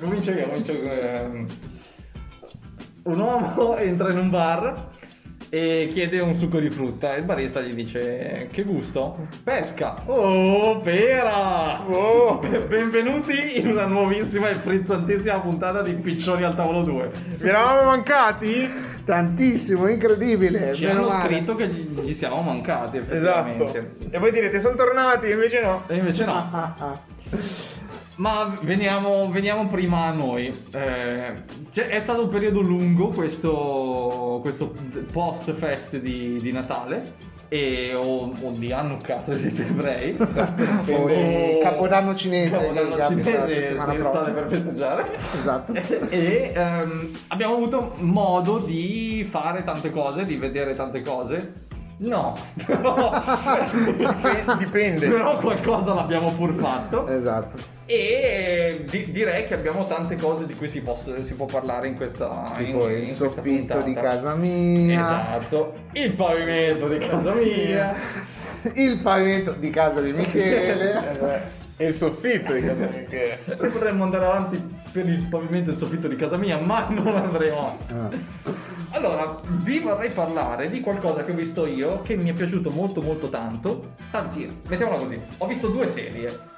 Comincio 0.00 0.30
io, 0.30 0.48
comincio 0.48 0.72
ehm, 0.72 1.46
Un 3.04 3.20
uomo 3.20 3.76
entra 3.78 4.10
in 4.10 4.18
un 4.18 4.30
bar 4.30 4.86
e 5.50 5.88
chiede 5.90 6.20
un 6.20 6.36
succo 6.36 6.60
di 6.60 6.68
frutta 6.68 7.14
e 7.14 7.20
il 7.20 7.24
barista 7.24 7.60
gli 7.62 7.72
dice 7.72 8.48
che 8.52 8.64
gusto? 8.64 9.26
Pesca. 9.42 10.02
Oh, 10.04 10.78
pera! 10.80 11.80
Oh, 11.88 12.38
benvenuti 12.68 13.58
in 13.58 13.68
una 13.68 13.86
nuovissima 13.86 14.50
e 14.50 14.56
frizzantissima 14.56 15.40
puntata 15.40 15.80
di 15.80 15.94
Piccioni 15.94 16.44
al 16.44 16.54
tavolo 16.54 16.82
2. 16.82 17.10
Mi 17.38 17.48
eravamo 17.48 17.88
mancati? 17.88 18.70
Tantissimo, 19.06 19.88
incredibile. 19.88 20.74
Ci 20.74 20.84
hanno 20.84 21.08
male. 21.08 21.24
scritto 21.24 21.54
che 21.54 21.66
gli, 21.68 21.98
gli 22.02 22.14
siamo 22.14 22.42
mancati 22.42 22.98
Esatto. 22.98 23.14
effettivamente. 23.64 23.96
E 24.10 24.18
voi 24.18 24.30
direte 24.30 24.60
sono 24.60 24.76
tornati, 24.76 25.30
invece 25.30 25.60
no. 25.62 25.84
E 25.86 25.96
invece 25.96 26.24
no. 26.26 26.86
Ma 28.18 28.52
veniamo, 28.62 29.30
veniamo 29.30 29.68
prima 29.68 30.06
a 30.06 30.10
noi. 30.12 30.46
Eh, 30.72 31.32
c'è- 31.70 31.86
è 31.86 32.00
stato 32.00 32.22
un 32.24 32.28
periodo 32.28 32.60
lungo 32.60 33.08
questo, 33.10 34.40
questo 34.42 34.74
post-fest 35.12 35.98
di, 35.98 36.38
di 36.40 36.50
Natale 36.50 37.14
e, 37.48 37.94
o, 37.94 38.32
o 38.42 38.50
di 38.50 38.72
Hanukkah 38.72 39.22
se 39.24 39.38
siete 39.38 39.66
ebrei. 39.66 40.16
O 40.18 41.06
di 41.06 41.60
Capodanno 41.62 42.16
cinese 42.16 42.58
Capodanno 42.58 42.96
che 42.96 43.06
cinese, 43.06 43.76
state 44.00 44.30
per 44.32 44.46
festeggiare. 44.48 45.18
Esatto. 45.38 45.72
e 46.10 46.52
ehm, 46.56 47.10
abbiamo 47.28 47.54
avuto 47.54 47.94
modo 47.98 48.58
di 48.58 49.24
fare 49.30 49.62
tante 49.62 49.92
cose, 49.92 50.24
di 50.24 50.36
vedere 50.36 50.74
tante 50.74 51.02
cose. 51.02 51.66
No, 51.98 52.36
però, 52.66 53.10
Dipende. 54.56 55.08
però 55.08 55.38
qualcosa 55.38 55.94
l'abbiamo 55.94 56.32
pur 56.32 56.52
fatto. 56.54 57.06
Esatto. 57.06 57.76
E 57.90 58.84
di- 58.86 59.10
direi 59.12 59.44
che 59.44 59.54
abbiamo 59.54 59.84
tante 59.84 60.14
cose 60.16 60.44
di 60.44 60.52
cui 60.54 60.68
si, 60.68 60.82
posso- 60.82 61.24
si 61.24 61.32
può 61.32 61.46
parlare 61.46 61.88
in 61.88 61.96
questa 61.96 62.44
Tipo 62.54 62.86
in, 62.86 62.96
in 62.96 62.98
il 62.98 63.04
questa 63.04 63.28
soffitto 63.30 63.80
di 63.80 63.94
casa 63.94 64.34
mia. 64.34 65.00
Esatto, 65.00 65.74
il 65.92 66.12
pavimento 66.12 66.86
di 66.86 66.98
casa 66.98 67.32
mia. 67.32 67.94
Il 68.74 68.98
pavimento 68.98 69.52
di 69.52 69.70
casa 69.70 70.00
di 70.02 70.12
Michele. 70.12 71.56
E 71.80 71.86
il 71.86 71.94
soffitto 71.94 72.52
di 72.52 72.60
casa 72.60 72.88
Michele. 72.92 73.38
Se 73.56 73.66
potremmo 73.68 74.02
andare 74.02 74.24
avanti 74.26 74.60
per 74.90 75.08
il 75.08 75.24
pavimento 75.28 75.70
e 75.70 75.72
il 75.74 75.78
soffitto 75.78 76.08
di 76.08 76.16
casa 76.16 76.36
mia, 76.36 76.58
ma 76.58 76.88
non 76.90 77.06
andremo. 77.14 77.78
Ah. 77.90 78.10
Allora, 78.90 79.40
vi 79.62 79.78
vorrei 79.78 80.10
parlare 80.10 80.68
di 80.70 80.80
qualcosa 80.80 81.24
che 81.24 81.30
ho 81.30 81.34
visto 81.34 81.66
io 81.66 82.02
che 82.02 82.16
mi 82.16 82.30
è 82.30 82.32
piaciuto 82.32 82.70
molto 82.70 83.00
molto 83.00 83.28
tanto. 83.28 83.92
Anzi, 84.10 84.52
mettiamola 84.66 84.98
così, 84.98 85.20
ho 85.38 85.46
visto 85.46 85.68
due 85.68 85.86
serie 85.86 86.56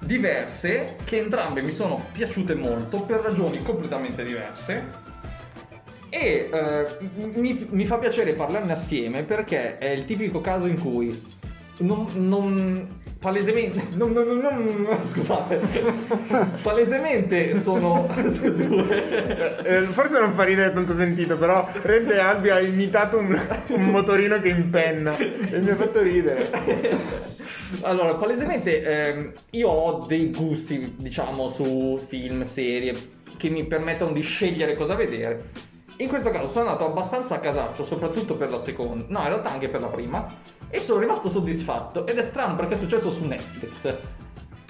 diverse 0.00 0.96
che 1.04 1.18
entrambe 1.18 1.62
mi 1.62 1.72
sono 1.72 2.06
piaciute 2.12 2.54
molto 2.54 3.02
per 3.02 3.20
ragioni 3.20 3.62
completamente 3.62 4.22
diverse. 4.22 5.02
E 6.08 6.48
eh, 6.52 6.86
mi, 7.34 7.66
mi 7.70 7.86
fa 7.86 7.98
piacere 7.98 8.34
parlarne 8.34 8.72
assieme 8.72 9.24
perché 9.24 9.78
è 9.78 9.88
il 9.88 10.04
tipico 10.04 10.40
caso 10.40 10.66
in 10.66 10.78
cui 10.78 11.32
non, 11.78 12.06
non- 12.14 13.02
palesemente 13.24 13.82
non, 13.96 14.12
non- 14.12 14.38
non- 14.38 15.00
scusate 15.10 15.56
palesemente 16.62 17.58
sono 17.58 18.06
due 18.12 19.56
Eh, 19.64 19.80
forse 19.92 20.20
non 20.20 20.34
fa 20.34 20.42
ridere 20.44 20.74
tanto 20.74 20.94
sentito, 20.94 21.38
però 21.38 21.66
Rende 21.80 22.18
Albi 22.18 22.50
ha 22.50 22.60
imitato 22.60 23.16
un, 23.16 23.38
un 23.68 23.84
motorino 23.86 24.38
che 24.40 24.48
impenna 24.48 25.16
e 25.16 25.58
mi 25.58 25.70
ha 25.70 25.76
fatto 25.76 26.02
ridere. 26.02 26.50
allora, 27.82 28.14
palesemente 28.14 28.82
ehm, 28.82 29.32
io 29.50 29.68
ho 29.68 30.04
dei 30.06 30.30
gusti, 30.30 30.94
diciamo, 30.98 31.48
su 31.48 31.98
film, 32.06 32.44
serie 32.44 32.94
che 33.38 33.48
mi 33.48 33.64
permettono 33.66 34.12
di 34.12 34.20
scegliere 34.20 34.76
cosa 34.76 34.94
vedere. 34.94 35.72
In 35.98 36.08
questo 36.08 36.30
caso 36.30 36.48
sono 36.48 36.68
andato 36.68 36.86
abbastanza 36.86 37.36
a 37.36 37.38
casaccio, 37.38 37.84
soprattutto 37.84 38.34
per 38.34 38.50
la 38.50 38.60
seconda, 38.60 39.04
no, 39.08 39.20
in 39.20 39.28
realtà 39.28 39.50
anche 39.52 39.68
per 39.68 39.80
la 39.80 39.86
prima, 39.86 40.26
e 40.68 40.80
sono 40.80 41.00
rimasto 41.00 41.28
soddisfatto. 41.28 42.06
Ed 42.06 42.18
è 42.18 42.22
strano 42.22 42.56
perché 42.56 42.74
è 42.74 42.78
successo 42.78 43.10
su 43.10 43.24
Netflix. 43.24 43.96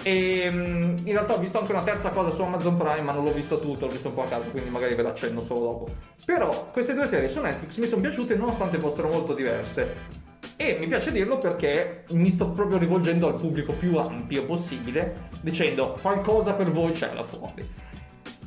E 0.03 0.49
mm, 0.51 0.97
in 0.99 1.13
realtà 1.13 1.33
ho 1.33 1.39
visto 1.39 1.57
anche 1.57 1.71
una 1.71 1.81
terza 1.81 2.09
cosa 2.11 2.29
su 2.29 2.41
Amazon 2.43 2.77
Prime, 2.77 3.01
ma 3.01 3.11
non 3.11 3.23
l'ho 3.23 3.31
visto 3.31 3.59
tutto, 3.59 3.85
l'ho 3.85 3.91
visto 3.91 4.09
un 4.09 4.13
po' 4.13 4.21
a 4.21 4.27
caso, 4.27 4.51
quindi 4.51 4.69
magari 4.69 4.93
ve 4.93 5.01
l'accenno 5.01 5.41
solo 5.41 5.59
dopo. 5.61 5.87
Però 6.23 6.69
queste 6.71 6.93
due 6.93 7.07
serie 7.07 7.27
su 7.27 7.41
Netflix 7.41 7.77
mi 7.77 7.87
sono 7.87 8.01
piaciute 8.01 8.35
nonostante 8.35 8.77
fossero 8.77 9.09
molto 9.09 9.33
diverse. 9.33 10.23
E 10.57 10.77
mi 10.79 10.87
piace 10.87 11.11
dirlo 11.11 11.37
perché 11.37 12.03
mi 12.11 12.29
sto 12.29 12.49
proprio 12.49 12.77
rivolgendo 12.77 13.27
al 13.27 13.33
pubblico 13.33 13.73
più 13.73 13.97
ampio 13.97 14.45
possibile, 14.45 15.29
dicendo 15.41 15.97
qualcosa 15.99 16.53
per 16.53 16.71
voi 16.71 16.91
c'è 16.91 17.11
là 17.13 17.23
fuori. 17.23 17.67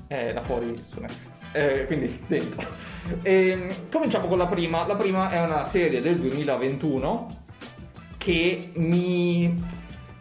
Eh, 0.06 0.32
là 0.32 0.42
fuori 0.42 0.74
su 0.76 1.00
Netflix. 1.00 1.37
Eh, 1.52 1.84
quindi 1.86 2.22
dentro. 2.26 2.66
E, 3.22 3.76
cominciamo 3.90 4.26
con 4.26 4.38
la 4.38 4.46
prima. 4.46 4.86
La 4.86 4.96
prima 4.96 5.30
è 5.30 5.40
una 5.42 5.64
serie 5.64 6.00
del 6.00 6.16
2021 6.16 7.46
che 8.18 8.70
mi 8.74 9.76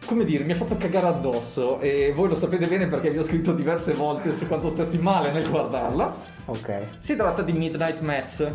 come 0.08 0.24
dire, 0.24 0.42
mi 0.42 0.52
ha 0.52 0.56
fatto 0.56 0.78
cagare 0.78 1.06
addosso 1.06 1.80
e 1.80 2.14
voi 2.16 2.30
lo 2.30 2.34
sapete 2.34 2.66
bene 2.66 2.88
perché 2.88 3.10
vi 3.10 3.18
ho 3.18 3.22
scritto 3.22 3.52
diverse 3.52 3.92
volte 3.92 4.34
su 4.34 4.46
quanto 4.46 4.70
stessi 4.70 4.96
male 4.96 5.30
nel 5.32 5.46
guardarla. 5.50 6.14
Ok. 6.46 6.82
Si 7.00 7.14
tratta 7.14 7.42
di 7.42 7.52
Midnight 7.52 8.00
Mass, 8.00 8.50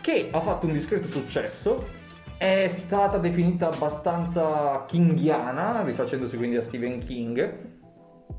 che 0.00 0.28
ha 0.32 0.40
fatto 0.40 0.66
un 0.66 0.72
discreto 0.72 1.06
successo, 1.06 1.86
è 2.36 2.66
stata 2.68 3.18
definita 3.18 3.68
abbastanza 3.68 4.84
kingiana, 4.88 5.84
rifacendosi 5.84 6.36
quindi 6.36 6.56
a 6.56 6.62
Stephen 6.64 7.04
King. 7.06 7.82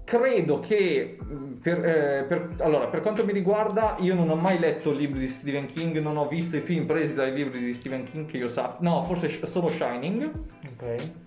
Credo 0.06 0.60
che, 0.60 1.18
mh, 1.20 1.54
per, 1.62 1.84
eh, 1.84 2.26
per- 2.28 2.56
allora, 2.60 2.86
per 2.88 3.02
quanto 3.02 3.26
mi 3.26 3.34
riguarda, 3.34 3.98
io 4.00 4.14
non 4.14 4.30
ho 4.30 4.36
mai 4.36 4.60
letto 4.60 4.92
libri 4.92 5.20
di 5.20 5.28
Stephen 5.28 5.66
King, 5.66 5.98
non 5.98 6.16
ho 6.16 6.28
visto 6.28 6.56
i 6.56 6.62
film 6.62 6.86
presi 6.86 7.16
dai 7.16 7.34
libri 7.34 7.60
di 7.60 7.74
Stephen 7.74 8.04
King 8.04 8.28
che 8.28 8.38
io 8.38 8.48
sappia. 8.48 8.88
No, 8.88 9.04
forse 9.04 9.44
solo 9.48 9.68
Shining. 9.68 10.32
Ok. 10.78 11.24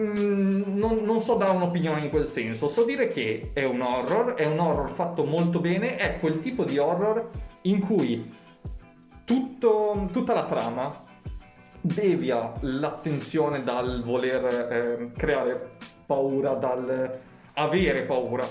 Mm, 0.00 0.78
non, 0.78 1.00
non 1.04 1.20
so 1.20 1.34
dare 1.36 1.54
un'opinione 1.54 2.00
in 2.04 2.08
quel 2.08 2.24
senso, 2.24 2.66
so 2.66 2.82
dire 2.82 3.08
che 3.08 3.50
è 3.52 3.64
un 3.64 3.82
horror, 3.82 4.34
è 4.36 4.46
un 4.46 4.58
horror 4.58 4.90
fatto 4.92 5.24
molto 5.24 5.60
bene, 5.60 5.96
è 5.96 6.18
quel 6.18 6.40
tipo 6.40 6.64
di 6.64 6.78
horror 6.78 7.28
in 7.62 7.80
cui 7.80 8.32
tutto- 9.24 10.08
tutta 10.10 10.32
la 10.32 10.46
trama 10.46 11.04
devia 11.78 12.54
l'attenzione 12.60 13.62
dal 13.62 14.02
voler 14.02 14.44
eh, 14.72 15.10
creare 15.14 15.72
paura, 16.06 16.52
dal 16.54 17.18
avere 17.54 18.02
paura, 18.02 18.46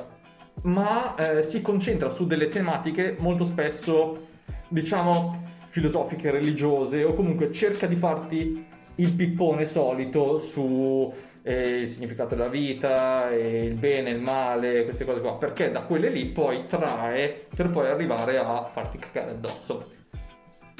ma 0.63 1.15
eh, 1.15 1.43
si 1.43 1.61
concentra 1.61 2.09
su 2.09 2.25
delle 2.25 2.49
tematiche 2.49 3.15
molto 3.19 3.45
spesso, 3.45 4.27
diciamo, 4.67 5.43
filosofiche, 5.69 6.31
religiose, 6.31 7.03
o 7.03 7.13
comunque 7.13 7.51
cerca 7.51 7.87
di 7.87 7.95
farti 7.95 8.65
il 8.95 9.11
pippone 9.13 9.65
solito 9.65 10.37
su 10.37 11.11
eh, 11.43 11.79
il 11.81 11.89
significato 11.89 12.35
della 12.35 12.49
vita, 12.49 13.31
e 13.31 13.65
il 13.65 13.75
bene, 13.75 14.11
il 14.11 14.21
male, 14.21 14.83
queste 14.83 15.05
cose 15.05 15.21
qua, 15.21 15.37
perché 15.37 15.71
da 15.71 15.81
quelle 15.81 16.09
lì 16.09 16.25
poi 16.25 16.67
trae 16.67 17.47
per 17.55 17.69
poi 17.69 17.87
arrivare 17.87 18.37
a 18.37 18.65
farti 18.65 18.99
cagare 18.99 19.31
addosso. 19.31 19.99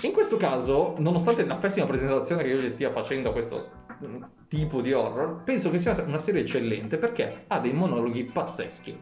In 0.03 0.11
questo 0.11 0.37
caso, 0.37 0.95
nonostante 0.97 1.45
la 1.45 1.55
pessima 1.55 1.85
presentazione 1.85 2.43
che 2.43 2.49
io 2.49 2.59
gli 2.59 2.69
stia 2.69 2.91
facendo 2.91 3.29
a 3.29 3.31
questo 3.31 3.69
mm, 4.03 4.23
tipo 4.51 4.81
di 4.81 4.91
horror, 4.91 5.43
penso 5.45 5.71
che 5.71 5.79
sia 5.79 5.95
una 6.05 6.19
serie 6.19 6.41
eccellente 6.41 6.97
perché 6.97 7.45
ha 7.47 7.59
dei 7.59 7.71
monologhi 7.71 8.25
pazzeschi. 8.25 8.99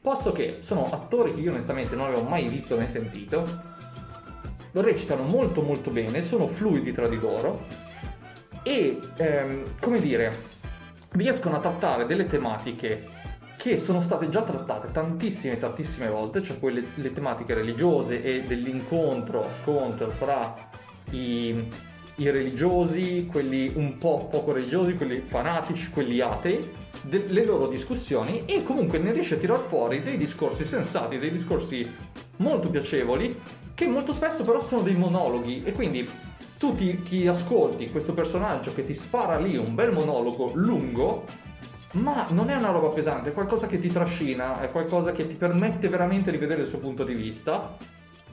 Posto 0.00 0.30
che 0.30 0.56
sono 0.60 0.88
attori 0.88 1.34
che 1.34 1.40
io 1.40 1.50
onestamente 1.50 1.96
non 1.96 2.06
avevo 2.06 2.22
mai 2.22 2.46
visto 2.46 2.78
né 2.78 2.88
sentito, 2.88 3.44
lo 4.70 4.80
recitano 4.80 5.24
molto 5.24 5.62
molto 5.62 5.90
bene, 5.90 6.22
sono 6.22 6.46
fluidi 6.46 6.92
tra 6.92 7.08
di 7.08 7.18
loro 7.18 7.66
e, 8.62 9.00
ehm, 9.16 9.64
come 9.80 9.98
dire, 9.98 10.32
riescono 11.10 11.56
a 11.56 11.60
trattare 11.60 12.06
delle 12.06 12.26
tematiche 12.26 13.08
che 13.56 13.78
sono 13.78 14.00
state 14.00 14.28
già 14.28 14.42
trattate 14.42 14.92
tantissime 14.92 15.58
tantissime 15.58 16.08
volte, 16.08 16.40
cioè 16.40 16.60
quelle 16.60 16.84
le 16.94 17.12
tematiche 17.12 17.54
religiose 17.54 18.22
e 18.22 18.42
dell'incontro, 18.42 19.48
scontro 19.60 20.10
fra 20.10 20.68
i, 21.10 21.68
i 22.16 22.30
religiosi, 22.30 23.26
quelli 23.30 23.72
un 23.74 23.98
po' 23.98 24.28
poco 24.30 24.52
religiosi, 24.52 24.94
quelli 24.94 25.18
fanatici, 25.18 25.90
quelli 25.90 26.20
atei, 26.20 26.70
de- 27.02 27.26
le 27.26 27.44
loro 27.44 27.66
discussioni 27.66 28.44
e 28.46 28.62
comunque 28.62 28.98
ne 28.98 29.12
riesce 29.12 29.34
a 29.34 29.38
tirar 29.38 29.60
fuori 29.60 30.02
dei 30.02 30.16
discorsi 30.16 30.64
sensati, 30.64 31.18
dei 31.18 31.30
discorsi 31.30 31.90
molto 32.36 32.68
piacevoli 32.70 33.40
che 33.74 33.86
molto 33.86 34.12
spesso 34.12 34.42
però 34.42 34.60
sono 34.60 34.82
dei 34.82 34.94
monologhi 34.94 35.62
e 35.64 35.72
quindi 35.72 36.08
tu 36.58 36.74
ti, 36.76 37.02
ti 37.02 37.26
ascolti 37.26 37.90
questo 37.90 38.14
personaggio 38.14 38.72
che 38.72 38.86
ti 38.86 38.94
spara 38.94 39.38
lì 39.38 39.56
un 39.56 39.74
bel 39.74 39.92
monologo 39.92 40.52
lungo 40.54 41.24
ma 41.94 42.26
non 42.30 42.50
è 42.50 42.56
una 42.56 42.70
roba 42.70 42.88
pesante, 42.88 43.30
è 43.30 43.32
qualcosa 43.32 43.66
che 43.66 43.78
ti 43.78 43.88
trascina, 43.88 44.60
è 44.60 44.70
qualcosa 44.70 45.12
che 45.12 45.26
ti 45.26 45.34
permette 45.34 45.88
veramente 45.88 46.30
di 46.30 46.38
vedere 46.38 46.62
il 46.62 46.68
suo 46.68 46.78
punto 46.78 47.04
di 47.04 47.14
vista. 47.14 47.76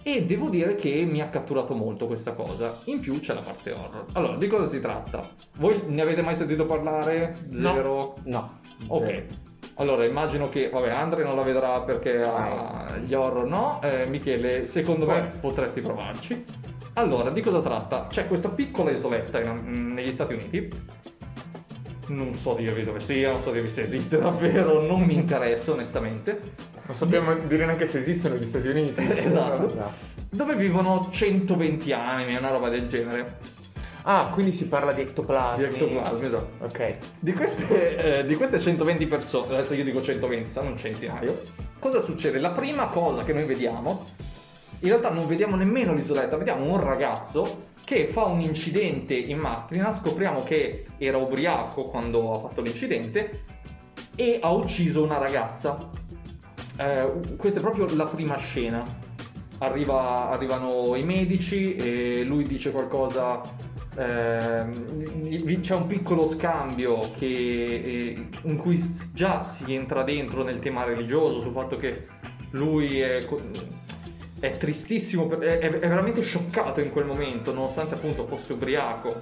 E 0.03 0.25
devo 0.25 0.49
dire 0.49 0.75
che 0.75 1.03
mi 1.07 1.21
ha 1.21 1.27
catturato 1.29 1.73
molto 1.75 2.07
questa 2.07 2.31
cosa. 2.33 2.75
In 2.85 2.99
più 2.99 3.19
c'è 3.19 3.33
la 3.33 3.41
parte 3.41 3.71
horror. 3.71 4.05
Allora, 4.13 4.35
di 4.35 4.47
cosa 4.47 4.67
si 4.67 4.81
tratta? 4.81 5.29
Voi 5.57 5.79
ne 5.87 6.01
avete 6.01 6.21
mai 6.23 6.35
sentito 6.35 6.65
parlare? 6.65 7.35
No. 7.49 7.73
Zero? 7.73 8.15
No. 8.23 8.59
Ok. 8.87 9.05
Zero. 9.05 9.25
Allora, 9.75 10.05
immagino 10.05 10.49
che, 10.49 10.69
vabbè, 10.69 10.89
Andre 10.89 11.23
non 11.23 11.35
la 11.35 11.43
vedrà 11.43 11.81
perché 11.81 12.19
ha 12.21 12.97
gli 13.03 13.13
horror, 13.13 13.45
no? 13.47 13.79
Eh, 13.83 14.07
Michele, 14.09 14.65
secondo 14.65 15.05
me 15.05 15.31
potresti 15.39 15.81
provarci. 15.81 16.43
Allora, 16.93 17.29
di 17.29 17.41
cosa 17.41 17.61
tratta? 17.61 18.07
C'è 18.09 18.27
questa 18.27 18.49
piccola 18.49 18.91
isoletta 18.91 19.39
in- 19.39 19.93
negli 19.93 20.11
Stati 20.11 20.33
Uniti. 20.33 20.69
Non 22.11 22.35
so 22.35 22.55
dirvi 22.55 22.83
dove 22.83 22.99
sia, 22.99 23.31
non 23.31 23.41
so 23.41 23.51
dirvi 23.51 23.69
se 23.69 23.83
esiste 23.83 24.19
davvero, 24.19 24.81
non 24.81 25.01
mi 25.01 25.13
interessa 25.13 25.71
onestamente. 25.71 26.41
Non 26.85 26.95
sappiamo 26.95 27.33
dire 27.47 27.65
neanche 27.65 27.85
se 27.85 27.99
esistono 27.99 28.35
gli 28.35 28.45
Stati 28.45 28.67
Uniti. 28.67 29.01
esatto. 29.17 29.93
Dove 30.29 30.55
vivono 30.55 31.07
120 31.09 31.93
anime, 31.93 32.37
una 32.37 32.49
roba 32.49 32.67
del 32.67 32.87
genere. 32.87 33.37
Ah, 34.03 34.29
quindi 34.33 34.51
si 34.51 34.65
parla 34.65 34.91
di 34.91 35.01
ectoplasmi. 35.01 35.65
Di 35.65 35.73
ectoplasmi, 35.73 36.25
esatto. 36.25 36.65
Ok. 36.65 36.95
Di 37.19 37.33
queste, 37.33 38.19
eh, 38.19 38.25
di 38.25 38.35
queste 38.35 38.59
120 38.59 39.05
persone, 39.05 39.53
adesso 39.53 39.73
io 39.73 39.85
dico 39.85 40.01
120, 40.01 40.49
stanno 40.49 40.69
un 40.69 40.77
centinaio. 40.77 41.43
Cosa 41.79 42.03
succede? 42.03 42.39
La 42.39 42.51
prima 42.51 42.87
cosa 42.87 43.23
che 43.23 43.31
noi 43.31 43.45
vediamo, 43.45 44.05
in 44.79 44.89
realtà 44.89 45.09
non 45.09 45.27
vediamo 45.27 45.55
nemmeno 45.55 45.93
l'isoletta, 45.93 46.35
vediamo 46.35 46.65
un 46.65 46.83
ragazzo 46.83 47.69
che 47.83 48.07
fa 48.07 48.23
un 48.23 48.39
incidente 48.39 49.15
in 49.15 49.37
macchina, 49.37 49.93
scopriamo 49.93 50.41
che 50.43 50.85
era 50.97 51.17
ubriaco 51.17 51.85
quando 51.85 52.33
ha 52.33 52.39
fatto 52.39 52.61
l'incidente 52.61 53.43
e 54.15 54.39
ha 54.41 54.51
ucciso 54.51 55.03
una 55.03 55.17
ragazza. 55.17 55.89
Eh, 56.77 57.35
questa 57.37 57.59
è 57.59 57.61
proprio 57.61 57.93
la 57.95 58.05
prima 58.05 58.37
scena. 58.37 58.83
Arriva- 59.59 60.29
arrivano 60.29 60.95
i 60.95 61.03
medici 61.03 61.75
e 61.75 62.23
lui 62.23 62.45
dice 62.45 62.71
qualcosa 62.71 63.41
ehm, 63.95 65.59
c'è 65.61 65.75
un 65.75 65.87
piccolo 65.87 66.27
scambio 66.27 67.11
che, 67.17 67.25
eh, 67.25 68.27
in 68.43 68.57
cui 68.57 68.83
già 69.13 69.43
si 69.43 69.73
entra 69.73 70.03
dentro 70.03 70.43
nel 70.43 70.59
tema 70.59 70.83
religioso 70.83 71.41
sul 71.41 71.51
fatto 71.51 71.77
che 71.77 72.07
lui 72.51 72.99
è, 72.99 73.27
è 74.41 74.57
tristissimo, 74.57 75.39
è, 75.39 75.59
è 75.59 75.69
veramente 75.87 76.21
scioccato 76.23 76.81
in 76.81 76.91
quel 76.91 77.05
momento, 77.05 77.53
nonostante 77.53 77.93
appunto 77.95 78.25
fosse 78.25 78.53
ubriaco 78.53 79.21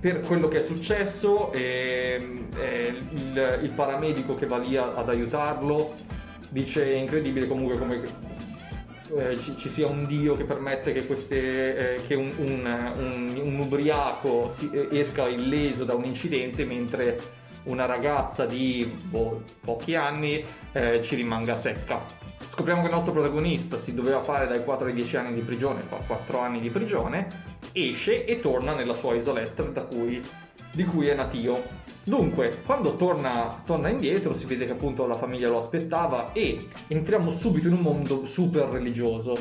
per 0.00 0.20
quello 0.20 0.48
che 0.48 0.58
è 0.58 0.62
successo. 0.62 1.52
E, 1.52 2.42
e 2.58 2.94
il, 3.12 3.58
il 3.62 3.70
paramedico 3.70 4.34
che 4.34 4.46
va 4.46 4.58
lì 4.58 4.76
a- 4.76 4.94
ad 4.94 5.08
aiutarlo 5.08 5.94
dice: 6.50 6.84
È 6.92 6.96
incredibile 6.96 7.46
comunque 7.46 7.78
come 7.78 8.02
eh, 9.16 9.38
ci, 9.38 9.56
ci 9.56 9.70
sia 9.70 9.86
un 9.86 10.06
dio 10.06 10.34
che 10.34 10.44
permette 10.44 10.92
che, 10.92 11.06
queste, 11.06 11.94
eh, 11.94 12.06
che 12.06 12.14
un, 12.16 12.30
un- 12.36 12.92
un- 12.98 13.40
un 13.40 13.58
ubriaco 13.60 14.52
si- 14.58 14.70
eh, 14.72 14.88
esca 14.98 15.28
illeso 15.28 15.84
da 15.84 15.94
un 15.94 16.04
incidente 16.04 16.64
mentre 16.64 17.18
una 17.64 17.86
ragazza 17.86 18.44
di 18.44 18.90
boh, 19.04 19.42
pochi 19.60 19.94
anni 19.94 20.44
eh, 20.72 21.00
ci 21.02 21.14
rimanga 21.14 21.56
secca. 21.56 22.17
Scopriamo 22.58 22.82
che 22.82 22.88
il 22.88 22.94
nostro 22.96 23.12
protagonista 23.12 23.78
si 23.78 23.94
doveva 23.94 24.20
fare 24.20 24.48
dai 24.48 24.64
4 24.64 24.88
ai 24.88 24.92
10 24.92 25.16
anni 25.16 25.32
di 25.32 25.42
prigione, 25.42 25.82
fa 25.82 25.98
4 26.04 26.40
anni 26.40 26.58
di 26.58 26.70
prigione, 26.70 27.28
esce 27.70 28.24
e 28.24 28.40
torna 28.40 28.74
nella 28.74 28.94
sua 28.94 29.14
isoletta 29.14 29.62
cui- 29.82 30.20
di 30.72 30.84
cui 30.84 31.06
è 31.06 31.14
natio. 31.14 31.62
Dunque, 32.02 32.60
quando 32.66 32.96
torna, 32.96 33.62
torna 33.64 33.90
indietro 33.90 34.34
si 34.34 34.44
vede 34.46 34.64
che 34.64 34.72
appunto 34.72 35.06
la 35.06 35.14
famiglia 35.14 35.48
lo 35.48 35.58
aspettava 35.58 36.32
e 36.32 36.66
entriamo 36.88 37.30
subito 37.30 37.68
in 37.68 37.74
un 37.74 37.80
mondo 37.80 38.26
super 38.26 38.64
religioso. 38.64 39.36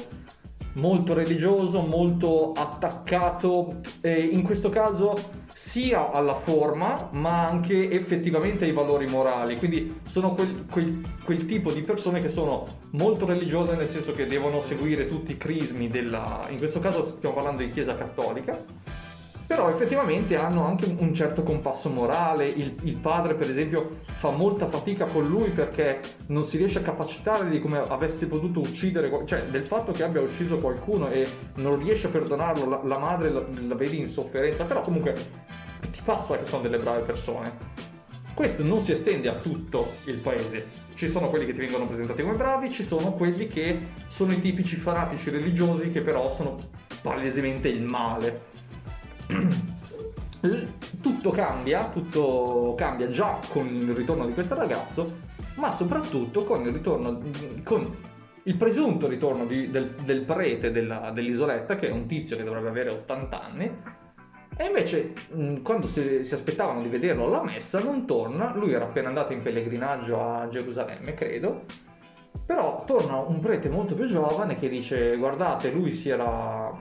Molto 0.73 1.15
religioso, 1.15 1.81
molto 1.81 2.51
attaccato, 2.51 3.77
eh, 4.01 4.25
in 4.25 4.43
questo 4.43 4.69
caso 4.69 5.15
sia 5.67 6.11
alla 6.11 6.35
forma 6.35 7.09
ma 7.11 7.45
anche 7.45 7.91
effettivamente 7.91 8.63
ai 8.63 8.71
valori 8.71 9.05
morali. 9.05 9.57
Quindi 9.57 9.99
sono 10.05 10.33
quel, 10.33 10.65
quel- 10.71 11.03
quel 11.25 11.45
tipo 11.45 11.73
di 11.73 11.81
persone 11.81 12.21
che 12.21 12.29
sono 12.29 12.65
molto 12.91 13.25
religiose 13.25 13.75
nel 13.75 13.89
senso 13.89 14.13
che 14.13 14.27
devono 14.27 14.61
seguire 14.61 15.07
tutti 15.07 15.31
i 15.31 15.37
crismi 15.37 15.89
della... 15.89 16.47
in 16.49 16.57
questo 16.57 16.79
caso 16.79 17.05
stiamo 17.05 17.35
parlando 17.35 17.63
di 17.63 17.71
Chiesa 17.71 17.97
Cattolica 17.97 18.57
però 19.47 19.69
effettivamente 19.69 20.35
hanno 20.35 20.65
anche 20.65 20.93
un- 20.97 21.13
certo 21.13 21.41
compasso 21.41 21.89
morale. 21.89 22.47
Il, 22.47 22.75
il 22.83 22.97
padre, 22.97 23.33
per 23.33 23.49
esempio, 23.49 23.99
fa 24.17 24.29
molta 24.29 24.67
fatica 24.67 25.05
con 25.05 25.25
lui 25.25 25.49
perché 25.49 26.01
non 26.27 26.43
si 26.43 26.57
riesce 26.57 26.79
a 26.79 26.81
capacitare 26.81 27.49
di 27.49 27.61
come 27.61 27.77
avesse 27.79 28.27
potuto 28.27 28.59
uccidere, 28.59 29.09
cioè 29.25 29.43
del 29.45 29.63
fatto 29.63 29.93
che 29.93 30.03
abbia 30.03 30.19
ucciso 30.21 30.59
qualcuno 30.59 31.09
e 31.09 31.25
non 31.55 31.81
riesce 31.81 32.07
a 32.07 32.09
perdonarlo. 32.09 32.67
La, 32.67 32.81
la 32.83 32.97
madre 32.97 33.31
la, 33.31 33.41
la 33.67 33.75
vedi 33.75 33.97
in 33.99 34.09
sofferenza, 34.09 34.65
però 34.65 34.81
comunque 34.81 35.13
ti 35.91 36.01
passa 36.03 36.37
che 36.37 36.45
sono 36.45 36.61
delle 36.63 36.77
brave 36.77 37.01
persone. 37.03 37.85
Questo 38.33 38.63
non 38.63 38.81
si 38.81 38.91
estende 38.91 39.29
a 39.29 39.35
tutto 39.35 39.93
il 40.05 40.17
paese. 40.17 40.85
Ci 40.93 41.07
sono 41.07 41.29
quelli 41.29 41.45
che 41.45 41.53
ti 41.53 41.59
vengono 41.59 41.87
presentati 41.87 42.21
come 42.21 42.35
bravi, 42.35 42.69
ci 42.69 42.83
sono 42.83 43.13
quelli 43.13 43.47
che 43.47 43.79
sono 44.09 44.33
i 44.33 44.41
tipici 44.41 44.75
fanatici 44.75 45.29
religiosi 45.29 45.89
che 45.89 46.01
però 46.01 46.29
sono 46.29 46.57
palesemente 47.01 47.69
il 47.69 47.81
male. 47.81 48.55
Tutto 51.01 51.31
cambia, 51.31 51.89
tutto 51.89 52.73
cambia 52.77 53.07
già 53.09 53.39
con 53.49 53.65
il 53.67 53.93
ritorno 53.93 54.25
di 54.25 54.33
questo 54.33 54.55
ragazzo, 54.55 55.17
ma 55.55 55.71
soprattutto 55.71 56.43
con 56.43 56.61
il 56.65 56.71
ritorno, 56.73 57.19
con 57.63 57.95
il 58.43 58.55
presunto 58.55 59.07
ritorno 59.07 59.45
di- 59.45 59.69
del, 59.69 59.95
del 60.03 60.21
prete 60.21 60.71
della- 60.71 61.11
dell'isoletta, 61.11 61.75
che 61.75 61.89
è 61.89 61.91
un 61.91 62.05
tizio 62.05 62.37
che 62.37 62.43
dovrebbe 62.43 62.69
avere 62.69 62.89
80 62.91 63.43
anni, 63.43 63.71
e 64.55 64.65
invece 64.65 65.13
mh, 65.29 65.61
quando 65.61 65.87
si, 65.87 66.23
si 66.23 66.33
aspettavano 66.33 66.81
di 66.81 66.87
vederlo 66.87 67.25
alla 67.25 67.43
messa 67.43 67.79
non 67.79 68.05
torna, 68.05 68.53
lui 68.55 68.71
era 68.73 68.85
appena 68.85 69.09
andato 69.09 69.33
in 69.33 69.41
pellegrinaggio 69.41 70.21
a 70.21 70.47
Gerusalemme, 70.49 71.13
credo, 71.13 71.63
però 72.45 72.83
torna 72.85 73.17
un 73.17 73.39
prete 73.39 73.69
molto 73.69 73.93
più 73.95 74.05
giovane 74.07 74.55
che 74.57 74.69
dice 74.69 75.17
guardate 75.17 75.69
lui 75.71 75.91
si 75.91 76.09
era 76.09 76.71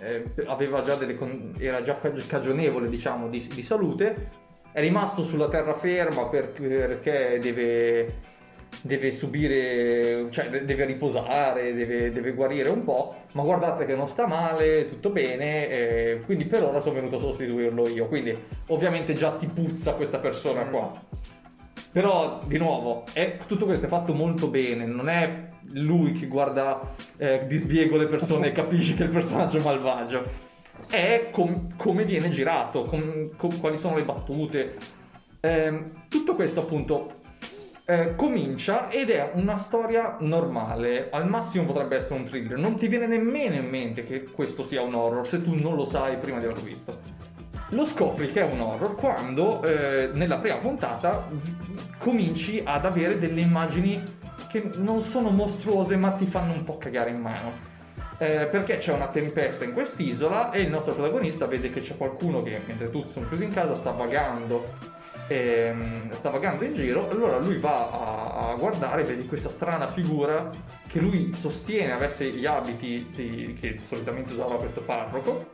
eh, 0.00 0.24
aveva 0.46 0.82
già 0.82 0.94
delle 0.94 1.14
con- 1.14 1.54
era 1.58 1.82
già 1.82 1.98
cag- 1.98 2.26
cagionevole 2.26 2.88
diciamo 2.88 3.28
di, 3.28 3.46
di 3.52 3.62
salute 3.62 4.44
è 4.72 4.80
rimasto 4.80 5.22
sulla 5.22 5.48
terraferma 5.48 6.26
per- 6.26 6.50
perché 6.50 7.38
deve 7.40 8.34
deve 8.82 9.10
subire 9.12 10.26
cioè 10.30 10.48
de- 10.50 10.64
deve 10.64 10.84
riposare 10.84 11.72
deve, 11.72 12.12
deve 12.12 12.32
guarire 12.32 12.68
un 12.68 12.84
po' 12.84 13.14
ma 13.32 13.42
guardate 13.42 13.86
che 13.86 13.94
non 13.94 14.08
sta 14.08 14.26
male 14.26 14.88
tutto 14.88 15.10
bene 15.10 15.68
eh, 15.68 16.20
quindi 16.26 16.44
per 16.44 16.62
ora 16.64 16.80
sono 16.80 16.96
venuto 16.96 17.16
a 17.16 17.20
sostituirlo 17.20 17.88
io 17.88 18.06
quindi 18.06 18.36
ovviamente 18.66 19.14
già 19.14 19.30
ti 19.36 19.46
puzza 19.46 19.92
questa 19.94 20.18
persona 20.18 20.62
qua. 20.64 20.92
Però, 21.92 22.42
di 22.44 22.58
nuovo, 22.58 23.04
è- 23.14 23.38
tutto 23.46 23.64
questo 23.64 23.86
è 23.86 23.88
fatto 23.88 24.12
molto 24.12 24.48
bene, 24.48 24.84
non 24.84 25.08
è 25.08 25.48
lui 25.72 26.12
che 26.12 26.26
guarda 26.26 26.94
eh, 27.16 27.44
di 27.46 27.56
sbiego 27.56 27.96
le 27.96 28.06
persone 28.06 28.48
e 28.48 28.52
capisce 28.52 28.94
che 28.94 29.04
il 29.04 29.10
personaggio 29.10 29.58
è 29.58 29.62
malvagio. 29.62 30.44
È 30.88 31.28
com- 31.30 31.76
come 31.76 32.04
viene 32.04 32.30
girato, 32.30 32.84
com- 32.84 33.34
com- 33.36 33.58
quali 33.58 33.78
sono 33.78 33.96
le 33.96 34.04
battute. 34.04 34.74
Ehm, 35.40 36.06
tutto 36.08 36.34
questo 36.34 36.60
appunto 36.60 37.16
eh, 37.88 38.14
comincia 38.16 38.90
ed 38.90 39.10
è 39.10 39.30
una 39.34 39.56
storia 39.58 40.16
normale, 40.20 41.08
al 41.10 41.28
massimo 41.28 41.64
potrebbe 41.64 41.96
essere 41.96 42.16
un 42.16 42.24
thriller, 42.24 42.58
non 42.58 42.76
ti 42.76 42.88
viene 42.88 43.06
nemmeno 43.06 43.54
in 43.54 43.68
mente 43.68 44.02
che 44.02 44.24
questo 44.24 44.64
sia 44.64 44.82
un 44.82 44.94
horror 44.94 45.26
se 45.26 45.40
tu 45.42 45.54
non 45.54 45.76
lo 45.76 45.84
sai 45.84 46.16
prima 46.16 46.38
di 46.38 46.46
averlo 46.46 46.64
visto. 46.64 46.98
Lo 47.70 47.84
scopri 47.84 48.30
che 48.32 48.40
è 48.40 48.52
un 48.52 48.60
horror 48.60 48.96
quando 48.96 49.62
eh, 49.62 50.10
nella 50.12 50.38
prima 50.38 50.56
puntata 50.56 51.28
cominci 51.98 52.60
ad 52.64 52.84
avere 52.84 53.18
delle 53.18 53.40
immagini 53.40 54.02
che 54.60 54.78
non 54.78 55.00
sono 55.00 55.30
mostruose 55.30 55.96
ma 55.96 56.12
ti 56.12 56.26
fanno 56.26 56.52
un 56.52 56.64
po' 56.64 56.78
cagare 56.78 57.10
in 57.10 57.20
mano. 57.20 57.74
Eh, 58.18 58.46
perché 58.50 58.78
c'è 58.78 58.92
una 58.92 59.08
tempesta 59.08 59.64
in 59.64 59.74
quest'isola 59.74 60.50
e 60.50 60.62
il 60.62 60.70
nostro 60.70 60.94
protagonista 60.94 61.46
vede 61.46 61.70
che 61.70 61.80
c'è 61.80 61.96
qualcuno 61.96 62.42
che 62.42 62.60
mentre 62.66 62.90
tutti 62.90 63.10
sono 63.10 63.28
chiusi 63.28 63.44
in 63.44 63.52
casa 63.52 63.76
sta 63.76 63.90
vagando 63.90 64.94
ehm, 65.26 66.10
sta 66.12 66.30
vagando 66.30 66.64
in 66.64 66.72
giro 66.72 67.10
allora 67.10 67.38
lui 67.38 67.58
va 67.58 67.90
a, 67.90 68.50
a 68.50 68.54
guardare 68.54 69.04
vede 69.04 69.26
questa 69.26 69.50
strana 69.50 69.88
figura 69.88 70.50
che 70.86 70.98
lui 70.98 71.34
sostiene 71.34 71.92
avesse 71.92 72.30
gli 72.30 72.46
abiti 72.46 73.10
di- 73.14 73.56
che 73.60 73.78
solitamente 73.80 74.32
usava 74.32 74.56
questo 74.56 74.80
parroco 74.80 75.50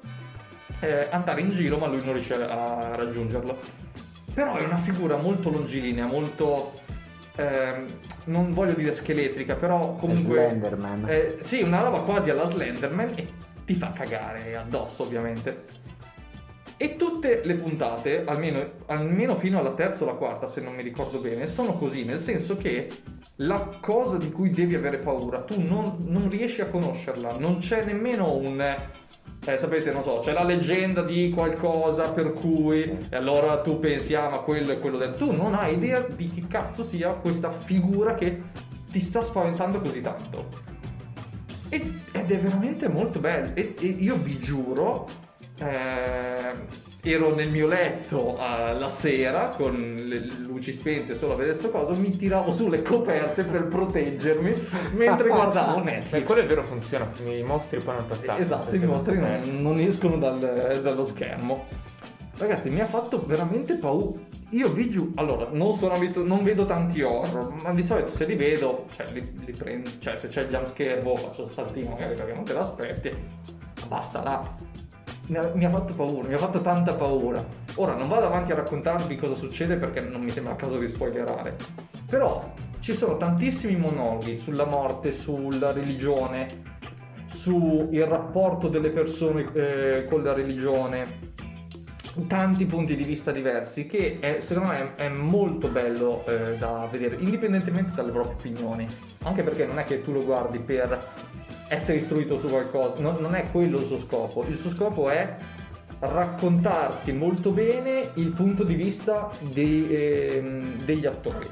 eh, 0.78 1.08
andare 1.10 1.40
in 1.40 1.50
giro 1.50 1.78
ma 1.78 1.88
lui 1.88 2.04
non 2.04 2.14
riesce 2.14 2.34
a 2.34 2.94
raggiungerlo 2.94 3.58
però 4.34 4.56
è 4.56 4.64
una 4.64 4.78
figura 4.78 5.16
molto 5.16 5.50
longilinea 5.50 6.06
molto 6.06 6.80
ehm, 7.36 7.86
non 8.26 8.52
voglio 8.52 8.74
dire 8.74 8.94
scheletrica 8.94 9.54
però 9.56 9.94
comunque 9.96 10.48
Slenderman. 10.48 11.04
eh, 11.08 11.38
sì 11.40 11.62
una 11.62 11.80
roba 11.80 12.00
quasi 12.00 12.30
alla 12.30 12.48
Slenderman 12.48 13.12
e 13.14 13.26
ti 13.64 13.74
fa 13.74 13.92
cagare 13.92 14.56
addosso 14.56 15.02
ovviamente 15.02 15.90
e 16.82 16.96
tutte 16.96 17.42
le 17.44 17.54
puntate, 17.54 18.24
almeno, 18.26 18.68
almeno 18.86 19.36
fino 19.36 19.60
alla 19.60 19.70
terza 19.70 20.02
o 20.02 20.08
alla 20.08 20.16
quarta, 20.16 20.48
se 20.48 20.60
non 20.60 20.74
mi 20.74 20.82
ricordo 20.82 21.20
bene, 21.20 21.46
sono 21.46 21.74
così, 21.74 22.04
nel 22.04 22.18
senso 22.18 22.56
che 22.56 22.88
la 23.36 23.78
cosa 23.80 24.16
di 24.16 24.32
cui 24.32 24.50
devi 24.50 24.74
avere 24.74 24.98
paura, 24.98 25.42
tu 25.42 25.62
non, 25.62 25.98
non 26.08 26.28
riesci 26.28 26.60
a 26.60 26.66
conoscerla, 26.66 27.38
non 27.38 27.58
c'è 27.58 27.84
nemmeno 27.84 28.34
un, 28.34 28.76
eh, 29.44 29.58
sapete, 29.58 29.90
non 29.90 30.04
so, 30.04 30.20
c'è 30.20 30.32
la 30.32 30.44
leggenda 30.44 31.02
di 31.02 31.30
qualcosa 31.30 32.10
per 32.10 32.32
cui 32.32 32.82
e 32.82 33.16
allora 33.16 33.60
tu 33.60 33.80
pensi, 33.80 34.14
ah, 34.14 34.28
ma 34.28 34.38
quello 34.38 34.70
è 34.70 34.78
quello 34.78 34.98
del... 34.98 35.14
Tu 35.14 35.32
non 35.32 35.54
hai 35.54 35.74
idea 35.74 36.00
di 36.00 36.28
chi 36.28 36.46
cazzo 36.46 36.84
sia 36.84 37.10
questa 37.14 37.50
figura 37.50 38.14
che 38.14 38.40
ti 38.88 39.00
sta 39.00 39.20
spaventando 39.20 39.80
così 39.80 40.00
tanto. 40.00 40.48
Ed 41.68 41.90
è 42.12 42.24
veramente 42.24 42.88
molto 42.88 43.18
bello. 43.18 43.50
E, 43.54 43.74
e 43.80 43.86
io 43.86 44.14
vi 44.16 44.38
giuro, 44.38 45.08
eh, 45.58 46.52
ero 47.04 47.34
nel 47.34 47.50
mio 47.50 47.66
letto 47.66 48.36
eh, 48.38 48.74
la 48.74 48.88
sera 48.88 49.48
con 49.56 49.74
le 50.06 50.20
luci 50.38 50.72
spente 50.72 51.16
solo 51.16 51.32
a 51.32 51.36
vedere 51.36 51.58
sto 51.58 51.70
coso, 51.70 51.94
mi 51.94 52.16
tiravo 52.16 52.52
sulle 52.52 52.82
coperte 52.82 53.42
per 53.42 53.66
proteggermi 53.66 54.68
mentre 54.94 55.28
guardavo 55.28 55.82
Netflix. 55.82 56.24
quello 56.24 56.42
è 56.42 56.46
vero, 56.46 56.62
funziona. 56.62 57.10
I 57.26 57.42
mostri 57.42 57.80
poi 57.80 57.94
non 57.96 58.04
attaccano. 58.08 58.38
Esatto, 58.38 58.74
i 58.76 58.78
mostri 58.86 59.18
non- 59.18 59.40
non, 59.60 59.78
escono 59.78 60.16
dal- 60.18 60.80
dallo 60.80 61.04
schermo. 61.04 61.66
Ragazzi, 62.36 62.70
mi 62.70 62.80
ha 62.80 62.86
fatto 62.86 63.24
veramente 63.26 63.74
paura. 63.74 64.18
Io 64.50 64.68
vi 64.68 64.90
giuro, 64.90 65.10
allora, 65.16 65.48
non 65.50 65.74
sono 65.74 65.94
abituato, 65.94 66.28
non 66.28 66.44
vedo 66.44 66.66
tanti 66.66 67.00
horror, 67.02 67.52
ma 67.62 67.72
di 67.72 67.82
solito 67.82 68.10
se 68.10 68.26
li 68.26 68.34
vedo, 68.34 68.86
cioè 68.94 69.06
li, 69.10 69.26
li 69.44 69.52
prendo, 69.52 69.90
cioè 69.98 70.18
se 70.18 70.28
c'è 70.28 70.42
il 70.42 70.48
jumpscare, 70.48 71.00
boh, 71.00 71.16
faccio 71.16 71.44
il 71.44 71.50
saltino 71.50 71.90
magari 71.90 72.14
perché 72.14 72.32
non 72.34 72.44
te 72.44 72.52
l'aspetti, 72.52 73.10
ma 73.80 73.86
basta 73.86 74.22
là. 74.22 74.70
Mi 75.32 75.64
ha, 75.64 75.70
fatto 75.70 75.94
paura, 75.94 76.28
mi 76.28 76.34
ha 76.34 76.38
fatto 76.38 76.60
tanta 76.60 76.92
paura. 76.92 77.42
Ora 77.76 77.94
non 77.94 78.06
vado 78.06 78.26
avanti 78.26 78.52
a 78.52 78.54
raccontarvi 78.56 79.16
cosa 79.16 79.34
succede 79.34 79.76
perché 79.76 80.00
non 80.00 80.20
mi 80.20 80.28
sembra 80.28 80.52
il 80.52 80.58
caso 80.58 80.78
di 80.78 80.88
spoilerare. 80.88 81.56
Però 82.06 82.52
ci 82.80 82.92
sono 82.92 83.16
tantissimi 83.16 83.76
monologhi 83.76 84.36
sulla 84.36 84.66
morte, 84.66 85.14
sulla 85.14 85.72
religione, 85.72 86.80
sul 87.24 87.88
rapporto 88.06 88.68
delle 88.68 88.90
persone 88.90 89.50
eh, 89.54 90.04
con 90.06 90.22
la 90.22 90.34
religione, 90.34 91.30
tanti 92.26 92.66
punti 92.66 92.94
di 92.94 93.04
vista 93.04 93.32
diversi 93.32 93.86
che 93.86 94.18
è- 94.20 94.40
secondo 94.42 94.68
me 94.68 94.96
è, 94.96 95.04
è 95.04 95.08
molto 95.08 95.68
bello 95.68 96.26
eh, 96.26 96.56
da 96.58 96.86
vedere, 96.90 97.16
indipendentemente 97.20 97.96
dalle 97.96 98.10
proprie 98.10 98.34
opinioni, 98.34 98.86
anche 99.22 99.42
perché 99.42 99.64
non 99.64 99.78
è 99.78 99.84
che 99.84 100.02
tu 100.02 100.12
lo 100.12 100.22
guardi 100.22 100.58
per 100.58 101.08
essere 101.72 101.98
istruito 101.98 102.38
su 102.38 102.48
qualcosa, 102.48 103.00
no- 103.00 103.18
non 103.18 103.34
è 103.34 103.44
quello 103.50 103.78
il 103.78 103.86
suo 103.86 103.98
scopo, 103.98 104.44
il 104.46 104.56
suo 104.56 104.70
scopo 104.70 105.08
è 105.08 105.36
raccontarti 106.00 107.12
molto 107.12 107.50
bene 107.50 108.10
il 108.14 108.28
punto 108.30 108.62
di 108.62 108.74
vista 108.74 109.30
dei, 109.40 109.86
ehm, 109.88 110.82
degli 110.84 111.06
attori 111.06 111.48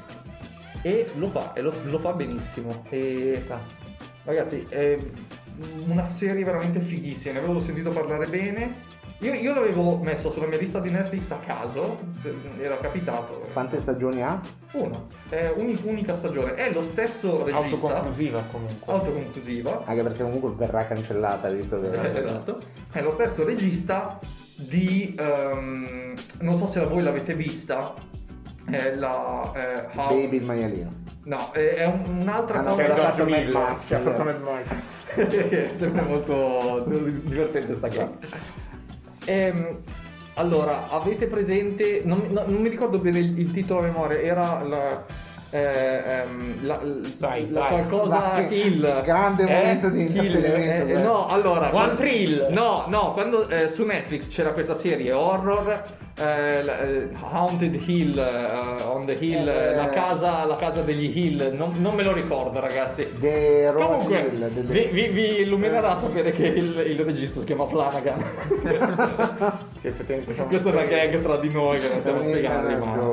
e 0.83 1.07
lo 1.15 1.29
fa, 1.29 1.53
e 1.53 1.61
lo, 1.61 1.73
lo 1.85 1.99
fa 1.99 2.13
benissimo. 2.13 2.85
E, 2.89 3.43
ragazzi, 4.23 4.63
è 4.69 4.97
una 5.87 6.09
serie 6.11 6.43
veramente 6.43 6.79
fighissima, 6.79 7.33
ne 7.33 7.39
avevo 7.39 7.59
sentito 7.59 7.89
parlare 7.91 8.27
bene. 8.27 8.89
Io, 9.21 9.33
io 9.33 9.53
l'avevo 9.53 9.97
messo 9.97 10.31
sulla 10.31 10.47
mia 10.47 10.57
lista 10.57 10.79
di 10.79 10.89
Netflix 10.89 11.29
a 11.29 11.37
caso, 11.45 11.99
era 12.59 12.77
capitato. 12.77 13.45
Quante 13.53 13.77
stagioni 13.79 14.23
ha? 14.23 14.39
Uno, 14.71 15.05
è 15.29 15.53
uni- 15.55 15.79
unica 15.83 16.15
stagione, 16.15 16.55
è 16.55 16.73
lo 16.73 16.81
stesso 16.81 17.45
regista, 17.45 17.57
Autoconclusiva 17.57 18.43
comunque. 18.51 18.91
autoconclusiva, 18.93 19.83
Anche 19.85 20.01
perché 20.01 20.23
comunque 20.23 20.49
verrà 20.55 20.85
cancellata, 20.87 21.49
visto 21.49 21.79
che... 21.79 21.91
eh, 21.91 22.23
esatto, 22.23 22.57
è 22.91 23.01
lo 23.01 23.11
stesso 23.11 23.45
regista 23.45 24.17
di, 24.55 25.15
ehm, 25.19 26.13
non 26.39 26.55
so 26.55 26.65
se 26.65 26.83
voi 26.83 27.03
l'avete 27.03 27.35
vista, 27.35 27.93
è 28.71 28.95
la... 28.95 29.51
eh, 29.55 29.87
How- 29.99 30.07
Baby 30.19 30.37
il 30.37 30.45
maialino. 30.45 30.91
No, 31.25 31.51
è, 31.51 31.59
è 31.75 31.85
un- 31.85 32.21
un'altra 32.21 32.57
Ah, 32.57 32.61
no, 32.63 32.69
cosa... 32.75 32.83
che 32.85 32.91
ha 32.91 32.95
fatto 33.11 33.25
Mad 33.29 33.47
Max, 33.49 33.91
ha 33.91 33.99
fatto 33.99 34.21
eh. 34.21 34.23
Mad 34.23 34.41
Max. 34.41 34.75
Sembra 35.77 36.01
molto 36.03 36.83
divertente 36.87 37.75
sta 37.75 37.87
cosa. 37.87 38.09
Ehm, 39.25 39.83
allora, 40.35 40.89
avete 40.89 41.27
presente, 41.27 42.01
non, 42.03 42.27
no- 42.31 42.45
non 42.47 42.61
mi 42.61 42.69
ricordo 42.69 42.99
bene 42.99 43.19
il, 43.19 43.37
il 43.39 43.51
titolo 43.51 43.81
a 43.81 43.83
memoria, 43.83 44.19
era 44.19 44.63
la, 44.63 45.05
eh, 45.51 46.01
ehm, 46.05 46.65
la- 46.65 46.81
Vai, 47.17 47.49
la 47.51 47.59
vai. 47.59 47.69
qualcosa 47.69 48.45
kill. 48.47 49.01
Grande 49.03 49.43
Eh? 49.43 49.53
momento 49.53 49.89
di 49.89 50.07
Kill, 50.07 50.35
intrattenimento, 50.35 50.93
eh, 50.99 51.01
no, 51.03 51.27
allora... 51.27 51.69
One 51.73 51.93
Thrill. 51.95 52.47
No, 52.49 52.85
no, 52.87 53.13
quando 53.13 53.47
eh, 53.49 53.67
su 53.67 53.83
Netflix 53.85 54.29
c'era 54.33 54.51
questa 54.51 54.75
serie 54.75 55.11
horror, 55.11 55.81
Haunted 57.31 57.81
Hill, 57.87 58.17
on 58.85 59.05
the 59.05 59.13
Hill, 59.19 59.47
Eh, 59.47 59.75
la, 59.75 59.89
casa, 59.89 60.45
la 60.45 60.55
casa 60.55 60.81
degli 60.81 61.11
Hill, 61.17 61.53
non, 61.55 61.73
non 61.79 61.95
me 61.95 62.03
lo 62.03 62.13
ricordo 62.13 62.59
ragazzi. 62.59 63.07
The 63.19 63.71
Road 63.71 63.87
Comunque, 63.87 64.19
Hill, 64.31 64.49
de- 64.49 64.65
de- 64.65 64.85
vi, 64.89 64.89
vi- 64.91 65.07
vi 65.09 65.41
illuminerà 65.41 65.95
sapere 65.97 66.31
che 66.31 66.45
il, 66.45 66.83
il 66.87 66.99
regista 66.99 67.39
si 67.39 67.45
chiama 67.45 67.65
Flanagan. 67.67 68.23
Sì, 69.81 69.91
Questa 70.47 70.69
è 70.69 70.71
una 70.73 70.83
gag 70.83 71.21
tra 71.21 71.37
di 71.37 71.51
noi 71.51 71.79
che 71.79 71.87
non 71.89 71.99
stiamo 72.01 72.21
spiegando, 72.21 73.11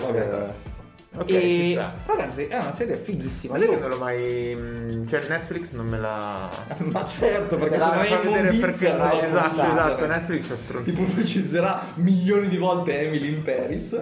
ma 1.11 1.25
gioco, 1.25 1.33
vabbè. 1.33 1.33
Ok, 1.33 1.41
ci 1.41 1.73
e 1.73 1.91
ragazzi, 2.07 2.45
è 2.47 2.55
una 2.59 2.73
serie 2.73 2.97
fighissima. 2.97 3.57
Ma 3.59 3.65
io 3.65 3.79
non 3.79 3.89
l'ho 3.89 3.97
mai. 3.99 4.55
mm, 4.57 5.07
Cioè, 5.07 5.29
Netflix 5.29 5.71
non 5.73 5.87
me 5.87 5.99
la. 5.99 6.51
Ma 6.79 7.05
certo, 7.05 7.57
perché 7.57 7.79
se 7.79 7.85
non 7.95 8.05
fa 8.07 8.17
vedere 8.19 8.57
perché. 8.59 8.87
esatto, 8.89 9.19
puntata. 9.19 9.71
esatto. 9.71 10.07
Netflix 10.07 10.43
è 10.53 10.55
Ti 10.55 10.63
stronzino. 10.63 10.97
pubblicizzerà 11.05 11.83
milioni 11.95 12.49
di 12.49 12.57
volte 12.59 13.01
Emily 13.01 13.29
in 13.35 13.43
Paris. 13.43 13.93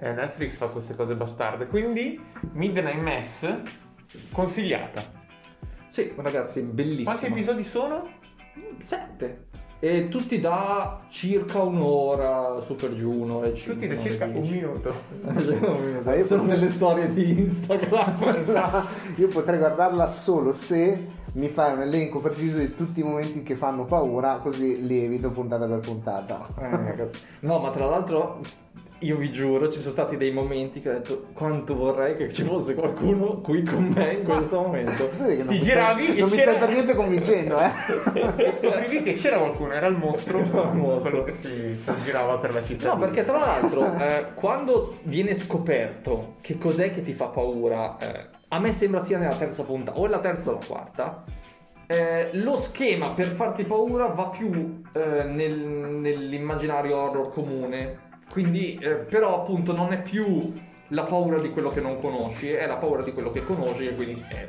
Eh, 0.00 0.12
Netflix 0.12 0.54
fa 0.56 0.66
queste 0.66 0.94
cose 0.94 1.14
bastarde. 1.14 1.66
Quindi, 1.66 2.20
Midnight 2.52 3.00
Mass, 3.00 3.52
consigliata. 4.32 5.04
Sì, 5.90 6.12
ragazzi, 6.16 6.60
bellissimo. 6.62 7.04
Quanti 7.04 7.26
episodi 7.26 7.64
sono? 7.64 8.08
Sette. 8.80 9.46
E 9.80 10.08
tutti 10.08 10.40
da 10.40 11.02
circa 11.08 11.62
un'ora 11.62 12.60
su 12.66 12.74
per 12.74 12.96
giù, 12.96 13.12
un'ora 13.12 13.46
e 13.46 13.52
Tutti 13.52 13.86
da 13.86 13.96
circa 14.00 14.24
un 14.24 14.40
minuto. 14.40 14.92
Io 15.22 16.24
Sono 16.24 16.42
potrei- 16.42 16.46
delle 16.46 16.70
storie 16.72 17.14
di 17.14 17.38
Instagram. 17.42 18.86
Io 19.16 19.28
potrei 19.28 19.58
guardarla 19.58 20.08
solo 20.08 20.52
se 20.52 21.06
mi 21.34 21.48
fai 21.48 21.74
un 21.74 21.82
elenco 21.82 22.18
preciso 22.18 22.58
di 22.58 22.74
tutti 22.74 23.00
i 23.00 23.02
momenti 23.04 23.44
che 23.44 23.54
fanno 23.54 23.84
paura, 23.84 24.38
così 24.42 24.84
li 24.84 25.04
evito 25.04 25.30
puntata 25.30 25.66
per 25.66 25.78
puntata. 25.78 26.48
Eh, 26.58 27.08
no, 27.40 27.58
ma 27.60 27.70
tra 27.70 27.86
l'altro 27.86 28.40
io 29.00 29.16
vi 29.16 29.30
giuro, 29.30 29.70
ci 29.70 29.78
sono 29.78 29.92
stati 29.92 30.16
dei 30.16 30.32
momenti 30.32 30.80
che 30.80 30.90
ho 30.90 30.92
detto 30.94 31.26
quanto 31.32 31.76
vorrei 31.76 32.16
che 32.16 32.32
ci 32.32 32.42
fosse 32.42 32.74
qualcuno 32.74 33.40
qui 33.40 33.62
con 33.62 33.84
me 33.94 34.14
in 34.14 34.24
questo 34.24 34.60
momento. 34.60 35.08
Non 35.18 35.46
Ti 35.46 35.52
mi 35.54 35.58
giravi 35.60 36.02
stai, 36.04 36.16
e 36.16 36.20
non 36.20 36.30
mi 36.30 36.36
c'era- 36.36 36.50
stai 36.54 36.64
per 36.64 36.68
niente 36.74 36.94
convincendo, 36.94 37.58
eh? 37.60 37.70
e 38.36 38.52
scoprivi 38.60 39.02
che 39.02 39.12
c'era 39.14 39.38
qualcuno, 39.38 39.72
era 39.72 39.86
il 39.86 39.96
mostro, 39.96 40.38
Era 40.40 40.62
il 40.70 40.76
mostro. 40.76 41.10
quello 41.10 41.24
che 41.24 41.32
si, 41.32 41.76
si 41.76 41.92
girava 42.04 42.38
per 42.38 42.52
la 42.54 42.64
città. 42.64 42.92
No, 42.94 42.98
perché 42.98 43.24
tra 43.24 43.38
l'altro, 43.38 43.94
eh, 43.98 44.24
quando 44.34 44.94
viene 45.02 45.34
scoperto 45.36 46.34
che 46.40 46.58
cos'è 46.58 46.92
che 46.92 47.02
ti 47.02 47.12
fa 47.14 47.26
paura, 47.26 47.96
eh, 47.98 48.26
a 48.48 48.58
me 48.58 48.72
sembra 48.72 49.02
sia 49.04 49.18
nella 49.18 49.36
terza 49.36 49.62
puntata, 49.62 49.98
o 49.98 50.06
la 50.06 50.18
terza 50.18 50.50
o 50.50 50.54
la 50.54 50.66
quarta, 50.66 51.24
eh, 51.86 52.30
lo 52.32 52.56
schema 52.56 53.10
per 53.10 53.28
farti 53.28 53.62
paura 53.64 54.06
va 54.06 54.28
più 54.28 54.82
eh, 54.92 55.22
nel- 55.24 55.56
nell'immaginario 55.58 56.96
horror 56.96 57.32
comune. 57.32 58.06
Quindi, 58.30 58.78
eh, 58.80 58.90
però, 58.94 59.42
appunto, 59.42 59.74
non 59.74 59.92
è 59.92 60.00
più 60.00 60.52
la 60.88 61.02
paura 61.02 61.38
di 61.38 61.50
quello 61.50 61.68
che 61.68 61.80
non 61.80 62.00
conosci, 62.00 62.50
è 62.50 62.66
la 62.66 62.76
paura 62.76 63.02
di 63.02 63.12
quello 63.12 63.30
che 63.30 63.44
conosci 63.44 63.86
e 63.86 63.94
quindi 63.94 64.24
è 64.28 64.46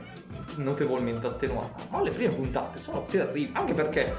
notevolmente 0.56 1.28
attenuata. 1.28 1.84
Ma 1.90 2.02
le 2.02 2.12
prime 2.12 2.34
puntate 2.34 2.80
sono 2.80 3.06
terribili, 3.06 3.50
anche 3.54 3.74
perché 3.74 4.16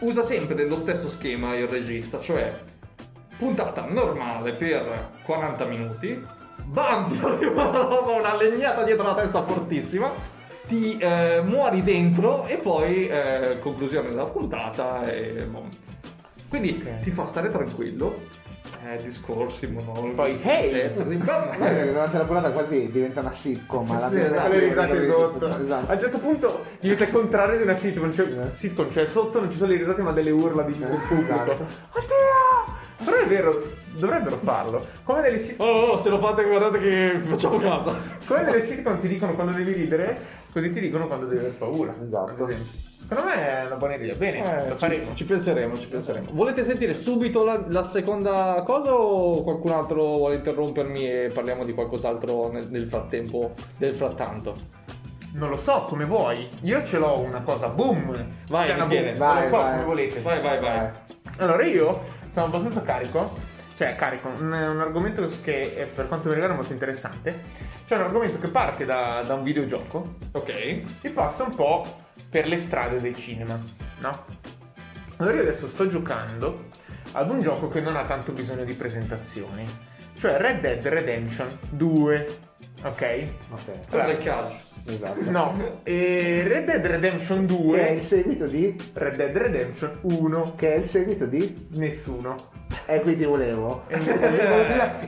usa 0.00 0.22
sempre 0.22 0.66
lo 0.66 0.76
stesso 0.76 1.08
schema 1.08 1.54
il 1.54 1.66
regista, 1.68 2.20
cioè 2.20 2.52
puntata 3.36 3.84
normale 3.86 4.52
per 4.52 5.10
40 5.22 5.64
minuti, 5.66 6.24
bam, 6.64 7.18
arriva 7.22 7.68
una 7.68 7.82
roba, 7.82 8.12
una 8.12 8.36
legnata 8.36 8.82
dietro 8.82 9.04
la 9.04 9.14
testa 9.14 9.44
fortissima, 9.44 10.12
ti 10.66 10.98
eh, 10.98 11.40
muori 11.42 11.82
dentro 11.82 12.44
e 12.46 12.56
poi 12.56 13.08
eh, 13.08 13.58
conclusione 13.60 14.08
della 14.08 14.26
puntata 14.26 15.04
e 15.10 15.44
boh. 15.44 15.86
Quindi 16.48 16.82
Ok. 16.84 17.00
ti 17.00 17.10
fa 17.10 17.26
stare 17.26 17.50
tranquillo. 17.50 18.36
Eh, 18.84 18.96
discorsi, 19.02 19.66
monologhi. 19.70 20.10
Poi, 20.14 20.38
hey! 20.42 20.70
eh, 20.72 20.88
Guarda 20.92 21.56
che 21.56 21.86
durante 21.86 22.16
la 22.18 22.24
puntata 22.24 22.50
quasi 22.50 22.88
diventa 22.90 23.20
una 23.20 23.32
sitcom, 23.32 23.90
alla 23.90 24.08
Sì, 24.08 24.20
esatto. 24.20 24.48
le 24.48 24.58
risate 24.60 25.06
sotto. 25.06 25.46
A 25.46 25.58
Esatto. 25.60 25.92
un 25.92 25.98
certo 25.98 26.18
punto 26.18 26.64
diventa 26.80 27.04
il 27.04 27.10
contrario 27.10 27.56
di 27.56 27.62
una 27.64 27.76
sitcom, 27.76 28.12
cioè, 28.14 28.26
Esatto. 28.28 28.54
sitcom, 28.54 28.92
cioè 28.92 29.06
sotto 29.06 29.40
non 29.40 29.50
ci 29.50 29.56
sono 29.56 29.70
le 29.70 29.76
risate 29.78 30.02
ma 30.02 30.12
delle 30.12 30.30
urla 30.30 30.62
di, 30.62 30.78
del 30.78 30.88
pubblico. 30.88 31.14
Esatto. 31.20 31.52
Oddio! 31.52 32.76
Però 33.04 33.16
è 33.16 33.26
vero, 33.26 33.62
dovrebbero 33.94 34.38
farlo. 34.42 34.86
Come 35.02 35.20
nelle 35.22 35.38
sitcom, 35.38 35.66
Oh, 35.66 35.72
oh, 35.92 36.00
se 36.02 36.08
lo 36.08 36.18
fate 36.20 36.44
guardate 36.44 36.78
che 36.78 37.20
facciamo 37.24 37.58
casa. 37.58 37.94
come 38.26 38.42
nelle 38.42 38.62
sitcom 38.64 38.98
ti 39.00 39.08
dicono 39.08 39.34
quando 39.34 39.52
devi 39.52 39.72
ridere, 39.72 40.18
così 40.52 40.70
ti 40.72 40.80
dicono 40.80 41.06
quando 41.08 41.26
devi 41.26 41.40
aver 41.40 41.52
paura. 41.54 41.94
Esatto. 42.00 42.87
Secondo 43.08 43.30
me 43.30 43.36
è 43.62 43.64
una 43.64 43.76
buona 43.76 43.94
idea. 43.94 44.14
Bene, 44.14 44.64
Eh, 44.64 44.68
lo 44.68 44.76
faremo. 44.76 45.04
Ci, 45.06 45.16
ci 45.16 45.24
penseremo, 45.24 45.78
ci 45.78 45.86
penseremo. 45.88 46.26
Volete 46.32 46.62
sentire 46.64 46.92
subito 46.94 47.42
la, 47.42 47.58
la 47.68 47.88
seconda 47.88 48.62
cosa 48.66 48.92
o 48.92 49.42
qualcun 49.42 49.70
altro 49.72 50.02
vuole 50.02 50.34
interrompermi 50.36 51.10
e 51.10 51.30
parliamo 51.32 51.64
di 51.64 51.72
qualcos'altro 51.72 52.50
nel, 52.52 52.66
nel 52.70 52.86
frattempo, 52.86 53.54
del 53.78 53.94
frattanto? 53.94 54.54
Non 55.32 55.48
lo 55.48 55.56
so, 55.56 55.84
come 55.88 56.04
vuoi. 56.04 56.48
Io 56.62 56.84
ce 56.84 56.98
l'ho 56.98 57.18
una 57.20 57.40
cosa, 57.40 57.68
boom. 57.68 58.26
Vai, 58.48 58.74
Michele, 58.74 59.12
boom. 59.12 59.18
vai, 59.18 59.42
lo 59.42 59.48
so 59.48 59.56
vai. 59.56 59.70
come 59.72 59.84
volete. 59.84 60.20
Vai, 60.20 60.42
vai, 60.42 60.60
vai. 60.60 60.88
Allora 61.38 61.64
io 61.64 62.00
sono 62.32 62.46
abbastanza 62.46 62.82
carico, 62.82 63.30
cioè 63.76 63.94
carico, 63.94 64.28
un, 64.28 64.52
un 64.52 64.80
argomento 64.80 65.26
che 65.42 65.74
è, 65.76 65.86
per 65.86 66.08
quanto 66.08 66.28
mi 66.28 66.34
riguarda 66.34 66.56
molto 66.56 66.72
interessante. 66.74 67.40
Cioè 67.86 67.96
un 67.96 68.04
argomento 68.04 68.38
che 68.38 68.48
parte 68.48 68.84
da, 68.84 69.22
da 69.26 69.32
un 69.32 69.42
videogioco 69.44 70.08
Ok. 70.32 70.48
e 71.00 71.10
passa 71.14 71.44
un 71.44 71.54
po' 71.54 71.86
per 72.28 72.46
le 72.46 72.58
strade 72.58 73.00
del 73.00 73.14
cinema, 73.14 73.60
no? 74.00 74.24
Allora 75.16 75.36
io 75.36 75.42
adesso 75.42 75.66
sto 75.68 75.88
giocando 75.88 76.66
ad 77.12 77.30
un 77.30 77.40
gioco 77.42 77.68
che 77.68 77.80
non 77.80 77.96
ha 77.96 78.04
tanto 78.04 78.32
bisogno 78.32 78.64
di 78.64 78.74
presentazioni, 78.74 79.66
cioè 80.18 80.36
Red 80.36 80.60
Dead 80.60 80.86
Redemption 80.86 81.58
2, 81.70 82.38
ok? 82.84 83.24
Ok, 83.50 83.88
Quello 83.90 84.06
del 84.06 84.18
calcio. 84.18 84.56
esatto. 84.86 85.30
No, 85.30 85.80
e 85.82 86.44
Red 86.46 86.64
Dead 86.64 86.86
Redemption 86.86 87.46
2, 87.46 87.76
Che 87.78 87.88
è 87.88 87.90
il 87.92 88.02
seguito 88.02 88.46
di... 88.46 88.76
Red 88.94 89.16
Dead 89.16 89.36
Redemption 89.36 89.98
1, 90.02 90.52
Che 90.56 90.74
è 90.74 90.76
il 90.76 90.86
seguito 90.86 91.26
di... 91.26 91.66
nessuno. 91.74 92.36
E 92.86 93.00
quindi 93.00 93.24
volevo. 93.24 93.84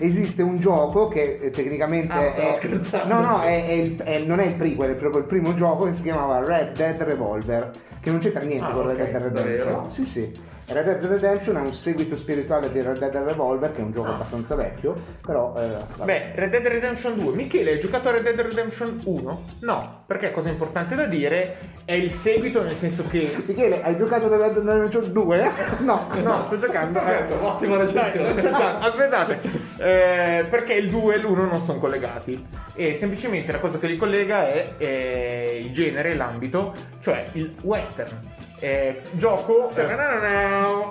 Eh. 0.00 0.07
Esiste 0.07 0.43
un 0.43 0.59
gioco 0.59 1.09
che 1.09 1.39
eh, 1.43 1.50
tecnicamente 1.50 2.12
Ah, 2.12 2.31
stavo 2.31 2.49
è... 2.50 2.53
scherzando. 2.55 3.15
No, 3.15 3.21
no, 3.21 3.41
è, 3.43 3.67
è 3.67 3.73
il- 3.73 3.97
è- 4.03 4.19
non 4.21 4.41
è 4.41 4.47
il 4.47 4.55
prequel, 4.55 4.93
è 4.93 4.95
proprio 4.95 5.21
il 5.23 5.27
primo 5.27 5.55
gioco 5.55 5.85
che 5.85 5.95
si 5.95 6.03
chiamava 6.03 6.45
Red 6.45 6.77
Dead 6.77 7.00
Revolver, 7.03 7.71
che 8.00 8.11
non 8.11 8.19
c'entra 8.19 8.43
niente 8.43 8.65
Ah, 8.67 8.73
con 8.73 8.87
Red 8.87 9.00
ok, 9.00 9.11
Dead 9.11 9.23
Redemption. 9.23 9.35
davvero? 9.71 9.85
Sì, 9.89 10.05
sì. 10.05 10.31
Red 10.73 10.85
Dead 10.85 11.05
Redemption 11.05 11.57
è 11.57 11.61
un 11.61 11.73
seguito 11.73 12.15
spirituale 12.15 12.71
di 12.71 12.81
Red 12.81 12.99
Dead 12.99 13.15
Revolver, 13.17 13.73
che 13.73 13.81
è 13.81 13.83
un 13.83 13.91
gioco 13.91 14.09
Ah. 14.11 14.15
abbastanza 14.15 14.55
vecchio, 14.55 14.95
però... 15.21 15.55
eh. 15.59 16.05
Beh, 16.05 16.33
Red 16.35 16.50
Dead 16.50 16.67
Redemption 16.67 17.19
2. 17.19 17.35
Michele, 17.35 17.73
hai 17.73 17.81
giocato 17.81 18.09
a 18.09 18.12
Red 18.12 18.23
Dead 18.23 18.41
Redemption 18.41 19.00
1? 19.05 19.43
No, 19.62 20.03
perché 20.07 20.31
cosa 20.31 20.49
importante 20.49 20.95
da 20.95 21.07
dire 21.07 21.57
è 21.85 21.95
il 21.95 22.11
seguito, 22.11 22.62
nel 22.62 22.77
senso 22.77 23.05
che 23.09 23.35
Michele, 23.47 23.83
hai 23.83 23.97
giocato 23.97 24.29
Red 24.29 24.53
Dead 24.53 24.65
Redemption 24.65 25.12
2? 25.12 25.50
No, 25.81 26.07
No, 26.23 26.43
sto 26.43 26.59
giocando. 26.59 26.99
Perfetto, 27.00 27.45
ottima 27.47 27.77
recensione. 27.79 28.35
Dai, 28.35 28.45
aspettate, 28.81 28.87
aspettate. 28.87 29.41
Eh, 29.79 30.45
perché 30.49 30.75
il 30.75 30.89
2 30.91 31.15
e 31.15 31.19
l'1 31.19 31.35
non 31.49 31.65
sono 31.65 31.79
collegati. 31.79 32.47
E 32.75 32.95
semplicemente 32.95 33.50
la 33.50 33.59
cosa 33.59 33.79
che 33.79 33.87
li 33.89 33.97
collega 33.97 34.47
è, 34.49 34.75
eh, 34.79 35.62
il 35.65 35.73
genere, 35.73 36.15
l'ambito, 36.15 36.75
cioè 37.03 37.27
il 37.33 37.55
western. 37.62 38.39
Eh, 38.61 39.00
gioco. 39.12 39.71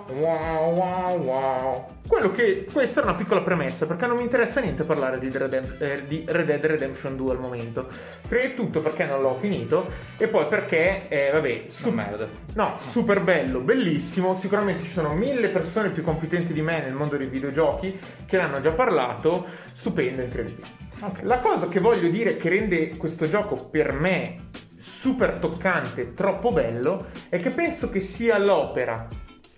Wow, 0.07 0.73
wow, 0.73 1.17
wow. 1.21 1.87
Quello 2.07 2.31
che. 2.31 2.65
Questa 2.71 3.01
è 3.01 3.03
una 3.03 3.13
piccola 3.13 3.41
premessa 3.41 3.85
perché 3.85 4.07
non 4.07 4.17
mi 4.17 4.23
interessa 4.23 4.59
niente 4.59 4.83
parlare 4.83 5.19
di 5.19 5.29
Red, 5.31 5.49
Dead- 5.49 5.81
eh, 5.81 6.07
di 6.07 6.23
Red 6.27 6.47
Dead 6.47 6.65
Redemption 6.65 7.15
2 7.15 7.31
al 7.31 7.39
momento. 7.39 7.87
Prima 8.27 8.47
di 8.47 8.55
tutto 8.55 8.81
perché 8.81 9.05
non 9.05 9.21
l'ho 9.21 9.35
finito 9.35 9.87
e 10.17 10.27
poi 10.27 10.47
perché, 10.47 11.07
eh, 11.09 11.29
vabbè, 11.31 11.65
Su 11.69 11.91
merda. 11.91 12.27
No, 12.55 12.73
super 12.79 13.21
bello, 13.21 13.59
bellissimo. 13.59 14.33
Sicuramente 14.33 14.81
ci 14.81 14.89
sono 14.89 15.13
mille 15.13 15.49
persone 15.49 15.89
più 15.89 16.03
competenti 16.03 16.53
di 16.53 16.61
me 16.61 16.81
nel 16.81 16.93
mondo 16.93 17.17
dei 17.17 17.27
videogiochi 17.27 17.99
che 18.25 18.37
ne 18.37 18.43
hanno 18.43 18.61
già 18.61 18.71
parlato. 18.71 19.45
Stupendo, 19.75 20.23
incredibile. 20.23 20.67
Ok. 21.01 21.19
La 21.21 21.37
cosa 21.37 21.67
che 21.67 21.79
voglio 21.79 22.09
dire 22.09 22.35
che 22.35 22.49
rende 22.49 22.97
questo 22.97 23.29
gioco 23.29 23.55
per 23.69 23.93
me 23.93 24.47
super 24.79 25.33
toccante, 25.35 26.13
troppo 26.13 26.51
bello, 26.51 27.07
è 27.29 27.39
che 27.39 27.49
penso 27.51 27.89
che 27.89 27.99
sia 27.99 28.37
l'opera 28.39 29.07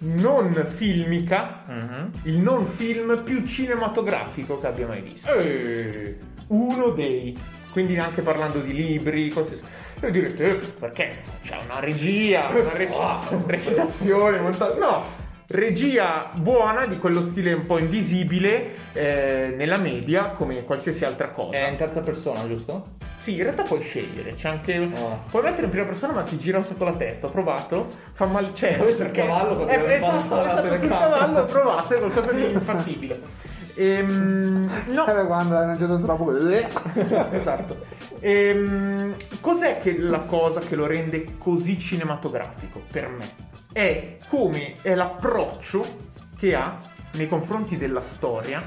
non 0.03 0.65
filmica, 0.67 1.63
Mhm. 1.67 2.11
il 2.23 2.37
non 2.37 2.65
film 2.65 3.21
più 3.23 3.45
cinematografico 3.45 4.59
che 4.59 4.67
abbia 4.67 4.87
mai 4.87 5.01
visto. 5.01 5.31
Eh, 5.33 6.17
uno 6.47 6.89
dei. 6.89 7.37
Quindi 7.71 7.97
anche 7.97 8.21
parlando 8.21 8.59
di 8.59 8.73
libri 8.73 9.29
cose 9.29 9.61
e 10.01 10.09
direte 10.11 10.49
eh, 10.49 10.55
perché 10.55 11.19
c'è 11.43 11.57
una 11.63 11.79
regia 11.79 12.49
una 12.49 12.71
recitazione 13.45 14.39
montaggio 14.39 14.79
no 14.79 15.03
regia 15.51 16.31
buona 16.33 16.85
di 16.85 16.97
quello 16.97 17.21
stile 17.21 17.51
un 17.53 17.65
po' 17.65 17.77
invisibile 17.77 18.71
eh, 18.93 19.53
nella 19.55 19.77
media 19.77 20.29
come 20.29 20.63
qualsiasi 20.63 21.03
altra 21.05 21.29
cosa 21.29 21.57
È 21.57 21.67
in 21.67 21.77
terza 21.77 21.99
persona, 22.01 22.47
giusto? 22.47 22.99
sì 23.19 23.35
in 23.35 23.43
realtà 23.43 23.61
puoi 23.63 23.81
scegliere 23.81 24.33
c'è 24.33 24.47
anche 24.49 24.79
Oh. 24.95 25.23
puoi 25.29 25.43
mettere 25.43 25.65
in 25.65 25.69
prima 25.69 25.85
persona 25.85 26.13
ma 26.13 26.23
ti 26.23 26.39
gira 26.39 26.63
sotto 26.63 26.85
la 26.85 26.93
testa 26.93 27.27
ho 27.27 27.29
provato 27.29 27.87
fa 28.13 28.25
mal 28.25 28.51
c'è 28.51 28.77
Poi 28.77 28.91
sul 28.93 29.11
cavallo, 29.11 29.55
potrebbe 29.57 29.95
esatto, 29.97 30.41
esatto, 30.41 30.77
sul 30.79 30.87
cavallo 30.89 31.39
ho 31.41 31.45
provato 31.45 31.93
è 31.93 31.99
qualcosa 31.99 32.31
di 32.31 32.51
infattibile 32.51 33.19
Ehm, 33.75 34.69
no 34.87 35.05
Sai 35.05 35.25
quando 35.25 35.57
hai 35.57 35.65
mangiato 35.67 36.01
troppo? 36.01 36.35
esatto. 37.31 37.85
Ehm, 38.19 39.15
cos'è 39.39 39.79
che 39.79 39.97
la 39.97 40.19
cosa 40.19 40.59
che 40.59 40.75
lo 40.75 40.85
rende 40.85 41.37
così 41.37 41.79
cinematografico 41.79 42.81
per 42.91 43.09
me? 43.09 43.29
È 43.71 44.17
come 44.27 44.75
è 44.81 44.93
l'approccio 44.95 46.09
che 46.37 46.55
ha 46.55 46.77
nei 47.13 47.27
confronti 47.27 47.77
della 47.77 48.01
storia, 48.01 48.63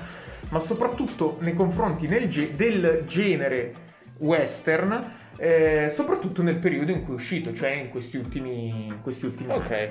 ma 0.49 0.61
soprattutto 0.61 1.39
nei 1.41 1.55
confronti 1.55 2.07
nel 2.07 2.29
ge- 2.29 2.55
del 2.57 3.05
genere 3.07 3.75
western, 4.19 5.13
eh, 5.37 5.89
soprattutto 5.91 6.43
nel 6.43 6.57
periodo 6.57 6.93
in 6.93 7.05
cui 7.05 7.13
è 7.13 7.17
uscito, 7.17 7.53
cioè 7.53 7.71
in 7.71 7.91
questi 7.91 8.17
ultimi, 8.17 8.87
in 8.87 9.01
questi 9.03 9.27
ultimi 9.27 9.53
anni. 9.53 9.65
Ok. 9.65 9.91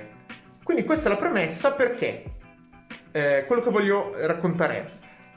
Quindi 0.63 0.85
questa 0.85 1.07
è 1.07 1.11
la 1.11 1.17
premessa 1.17 1.71
perché 1.71 2.23
eh, 3.11 3.43
quello 3.45 3.61
che 3.61 3.69
voglio 3.69 4.13
raccontare 4.15 4.77
è 4.77 4.85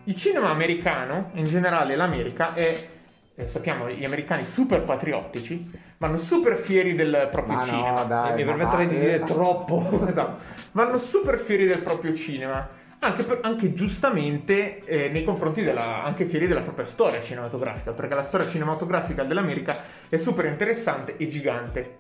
il 0.06 0.16
cinema 0.16 0.50
americano, 0.50 1.30
in 1.34 1.44
generale 1.44 1.96
l'America, 1.96 2.54
è, 2.54 2.88
eh, 3.34 3.48
sappiamo, 3.48 3.88
gli 3.90 4.04
americani 4.04 4.44
super 4.44 4.82
patriottici, 4.82 5.68
vanno 5.98 6.16
super 6.16 6.56
fieri 6.56 6.94
del 6.94 7.28
proprio 7.30 7.56
Ma 7.56 7.64
cinema. 7.64 8.02
no, 8.02 8.04
dai. 8.04 8.34
mi 8.34 8.44
permetterei 8.44 8.88
di 8.88 8.98
dire 8.98 9.20
troppo. 9.20 9.84
Esatto, 10.08 10.42
vanno 10.72 10.98
super 10.98 11.38
fieri 11.38 11.66
del 11.66 11.80
proprio 11.80 12.14
cinema. 12.14 12.84
Anche, 12.98 13.24
per- 13.24 13.40
anche 13.42 13.74
giustamente 13.74 14.82
eh, 14.84 15.08
nei 15.10 15.22
confronti 15.22 15.62
della 15.62 16.02
anche 16.02 16.24
fieri 16.24 16.46
della 16.46 16.62
propria 16.62 16.86
storia 16.86 17.22
cinematografica, 17.22 17.92
perché 17.92 18.14
la 18.14 18.24
storia 18.24 18.46
cinematografica 18.46 19.22
dell'America 19.22 19.76
è 20.08 20.16
super 20.16 20.46
interessante 20.46 21.16
e 21.16 21.28
gigante. 21.28 21.96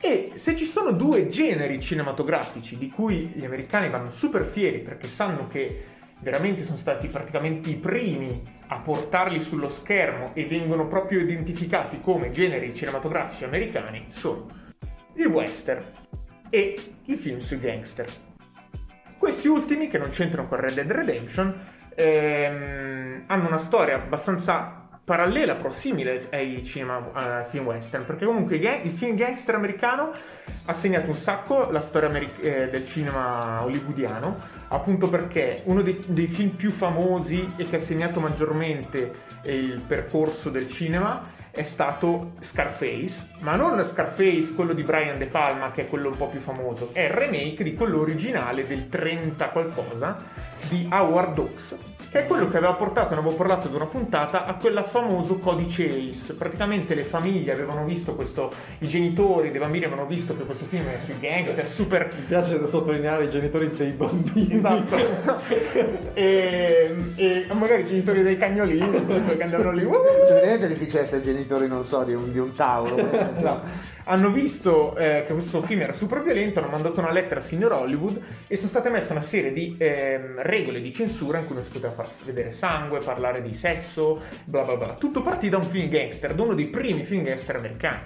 E 0.00 0.32
se 0.34 0.54
ci 0.54 0.64
sono 0.66 0.92
due 0.92 1.28
generi 1.28 1.80
cinematografici 1.80 2.76
di 2.76 2.90
cui 2.90 3.32
gli 3.34 3.44
americani 3.44 3.88
vanno 3.88 4.10
super 4.10 4.44
fieri 4.44 4.78
perché 4.78 5.08
sanno 5.08 5.48
che 5.48 5.95
veramente 6.20 6.64
sono 6.64 6.76
stati 6.76 7.08
praticamente 7.08 7.70
i 7.70 7.76
primi 7.76 8.42
a 8.68 8.78
portarli 8.78 9.40
sullo 9.40 9.68
schermo 9.68 10.30
e 10.34 10.46
vengono 10.46 10.88
proprio 10.88 11.20
identificati 11.20 12.00
come 12.00 12.30
generi 12.30 12.74
cinematografici 12.74 13.44
americani, 13.44 14.06
sono 14.08 14.46
il 15.14 15.26
western 15.26 15.84
e 16.50 16.76
i 17.04 17.16
film 17.16 17.38
sui 17.38 17.60
gangster. 17.60 18.10
Questi 19.18 19.48
ultimi, 19.48 19.88
che 19.88 19.98
non 19.98 20.10
c'entrano 20.10 20.48
con 20.48 20.60
Red 20.60 20.74
Dead 20.74 20.90
Redemption, 20.90 21.60
ehm, 21.94 23.24
hanno 23.26 23.46
una 23.46 23.58
storia 23.58 23.96
abbastanza 23.96 24.85
parallela, 25.06 25.54
prosimile 25.54 26.26
ai 26.32 26.64
cinema, 26.64 27.42
eh, 27.42 27.44
film 27.44 27.66
western, 27.66 28.04
perché 28.04 28.24
comunque 28.24 28.56
il 28.56 28.90
film 28.90 29.14
gangster 29.14 29.54
americano 29.54 30.10
ha 30.64 30.72
segnato 30.72 31.06
un 31.06 31.14
sacco 31.14 31.70
la 31.70 31.80
storia 31.80 32.08
ameri- 32.08 32.40
eh, 32.40 32.68
del 32.68 32.84
cinema 32.84 33.62
hollywoodiano, 33.62 34.36
appunto 34.66 35.08
perché 35.08 35.62
uno 35.66 35.82
dei, 35.82 36.02
dei 36.08 36.26
film 36.26 36.50
più 36.50 36.72
famosi 36.72 37.52
e 37.54 37.66
che 37.66 37.76
ha 37.76 37.80
segnato 37.80 38.18
maggiormente 38.18 39.12
il 39.44 39.80
percorso 39.86 40.50
del 40.50 40.68
cinema 40.68 41.22
è 41.56 41.62
stato 41.62 42.32
Scarface, 42.40 43.30
ma 43.38 43.56
non 43.56 43.82
Scarface, 43.82 44.52
quello 44.54 44.74
di 44.74 44.82
Brian 44.82 45.16
De 45.16 45.24
Palma, 45.24 45.72
che 45.72 45.82
è 45.82 45.88
quello 45.88 46.10
un 46.10 46.16
po' 46.16 46.28
più 46.28 46.40
famoso, 46.40 46.90
è 46.92 47.00
il 47.00 47.10
remake 47.10 47.64
di 47.64 47.72
quello 47.72 48.00
originale 48.00 48.66
del 48.66 48.90
30 48.90 49.48
qualcosa 49.48 50.22
di 50.68 50.86
Howard 50.90 51.38
Hawks, 51.38 51.76
che 52.10 52.20
è 52.20 52.26
quello 52.26 52.48
che 52.48 52.56
aveva 52.56 52.74
portato, 52.74 53.14
ne 53.14 53.20
avevo 53.20 53.34
parlato 53.34 53.68
ad 53.68 53.74
una 53.74 53.86
puntata, 53.86 54.44
a 54.46 54.54
quel 54.54 54.84
famoso 54.86 55.38
codice 55.38 55.86
ACE. 55.86 56.34
Praticamente 56.34 56.94
le 56.94 57.04
famiglie 57.04 57.52
avevano 57.52 57.84
visto 57.84 58.14
questo, 58.14 58.52
i 58.78 58.86
genitori 58.86 59.50
dei 59.50 59.60
bambini 59.60 59.84
avevano 59.84 60.06
visto 60.06 60.36
che 60.36 60.44
questo 60.44 60.64
film 60.64 60.86
è 60.86 60.98
sui 61.04 61.18
gangster, 61.18 61.68
super 61.68 62.08
Mi 62.16 62.24
piace 62.26 62.66
sottolineare 62.66 63.24
i 63.24 63.30
genitori 63.30 63.70
dei 63.70 63.90
bambini. 63.90 64.54
Esatto. 64.54 64.96
e, 66.14 66.94
e 67.16 67.46
magari 67.52 67.82
i 67.82 67.88
genitori 67.88 68.22
dei 68.22 68.38
cagnolini 68.38 69.06
che 69.36 69.42
andavano 69.42 69.72
lì. 69.72 69.82
Cioè, 69.82 70.40
veramente 70.40 70.66
è 70.66 70.68
difficile 70.68 71.02
essere 71.02 71.22
genitori, 71.22 71.45
non 71.48 71.84
so, 71.84 72.02
di 72.04 72.14
un, 72.14 72.32
di 72.32 72.38
un 72.38 72.54
tavolo. 72.54 72.96
nel 73.02 73.10
senso- 73.10 73.38
Esatto. 73.38 73.94
Hanno 74.08 74.30
visto 74.30 74.96
eh, 74.96 75.24
che 75.26 75.32
questo 75.32 75.62
film 75.62 75.80
era 75.80 75.92
super 75.92 76.22
violento, 76.22 76.60
hanno 76.60 76.68
mandato 76.68 77.00
una 77.00 77.10
lettera 77.10 77.40
al 77.40 77.46
signor 77.46 77.72
Hollywood 77.72 78.20
e 78.46 78.56
sono 78.56 78.68
state 78.68 78.88
messe 78.88 79.10
una 79.10 79.20
serie 79.20 79.52
di 79.52 79.74
ehm, 79.76 80.42
regole 80.42 80.80
di 80.80 80.92
censura 80.94 81.38
in 81.38 81.46
cui 81.46 81.54
non 81.54 81.64
si 81.64 81.70
poteva 81.70 81.92
far 81.92 82.06
vedere 82.24 82.52
sangue, 82.52 83.00
parlare 83.00 83.42
di 83.42 83.52
sesso, 83.52 84.20
bla 84.44 84.62
bla 84.62 84.76
bla. 84.76 84.94
Tutto 84.94 85.22
partì 85.22 85.48
da 85.48 85.56
un 85.56 85.64
film 85.64 85.88
gangster, 85.88 86.34
da 86.34 86.42
uno 86.42 86.54
dei 86.54 86.68
primi 86.68 87.02
film 87.02 87.24
gangster 87.24 87.56
americani. 87.56 87.98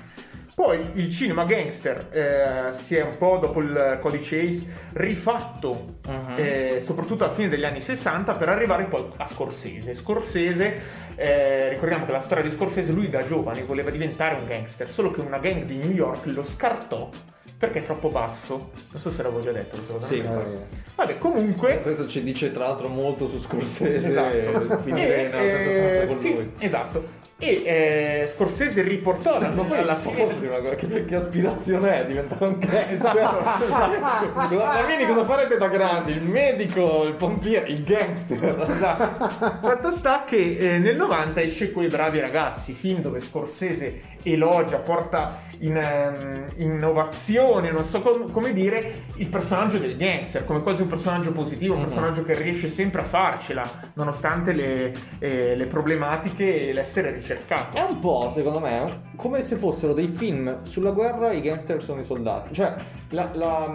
Poi 0.61 0.90
il 0.96 1.11
cinema 1.11 1.44
gangster 1.44 2.09
eh, 2.11 2.73
si 2.75 2.94
è 2.94 3.01
un 3.03 3.16
po' 3.16 3.38
dopo 3.38 3.61
il 3.61 3.99
codice 4.03 4.40
Ace 4.42 4.62
rifatto, 4.92 5.94
Mhm. 6.07 6.35
eh, 6.37 6.83
soprattutto 6.85 7.25
alla 7.25 7.33
fine 7.33 7.49
degli 7.49 7.64
anni 7.64 7.81
60, 7.81 8.33
per 8.35 8.51
arrivare 8.51 8.85
poi 8.85 9.07
a 9.16 9.27
Scorsese. 9.27 9.94
Scorsese, 9.94 10.81
eh, 11.14 11.70
ricordiamo 11.70 12.05
che 12.05 12.12
la 12.12 12.20
storia 12.20 12.44
di 12.44 12.51
Scorsese, 12.51 12.92
lui 12.92 13.09
da 13.09 13.27
giovane 13.27 13.62
voleva 13.62 13.88
diventare 13.88 14.35
un 14.35 14.44
gangster, 14.46 14.87
solo 14.90 15.11
che 15.12 15.23
una 15.23 15.38
gang 15.38 15.64
di 15.64 15.77
New 15.79 15.92
York 15.92 16.27
lo 16.27 16.42
scartò 16.44 17.09
perché 17.57 17.79
è 17.79 17.85
troppo 17.87 18.11
basso. 18.11 18.73
Non 18.92 19.01
so 19.01 19.09
se 19.11 19.23
l'avevo 19.23 19.40
già 19.40 19.53
detto 19.53 19.79
cosa. 19.90 20.05
Sì. 20.07 20.16
ricordo. 20.16 20.53
Eh, 20.57 20.88
Vabbè, 20.94 21.16
comunque... 21.16 21.81
Questo 21.81 22.07
ci 22.07 22.23
dice 22.23 22.53
tra 22.53 22.66
l'altro 22.66 22.88
molto 22.88 23.29
su 23.29 23.40
Scorsese, 23.40 23.94
Esatto. 24.09 24.37
E, 24.37 24.51
stessa 24.51 25.29
stanza 25.38 26.03
eh, 26.03 26.05
con 26.07 26.18
fi- 26.18 26.35
lui. 26.35 26.53
esatto. 26.59 27.18
E 27.42 27.62
eh, 27.64 28.31
Scorsese 28.35 28.83
riportò 28.83 29.40
Ma 29.40 29.48
poi 29.48 29.79
alla 29.79 29.96
fine... 29.96 30.26
guarda, 30.38 30.74
che, 30.74 31.07
che 31.07 31.14
aspirazione 31.14 32.00
è 32.00 32.07
diventare 32.07 32.44
un 32.44 32.59
gangster? 32.59 32.88
Esatto, 33.00 33.64
esatto. 33.64 35.07
Cosa 35.07 35.24
farete 35.24 35.57
da 35.57 35.68
grandi? 35.68 36.12
Il 36.12 36.22
medico, 36.22 37.05
il 37.05 37.14
pompiere, 37.14 37.68
il 37.68 37.83
gangster. 37.83 38.66
Esatto. 38.68 39.29
Fatto 39.62 39.90
sta 39.92 40.24
che 40.26 40.57
eh, 40.59 40.79
nel 40.79 40.96
90 40.96 41.40
esce 41.40 41.72
Quei 41.72 41.88
bravi 41.88 42.20
ragazzi, 42.20 42.74
film 42.74 43.00
dove 43.00 43.20
Scorsese 43.20 44.10
elogia, 44.24 44.78
porta 44.78 45.38
in 45.61 45.76
ehm, 45.76 46.46
innovazione, 46.56 47.70
non 47.70 47.85
so 47.85 48.00
com- 48.00 48.30
come 48.33 48.52
dire, 48.52 49.02
il 49.16 49.26
personaggio 49.28 49.78
del 49.78 49.96
gangster, 49.96 50.44
come 50.44 50.62
quasi 50.62 50.83
un 50.83 50.88
personaggio 50.88 51.33
positivo, 51.33 51.74
un 51.74 51.80
Mhm. 51.80 51.87
personaggio 51.87 52.22
che 52.24 52.35
riesce 52.35 52.68
sempre 52.68 53.02
a 53.02 53.04
farcela, 53.04 53.62
nonostante 53.94 54.52
le, 54.52 54.92
eh, 55.18 55.54
le 55.56 55.66
problematiche 55.66 56.68
e 56.68 56.72
l'essere 56.72 57.12
ricercato. 57.12 57.76
È 57.76 57.83
un 57.83 57.98
po', 58.00 58.30
secondo 58.35 58.59
me, 58.61 59.02
come 59.16 59.42
se 59.42 59.56
fossero 59.56 59.92
dei 59.92 60.09
film 60.09 60.62
sulla 60.62 60.90
guerra 60.92 61.33
i 61.33 61.40
gangster 61.40 61.83
sono 61.83 62.00
i 62.00 62.04
soldati. 62.04 62.54
Cioè, 62.54 62.74
la- 63.11 63.30
la- 63.35 63.72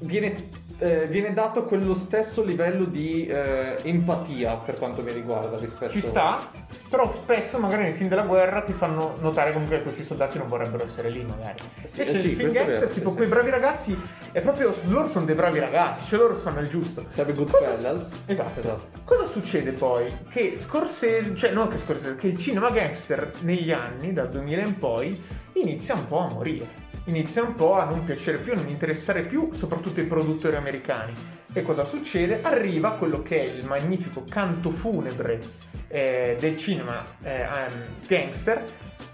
viene, 0.00 0.34
eh, 0.78 1.06
viene 1.06 1.32
dato 1.34 1.64
quello 1.64 1.94
stesso 1.94 2.42
livello 2.42 2.84
di 2.84 3.26
eh, 3.26 3.76
empatia 3.82 4.54
per 4.54 4.78
quanto 4.78 5.02
mi 5.02 5.12
riguarda 5.12 5.56
rispetto 5.56 5.92
Ci 5.92 6.00
sta, 6.00 6.40
però 6.88 7.12
spesso 7.22 7.58
magari 7.58 7.82
nei 7.82 7.94
film 7.94 8.08
della 8.08 8.22
guerra 8.22 8.62
ti 8.62 8.72
fanno 8.72 9.16
notare 9.20 9.52
comunque 9.52 9.78
che 9.78 9.82
questi 9.82 10.02
soldati 10.04 10.38
non 10.38 10.48
vorrebbero 10.48 10.84
essere 10.84 11.10
lì 11.10 11.24
magari. 11.24 11.58
Sì, 11.86 12.00
Invece 12.00 12.18
eh 12.18 12.20
sì, 12.20 12.28
il 12.28 12.36
film 12.36 12.50
gangster, 12.52 12.88
tipo 12.88 13.10
sì, 13.10 13.16
quei 13.16 13.28
bravi 13.28 13.50
ragazzi, 13.50 13.98
è 14.32 14.40
proprio 14.40 14.74
loro 14.84 15.08
sono 15.08 15.24
dei 15.24 15.34
bravi 15.34 15.58
ragazzi, 15.58 16.06
cioè 16.06 16.18
loro 16.20 16.36
fanno 16.36 16.60
il 16.60 16.68
giusto. 16.68 17.06
Sarebbe 17.10 17.34
Cosa- 17.34 17.58
Goodfellas. 17.58 18.06
Esatto. 18.26 18.60
Esatto. 18.60 18.86
Cosa 19.04 19.26
succede 19.26 19.72
poi? 19.72 20.12
Che 20.30 20.58
Scorsese, 20.60 21.34
cioè 21.34 21.50
non 21.50 21.68
che 21.68 21.78
Scorsese, 21.78 22.16
che 22.16 22.28
il 22.28 22.38
cinema 22.38 22.70
gangster 22.70 23.32
negli 23.40 23.72
anni, 23.72 24.12
dal 24.12 24.28
2000 24.28 24.62
in 24.62 24.78
poi, 24.78 25.20
inizia 25.54 25.94
un 25.94 26.06
po' 26.06 26.20
a 26.20 26.32
morire. 26.32 26.86
Inizia 27.08 27.42
un 27.42 27.54
po' 27.54 27.72
a 27.72 27.84
non 27.84 28.04
piacere 28.04 28.36
più, 28.36 28.52
a 28.52 28.56
non 28.56 28.68
interessare 28.68 29.22
più, 29.22 29.54
soprattutto 29.54 29.98
i 30.00 30.04
produttori 30.04 30.56
americani. 30.56 31.14
E 31.50 31.62
cosa 31.62 31.86
succede? 31.86 32.40
Arriva 32.42 32.92
quello 32.92 33.22
che 33.22 33.44
è 33.44 33.48
il 33.48 33.64
magnifico 33.64 34.24
canto 34.28 34.68
funebre 34.68 35.40
eh, 35.88 36.36
del 36.38 36.58
cinema 36.58 37.02
eh, 37.22 37.44
um, 37.44 38.06
gangster, 38.06 38.62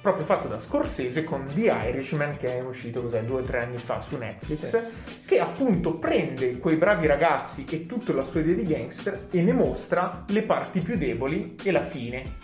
proprio 0.01 0.25
fatto 0.25 0.49
da 0.49 0.59
Scorsese 0.59 1.23
con 1.23 1.47
The 1.55 1.71
Irishman, 1.71 2.37
che 2.37 2.59
è 2.59 2.61
uscito 2.63 3.01
cos'è, 3.01 3.23
due 3.23 3.43
o 3.43 3.45
tre 3.45 3.63
anni 3.63 3.77
fa 3.77 4.01
su 4.01 4.17
Netflix, 4.17 4.77
che 5.25 5.39
appunto 5.39 5.95
prende 5.95 6.59
quei 6.59 6.75
bravi 6.75 7.07
ragazzi 7.07 7.65
e 7.71 7.87
tutta 7.87 8.13
la 8.13 8.25
sua 8.25 8.41
idea 8.41 8.57
di 8.57 8.65
gangster 8.65 9.29
e 9.31 9.41
ne 9.41 9.53
mostra 9.53 10.25
le 10.27 10.43
parti 10.43 10.81
più 10.81 10.99
deboli 10.99 11.55
e 11.63 11.71
la 11.71 11.85
fine, 11.85 12.39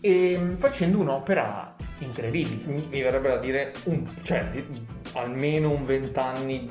e, 0.00 0.38
mm, 0.38 0.54
facendo 0.54 0.98
un'opera 0.98 1.76
incredibile. 1.98 2.62
Mi 2.64 2.86
mi 2.90 3.02
verrebbe 3.02 3.28
da 3.28 3.36
dire 3.38 3.72
un, 3.84 4.04
cioè, 4.22 4.46
di- 4.50 4.64
almeno 5.14 5.70
un 5.70 5.84
vent'anni, 5.84 6.68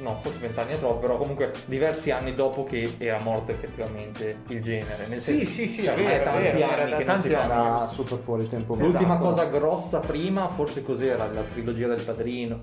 no, 0.00 0.18
forse 0.22 0.38
vent'anni 0.38 0.72
è 0.74 0.78
troppo, 0.78 0.98
però 0.98 1.16
comunque 1.16 1.52
diversi 1.66 2.10
anni 2.10 2.34
dopo 2.34 2.64
che 2.64 2.94
era 2.98 3.18
morto 3.20 3.50
effettivamente 3.52 4.38
il 4.48 4.62
genere. 4.62 5.06
Nel 5.08 5.20
Sì, 5.20 5.38
senso- 5.38 5.52
sì, 5.52 5.68
sì, 5.68 5.82
cioè, 5.82 5.94
è 5.94 5.98
ormai 5.98 6.12
vero, 6.12 6.24
tanti 6.24 6.38
è 6.46 6.52
vero, 6.52 6.64
anni 6.64 6.72
era 6.72 6.84
che 6.84 7.04
non 7.04 7.04
tanti 7.14 7.28
si 7.28 7.34
fa 7.34 7.40
anni. 7.42 7.52
più. 7.52 7.62
era 7.76 7.88
super 7.88 8.18
fuori 8.18 8.48
tempo 8.48 8.74
L'ultima 8.74 9.14
Esatto. 9.14 9.24
cosa 9.30 9.44
grossa 9.46 9.98
prima, 10.00 10.48
forse 10.48 10.82
cos'era? 10.82 11.26
La 11.32 11.42
trilogia 11.42 11.86
del 11.88 12.02
padrino. 12.02 12.60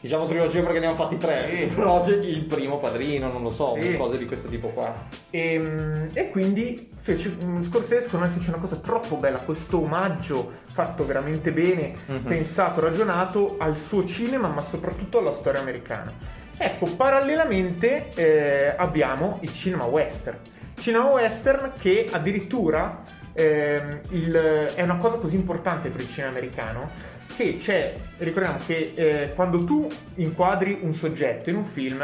Diciamo 0.00 0.26
trilogia 0.26 0.62
perché 0.62 0.78
ne 0.78 0.86
hanno 0.86 0.94
fatti 0.94 1.16
tre, 1.16 1.50
Sì. 1.56 1.64
però 1.74 2.04
c'è 2.04 2.14
il 2.16 2.44
primo 2.44 2.78
padrino, 2.78 3.32
non 3.32 3.42
lo 3.42 3.50
so, 3.50 3.76
Sì. 3.80 3.96
cose 3.96 4.18
di 4.18 4.26
questo 4.26 4.46
tipo 4.46 4.68
qua. 4.68 4.94
E, 5.30 5.58
mm, 5.58 6.02
e 6.12 6.28
quindi 6.30 6.90
fece, 7.00 7.34
mm, 7.42 7.62
Scorsese 7.62 8.02
secondo 8.02 8.26
me 8.26 8.32
fece 8.32 8.50
una 8.50 8.58
cosa 8.60 8.76
troppo 8.76 9.16
bella, 9.16 9.38
questo 9.38 9.80
omaggio 9.82 10.52
fatto 10.78 11.04
veramente 11.04 11.50
bene, 11.50 11.94
Mhm. 12.06 12.22
pensato, 12.28 12.80
ragionato 12.80 13.56
al 13.58 13.76
suo 13.76 14.04
cinema, 14.06 14.46
ma 14.46 14.60
soprattutto 14.60 15.18
alla 15.18 15.32
storia 15.32 15.58
americana. 15.60 16.12
Ecco, 16.56 16.86
parallelamente 16.86 18.12
eh, 18.14 18.74
abbiamo 18.76 19.38
il 19.42 19.52
cinema 19.52 19.84
western. 19.86 20.38
Cinema 20.78 21.06
western 21.06 21.72
che 21.80 22.06
addirittura 22.12 23.02
ehm, 23.34 24.00
il- 24.10 24.72
è 24.74 24.82
una 24.82 24.96
cosa 24.96 25.16
così 25.18 25.36
importante 25.36 25.88
per 25.90 26.00
il 26.00 26.08
cinema 26.10 26.32
americano 26.32 26.90
che 27.36 27.54
c'è, 27.56 27.94
ricordiamo 28.18 28.58
che 28.66 28.92
eh, 28.96 29.32
quando 29.36 29.64
tu 29.64 29.88
inquadri 30.16 30.78
un 30.82 30.92
soggetto 30.94 31.48
in 31.48 31.54
un 31.56 31.64
film, 31.66 32.02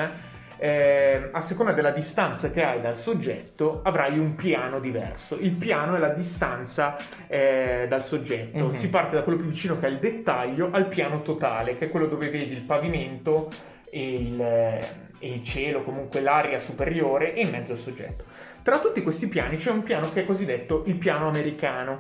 eh, 0.65 1.29
a 1.31 1.43
seconda 1.43 1.73
della 1.73 1.91
distanza 1.91 2.51
che 2.51 2.65
hai 2.65 2.81
dal 2.81 2.97
soggetto, 2.97 3.81
avrai 3.83 4.19
un 4.19 4.35
piano 4.35 4.81
diverso. 4.81 5.37
Il 5.39 5.51
piano 5.51 5.95
è 5.95 5.99
la 5.99 6.09
distanza 6.09 6.97
eh, 7.27 7.85
dal 7.87 8.03
soggetto. 8.03 8.57
Mhm. 8.65 8.71
Si 8.71 8.89
parte 8.89 9.15
da 9.15 9.23
quello 9.25 9.37
più 9.41 9.49
vicino 9.49 9.79
che 9.79 9.87
è 9.87 9.91
il 9.91 9.99
dettaglio 9.99 10.71
al 10.73 10.87
piano 10.87 11.21
totale, 11.21 11.77
che 11.77 11.85
è 11.85 11.91
quello 11.91 12.07
dove 12.07 12.31
vedi 12.31 12.53
il 12.55 12.63
pavimento 12.63 13.51
e 13.91 14.15
il, 14.15 14.41
e 14.41 15.29
il 15.29 15.45
cielo, 15.45 15.83
comunque 15.83 16.23
l'aria 16.23 16.59
superiore 16.59 17.35
e 17.35 17.43
in 17.43 17.51
mezzo 17.51 17.73
al 17.73 17.79
soggetto. 17.79 18.25
Tra 18.63 18.79
tutti 18.79 19.03
questi 19.03 19.29
piani 19.29 19.59
c'è 19.59 19.71
un 19.71 19.83
piano 19.83 20.11
che 20.15 20.23
è 20.23 20.25
cosiddetto 20.25 20.85
il 20.87 20.95
piano 20.95 21.29
americano, 21.29 21.99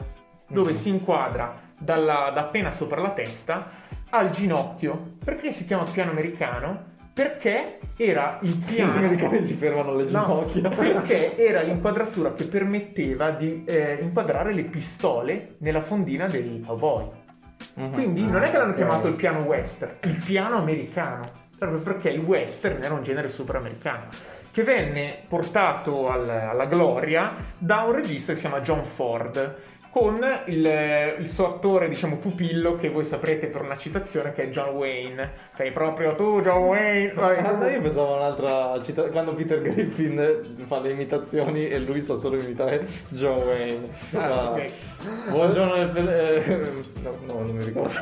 dove 0.48 0.70
Mhm. 0.70 0.76
si 0.78 0.88
inquadra 0.88 1.54
dalla- 1.76 2.30
da 2.32 2.40
appena 2.40 2.70
sopra 2.70 3.02
la 3.02 3.10
testa 3.10 3.68
al 4.08 4.30
ginocchio. 4.30 5.16
Perché 5.22 5.52
si 5.52 5.66
chiama 5.66 5.84
piano 5.84 6.12
americano? 6.12 6.92
Perché 7.12 7.78
era 7.96 8.38
il 8.42 8.50
Gli 8.54 8.74
piano 8.74 8.96
americani 8.96 9.46
si 9.46 9.54
fermano 9.54 9.90
alle 9.92 10.10
No, 10.10 10.44
ginocchia. 10.46 10.68
perché 10.70 11.36
era 11.36 11.62
l'inquadratura 11.62 12.32
che 12.34 12.44
permetteva 12.44 13.30
di 13.30 13.64
eh, 13.66 13.98
inquadrare 14.00 14.52
le 14.52 14.64
pistole 14.64 15.56
nella 15.58 15.82
fondina 15.82 16.26
dei 16.26 16.62
cowboy. 16.66 17.08
Mhm. 17.74 17.92
Quindi 17.92 18.26
non 18.26 18.42
è 18.42 18.50
che 18.50 18.58
l'hanno 18.58 18.74
chiamato 18.74 19.06
il 19.08 19.14
piano 19.14 19.40
western, 19.40 19.94
il 20.02 20.22
piano 20.24 20.56
americano, 20.56 21.30
proprio 21.58 21.80
perché 21.80 22.10
il 22.10 22.20
western 22.20 22.82
era 22.82 22.94
un 22.94 23.02
genere 23.02 23.28
superamericano 23.28 24.08
che 24.50 24.62
venne 24.62 25.18
portato 25.28 26.08
al- 26.08 26.28
alla 26.28 26.66
gloria 26.66 27.34
da 27.58 27.82
un 27.82 27.92
regista 27.92 28.32
che 28.32 28.38
si 28.38 28.46
chiama 28.46 28.60
John 28.62 28.84
Ford 28.84 29.56
con 29.94 30.18
il, 30.46 31.16
il 31.20 31.28
suo 31.28 31.54
attore, 31.54 31.88
diciamo, 31.88 32.16
pupillo, 32.16 32.74
che 32.74 32.88
voi 32.88 33.04
saprete 33.04 33.46
per 33.46 33.62
una 33.62 33.76
citazione, 33.76 34.32
che 34.32 34.42
è 34.42 34.48
John 34.48 34.74
Wayne. 34.74 35.30
Sei 35.52 35.70
proprio 35.70 36.16
tu, 36.16 36.40
John 36.40 36.64
Wayne. 36.64 37.12
Ah, 37.14 37.70
io 37.70 37.80
pensavo 37.80 38.14
a 38.14 38.16
un'altra 38.16 38.82
città, 38.82 39.04
quando 39.04 39.34
Peter 39.34 39.60
Griffin 39.60 40.40
fa 40.66 40.80
le 40.80 40.90
imitazioni 40.90 41.68
e 41.68 41.78
lui 41.78 42.02
sa 42.02 42.16
solo 42.16 42.36
imitare 42.40 42.84
John 43.10 43.38
Wayne. 43.38 43.88
Ah, 44.14 44.32
Ah, 44.34 44.50
ok. 44.50 44.70
Buongiorno, 45.30 45.74
eh, 45.76 46.72
no, 47.00 47.16
no, 47.26 47.34
non 47.34 47.54
mi 47.54 47.64
ricordo. 47.64 47.94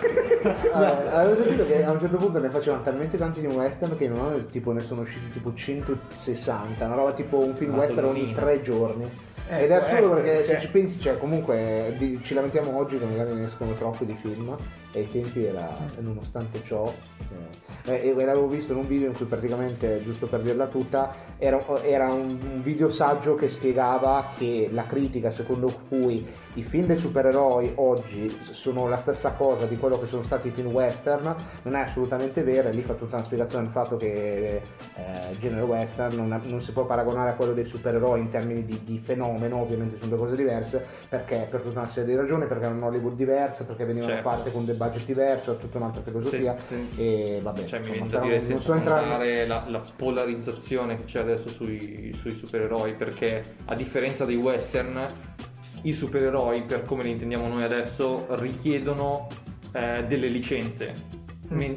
Ah, 0.72 1.18
avevo 1.18 1.34
sentito 1.34 1.66
che 1.66 1.84
a 1.84 1.90
un 1.90 2.00
certo 2.00 2.16
punto 2.16 2.38
ne 2.38 2.48
facevano 2.48 2.82
talmente 2.82 3.18
tanti 3.18 3.40
di 3.40 3.46
western 3.48 3.98
che 3.98 4.06
anno 4.06 4.46
tipo 4.46 4.72
ne 4.72 4.80
sono 4.80 5.02
usciti 5.02 5.30
tipo 5.30 5.52
160, 5.52 6.86
una 6.86 6.94
roba 6.94 7.12
tipo 7.12 7.36
un 7.36 7.54
film 7.54 7.76
western 7.76 8.06
ogni 8.06 8.32
tre 8.32 8.62
giorni. 8.62 9.30
Eh, 9.48 9.64
Ed 9.64 9.70
è 9.70 9.74
assurdo 9.74 10.06
essere, 10.16 10.22
perché 10.22 10.44
se 10.44 10.52
cioè- 10.52 10.60
ci 10.60 10.68
pensi, 10.68 10.98
cioè 11.00 11.18
comunque 11.18 11.94
di- 11.98 12.20
ci 12.22 12.34
lamentiamo 12.34 12.76
oggi 12.76 12.98
che 12.98 13.04
magari 13.04 13.34
ne 13.34 13.44
escono 13.44 13.74
troppi 13.74 14.04
di 14.06 14.16
film 14.20 14.56
e 14.92 15.00
ai 15.00 15.10
tempi 15.10 15.44
era, 15.44 15.68
nonostante 15.98 16.62
ciò, 16.64 16.92
eh, 17.84 17.92
e 17.94 18.08
e 18.10 18.24
l'avevo 18.24 18.46
visto 18.46 18.72
in 18.72 18.78
un 18.78 18.86
video 18.86 19.08
in 19.08 19.14
cui 19.14 19.24
praticamente, 19.26 20.02
giusto 20.04 20.26
per 20.26 20.40
dirla 20.40 20.66
tutta, 20.66 21.10
era, 21.38 21.62
era 21.82 22.12
un, 22.12 22.38
un 22.54 22.62
video 22.62 22.88
saggio 22.90 23.34
che 23.34 23.48
spiegava 23.48 24.30
che 24.36 24.68
la 24.70 24.84
critica 24.86 25.30
secondo 25.30 25.72
cui 25.88 26.24
i 26.54 26.62
film 26.62 26.86
dei 26.86 26.96
supereroi 26.98 27.72
oggi 27.76 28.34
sono 28.50 28.86
la 28.88 28.96
stessa 28.96 29.32
cosa 29.32 29.66
di 29.66 29.76
quello 29.78 29.98
che 29.98 30.06
sono 30.06 30.22
stati 30.22 30.48
i 30.48 30.50
film 30.50 30.68
western 30.72 31.34
non 31.62 31.74
è 31.74 31.80
assolutamente 31.80 32.42
vera 32.42 32.68
e 32.68 32.72
lì 32.72 32.82
fa 32.82 32.92
tutta 32.94 33.16
una 33.16 33.24
spiegazione 33.24 33.64
del 33.64 33.72
fatto 33.72 33.96
che 33.96 34.60
eh, 34.94 35.30
il 35.32 35.38
genere 35.38 35.62
western 35.62 36.14
non, 36.14 36.40
non 36.44 36.60
si 36.60 36.72
può 36.72 36.84
paragonare 36.84 37.30
a 37.30 37.34
quello 37.34 37.52
dei 37.54 37.64
supereroi 37.64 38.20
in 38.20 38.30
termini 38.30 38.64
di, 38.64 38.78
di 38.84 38.98
fenomeno, 39.02 39.31
ovviamente 39.40 39.96
sono 39.96 40.10
due 40.10 40.18
cose 40.18 40.36
diverse, 40.36 40.84
perché 41.08 41.46
per 41.50 41.60
tutta 41.60 41.78
una 41.80 41.88
serie 41.88 42.14
di 42.14 42.20
ragioni, 42.20 42.46
perché 42.46 42.64
era 42.64 42.74
un 42.74 42.82
Hollywood 42.82 43.14
diverso, 43.14 43.64
perché 43.64 43.84
venivano 43.84 44.12
Certo. 44.12 44.28
fatte 44.28 44.50
con 44.52 44.64
dei 44.64 44.74
budget 44.74 45.04
diversi, 45.04 45.50
è 45.50 45.56
tutta 45.58 45.78
un'altra 45.78 46.02
filosofia 46.02 46.56
Sì, 46.58 46.74
sì. 46.94 47.02
e 47.02 47.40
vabbè, 47.42 47.64
Cioè, 47.64 47.78
mi 47.80 47.86
insomma, 47.88 48.06
da 48.06 48.18
però 48.18 48.24
dire 48.24 48.40
non 48.48 48.60
so 48.60 48.74
entrare 48.74 49.46
la, 49.46 49.64
la 49.68 49.82
polarizzazione 49.96 50.96
che 50.96 51.04
c'è 51.04 51.20
adesso 51.20 51.48
sui, 51.48 52.14
sui 52.18 52.34
supereroi, 52.34 52.94
perché 52.94 53.44
a 53.66 53.74
differenza 53.74 54.24
dei 54.24 54.36
western, 54.36 55.06
i 55.82 55.92
supereroi, 55.92 56.62
per 56.62 56.84
come 56.84 57.02
li 57.02 57.10
intendiamo 57.10 57.48
noi 57.48 57.62
adesso, 57.64 58.26
richiedono 58.30 59.26
eh, 59.72 60.04
delle 60.06 60.28
licenze. 60.28 61.20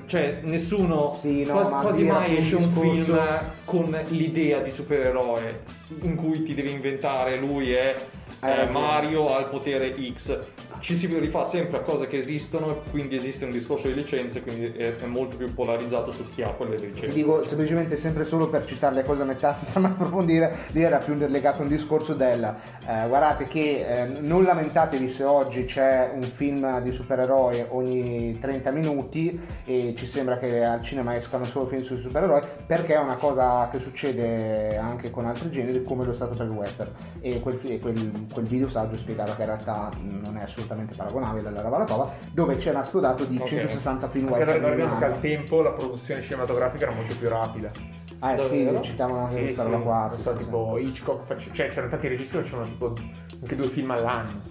Cioè, 0.05 0.39
nessuno, 0.43 1.09
Sì, 1.09 1.43
no, 1.43 1.51
quasi, 1.53 1.71
ma 1.71 1.79
quasi 1.81 2.03
mai 2.03 2.37
esce 2.37 2.55
un 2.55 2.67
discorso- 2.67 2.91
film 2.91 3.19
con 3.65 3.99
l'idea 4.09 4.59
di 4.59 4.71
supereroe 4.71 5.63
in 6.01 6.15
cui 6.15 6.43
ti 6.43 6.53
devi 6.53 6.71
inventare 6.71 7.37
lui 7.37 7.71
è 7.71 7.93
eh, 8.41 8.55
ragione. 8.55 8.71
Mario 8.71 9.35
ha 9.35 9.39
il 9.39 9.47
potere 9.47 9.93
X. 9.93 10.37
Ci 10.79 10.97
si 10.97 11.07
rifà 11.07 11.45
sempre 11.45 11.77
a 11.77 11.81
cose 11.81 12.05
che 12.07 12.17
esistono 12.17 12.71
e 12.71 12.89
quindi 12.91 13.15
esiste 13.15 13.45
un 13.45 13.51
discorso 13.51 13.87
di 13.87 13.93
licenze, 13.93 14.41
quindi 14.41 14.65
è, 14.77 14.95
è 14.95 15.05
molto 15.05 15.35
più 15.37 15.51
polarizzato 15.53 16.11
su 16.11 16.29
chi 16.29 16.43
ha 16.43 16.49
quelle 16.49 16.75
Ti 16.75 16.87
licenze. 16.87 17.13
dico 17.13 17.43
semplicemente 17.43 17.95
sempre 17.95 18.25
solo 18.25 18.49
per 18.49 18.65
citare 18.65 18.93
le 18.95 19.03
cose 19.03 19.21
a 19.21 19.25
metà 19.25 19.53
senza 19.53 19.79
mai 19.79 19.91
approfondire, 19.91 20.55
lì 20.71 20.83
era 20.83 20.97
più 20.97 21.15
legato 21.15 21.59
a 21.59 21.61
un 21.63 21.69
discorso 21.69 22.13
del 22.13 22.43
eh, 22.87 23.07
guardate 23.07 23.45
che 23.45 23.85
eh, 23.87 24.05
non 24.19 24.43
lamentatevi 24.43 25.07
se 25.07 25.23
oggi 25.23 25.65
c'è 25.65 26.11
un 26.13 26.23
film 26.23 26.81
di 26.81 26.91
supereroi 26.91 27.65
ogni 27.69 28.37
30 28.39 28.69
minuti 28.71 29.39
e 29.65 29.95
ci 29.97 30.05
sembra 30.05 30.37
che 30.37 30.63
al 30.63 30.81
cinema 30.81 31.15
escano 31.15 31.45
solo 31.45 31.67
film 31.67 31.81
sui 31.81 31.99
supereroi 31.99 32.41
perché 32.67 32.95
è 32.95 32.99
una 32.99 33.15
cosa 33.15 33.69
che 33.71 33.79
succede 33.79 34.77
anche 34.77 35.09
con 35.09 35.25
altri 35.25 35.49
generi 35.49 35.83
come 35.83 36.03
lo 36.05 36.11
è 36.11 36.13
stato 36.13 36.35
per 36.35 36.45
il 36.45 36.51
western 36.51 36.91
e 37.21 37.39
quel, 37.39 37.59
e 37.63 37.79
quel, 37.79 38.11
quel 38.35 38.45
video 38.47 38.67
saggio 38.67 38.97
spiegava 38.97 39.33
che 39.33 39.41
in 39.43 39.47
realtà 39.47 39.89
non 40.01 40.35
è 40.37 40.41
assolutamente 40.43 40.93
paragonabile 40.93 41.47
alla 41.47 41.61
Ravalapova 41.61 42.11
dove 42.31 42.57
c'era 42.57 42.83
sto 42.83 42.99
dato 42.99 43.23
di 43.23 43.37
Ok. 43.37 43.47
160 43.47 44.07
film 44.09 44.29
western 44.29 44.57
ricordiamo 44.59 44.93
in 44.93 44.99
che 44.99 45.05
al 45.05 45.19
tempo 45.21 45.61
la 45.61 45.71
produzione 45.71 46.21
cinematografica 46.21 46.85
era 46.85 46.93
molto 46.93 47.15
più 47.17 47.29
rapida. 47.29 47.71
Ah 48.19 48.33
eh 48.33 48.39
sì, 48.39 48.63
Davvero? 48.65 48.83
citavano 48.83 49.19
anche 49.23 49.35
Sì, 49.35 49.41
questa 49.43 49.63
sì, 49.63 49.69
roba 49.71 49.83
qua. 49.83 49.99
non 50.07 50.09
sì, 50.17 50.21
so, 50.21 50.31
sì, 50.37 50.43
tipo 50.43 50.77
Hitchcock, 50.77 51.51
cioè 51.51 51.67
c'erano 51.69 51.89
tanti 51.89 52.07
registi 52.09 52.35
che 52.37 52.43
facevano 52.43 52.67
tipo 52.69 52.93
anche 53.41 53.55
due 53.55 53.67
film 53.67 53.91
all'anno. 53.91 54.41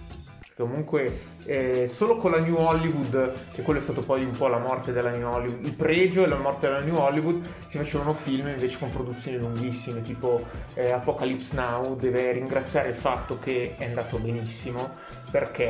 Comunque, 0.57 1.19
eh, 1.47 1.89
solo 1.89 2.15
con 2.15 2.31
la 2.31 2.39
New 2.39 2.55
Hollywood, 2.55 3.33
che 3.51 3.61
quello 3.61 3.79
è 3.79 3.83
stato 3.83 3.99
poi 3.99 4.23
un 4.23 4.31
po' 4.31 4.47
la 4.47 4.57
morte 4.57 4.93
della 4.93 5.09
New 5.09 5.27
Hollywood, 5.27 5.65
il 5.65 5.73
pregio 5.73 6.23
e 6.23 6.27
la 6.27 6.37
morte 6.37 6.67
della 6.67 6.79
New 6.79 6.95
Hollywood, 6.95 7.45
si 7.67 7.77
facevano 7.77 8.13
film 8.13 8.47
invece 8.47 8.77
con 8.77 8.89
produzioni 8.89 9.37
lunghissime, 9.37 10.01
tipo 10.01 10.45
eh, 10.75 10.91
Apocalypse 10.91 11.53
Now 11.55 11.97
deve 11.97 12.31
ringraziare 12.31 12.87
il 12.87 12.95
fatto 12.95 13.37
che 13.37 13.75
è 13.77 13.83
andato 13.83 14.17
benissimo 14.17 14.91
perché 15.29 15.67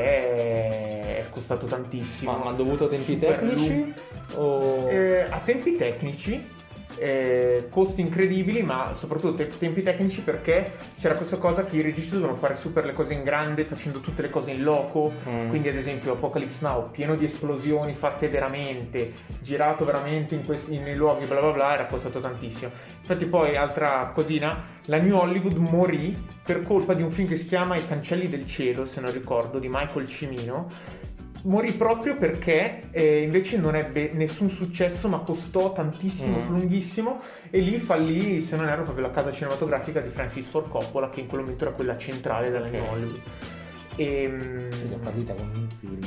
è 1.18 1.26
costato 1.32 1.66
tantissimo. 1.66 2.34
Ma, 2.34 2.44
ma 2.44 2.52
dovuto 2.52 2.86
a 2.86 2.88
tempi 2.88 3.14
Super 3.14 3.40
tecnici? 3.40 3.94
O... 4.36 4.88
Eh, 4.88 5.22
a 5.22 5.40
tempi 5.44 5.76
tecnici, 5.78 6.48
eh, 6.98 7.68
costi 7.70 8.02
incredibili, 8.02 8.62
ma 8.62 8.94
soprattutto 8.96 9.36
te- 9.36 9.58
tempi 9.58 9.82
tecnici 9.82 10.22
perché 10.22 10.74
c'era 11.00 11.16
questa 11.16 11.38
cosa 11.38 11.66
che 11.66 11.78
i 11.78 11.82
registi 11.82 12.16
dovevano 12.16 12.38
fare 12.38 12.56
super 12.56 12.86
le 12.86 12.94
cose 12.94 13.14
in 13.14 13.24
grande 13.24 13.64
facendo 13.66 14.00
tutte 14.00 14.22
le 14.22 14.30
cose 14.30 14.52
in 14.52 14.64
loco. 14.64 15.14
Mm. 15.28 15.50
Quindi, 15.50 15.70
ad 15.70 15.76
esempio, 15.76 16.14
Apocalypse 16.14 16.60
Now, 16.62 16.92
pieno 16.92 17.16
di 17.16 17.26
esplosioni 17.26 17.94
fatte 17.94 18.28
veramente, 18.28 19.14
girato 19.40 19.86
veramente 19.86 20.36
in 20.36 20.46
questi, 20.46 20.78
nei 20.78 20.96
luoghi, 20.96 21.26
bla 21.26 21.40
bla 21.40 21.52
bla, 21.52 21.74
era 21.74 21.86
costato 21.86 22.20
tantissimo. 22.20 22.72
Infatti, 23.00 23.26
poi, 23.26 23.56
altra 23.56 24.12
cosina, 24.14 24.66
la 24.86 24.98
New 24.98 25.16
Hollywood 25.16 25.56
morì 25.56 26.16
per 26.44 26.64
colpa 26.64 26.94
di 26.94 27.02
un 27.02 27.12
film 27.12 27.28
che 27.28 27.38
si 27.38 27.46
chiama 27.46 27.76
I 27.76 27.88
cancelli 27.88 28.28
del 28.28 28.48
cielo, 28.48 28.86
se 28.86 29.02
non 29.02 29.12
ricordo, 29.12 29.60
di 29.60 29.68
Michael 29.70 30.08
Cimino 30.08 31.04
morì 31.46 31.72
proprio 31.74 32.18
perché 32.18 32.90
eh, 32.92 33.22
invece 33.24 33.58
non 33.58 33.76
ebbe 33.76 34.12
nessun 34.14 34.50
successo 34.50 35.08
ma 35.08 35.20
costò 35.20 35.74
tantissimo, 35.74 36.38
Mm. 36.40 36.50
lunghissimo 36.50 37.22
e 37.50 37.60
lì 37.60 37.78
fallì 37.80 38.42
se 38.44 38.56
non 38.56 38.68
erro 38.68 38.84
proprio 38.84 39.06
la 39.08 39.12
casa 39.14 39.32
cinematografica 39.32 40.00
di 40.02 40.10
Francis 40.10 40.46
Ford 40.48 40.70
Coppola 40.70 41.10
che 41.10 41.22
in 41.22 41.28
quel 41.28 41.42
momento 41.42 41.66
era 41.66 41.74
quella 41.74 41.98
centrale 41.98 42.50
della 42.52 42.68
New 42.68 42.82
Ok. 42.84 42.92
Hollywood 42.92 43.22
e 43.98 44.28
Quindi 44.70 44.94
è 44.94 44.98
fallita 45.02 45.34
con 45.34 45.50
un 45.54 45.68
film. 45.80 46.00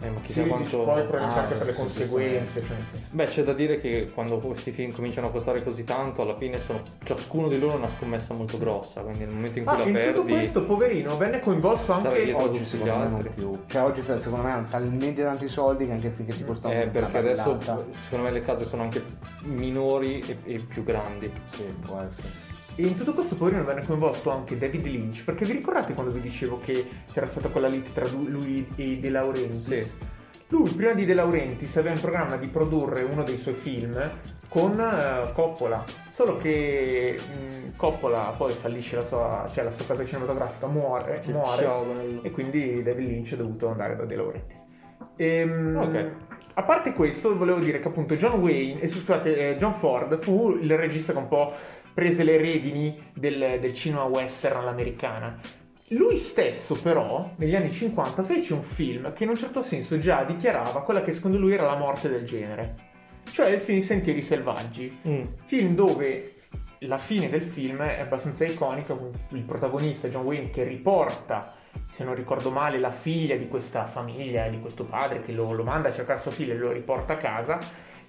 Eh, 0.00 0.10
ma 0.10 0.20
sì, 0.20 0.26
chissà 0.26 0.42
quanto... 0.44 0.84
poi 0.84 1.02
probabilmente 1.02 1.38
Ah, 1.38 1.42
anche 1.42 1.54
per 1.54 1.66
le 1.66 1.72
sì, 1.72 1.76
sì, 1.76 1.82
conseguenze 1.82 2.62
cioè, 2.62 2.76
sì. 2.94 3.02
Beh, 3.10 3.24
c'è 3.24 3.42
da 3.42 3.52
dire 3.52 3.80
che 3.80 4.10
quando 4.14 4.38
questi 4.38 4.70
film 4.70 4.92
cominciano 4.92 5.26
a 5.26 5.30
costare 5.30 5.62
così 5.64 5.82
tanto, 5.82 6.22
alla 6.22 6.36
fine 6.36 6.60
sono 6.60 6.82
ciascuno 7.02 7.48
di 7.48 7.58
loro 7.58 7.78
una 7.78 7.88
scommessa 7.96 8.32
molto 8.32 8.58
grossa, 8.58 9.00
quindi 9.00 9.24
nel 9.24 9.34
momento 9.34 9.58
in 9.58 9.64
cui 9.64 9.74
ah, 9.74 9.78
la 9.78 9.84
in 9.84 9.92
perdi... 9.92 10.12
tutto 10.20 10.32
questo 10.34 10.64
poverino 10.64 11.16
venne 11.16 11.40
coinvolto 11.40 11.92
anche 11.92 12.32
Oggi 12.32 12.52
tutti 12.52 12.64
secondo 12.64 12.92
gli 12.92 12.96
me 12.96 13.08
non 13.08 13.30
più. 13.34 13.58
Cioè 13.66 13.82
oggi 13.82 14.02
secondo 14.04 14.44
me 14.44 14.50
hanno 14.52 14.66
talmente 14.70 15.22
tanti 15.22 15.48
soldi 15.48 15.86
che 15.86 15.92
anche 15.92 16.06
il 16.06 16.12
film 16.12 16.28
che 16.28 16.36
ti 16.36 16.44
costa 16.44 16.70
Eh, 16.70 16.86
perché 16.86 17.18
adesso 17.18 17.58
secondo 17.60 18.24
me 18.24 18.30
le 18.30 18.42
case 18.42 18.64
sono 18.66 18.82
anche 18.82 19.02
minori 19.42 20.20
e, 20.20 20.38
e 20.44 20.58
più 20.58 20.84
grandi. 20.84 21.30
Sì, 21.46 21.64
può 21.84 22.00
essere. 22.08 22.47
E 22.80 22.86
in 22.86 22.96
tutto 22.96 23.12
questo 23.12 23.34
poverino 23.34 23.64
venne 23.64 23.82
coinvolto 23.84 24.30
anche 24.30 24.56
David 24.56 24.86
Lynch, 24.86 25.24
perché 25.24 25.44
vi 25.44 25.50
ricordate 25.54 25.94
quando 25.94 26.12
vi 26.12 26.20
dicevo 26.20 26.60
che 26.64 26.86
c'era 27.12 27.26
stata 27.26 27.48
quella 27.48 27.66
lite 27.66 27.92
tra 27.92 28.06
lui- 28.06 28.68
e 28.76 28.98
De 28.98 29.10
Laurentiis? 29.10 29.64
Sì. 29.66 29.90
Lui, 30.50 30.70
prima 30.70 30.92
di 30.92 31.04
De 31.04 31.12
Laurentiis, 31.12 31.76
aveva 31.76 31.96
in 31.96 32.00
programma 32.00 32.36
di 32.36 32.46
produrre 32.46 33.02
uno 33.02 33.24
dei 33.24 33.36
suoi 33.36 33.54
film 33.54 34.00
con 34.48 34.78
eh, 34.78 35.32
Coppola. 35.34 35.84
Solo 36.12 36.36
che 36.36 37.18
mh, 37.18 37.76
Coppola 37.76 38.32
poi 38.36 38.52
fallisce 38.52 38.94
la 38.94 39.04
sua, 39.04 39.46
cioè 39.50 39.64
la 39.64 39.72
sua 39.72 39.84
casa 39.84 40.04
cinematografica, 40.06 40.68
muore, 40.68 41.20
Ci- 41.20 41.32
muore 41.32 42.20
e 42.22 42.30
quindi 42.30 42.80
David 42.84 43.08
Lynch 43.08 43.32
è 43.32 43.36
dovuto 43.36 43.68
andare 43.70 43.96
da 43.96 44.04
De 44.04 44.14
Laurentiis. 44.14 44.58
Ehm, 45.16 45.76
Ok. 45.76 46.10
A 46.54 46.64
parte 46.64 46.92
questo, 46.92 47.36
volevo 47.38 47.60
dire 47.60 47.78
che 47.78 47.86
appunto 47.86 48.16
John 48.16 48.40
Wayne, 48.40 48.80
eh, 48.80 48.88
scusate, 48.88 49.50
eh, 49.50 49.56
John 49.56 49.74
Ford 49.74 50.18
fu 50.18 50.58
il 50.60 50.76
regista 50.76 51.12
che 51.12 51.18
un 51.18 51.28
po' 51.28 51.52
prese 51.98 52.22
le 52.22 52.36
redini 52.36 52.96
del, 53.12 53.58
del 53.58 53.74
cinema 53.74 54.04
western 54.04 54.58
all'americana. 54.58 55.36
Lui 55.88 56.16
stesso, 56.16 56.76
però, 56.80 57.28
negli 57.38 57.56
anni 57.56 57.72
50 57.72 58.22
fece 58.22 58.54
un 58.54 58.62
film 58.62 59.12
che 59.12 59.24
in 59.24 59.30
un 59.30 59.36
certo 59.36 59.64
senso 59.64 59.98
già 59.98 60.22
dichiarava 60.22 60.82
quella 60.82 61.02
che 61.02 61.12
secondo 61.12 61.38
lui 61.38 61.54
era 61.54 61.64
la 61.64 61.74
morte 61.74 62.08
del 62.08 62.24
genere, 62.24 62.76
cioè 63.32 63.48
il 63.48 63.60
film 63.60 63.80
Sentieri 63.80 64.22
Selvaggi. 64.22 64.96
Mm. 65.08 65.24
Film 65.46 65.74
dove 65.74 66.34
la 66.82 66.98
fine 66.98 67.28
del 67.28 67.42
film 67.42 67.82
è 67.82 67.98
abbastanza 67.98 68.44
iconica, 68.44 68.94
con 68.94 69.10
il 69.30 69.42
protagonista 69.42 70.06
John 70.06 70.24
Wayne 70.24 70.50
che 70.50 70.62
riporta, 70.62 71.54
se 71.90 72.04
non 72.04 72.14
ricordo 72.14 72.52
male, 72.52 72.78
la 72.78 72.92
figlia 72.92 73.34
di 73.34 73.48
questa 73.48 73.86
famiglia, 73.86 74.46
di 74.46 74.60
questo 74.60 74.84
padre 74.84 75.22
che 75.22 75.32
lo, 75.32 75.50
lo 75.50 75.64
manda 75.64 75.88
a 75.88 75.92
cercare 75.92 76.20
sua 76.20 76.30
figlia 76.30 76.54
e 76.54 76.58
lo 76.58 76.70
riporta 76.70 77.14
a 77.14 77.16
casa. 77.16 77.58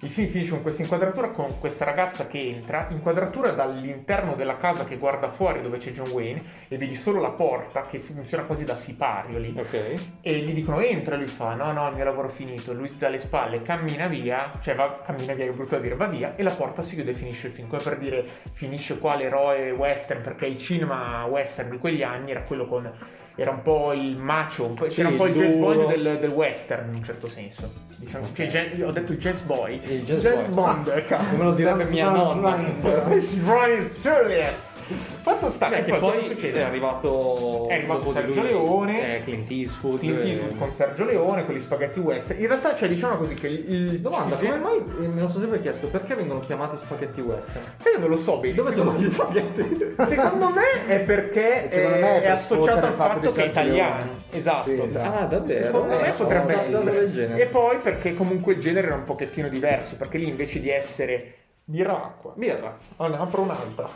Il 0.02 0.08
film 0.08 0.28
finisce 0.28 0.52
con 0.52 0.62
questa 0.62 0.80
inquadratura 0.80 1.28
con 1.28 1.58
questa 1.60 1.84
ragazza 1.84 2.26
che 2.26 2.40
entra, 2.40 2.86
inquadratura 2.88 3.50
dall'interno 3.50 4.34
della 4.34 4.56
casa 4.56 4.86
che 4.86 4.96
guarda 4.96 5.28
fuori 5.28 5.60
dove 5.60 5.76
c'è 5.76 5.90
John 5.90 6.08
Wayne 6.08 6.42
e 6.68 6.78
vedi 6.78 6.94
solo 6.94 7.20
la 7.20 7.28
porta 7.28 7.86
che 7.86 7.98
funziona 7.98 8.44
quasi 8.44 8.64
da 8.64 8.76
sipario 8.76 9.36
lì. 9.38 9.52
Ok. 9.54 10.00
e 10.22 10.38
gli 10.38 10.54
dicono 10.54 10.80
entra. 10.80 11.16
Lui 11.16 11.26
fa 11.26 11.52
no 11.52 11.70
no 11.72 11.86
il 11.88 11.96
mio 11.96 12.04
lavoro 12.04 12.28
è 12.28 12.32
finito. 12.32 12.72
Lui 12.72 12.90
dalle 12.96 13.18
spalle 13.18 13.60
cammina 13.60 14.06
via. 14.06 14.52
Cioè 14.62 14.74
va, 14.74 15.02
cammina 15.04 15.34
via 15.34 15.44
che 15.44 15.50
è 15.50 15.54
brutto 15.54 15.74
da 15.74 15.82
dire 15.82 15.96
va 15.96 16.06
via 16.06 16.34
e 16.34 16.42
la 16.42 16.52
porta 16.52 16.80
si 16.80 16.94
chiude 16.94 17.10
e 17.10 17.14
finisce 17.14 17.48
il 17.48 17.52
film. 17.52 17.68
Come 17.68 17.82
per 17.82 17.98
dire 17.98 18.24
finisce 18.52 18.96
qua 18.98 19.16
l'eroe 19.16 19.70
western 19.72 20.22
perché 20.22 20.46
il 20.46 20.56
cinema 20.56 21.26
western 21.26 21.68
di 21.68 21.76
quegli 21.76 22.02
anni 22.02 22.30
era 22.30 22.40
quello 22.40 22.66
con 22.66 22.90
era 23.36 23.50
un 23.50 23.62
po' 23.62 23.92
il 23.92 24.16
macho 24.16 24.64
un 24.66 24.74
po'- 24.74 24.86
c'era 24.86 25.08
un 25.08 25.16
po' 25.16 25.26
il 25.26 25.34
jazz 25.34 25.54
duro. 25.54 25.74
boy 25.74 25.86
del, 25.86 26.18
del 26.20 26.30
western 26.30 26.88
in 26.90 26.94
un 26.96 27.04
certo 27.04 27.26
senso 27.28 27.70
diciamo 27.96 28.26
cioè, 28.34 28.48
gen- 28.48 28.82
ho 28.84 28.90
detto 28.92 29.12
il 29.12 29.18
jazz 29.18 29.40
boy 29.40 29.80
Il 29.84 30.02
jazz 30.04 30.24
boy. 30.24 30.48
bond 30.50 31.02
cazzo 31.06 31.30
Come 31.36 31.44
lo 31.44 31.54
direbbe 31.54 31.84
mia 31.84 32.10
nonna. 32.10 32.56
Brian 32.82 33.84
Shirless 33.84 34.78
fatto 34.94 35.50
sta 35.50 35.68
Beh, 35.68 35.84
che 35.84 35.94
poi 35.98 36.24
succede? 36.28 36.60
è 36.60 36.62
arrivato, 36.62 37.66
È 37.68 37.74
arrivato 37.74 38.12
Sergio 38.12 38.40
lui, 38.40 38.48
Leone. 38.50 39.16
eh, 39.16 39.22
Clint 39.24 39.50
Eastwood, 39.50 39.98
Clint 39.98 40.18
eh, 40.24 40.28
Eastwood 40.28 40.58
con 40.58 40.72
Sergio 40.72 41.04
Leone, 41.04 41.44
con 41.46 41.54
gli 41.54 41.60
spaghetti 41.60 42.00
western. 42.00 42.40
In 42.40 42.46
realtà, 42.46 42.74
cioè, 42.74 42.88
diciamo 42.88 43.16
così 43.16 43.34
che 43.34 43.46
il. 43.48 43.72
il- 43.72 44.00
Domanda, 44.00 44.36
come 44.36 44.56
mai 44.58 44.76
eh, 44.78 45.06
me 45.06 45.20
lo 45.20 45.28
sono 45.28 45.40
sempre 45.40 45.60
chiesto 45.60 45.86
perché 45.88 46.14
vengono 46.14 46.40
chiamati 46.40 46.76
spaghetti 46.76 47.20
western? 47.20 47.64
Sai 47.76 47.92
che 47.92 47.98
non 47.98 48.08
lo 48.08 48.16
so 48.16 48.38
bene. 48.38 48.54
Dove 48.54 48.72
sono 48.72 48.92
gli 48.94 49.08
spaghetti? 49.10 49.94
secondo 50.08 50.48
me 50.50 50.86
è 50.86 51.00
perché 51.00 51.68
Secondo 51.68 51.96
è, 51.96 52.00
me 52.00 52.18
è 52.18 52.22
è 52.22 52.28
associato 52.28 52.86
al 52.86 52.92
fatto 52.94 53.30
che 53.30 53.44
è 53.44 53.46
italiano. 53.46 53.96
Leone. 53.96 54.10
Esatto. 54.30 54.62
Sì, 54.70 54.80
esatto. 54.80 55.16
Ah, 55.18 55.24
davvero? 55.26 55.64
Secondo 55.64 55.94
me 55.94 56.06
Eh, 56.08 56.12
potrebbe 56.12 56.54
essere. 56.54 57.10
genere. 57.12 57.42
E 57.42 57.46
poi 57.46 57.78
perché 57.78 58.14
comunque 58.14 58.52
il 58.54 58.60
genere 58.60 58.86
era 58.86 58.96
un 58.96 59.04
pochettino 59.04 59.48
diverso, 59.48 59.96
perché 59.96 60.18
lì 60.18 60.28
invece 60.28 60.60
di 60.60 60.70
essere 60.70 61.34
birra 61.64 61.92
acqua. 62.04 62.32
Birra. 62.36 62.76
Oh, 62.96 63.06
ne 63.08 63.16
apro 63.16 63.42
un'altra. 63.42 63.88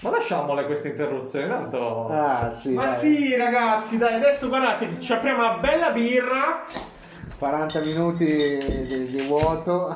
Ma 0.00 0.10
lasciamole 0.10 0.66
queste 0.66 0.88
interruzioni, 0.88 1.48
tanto... 1.48 2.06
Ah 2.08 2.50
sì, 2.50 2.72
Ma 2.74 2.86
dai. 2.86 2.96
sì, 2.96 3.34
ragazzi, 3.36 3.96
dai, 3.96 4.14
adesso 4.14 4.48
guardate, 4.48 5.00
ci 5.00 5.12
apriamo 5.12 5.38
una 5.38 5.56
bella 5.58 5.90
birra. 5.90 6.64
40 7.38 7.80
minuti 7.80 8.24
di, 8.24 9.06
di 9.10 9.26
vuoto. 9.26 9.94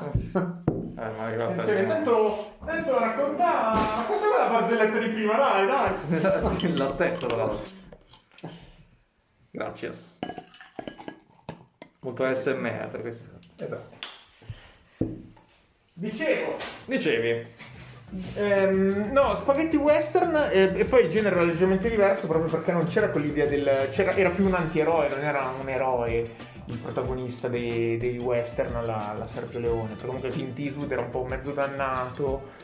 Eh. 1.00 1.02
Attenzione, 1.02 1.80
intanto, 1.80 2.56
intanto 2.60 2.98
racconta, 2.98 3.72
racconta 3.72 4.38
la 4.38 4.50
barzelletta 4.50 4.98
di 4.98 5.08
prima, 5.08 5.36
dai, 5.36 5.66
dai. 5.66 6.76
La 6.76 6.88
stessa, 6.88 7.26
l'altro. 7.26 7.62
Grazie. 9.50 9.92
Molto 12.00 12.34
SMR 12.34 13.00
questo. 13.00 13.24
Esatto. 13.56 13.96
Dicevo, 15.94 16.56
Dicevi, 16.86 17.46
ehm, 18.34 19.10
no, 19.12 19.34
spaghetti 19.36 19.76
western 19.76 20.34
eh, 20.50 20.72
e 20.74 20.84
poi 20.84 21.04
il 21.04 21.10
genere 21.10 21.36
era 21.36 21.44
leggermente 21.44 21.88
diverso 21.88 22.26
proprio 22.26 22.50
perché 22.50 22.72
non 22.72 22.86
c'era 22.86 23.08
quell'idea 23.08 23.46
del... 23.46 23.88
C'era, 23.90 24.14
era 24.14 24.30
più 24.30 24.46
un 24.46 24.54
antieroe, 24.54 25.08
non 25.08 25.20
era 25.20 25.52
un 25.60 25.68
eroe. 25.68 26.30
il 26.66 26.76
protagonista 26.78 27.48
dei, 27.48 27.96
dei 27.96 28.18
western 28.18 28.74
alla, 28.76 29.10
alla 29.10 29.26
Sergio 29.26 29.58
Leone, 29.58 29.88
perché 29.88 30.06
comunque 30.06 30.30
Clint 30.30 30.58
Eastwood 30.58 30.90
era 30.92 31.02
un 31.02 31.10
po' 31.10 31.24
mezzo 31.24 31.52
dannato. 31.52 32.58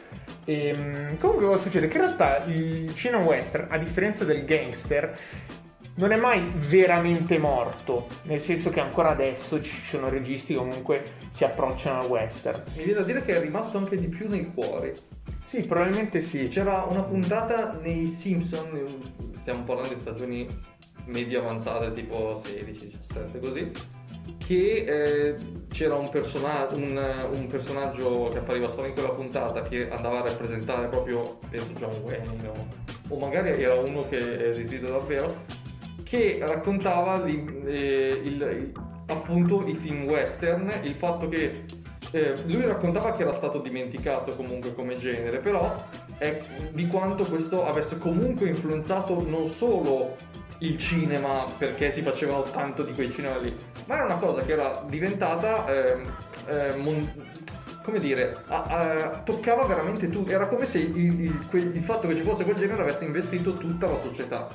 E, 0.45 0.75
mm, 0.77 1.17
comunque 1.19 1.47
cosa 1.47 1.63
succede? 1.63 1.89
Che 1.89 1.97
in 1.97 2.03
realtà 2.05 2.45
il 2.45 2.95
cinema 2.95 3.25
western, 3.25 3.67
a 3.71 3.79
differenza 3.79 4.25
del 4.25 4.45
gangster, 4.45 5.19
non 5.97 6.13
è 6.13 6.17
mai 6.17 6.45
veramente 6.69 7.39
morto, 7.39 8.09
nel 8.25 8.43
senso 8.43 8.71
che 8.71 8.81
ancora 8.81 9.11
adesso 9.11 9.63
ci 9.63 9.81
sono 9.89 10.09
registi 10.09 10.53
che 10.53 10.59
comunque 10.59 11.03
si 11.33 11.45
approcciano 11.45 12.01
al 12.01 12.07
western. 12.07 12.63
Mi 12.77 12.85
viene 12.85 13.01
da 13.01 13.07
dire 13.07 13.23
che 13.23 13.37
è 13.37 13.41
rimasto 13.41 13.79
anche 13.79 13.99
di 13.99 14.09
più 14.09 14.29
nei 14.29 14.53
cuori. 14.53 14.95
Sì, 15.47 15.61
probabilmente 15.65 16.23
sì. 16.23 16.49
C'era 16.49 16.87
una 16.91 17.03
puntata 17.05 17.79
nei 17.81 18.09
Simpson, 18.09 18.85
stiamo 19.41 19.63
parlando 19.63 19.95
di 19.95 20.01
stagioni 20.01 20.49
medio 21.05 21.41
avanzate, 21.41 21.93
tipo 21.93 22.43
16, 22.45 22.89
17 22.89 23.39
così, 23.39 23.71
che 24.45 24.85
eh, 24.85 25.37
c'era 25.69 25.95
un, 25.95 26.09
persona- 26.11 26.67
un, 26.73 27.29
un 27.31 27.47
personaggio 27.47 28.29
che 28.33 28.39
appariva 28.39 28.69
solo 28.69 28.89
in 28.89 28.93
quella 28.95 29.11
puntata 29.11 29.63
che 29.63 29.89
andava 29.89 30.19
a 30.19 30.27
rappresentare 30.27 30.89
proprio, 30.89 31.39
penso 31.49 31.73
John 31.79 31.95
Wayne 32.03 32.49
o, 32.49 33.15
o 33.15 33.19
magari 33.21 33.51
era 33.63 33.75
uno 33.75 34.09
che 34.09 34.17
è 34.19 34.49
esistito 34.49 34.89
davvero, 34.89 35.45
che 36.03 36.39
raccontava 36.41 37.23
li- 37.23 37.63
eh, 37.67 38.21
il- 38.25 38.73
appunto 39.07 39.65
i 39.69 39.75
film 39.77 40.03
western, 40.07 40.81
il 40.83 40.97
fatto 40.97 41.29
che 41.29 41.63
eh, 42.17 42.35
lui 42.47 42.65
raccontava 42.67 43.15
che 43.15 43.23
era 43.23 43.35
stato 43.35 43.59
dimenticato 43.59 44.35
comunque 44.35 44.75
come 44.75 44.97
genere, 44.97 45.39
però 45.39 45.75
è 46.19 46.41
di 46.73 46.87
quanto 46.87 47.25
questo 47.25 47.67
avesse 47.67 47.99
comunque 47.99 48.49
influenzato 48.49 49.23
non 49.29 49.47
solo 49.49 50.15
il 50.61 50.79
cinema 50.79 51.45
perché 51.59 51.93
si 51.93 52.01
facevano 52.01 52.43
tanto 52.45 52.83
di 52.83 52.93
quei 52.93 53.11
cinema 53.11 53.37
lì, 53.37 53.55
ma 53.85 53.97
era 53.97 54.05
una 54.05 54.17
cosa 54.17 54.41
che 54.43 54.53
era 54.53 54.83
diventata 54.89 55.67
ehm, 55.69 56.17
eh, 56.49 56.75
mon- 56.77 57.13
come 57.83 57.99
dire, 58.01 58.35
a- 58.49 58.63
a- 58.63 59.21
toccava 59.25 59.65
veramente 59.67 60.09
tutto, 60.09 60.33
era 60.33 60.47
come 60.47 60.67
se 60.67 60.79
il, 60.79 60.97
il- 60.97 61.41
il 61.53 61.83
fatto 61.85 62.09
che 62.09 62.17
ci 62.17 62.23
fosse 62.23 62.43
quel 62.45 62.57
genere 62.57 62.83
avesse 62.83 63.05
investito 63.05 63.53
tutta 63.53 63.87
la 63.87 63.99
società. 64.03 64.49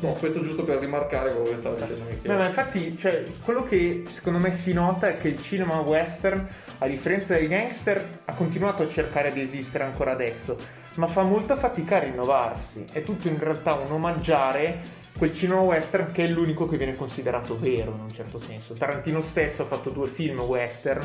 No, 0.00 0.12
questo 0.14 0.42
giusto 0.42 0.64
per 0.64 0.78
rimarcare 0.78 1.30
quello 1.32 1.48
che 1.50 1.56
stava 1.60 1.76
dicendo 1.76 2.02
Michele. 2.10 2.34
ma 2.36 2.46
infatti, 2.48 2.98
cioè, 2.98 3.22
quello 3.44 3.62
che 3.62 4.02
secondo 4.08 4.40
me 4.40 4.52
si 4.52 4.72
nota 4.72 5.06
è 5.06 5.16
che 5.16 5.28
il 5.28 5.40
cinema 5.40 5.78
western, 5.78 6.44
a 6.82 6.88
differenza 6.88 7.34
del 7.34 7.48
gangster, 7.48 8.20
ha 8.24 8.32
continuato 8.34 8.82
a 8.82 8.88
cercare 8.88 9.32
di 9.32 9.40
esistere 9.40 9.84
ancora 9.84 10.12
adesso, 10.12 10.56
ma 10.96 11.06
fa 11.06 11.22
molta 11.22 11.56
fatica 11.56 11.96
a 11.96 12.00
rinnovarsi. 12.00 12.84
È 12.92 13.02
tutto 13.02 13.28
in 13.28 13.38
realtà 13.38 13.74
un 13.74 13.90
omaggiare 13.90 15.00
quel 15.16 15.32
cinema 15.32 15.60
western 15.60 16.10
che 16.12 16.24
è 16.24 16.28
l'unico 16.28 16.66
che 16.66 16.76
viene 16.76 16.96
considerato 16.96 17.58
vero 17.58 17.92
in 17.94 18.00
un 18.00 18.10
certo 18.10 18.40
senso. 18.40 18.74
Tarantino 18.74 19.20
stesso 19.22 19.62
ha 19.62 19.66
fatto 19.66 19.90
due 19.90 20.08
film 20.08 20.40
western. 20.40 21.04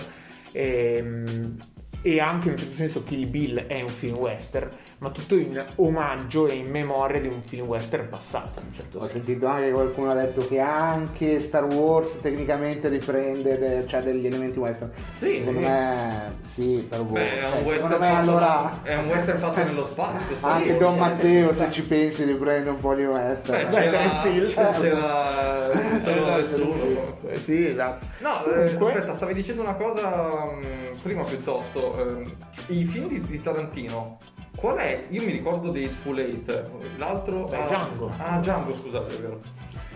ehm, 0.52 1.58
E, 2.04 2.20
anche 2.20 2.46
in 2.48 2.54
un 2.54 2.58
certo 2.60 2.76
senso 2.76 3.04
Kill 3.04 3.28
Bill 3.28 3.66
è 3.66 3.82
un 3.82 3.90
film 3.90 4.18
western, 4.18 4.70
ma 5.00 5.10
tutto 5.12 5.36
in 5.36 5.64
omaggio 5.76 6.48
e 6.48 6.54
in 6.56 6.70
memoria 6.72 7.22
di 7.22 7.28
un 7.28 7.42
film 7.44 7.68
western 7.68 8.10
passato. 8.10 8.62
Certo 8.76 8.98
Ho 8.98 9.02
senso. 9.02 9.16
sentito 9.16 9.46
anche 9.46 9.66
che 9.68 9.72
qualcuno 9.72 10.10
ha 10.12 10.16
detto 10.16 10.48
che 10.48 10.60
anche 10.60 11.40
Star 11.40 11.66
Wars 11.66 12.20
tecnicamente 12.20 12.88
riprende 12.88 13.58
de- 13.60 13.88
cioè 13.88 14.02
degli 14.02 14.26
elementi 14.26 14.58
western. 14.58 14.92
Sì. 15.18 15.36
Secondo 15.38 15.60
me 15.60 16.36
sì, 16.40 16.86
per 16.90 17.02
voi. 17.04 17.14
Beh, 17.22 17.40
è 17.40 17.46
un 17.46 17.52
Cioè, 17.52 17.52
western 17.52 17.74
secondo 17.74 18.00
me 18.00 18.08
fatto- 18.10 18.30
allora 18.30 18.80
è 18.84 18.96
un 18.96 19.08
western 19.08 19.38
fatto 19.38 19.64
nello 19.64 19.86
spazio. 19.86 20.36
anche. 20.48 20.78
Don 20.78 20.98
Matteo 20.98 21.54
se 21.54 21.72
ci 21.72 21.82
pensi 21.84 22.24
riprende 22.24 22.70
un 22.72 22.80
po' 22.80 22.96
di 22.96 23.06
western. 23.06 23.70
Beh, 23.70 23.76
c'era, 23.76 24.22
sì. 24.24 24.40
c'era, 24.54 24.72
c'era 24.72 25.96
Esatto, 25.98 26.36
nessuno. 26.38 27.20
Eh, 27.28 27.38
Sì, 27.38 27.66
esatto. 27.68 28.06
No, 28.20 28.46
eh, 28.46 28.64
aspetta, 28.64 29.14
stavi 29.14 29.34
dicendo 29.34 29.62
una 29.62 29.76
cosa 29.76 30.46
mh, 30.46 31.02
prima 31.04 31.24
piuttosto. 31.24 31.98
ehm, 32.00 32.24
I 32.68 32.86
film 32.86 33.08
di, 33.10 33.22
di 33.22 33.42
Tarantino, 33.42 34.18
qual 34.56 34.78
è? 34.78 34.87
Io 35.10 35.24
mi 35.24 35.32
ricordo 35.32 35.72
di 35.72 35.88
Full 35.88 36.18
Eight, 36.20 36.66
l'altro... 36.98 37.44
Beh, 37.46 37.58
ah, 37.58 37.66
Django. 37.68 38.12
Ah, 38.18 38.40
Django, 38.40 38.74
scusate, 38.74 39.16
è 39.16 39.20
vero. 39.20 39.40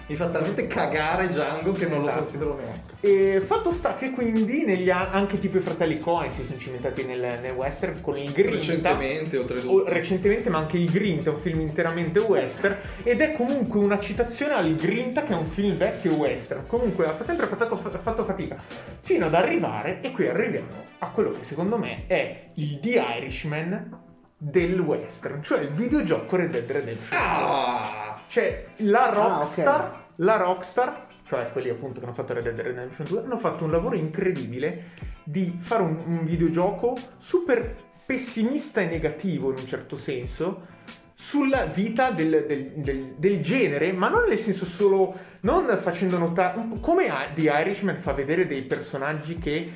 Mi 0.07 0.17
fa 0.17 0.27
talmente 0.27 0.67
cagare 0.67 1.29
Django 1.29 1.71
che 1.71 1.85
non 1.85 1.99
Esatto. 1.99 2.15
lo 2.15 2.21
considero 2.23 2.55
neanche. 2.55 2.89
E 2.99 3.39
fatto 3.39 3.71
sta 3.71 3.95
che 3.95 4.11
quindi 4.11 4.65
negli 4.65 4.89
anni, 4.89 5.07
anche 5.11 5.39
tipo 5.39 5.57
i 5.57 5.61
fratelli 5.61 5.99
Coen 5.99 6.33
si 6.33 6.43
sono 6.43 6.57
cimentati 6.59 7.05
nel, 7.05 7.39
nel 7.41 7.53
western 7.53 8.01
con 8.01 8.17
il 8.17 8.29
Grinta. 8.31 8.51
Recentemente, 8.57 9.37
O- 9.37 9.41
oltretutto. 9.41 9.83
recentemente, 9.87 10.49
ma 10.49 10.57
anche 10.57 10.77
il 10.77 10.91
Grinta 10.91 11.29
è 11.29 11.33
un 11.33 11.39
film 11.39 11.61
interamente 11.61 12.19
western 12.19 12.75
ed 13.03 13.21
è 13.21 13.31
comunque 13.33 13.79
una 13.79 13.99
citazione 13.99 14.51
al 14.53 14.75
Grinta 14.75 15.23
che 15.23 15.31
è 15.31 15.35
un 15.37 15.45
film 15.45 15.77
vecchio 15.77 16.13
western. 16.15 16.67
Comunque 16.67 17.05
ha 17.05 17.15
sempre 17.23 17.45
fatto, 17.45 17.75
fatto 17.77 18.25
fatica 18.25 18.55
fino 18.99 19.27
ad 19.27 19.33
arrivare, 19.33 20.01
e 20.01 20.11
qui 20.11 20.27
arriviamo 20.27 20.67
a 20.99 21.07
quello 21.07 21.29
che 21.29 21.45
secondo 21.45 21.77
me 21.77 22.03
è 22.07 22.49
il 22.55 22.79
The 22.81 23.01
Irishman 23.17 24.09
del 24.43 24.79
western, 24.79 25.43
cioè 25.43 25.59
il 25.61 25.69
videogioco 25.69 26.35
Red 26.35 26.49
Dead 26.49 26.69
Redemption. 26.71 27.19
Ah! 27.21 28.19
Cioè, 28.27 28.65
la 28.77 29.11
Ah, 29.11 29.13
Rockstar, 29.13 29.81
ok. 29.83 29.97
la 30.15 30.37
Rockstar, 30.37 31.05
cioè 31.27 31.51
quelli 31.51 31.69
appunto 31.69 31.99
che 31.99 32.05
hanno 32.07 32.15
fatto 32.15 32.33
Red 32.33 32.45
Dead 32.45 32.59
Redemption 32.59 33.05
2, 33.07 33.19
hanno 33.23 33.37
fatto 33.37 33.65
un 33.65 33.71
lavoro 33.71 33.95
incredibile 33.95 34.93
di 35.23 35.57
fare 35.59 35.83
un, 35.83 36.01
un 36.05 36.25
videogioco 36.25 36.97
super 37.19 37.75
pessimista 38.03 38.81
e 38.81 38.85
negativo 38.87 39.51
in 39.51 39.57
un 39.59 39.67
certo 39.67 39.95
senso 39.95 40.65
sulla 41.13 41.65
vita 41.65 42.09
del, 42.09 42.45
del- 42.47 42.71
del- 42.77 43.13
del 43.17 43.41
genere, 43.43 43.91
ma 43.91 44.09
non 44.09 44.27
nel 44.27 44.39
senso 44.39 44.65
solo, 44.65 45.15
non 45.41 45.77
facendo 45.79 46.17
notare, 46.17 46.59
come 46.79 47.07
The 47.35 47.41
Irishman 47.41 47.97
fa 48.01 48.13
vedere 48.13 48.47
dei 48.47 48.63
personaggi 48.63 49.37
che 49.37 49.71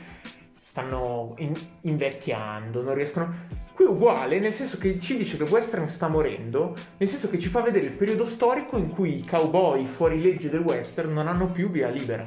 stanno 0.59 1.35
in- 1.37 1.53
invecchiando, 1.81 2.81
non 2.81 2.95
riescono... 2.95 3.63
Qui 3.75 3.83
è 3.83 3.89
uguale, 3.89 4.39
nel 4.39 4.53
senso 4.53 4.77
che 4.77 4.97
ci 4.99 5.17
dice 5.17 5.35
che 5.35 5.43
western 5.43 5.89
sta 5.89 6.07
morendo, 6.07 6.75
nel 6.97 7.09
senso 7.09 7.29
che 7.29 7.37
ci 7.37 7.49
fa 7.49 7.59
vedere 7.61 7.85
il 7.87 7.91
periodo 7.91 8.25
storico 8.25 8.77
in 8.77 8.89
cui 8.89 9.17
i 9.19 9.25
cowboy 9.25 9.83
fuori 9.85 10.21
legge 10.21 10.49
del 10.49 10.61
western 10.61 11.11
non 11.11 11.27
hanno 11.27 11.47
più 11.47 11.69
via 11.69 11.89
libera. 11.89 12.25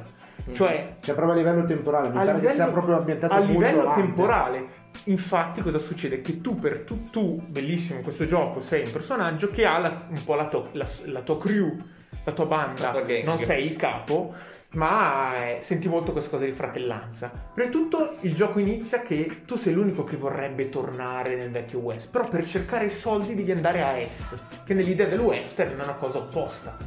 Cioè, 0.53 0.95
Cioè 1.01 1.15
proprio 1.15 1.33
a 1.33 1.37
livello 1.37 1.63
temporale, 1.65 2.09
mi 2.09 2.13
pare 2.13 2.33
che 2.33 2.39
sia 2.39 2.49
livello, 2.51 2.71
proprio 2.71 2.97
ambientato 2.97 3.33
a 3.33 3.39
livello 3.39 3.81
avanti. 3.81 4.01
temporale. 4.01 4.67
Infatti, 5.05 5.61
cosa 5.61 5.79
succede? 5.79 6.21
Che 6.21 6.39
tu, 6.41 6.55
per 6.55 6.81
tu, 6.85 7.09
tu, 7.09 7.41
bellissimo 7.47 7.97
in 7.97 8.03
questo 8.03 8.25
gioco, 8.27 8.61
sei 8.61 8.85
un 8.85 8.91
personaggio 8.91 9.49
che 9.49 9.65
ha 9.65 9.77
la- 9.79 10.05
un 10.07 10.23
po' 10.23 10.35
la, 10.35 10.45
to- 10.47 10.69
la- 10.73 10.87
la 11.05 11.21
tua 11.21 11.37
crew, 11.39 11.75
la 12.25 12.31
tua 12.31 12.45
banda, 12.45 12.91
La 12.91 13.01
tua 13.01 13.23
non 13.23 13.37
sei 13.39 13.65
il 13.65 13.75
capo, 13.75 14.33
ma 14.71 15.47
eh, 15.47 15.59
senti 15.61 15.87
molto 15.87 16.11
questa 16.11 16.29
cosa 16.29 16.45
di 16.45 16.51
fratellanza. 16.51 17.31
Prima 17.53 17.69
di 17.69 17.75
tutto, 17.75 18.17
il 18.21 18.35
gioco 18.35 18.59
inizia 18.59 19.01
che 19.01 19.41
tu 19.45 19.55
sei 19.55 19.73
l'unico 19.73 20.03
che 20.03 20.15
vorrebbe 20.15 20.69
tornare 20.69 21.35
nel 21.35 21.49
vecchio 21.49 21.79
West, 21.79 22.09
però 22.09 22.27
per 22.27 22.45
cercare 22.45 22.85
i 22.85 22.91
soldi 22.91 23.33
devi 23.33 23.51
andare 23.51 23.83
a 23.83 23.97
Est, 23.97 24.63
che 24.65 24.73
nell'idea 24.73 25.07
del 25.07 25.19
è 25.19 25.73
una 25.73 25.93
cosa 25.93 26.19
opposta. 26.19 26.77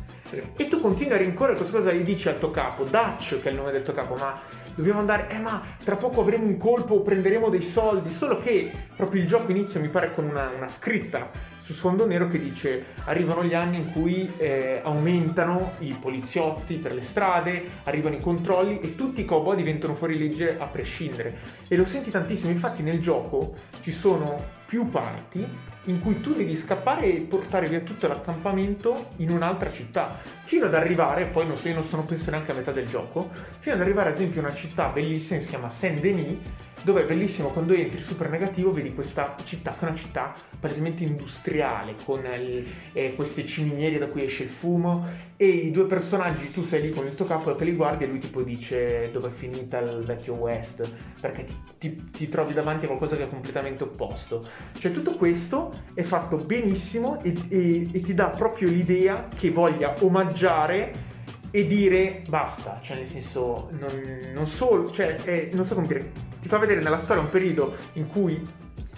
E 0.56 0.68
tu 0.68 0.80
continui 0.80 1.12
a 1.12 1.18
rincorrere 1.18 1.56
questa 1.56 1.78
cosa 1.78 1.90
e 1.90 2.02
dici 2.02 2.28
al 2.28 2.38
tuo 2.38 2.50
capo, 2.50 2.84
Dutch, 2.84 3.40
che 3.40 3.48
è 3.48 3.50
il 3.50 3.56
nome 3.58 3.72
del 3.72 3.82
tuo 3.82 3.92
capo, 3.92 4.14
ma 4.14 4.40
dobbiamo 4.74 5.00
andare, 5.00 5.28
eh 5.28 5.38
ma 5.38 5.62
tra 5.84 5.96
poco 5.96 6.22
avremo 6.22 6.46
un 6.46 6.56
colpo, 6.56 7.02
prenderemo 7.02 7.50
dei 7.50 7.62
soldi, 7.62 8.10
solo 8.10 8.38
che 8.38 8.70
proprio 8.96 9.20
il 9.20 9.28
gioco 9.28 9.50
inizia 9.50 9.80
mi 9.80 9.88
pare 9.88 10.14
con 10.14 10.24
una, 10.24 10.50
una 10.56 10.68
scritta 10.68 11.28
su 11.72 11.78
sfondo 11.78 12.06
nero 12.06 12.28
che 12.28 12.38
dice 12.38 12.84
arrivano 13.04 13.42
gli 13.42 13.54
anni 13.54 13.78
in 13.78 13.92
cui 13.92 14.30
eh, 14.36 14.80
aumentano 14.84 15.72
i 15.78 15.96
poliziotti 15.98 16.74
per 16.74 16.92
le 16.92 17.02
strade, 17.02 17.68
arrivano 17.84 18.16
i 18.16 18.20
controlli 18.20 18.80
e 18.80 18.94
tutti 18.94 19.22
i 19.22 19.24
cowboy 19.24 19.56
diventano 19.56 19.94
fuori 19.94 20.18
legge 20.18 20.58
a 20.58 20.66
prescindere. 20.66 21.38
E 21.66 21.76
lo 21.76 21.84
senti 21.84 22.10
tantissimo, 22.10 22.50
infatti 22.50 22.82
nel 22.82 23.00
gioco 23.00 23.54
ci 23.80 23.90
sono 23.90 24.60
più 24.66 24.88
parti 24.88 25.46
in 25.86 26.00
cui 26.00 26.20
tu 26.20 26.32
devi 26.32 26.56
scappare 26.56 27.06
e 27.06 27.20
portare 27.20 27.68
via 27.68 27.80
tutto 27.80 28.06
l'accampamento 28.06 29.08
in 29.16 29.30
un'altra 29.30 29.72
città, 29.72 30.16
fino 30.44 30.66
ad 30.66 30.74
arrivare, 30.74 31.24
poi 31.24 31.46
non 31.46 31.56
so, 31.56 31.68
io 31.68 31.74
non 31.74 31.84
sono 31.84 32.04
penso 32.04 32.30
neanche 32.30 32.52
a 32.52 32.54
metà 32.54 32.70
del 32.70 32.86
gioco, 32.86 33.30
fino 33.58 33.74
ad 33.74 33.80
arrivare 33.80 34.10
ad 34.10 34.14
esempio 34.14 34.40
a 34.40 34.44
una 34.44 34.54
città 34.54 34.88
bellissima, 34.88 35.40
si 35.40 35.48
chiama 35.48 35.68
Saint-Denis, 35.68 36.38
dove 36.84 37.02
è 37.02 37.06
bellissimo 37.06 37.48
quando 37.48 37.74
entri 37.74 38.02
super 38.02 38.28
negativo 38.28 38.72
vedi 38.72 38.92
questa 38.94 39.36
città 39.44 39.70
che 39.70 39.84
è 39.86 39.88
una 39.88 39.96
città 39.96 40.34
palesemente 40.58 41.04
industriale 41.04 41.94
con 42.04 42.24
il- 42.24 42.66
eh, 42.92 43.14
queste 43.14 43.44
ciminiere 43.46 43.98
da 43.98 44.08
cui 44.08 44.24
esce 44.24 44.44
il 44.44 44.48
fumo 44.48 45.06
e 45.36 45.46
i 45.46 45.70
due 45.70 45.86
personaggi 45.86 46.50
tu 46.50 46.62
sei 46.62 46.82
lì 46.82 46.90
con 46.90 47.06
il 47.06 47.14
tuo 47.14 47.24
capo 47.24 47.54
che 47.54 47.64
li 47.64 47.72
guardi 47.74 48.04
e 48.04 48.06
lui 48.08 48.18
tipo 48.18 48.42
dice 48.42 49.10
dove 49.12 49.28
è 49.28 49.32
finita 49.32 49.78
il 49.78 50.02
vecchio 50.04 50.34
West? 50.34 50.88
Perché 51.20 51.44
ti, 51.44 51.54
ti- 51.78 52.10
ti 52.10 52.28
trovi 52.28 52.52
davanti 52.52 52.84
a 52.84 52.88
qualcosa 52.88 53.16
che 53.16 53.24
è 53.24 53.28
completamente 53.28 53.84
opposto. 53.84 54.44
Cioè 54.78 54.90
tutto 54.92 55.12
questo 55.12 55.72
è 55.94 56.02
fatto 56.02 56.36
benissimo 56.36 57.22
e, 57.22 57.34
e- 57.48 57.88
e 57.92 58.00
ti 58.00 58.14
dà 58.14 58.28
proprio 58.28 58.68
l'idea 58.68 59.28
che 59.36 59.50
voglia 59.50 59.94
omaggiare 60.00 61.10
e 61.50 61.66
dire 61.66 62.22
basta, 62.28 62.80
cioè 62.82 62.96
nel 62.96 63.06
senso 63.06 63.68
non, 63.78 64.20
non 64.32 64.46
solo, 64.46 64.90
cioè 64.90 65.16
eh, 65.24 65.50
non 65.52 65.64
so 65.66 65.74
come 65.74 65.86
dire, 65.86 66.10
ti 66.42 66.48
fa 66.48 66.58
vedere 66.58 66.80
nella 66.82 66.98
storia 66.98 67.22
un 67.22 67.30
periodo 67.30 67.76
in 67.94 68.08
cui 68.08 68.42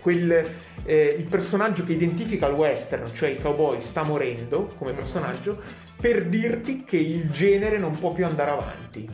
quel, 0.00 0.44
eh, 0.84 1.14
il 1.18 1.24
personaggio 1.24 1.84
che 1.84 1.92
identifica 1.92 2.46
il 2.48 2.54
western, 2.54 3.14
cioè 3.14 3.28
il 3.28 3.40
cowboy, 3.40 3.80
sta 3.82 4.02
morendo 4.02 4.68
come 4.78 4.92
personaggio 4.92 5.60
per 6.00 6.24
dirti 6.26 6.84
che 6.84 6.96
il 6.96 7.30
genere 7.30 7.78
non 7.78 7.92
può 7.98 8.12
più 8.12 8.24
andare 8.26 8.50
avanti. 8.50 9.08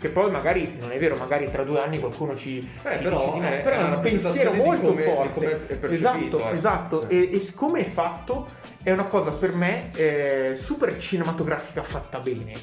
che 0.00 0.08
poi 0.08 0.30
magari 0.30 0.78
non 0.80 0.92
è 0.92 0.98
vero, 0.98 1.14
magari 1.14 1.50
tra 1.50 1.62
due 1.62 1.78
anni 1.78 1.98
qualcuno 1.98 2.34
ci, 2.34 2.56
Eh, 2.82 2.96
ci 2.96 3.02
però 3.02 3.34
dice 3.34 3.58
è- 3.58 3.62
però 3.62 3.76
è 3.76 3.82
un 3.82 4.00
pensiero 4.00 4.52
molto 4.54 4.86
come- 4.86 5.02
forte. 5.02 5.60
come 5.78 5.92
esatto, 5.92 6.48
eh. 6.48 6.54
esatto. 6.54 7.06
Sì. 7.06 7.12
E, 7.28 7.36
e 7.36 7.38
siccome 7.40 7.80
è 7.80 7.84
fatto, 7.84 8.48
è 8.82 8.90
una 8.92 9.04
cosa 9.04 9.30
per 9.30 9.52
me 9.54 9.90
eh, 9.94 10.56
super 10.58 10.96
cinematografica 10.98 11.82
fatta 11.82 12.18
bene. 12.18 12.54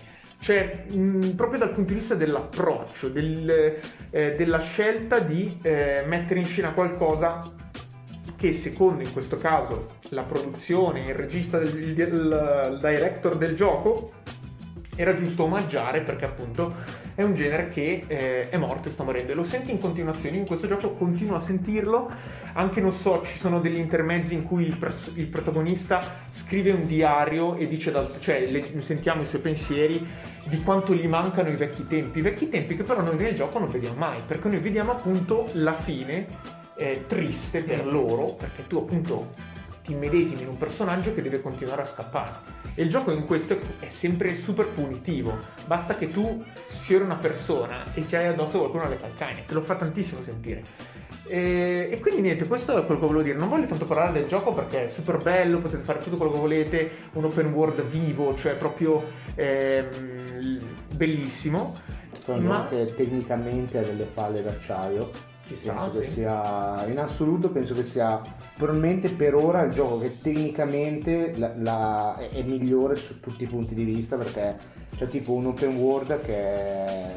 Cioè, 0.47 0.85
mh, 0.87 1.31
proprio 1.31 1.59
dal 1.59 1.73
punto 1.73 1.91
di 1.91 1.99
vista 1.99 2.15
dell'approccio, 2.15 3.09
del, 3.09 3.79
eh, 4.09 4.35
della 4.37 4.59
scelta 4.59 5.19
di 5.19 5.59
eh, 5.61 6.05
mettere 6.07 6.39
in 6.39 6.45
scena 6.45 6.71
qualcosa 6.71 7.41
che 8.37 8.53
secondo 8.53 9.03
in 9.03 9.11
questo 9.11 9.35
caso 9.35 9.95
la 10.11 10.23
produzione, 10.23 11.07
il 11.07 11.15
regista, 11.15 11.57
del, 11.57 11.77
il, 11.77 11.99
il 11.99 12.79
director 12.81 13.35
del 13.35 13.57
gioco 13.57 14.13
era 14.97 15.13
giusto 15.13 15.43
omaggiare 15.43 16.01
perché 16.01 16.25
appunto 16.25 16.73
è 17.15 17.23
un 17.23 17.35
genere 17.35 17.69
che 17.69 18.03
eh, 18.07 18.49
è 18.49 18.57
morto 18.57 18.89
e 18.89 18.91
sta 18.91 19.03
morendo. 19.03 19.31
E 19.31 19.35
lo 19.35 19.43
senti 19.43 19.71
in 19.71 19.79
continuazione, 19.79 20.35
io 20.35 20.41
in 20.41 20.47
questo 20.47 20.67
gioco 20.67 20.91
continuo 20.91 21.37
a 21.37 21.39
sentirlo, 21.39 22.11
anche 22.53 22.81
non 22.81 22.91
so, 22.91 23.23
ci 23.23 23.37
sono 23.37 23.59
degli 23.59 23.77
intermezzi 23.77 24.33
in 24.33 24.43
cui 24.43 24.65
il, 24.65 24.75
pers- 24.75 25.11
il 25.13 25.27
protagonista 25.27 26.15
scrive 26.31 26.71
un 26.71 26.87
diario 26.87 27.55
e 27.55 27.67
dice, 27.67 27.91
dal- 27.91 28.11
cioè 28.19 28.47
le- 28.49 28.81
sentiamo 28.81 29.21
i 29.21 29.27
suoi 29.27 29.41
pensieri 29.41 30.05
di 30.45 30.61
quanto 30.63 30.93
gli 30.93 31.07
mancano 31.07 31.49
i 31.49 31.55
vecchi 31.55 31.85
tempi, 31.85 32.19
i 32.19 32.21
vecchi 32.21 32.49
tempi 32.49 32.75
che 32.75 32.83
però 32.83 33.01
noi 33.01 33.17
nel 33.17 33.35
gioco 33.35 33.59
non 33.59 33.69
vediamo 33.69 33.97
mai, 33.97 34.19
perché 34.25 34.47
noi 34.47 34.59
vediamo 34.59 34.91
appunto 34.91 35.49
la 35.53 35.73
fine 35.75 36.25
eh, 36.75 37.05
triste 37.07 37.61
per 37.61 37.85
loro, 37.85 38.33
perché 38.33 38.65
tu 38.65 38.77
appunto 38.77 39.33
ti 39.87 39.93
immedesimi 39.93 40.41
in 40.41 40.49
un 40.49 40.57
personaggio 40.57 41.13
che 41.13 41.21
deve 41.21 41.41
continuare 41.41 41.83
a 41.83 41.85
scappare. 41.85 42.35
E 42.75 42.83
il 42.83 42.89
gioco 42.89 43.11
in 43.11 43.25
questo 43.25 43.57
è 43.79 43.87
sempre 43.87 44.35
super 44.35 44.67
punitivo. 44.67 45.35
Basta 45.65 45.95
che 45.95 46.09
tu 46.09 46.43
sfiori 46.67 47.05
una 47.05 47.15
persona 47.15 47.85
e 47.93 48.05
ci 48.05 48.17
hai 48.17 48.27
addosso 48.27 48.59
qualcuno 48.59 48.83
alle 48.83 48.99
calcagna. 48.99 49.43
Te 49.47 49.53
lo 49.53 49.61
fa 49.61 49.75
tantissimo 49.75 50.21
sentire. 50.23 50.61
E, 51.25 51.87
e 51.89 51.99
quindi 52.01 52.21
niente, 52.21 52.45
questo 52.47 52.77
è 52.77 52.85
quello 52.85 52.99
che 52.99 53.07
volevo 53.07 53.23
dire. 53.23 53.37
Non 53.37 53.47
voglio 53.47 53.65
tanto 53.65 53.85
parlare 53.85 54.11
del 54.11 54.27
gioco 54.27 54.53
perché 54.53 54.87
è 54.87 54.89
super 54.89 55.17
bello, 55.17 55.59
potete 55.59 55.83
fare 55.83 55.99
tutto 55.99 56.17
quello 56.17 56.33
che 56.33 56.39
volete, 56.39 56.91
un 57.13 57.23
open 57.23 57.53
world 57.53 57.81
vivo, 57.83 58.35
cioè 58.35 58.55
proprio 58.55 59.01
ehm, 59.35 60.57
bellissimo. 60.95 61.75
È 62.25 62.31
un 62.31 62.43
Ma- 62.43 62.67
che 62.69 62.93
tecnicamente 62.93 63.77
ha 63.77 63.83
delle 63.83 64.03
palle 64.03 64.43
d'acciaio. 64.43 65.35
Penso 65.55 65.99
che 65.99 66.03
sia 66.07 66.85
in 66.87 66.99
assoluto 66.99 67.49
penso 67.51 67.73
che 67.73 67.83
sia 67.83 68.21
probabilmente 68.57 69.09
per 69.09 69.33
ora 69.35 69.61
il 69.63 69.71
gioco 69.71 69.99
che 69.99 70.19
tecnicamente 70.21 71.33
la- 71.37 71.53
la- 71.57 72.15
è, 72.17 72.29
è 72.29 72.41
migliore 72.43 72.95
su 72.95 73.19
tutti 73.19 73.43
i 73.43 73.47
punti 73.47 73.73
di 73.73 73.83
vista 73.83 74.17
perché 74.17 74.57
c'è 74.97 75.07
tipo 75.07 75.33
un 75.33 75.45
open 75.47 75.75
world 75.77 76.19
che 76.21 76.35
è- 76.35 77.15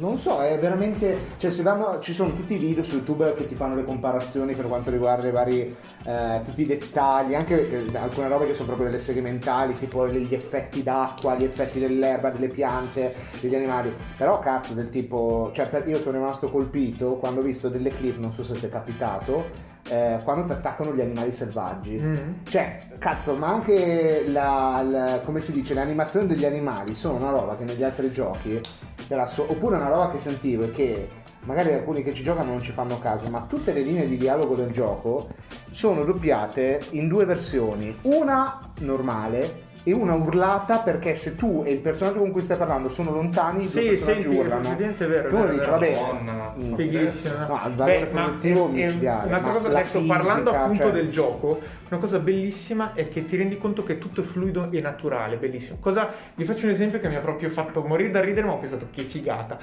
non 0.00 0.16
so, 0.18 0.40
è 0.40 0.58
veramente. 0.58 1.18
Cioè, 1.36 1.50
se 1.50 1.62
vanno. 1.62 1.98
Ci 2.00 2.12
sono 2.12 2.32
tutti 2.34 2.54
i 2.54 2.58
video 2.58 2.82
su 2.82 2.96
YouTube 2.96 3.34
che 3.34 3.46
ti 3.46 3.54
fanno 3.54 3.74
le 3.74 3.84
comparazioni 3.84 4.54
per 4.54 4.66
quanto 4.66 4.90
riguarda 4.90 5.26
i 5.28 5.30
vari. 5.30 5.76
eh, 6.04 6.40
tutti 6.44 6.62
i 6.62 6.66
dettagli, 6.66 7.34
anche 7.34 7.70
eh, 7.70 7.96
alcune 7.96 8.28
robe 8.28 8.46
che 8.46 8.54
sono 8.54 8.66
proprio 8.66 8.88
delle 8.88 9.00
segmentali, 9.00 9.74
tipo 9.74 10.06
gli 10.08 10.34
effetti 10.34 10.82
d'acqua, 10.82 11.34
gli 11.36 11.44
effetti 11.44 11.78
dell'erba, 11.78 12.30
delle 12.30 12.48
piante, 12.48 13.14
degli 13.40 13.54
animali. 13.54 13.94
Però 14.16 14.38
cazzo, 14.40 14.74
del 14.74 14.90
tipo. 14.90 15.50
Cioè, 15.52 15.68
per- 15.68 15.86
io 15.88 15.98
sono 15.98 16.18
rimasto 16.18 16.48
colpito 16.50 17.16
quando 17.16 17.40
ho 17.40 17.42
visto 17.44 17.68
delle 17.68 17.90
clip, 17.90 18.18
non 18.18 18.32
so 18.32 18.42
se 18.44 18.54
ti 18.58 18.66
è 18.66 18.68
capitato. 18.68 19.76
Eh, 19.88 20.18
quando 20.22 20.46
ti 20.46 20.52
attaccano 20.52 20.94
gli 20.94 21.00
animali 21.00 21.32
selvaggi. 21.32 21.98
Mm. 21.98 22.16
Cioè, 22.44 22.78
cazzo, 22.98 23.34
ma 23.34 23.48
anche 23.48 24.24
la, 24.28 24.82
la- 24.88 25.20
come 25.24 25.40
si 25.40 25.52
dice, 25.52 25.74
le 25.74 25.80
animazioni 25.80 26.26
degli 26.26 26.44
animali 26.44 26.94
sono 26.94 27.16
una 27.16 27.30
roba 27.30 27.56
che 27.56 27.64
negli 27.64 27.82
altri 27.82 28.10
giochi, 28.10 28.60
era 29.08 29.26
so- 29.26 29.46
oppure 29.48 29.76
una 29.76 29.88
roba 29.88 30.10
che 30.10 30.20
sentivo 30.20 30.64
e 30.64 30.70
che 30.72 31.08
magari 31.44 31.72
alcuni 31.72 32.02
che 32.02 32.12
ci 32.12 32.22
giocano 32.22 32.50
non 32.50 32.60
ci 32.60 32.72
fanno 32.72 32.98
caso, 32.98 33.30
ma 33.30 33.46
tutte 33.48 33.72
le 33.72 33.80
linee 33.80 34.06
di 34.06 34.16
dialogo 34.18 34.54
del 34.54 34.70
gioco 34.70 35.28
sono 35.70 36.04
doppiate 36.04 36.80
in 36.90 37.08
due 37.08 37.24
versioni, 37.24 37.96
una 38.02 38.72
normale 38.80 39.66
e 39.88 39.94
una 39.94 40.14
urlata 40.14 40.78
perché 40.80 41.14
se 41.14 41.34
tu 41.34 41.62
e 41.64 41.72
il 41.72 41.78
personaggio 41.78 42.18
con 42.18 42.30
cui 42.30 42.42
stai 42.42 42.56
parlando 42.58 42.88
sono 42.90 43.10
lontani, 43.12 43.64
i 43.64 43.70
due 43.70 43.80
Sì, 43.82 43.88
personaggi 43.88 44.22
senti, 44.22 44.36
urlano. 44.38 44.60
effettivamente 44.62 45.04
è 45.04 45.08
vero, 45.08 45.28
Tu 45.28 45.36
vero, 45.36 45.52
dice, 45.52 45.64
è 45.64 45.70
vabbè. 45.70 45.92
Madonna. 46.00 46.54
Fighissimo. 46.76 47.34
No, 47.46 47.60
il 47.66 47.72
Beh, 47.72 47.76
valore 47.76 48.08
ma 48.12 48.22
produttivo 48.22 48.66
è 48.68 48.70
micidiale. 48.72 49.26
Un'altra 49.28 49.52
ma 49.52 49.56
cosa, 49.58 49.68
la 49.70 49.80
ecco, 49.80 50.02
parlando 50.04 50.50
fisica, 50.50 50.62
appunto 50.62 50.82
cioè- 50.82 50.92
del 50.92 51.10
gioco, 51.10 51.60
una 51.88 52.00
cosa 52.00 52.18
bellissima 52.18 52.92
è 52.92 53.08
che 53.08 53.24
ti 53.24 53.36
rendi 53.36 53.56
conto 53.58 53.82
che 53.82 53.98
tutto 53.98 54.20
è 54.20 54.24
fluido 54.24 54.68
e 54.70 54.80
naturale, 54.80 55.36
bellissimo. 55.36 55.78
Cosa, 55.80 56.10
vi 56.34 56.44
faccio 56.44 56.66
un 56.66 56.72
esempio 56.72 57.00
che 57.00 57.08
mi 57.08 57.14
ha 57.16 57.20
proprio 57.20 57.48
fatto 57.48 57.82
morire 57.82 58.10
da 58.10 58.20
ridere, 58.20 58.46
ma 58.46 58.52
ho 58.52 58.58
pensato 58.58 58.88
che 58.92 59.02
figata. 59.04 59.58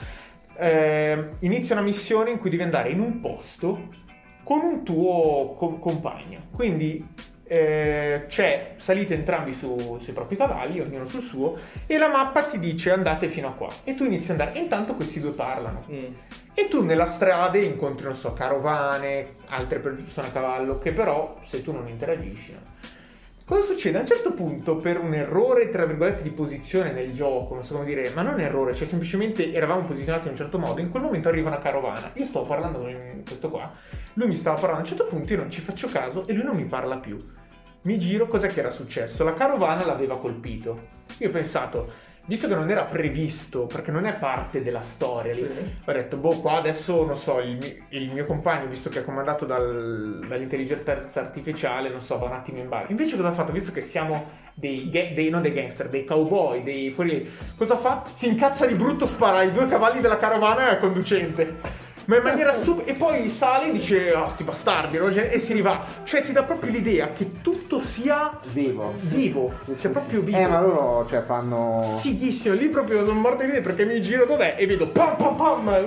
Eh, 0.57 1.29
inizia 1.39 1.75
una 1.75 1.83
missione 1.83 2.31
in 2.31 2.39
cui 2.39 2.49
devi 2.49 2.63
andare 2.63 2.89
in 2.89 2.99
un 3.01 3.19
posto 3.19 3.89
con 4.43 4.59
un 4.61 4.83
tuo 4.83 5.53
co- 5.57 5.77
compagno. 5.79 6.39
Quindi 6.51 7.05
eh, 7.47 8.25
c'è, 8.27 8.73
salite 8.77 9.13
entrambi 9.13 9.53
su- 9.53 9.99
sui 10.01 10.13
propri 10.13 10.35
cavalli, 10.35 10.79
ognuno 10.79 11.05
sul 11.05 11.21
suo, 11.21 11.57
e 11.85 11.97
la 11.97 12.09
mappa 12.09 12.43
ti 12.43 12.59
dice 12.59 12.91
andate 12.91 13.29
fino 13.29 13.49
a 13.49 13.51
qua. 13.51 13.69
E 13.83 13.95
tu 13.95 14.03
inizi 14.03 14.31
ad 14.31 14.39
andare. 14.39 14.57
E 14.57 14.61
intanto 14.61 14.95
questi 14.95 15.19
due 15.19 15.31
parlano. 15.31 15.83
Mm. 15.91 16.05
E 16.53 16.67
tu 16.67 16.83
nella 16.83 17.05
strada 17.05 17.57
incontri, 17.57 18.05
non 18.05 18.15
so, 18.15 18.33
carovane, 18.33 19.35
altre 19.47 19.79
persone 19.79 20.27
a 20.27 20.31
cavallo, 20.31 20.79
che 20.79 20.91
però 20.91 21.39
se 21.43 21.61
tu 21.61 21.71
non 21.71 21.87
interagisci. 21.87 22.53
no? 22.53 22.73
Cosa 23.47 23.61
succede? 23.61 23.97
A 23.97 23.99
un 23.99 24.07
certo 24.07 24.33
punto, 24.33 24.77
per 24.77 24.99
un 24.99 25.13
errore, 25.13 25.69
tra 25.69 25.85
virgolette, 25.85 26.23
di 26.23 26.31
posizione 26.31 26.91
nel 26.91 27.13
gioco, 27.13 27.53
non 27.53 27.63
so 27.63 27.75
come 27.75 27.85
dire, 27.85 28.09
ma 28.09 28.23
non 28.23 28.39
errore, 28.39 28.73
cioè 28.73 28.87
semplicemente 28.87 29.53
eravamo 29.53 29.85
posizionati 29.85 30.25
in 30.25 30.31
un 30.31 30.37
certo 30.37 30.57
modo, 30.57 30.81
in 30.81 30.89
quel 30.89 31.03
momento 31.03 31.27
arriva 31.27 31.49
una 31.49 31.59
carovana. 31.59 32.09
Io 32.15 32.25
stavo 32.25 32.47
parlando 32.47 32.79
con 32.79 33.21
questo 33.23 33.51
qua, 33.51 33.71
lui 34.13 34.29
mi 34.29 34.35
stava 34.35 34.55
parlando, 34.55 34.79
a 34.79 34.89
un 34.89 34.97
certo 34.97 35.05
punto 35.05 35.33
io 35.33 35.39
non 35.41 35.51
ci 35.51 35.61
faccio 35.61 35.87
caso 35.89 36.25
e 36.25 36.33
lui 36.33 36.43
non 36.43 36.55
mi 36.55 36.65
parla 36.65 36.97
più. 36.97 37.23
Mi 37.83 37.99
giro, 37.99 38.27
cos'è 38.27 38.47
che 38.47 38.61
era 38.61 38.71
successo? 38.71 39.23
La 39.23 39.33
carovana 39.33 39.85
l'aveva 39.85 40.17
colpito. 40.17 40.87
Io 41.19 41.27
ho 41.27 41.31
pensato, 41.31 41.91
visto 42.25 42.47
che 42.47 42.55
non 42.55 42.69
era 42.69 42.83
previsto, 42.83 43.65
perché 43.67 43.91
non 43.91 44.05
è 44.05 44.15
parte 44.15 44.63
della 44.63 44.81
storia 44.81 45.33
lì, 45.33 45.43
ho 45.85 45.91
detto, 45.91 46.17
boh, 46.17 46.39
qua 46.39 46.53
adesso, 46.57 47.05
non 47.05 47.17
so, 47.17 47.39
il, 47.39 47.57
mi- 47.57 47.83
il 47.89 48.11
mio 48.11 48.25
compagno, 48.25 48.67
visto 48.67 48.89
che 48.89 48.99
è 48.99 49.03
comandato 49.03 49.45
dal- 49.45 50.25
dall'intelligenza 50.27 51.19
artificiale, 51.19 51.89
non 51.89 52.01
so, 52.01 52.17
va 52.17 52.25
un 52.25 52.33
attimo 52.33 52.59
in 52.59 52.67
ballo. 52.69 52.87
Invece 52.89 53.15
cosa 53.15 53.29
ha 53.29 53.33
fatto? 53.33 53.51
Visto 53.51 53.71
che 53.71 53.81
siamo 53.81 54.29
dei, 54.53 54.89
ga- 54.89 55.13
dei 55.13 55.29
non 55.29 55.41
dei 55.41 55.53
gangster, 55.53 55.89
dei 55.89 56.05
cowboy, 56.05 56.63
dei 56.63 56.91
fuori... 56.91 57.29
Cosa 57.57 57.75
fa? 57.77 58.03
Si 58.13 58.27
incazza 58.27 58.65
di 58.65 58.73
brutto, 58.75 59.05
spara 59.05 59.43
i 59.43 59.51
due 59.51 59.67
cavalli 59.67 59.99
della 60.01 60.17
carovana 60.17 60.69
al 60.69 60.79
conducente. 60.79 61.83
Ma 62.05 62.17
in 62.17 62.23
maniera 62.23 62.53
super... 62.53 62.87
E 62.87 62.93
poi 62.93 63.29
sale 63.29 63.69
e 63.69 63.71
dice, 63.71 64.13
ah, 64.13 64.27
sti 64.27 64.43
bastardi, 64.43 64.97
no? 64.97 65.11
Cioè, 65.11 65.29
e 65.33 65.39
si 65.39 65.53
rivà. 65.53 65.83
Cioè, 66.03 66.21
ti 66.23 66.31
dà 66.31 66.43
proprio 66.43 66.71
l'idea 66.71 67.13
che 67.13 67.41
tutto 67.41 67.79
sia 67.79 68.31
Vivo. 68.51 68.93
Vivo. 68.99 69.51
sì, 69.57 69.71
sì, 69.73 69.79
sia 69.79 69.89
sì, 69.89 69.89
proprio 69.89 70.21
vivo. 70.21 70.37
Eh, 70.37 70.47
ma 70.47 70.61
loro 70.61 71.07
cioè, 71.09 71.21
fanno. 71.21 71.97
Fighissimo, 72.01 72.53
lì 72.55 72.67
proprio 72.69 73.01
non 73.01 73.17
morto 73.19 73.39
di 73.39 73.45
ridere 73.45 73.61
perché 73.63 73.85
mi 73.85 74.01
giro 74.01 74.25
dov'è 74.25 74.55
e 74.57 74.65
vedo 74.67 74.87
pam 74.87 75.15
pam 75.15 75.35
pam 75.35 75.77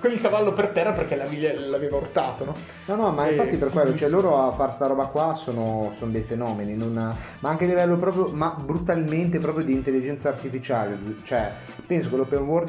con 0.00 0.10
il 0.10 0.20
cavallo 0.20 0.52
per 0.52 0.68
terra 0.68 0.92
perché 0.92 1.16
l'aveva, 1.16 1.96
urtato, 1.96 2.44
no? 2.44 2.54
No, 2.86 2.94
no, 2.94 3.12
ma 3.12 3.26
Eh, 3.26 3.32
infatti 3.32 3.56
per 3.56 3.70
quello, 3.70 3.94
cioè 3.94 4.08
loro 4.08 4.46
a 4.46 4.50
fare 4.52 4.72
sta 4.72 4.86
roba 4.86 5.04
qua 5.06 5.34
sono, 5.34 5.92
sono 5.96 6.10
dei 6.10 6.22
fenomeni, 6.22 6.76
non- 6.76 7.14
ma 7.40 7.48
anche 7.48 7.64
a 7.64 7.68
livello 7.68 7.96
proprio, 7.96 8.30
ma 8.32 8.54
brutalmente 8.58 9.38
proprio 9.38 9.64
di 9.64 9.72
intelligenza 9.72 10.28
artificiale. 10.28 10.96
Cioè, 11.22 11.50
penso 11.86 12.08
che 12.10 12.16
l'open 12.16 12.40
world 12.40 12.68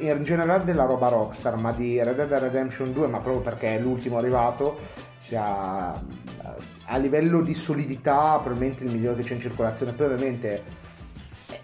in 0.00 0.22
generale 0.22 0.64
della 0.64 0.84
roba 0.84 1.08
Rockstar, 1.08 1.56
ma 1.56 1.72
di 1.72 2.02
Red 2.02 2.16
Dead 2.16 2.32
Redemption 2.38 2.92
2, 2.92 3.06
ma 3.06 3.18
proprio 3.18 3.42
perché 3.42 3.76
è 3.76 3.78
l'ultimo 3.80 4.18
arrivato, 4.18 4.78
sia 5.16 5.92
a 6.86 6.96
livello 6.96 7.40
di 7.40 7.54
solidità 7.54 8.38
probabilmente 8.42 8.84
il 8.84 8.92
migliore 8.92 9.16
che 9.16 9.28
c'è 9.28 9.34
in 9.34 9.40
circolazione. 9.40 9.92
Poi 9.92 10.06
ovviamente 10.06 10.82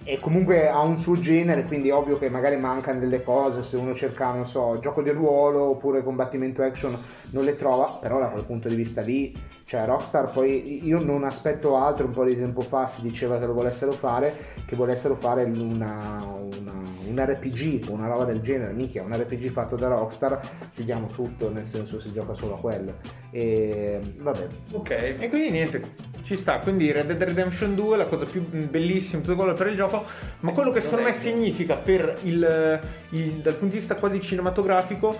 e 0.03 0.19
comunque 0.19 0.69
ha 0.69 0.81
un 0.81 0.97
suo 0.97 1.19
genere, 1.19 1.65
quindi 1.65 1.89
è 1.89 1.95
ovvio 1.95 2.19
che 2.19 2.31
magari 2.31 2.57
mancano 2.57 3.01
delle 3.01 3.23
cose, 3.23 3.63
se 3.63 3.77
uno 3.77 3.95
cerca, 3.95 4.33
non 4.33 4.47
so, 4.47 4.79
gioco 4.81 5.03
di 5.03 5.11
ruolo 5.11 5.71
oppure 5.71 6.03
combattimento 6.03 6.63
action 6.63 6.97
non 7.31 7.45
le 7.45 7.57
trova, 7.57 7.99
però 8.01 8.19
da 8.19 8.29
quel 8.29 8.45
punto 8.45 8.69
di 8.69 8.77
vista 8.77 9.03
lì, 9.03 9.37
cioè 9.71 9.85
Rockstar 9.85 10.33
poi 10.33 10.85
io 10.85 10.99
non 11.01 11.23
aspetto 11.23 11.77
altro, 11.77 12.05
un 12.07 12.13
po' 12.13 12.25
di 12.25 12.37
tempo 12.37 12.61
fa 12.61 12.89
si 12.89 13.03
diceva 13.03 13.39
che 13.39 13.47
lo 13.47 13.53
volessero 13.53 13.93
fare, 13.93 14.35
che 14.67 14.75
volessero 14.75 15.15
fare 15.15 15.45
una, 15.45 16.19
una- 16.27 16.79
un 17.07 17.15
RPG, 17.17 17.85
una 17.89 18.09
roba 18.09 18.25
del 18.25 18.41
genere, 18.41 18.73
mica, 18.73 19.01
un 19.03 19.15
RPG 19.17 19.47
fatto 19.51 19.77
da 19.77 19.87
Rockstar, 19.87 20.41
chiudiamo 20.75 21.07
tutto, 21.07 21.53
nel 21.53 21.67
senso 21.67 22.01
si 22.01 22.11
gioca 22.13 22.35
solo 22.35 22.55
a 22.55 22.59
quello. 22.59 22.95
E 23.31 24.01
vabbè, 24.19 24.47
Ok. 24.73 24.91
E 24.91 25.29
quindi 25.29 25.51
niente, 25.51 25.83
ci 26.25 26.37
sta. 26.37 26.59
Quindi 26.59 26.91
Red 26.91 27.07
Dead 27.07 27.23
Redemption 27.23 27.77
2 27.77 27.97
la 27.97 28.07
cosa 28.07 28.25
più 28.25 28.43
bellissima, 28.49 29.23
tutto 29.23 29.37
quello 29.37 29.53
per 29.55 29.69
il 29.69 29.77
gioco, 29.77 30.05
ma 30.41 30.51
quello 30.51 30.73
che 30.73 30.81
secondo 30.81 31.05
me 31.05 31.13
significa 31.13 31.77
per 31.77 32.17
il, 32.23 32.81
il- 33.11 33.35
dal 33.35 33.55
punto 33.55 33.75
di 33.75 33.79
vista 33.79 33.95
quasi 33.95 34.21
cinematografico 34.21 35.17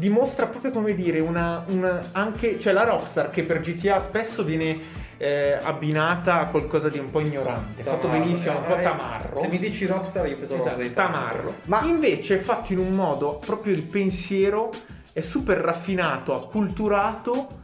dimostra 0.00 0.46
proprio 0.46 0.70
come 0.70 0.94
dire 0.94 1.20
una, 1.20 1.62
una- 1.68 2.08
anche 2.12 2.58
cioè 2.58 2.72
la 2.72 2.84
Rockstar 2.84 3.28
che 3.30 3.42
per 3.42 3.60
GTA 3.60 4.00
spesso 4.00 4.42
viene 4.42 4.78
eh, 5.18 5.58
abbinata 5.62 6.40
a 6.40 6.46
qualcosa 6.46 6.88
di 6.88 6.98
un 6.98 7.10
po' 7.10 7.20
ignorante. 7.20 7.82
Fatto 7.82 8.08
benissimo, 8.08 8.56
un 8.56 8.64
po' 8.66 8.76
Eh, 8.78 8.82
tamarro. 8.82 9.40
Se 9.42 9.48
mi 9.48 9.58
dici 9.58 9.84
Rockstar 9.84 10.26
io 10.26 10.38
penso 10.38 10.54
Esatto, 10.54 10.80
di 10.80 10.94
tamarro. 10.94 11.54
Ma- 11.64 11.82
invece 11.84 12.36
è 12.36 12.38
fatto 12.38 12.72
in 12.72 12.78
un 12.78 12.94
modo 12.94 13.38
proprio 13.44 13.74
il 13.74 13.82
pensiero 13.82 14.70
è 15.12 15.20
super 15.20 15.58
raffinato, 15.58 16.34
acculturato 16.34 17.58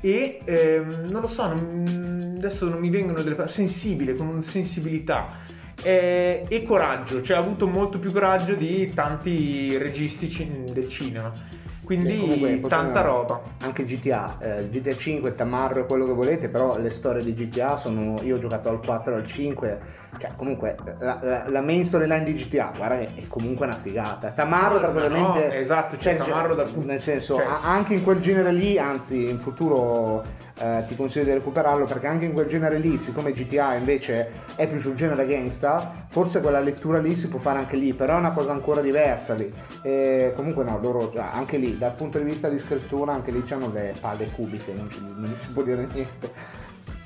e 0.00 0.40
ehm, 0.44 1.08
non 1.10 1.20
lo 1.20 1.26
so, 1.26 1.46
non- 1.46 2.34
adesso 2.38 2.66
non 2.70 2.78
mi 2.78 2.88
vengono 2.88 3.20
delle 3.20 3.34
parole 3.34 3.52
sensibile, 3.52 4.14
con 4.14 4.28
una 4.28 4.40
sensibilità. 4.42 5.40
Eh, 5.84 6.44
e 6.48 6.62
coraggio, 6.62 7.20
cioè 7.22 7.36
ha 7.36 7.40
avuto 7.40 7.66
molto 7.66 7.98
più 7.98 8.10
coraggio 8.12 8.54
di 8.54 8.90
tanti 8.94 9.76
registi 9.76 10.64
del 10.72 10.88
cinema. 10.88 11.60
Quindi 11.96 12.18
comunque 12.18 12.68
tanta 12.68 13.00
roba. 13.02 13.40
Anche 13.60 13.84
GTA, 13.84 14.36
eh, 14.40 14.68
GTA 14.70 14.94
5, 14.94 15.34
Tamarro 15.34 15.80
e 15.80 15.86
quello 15.86 16.06
che 16.06 16.12
volete, 16.12 16.48
però 16.48 16.78
le 16.78 16.90
storie 16.90 17.22
di 17.22 17.34
GTA 17.34 17.76
sono. 17.76 18.20
Io 18.22 18.36
ho 18.36 18.38
giocato 18.38 18.68
al 18.68 18.80
4 18.80 19.12
e 19.12 19.16
al 19.16 19.26
5. 19.26 19.80
Cioè, 20.18 20.30
comunque, 20.36 20.76
la, 20.98 21.18
la- 21.22 21.44
la 21.48 21.60
main 21.62 21.84
storyline 21.84 22.24
di 22.24 22.34
GTA, 22.34 22.72
guarda 22.76 22.96
che 22.98 23.08
è 23.16 23.26
comunque 23.28 23.64
una 23.66 23.76
figata. 23.76 24.28
Tamarro, 24.28 24.74
No, 24.80 24.92
praticamente. 24.92 25.46
no, 25.46 25.52
esatto, 25.54 25.96
c'è 25.96 26.16
Tamarro 26.18 26.54
dal 26.54 26.68
punto- 26.70 26.86
Nel 26.88 27.00
senso, 27.00 27.36
cioè- 27.36 27.46
anche 27.62 27.94
in 27.94 28.02
quel 28.02 28.20
genere 28.20 28.52
lì, 28.52 28.78
anzi, 28.78 29.28
in 29.30 29.38
futuro 29.38 30.22
eh, 30.58 30.84
ti 30.86 30.96
consiglio 30.96 31.24
di 31.24 31.32
recuperarlo, 31.32 31.84
perché 31.86 32.06
anche 32.06 32.24
in 32.24 32.32
quel 32.32 32.46
genere 32.46 32.78
lì, 32.78 32.98
siccome 32.98 33.32
GTA 33.32 33.74
invece 33.74 34.30
è 34.54 34.68
più 34.68 34.80
sul 34.80 34.94
genere 34.94 35.26
gangsta, 35.26 36.06
forse 36.08 36.40
quella 36.40 36.60
lettura 36.60 36.98
lì 36.98 37.14
si 37.14 37.28
può 37.28 37.38
fare 37.38 37.58
anche 37.58 37.76
lì, 37.76 37.92
però 37.92 38.16
è 38.16 38.18
una 38.18 38.32
cosa 38.32 38.52
ancora 38.52 38.80
diversa 38.80 39.34
lì. 39.34 39.52
E 39.82 40.32
comunque 40.34 40.64
no, 40.64 40.78
loro 40.78 41.10
cioè, 41.10 41.24
anche 41.32 41.56
lì, 41.56 41.78
dal 41.78 41.94
punto 41.94 42.18
di 42.18 42.24
vista 42.24 42.48
di 42.48 42.58
scrittura, 42.58 43.12
anche 43.12 43.30
lì 43.30 43.42
hanno 43.50 43.70
le 43.72 43.94
palle 44.00 44.30
cubiche, 44.30 44.72
non, 44.72 44.90
ci- 44.90 45.00
non 45.00 45.34
si 45.36 45.50
può 45.52 45.62
dire 45.62 45.86
niente. 45.92 46.32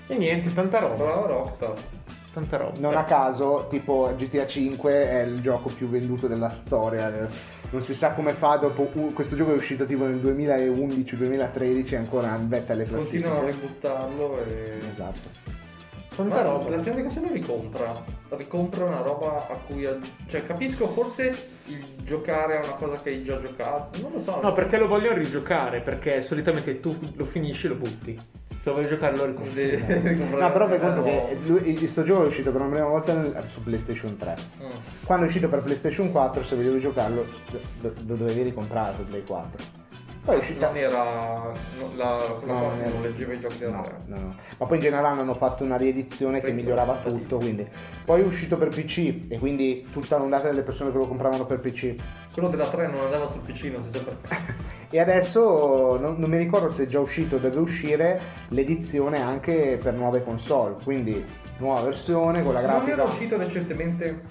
E 0.09 0.17
niente, 0.17 0.53
tanta 0.53 0.79
roba. 0.79 1.05
Rockstar. 1.05 1.75
Tanta 2.37 2.59
roba. 2.59 2.78
Non 2.80 2.95
a 2.99 3.05
caso, 3.05 3.64
tipo 3.70 4.12
GTA 4.14 4.47
5 4.47 5.09
è 5.09 5.22
il 5.22 5.41
gioco 5.41 5.70
più 5.70 5.89
venduto 5.89 6.26
della 6.26 6.51
storia. 6.51 7.26
Non 7.70 7.82
si 7.82 7.95
sa 7.95 8.12
come 8.12 8.32
fa 8.32 8.57
dopo. 8.57 8.82
questo 9.14 9.37
gioco 9.37 9.53
è 9.53 9.57
uscito 9.57 9.87
tipo 9.87 10.05
nel 10.05 10.16
2011-2013 10.16 11.95
e 11.95 11.97
ancora 11.97 12.37
in 12.37 12.47
vetta 12.47 12.74
alle 12.74 12.84
classifiche. 12.84 13.22
Continuano 13.22 13.41
a 13.41 13.51
ributtarlo 13.51 14.45
e... 14.45 14.80
Esatto. 14.93 15.56
Tanta 16.17 16.35
Ma 16.35 16.43
roba. 16.43 16.71
la 16.71 16.81
gente 16.81 17.03
cosa 17.03 17.21
ne 17.21 17.33
ricompra? 17.33 18.03
Ricompra 18.31 18.85
una 18.85 19.01
roba 19.03 19.47
a 19.49 19.55
cui... 19.67 19.87
Cioè 20.29 20.45
capisco 20.45 20.89
forse 20.89 21.49
il 21.67 21.85
giocare 22.05 22.61
è 22.61 22.64
una 22.64 22.75
cosa 22.77 22.97
che 23.03 23.11
hai 23.11 23.23
già 23.23 23.41
giocato. 23.41 24.01
Non 24.01 24.12
lo 24.12 24.21
so. 24.21 24.41
No, 24.41 24.53
perché 24.53 24.79
lo 24.79 24.89
vogliono 24.89 25.17
rigiocare, 25.19 25.81
perché 25.81 26.23
solitamente 26.23 26.81
tu 26.81 26.97
lo 27.14 27.25
finisci 27.25 27.67
e 27.67 27.69
lo 27.71 27.75
butti. 27.77 28.19
Se 28.59 28.71
lo 28.73 28.77
vuoi 28.81 28.89
giocare 28.89 29.17
lo 29.17 29.27
ricompri. 29.27 29.79
No, 30.31 30.51
però 30.53 30.67
fai 30.69 30.81
conto 30.81 31.03
che 31.03 31.37
lui, 31.47 31.75
questo 31.77 32.03
gioco 32.03 32.25
è 32.25 32.27
uscito 32.27 32.51
per 32.51 32.61
la 32.62 32.67
prima 32.67 32.87
volta 32.87 33.12
nel- 33.14 33.45
su 33.49 33.62
PlayStation 33.62 34.17
3. 34.17 34.37
Mm. 34.62 34.71
Quando 35.05 35.25
è 35.25 35.29
uscito 35.29 35.49
per 35.49 35.62
PlayStation 35.62 36.11
4, 36.11 36.43
se 36.43 36.57
volevi 36.57 36.81
giocarlo, 36.81 37.27
lo, 37.83 37.93
lo 38.07 38.14
dovevi 38.17 38.43
ricomprare 38.43 38.95
su 38.97 39.05
Play 39.07 39.23
4. 39.25 39.85
Poi 40.27 40.35
è 40.35 40.39
uscita. 40.39 40.66
Non 40.66 40.77
era... 40.77 41.03
no, 41.05 41.53
la, 41.97 42.37
quella 42.41 42.53
No, 42.53 42.61
non 42.68 42.81
era- 42.81 42.89
non 42.91 43.03
leggeva 43.03 43.33
i 43.33 43.41
giochi 43.41 43.59
della 43.59 43.77
No, 43.77 43.85
no, 44.07 44.16
no. 44.18 44.35
Ma 44.59 44.66
poi 44.66 44.77
in 44.77 44.83
generale 44.83 45.20
hanno 45.20 45.35
fatto 45.35 45.62
una 45.64 45.77
riedizione 45.77 46.41
che 46.41 46.53
migliorava 46.53 46.97
tutto, 47.07 47.37
quindi. 47.39 47.66
Poi 48.05 48.22
è 48.22 48.24
uscito 48.24 48.57
per 48.59 48.68
PC 48.68 49.22
e 49.29 49.39
quindi 49.39 49.87
tutta 49.93 50.16
l'ondata 50.18 50.49
delle 50.49 50.62
persone 50.62 50.91
che 50.91 50.99
lo 50.99 51.07
compravano 51.07 51.47
per 51.47 51.61
PC. 51.61 51.95
Quello 52.33 52.49
della 52.49 52.66
3 52.68 52.89
non 52.89 53.01
andava 53.05 53.29
sul 53.31 53.41
PC, 53.41 53.62
non 53.72 53.85
si 53.85 53.99
sa 53.99 54.05
perché. 54.05 54.64
E 54.89 55.01
adesso 55.01 55.99
non, 56.01 56.14
non 56.16 56.31
mi 56.31 56.39
ricordo 56.39 56.70
se 56.70 56.85
è 56.85 56.87
già 56.87 57.01
uscito 57.01 57.37
o 57.37 57.39
deve 57.41 57.59
uscire 57.59 58.20
l'edizione 58.49 59.20
anche 59.20 59.81
per 59.83 59.95
nuove 59.95 60.22
console, 60.22 60.77
quindi 60.85 61.22
nuova 61.59 61.81
versione 61.81 62.45
con 62.45 62.53
la 62.55 62.61
Non 62.61 62.70
grafica. 62.70 62.93
era 62.93 63.03
uscito 63.03 63.37
recentemente 63.37 64.22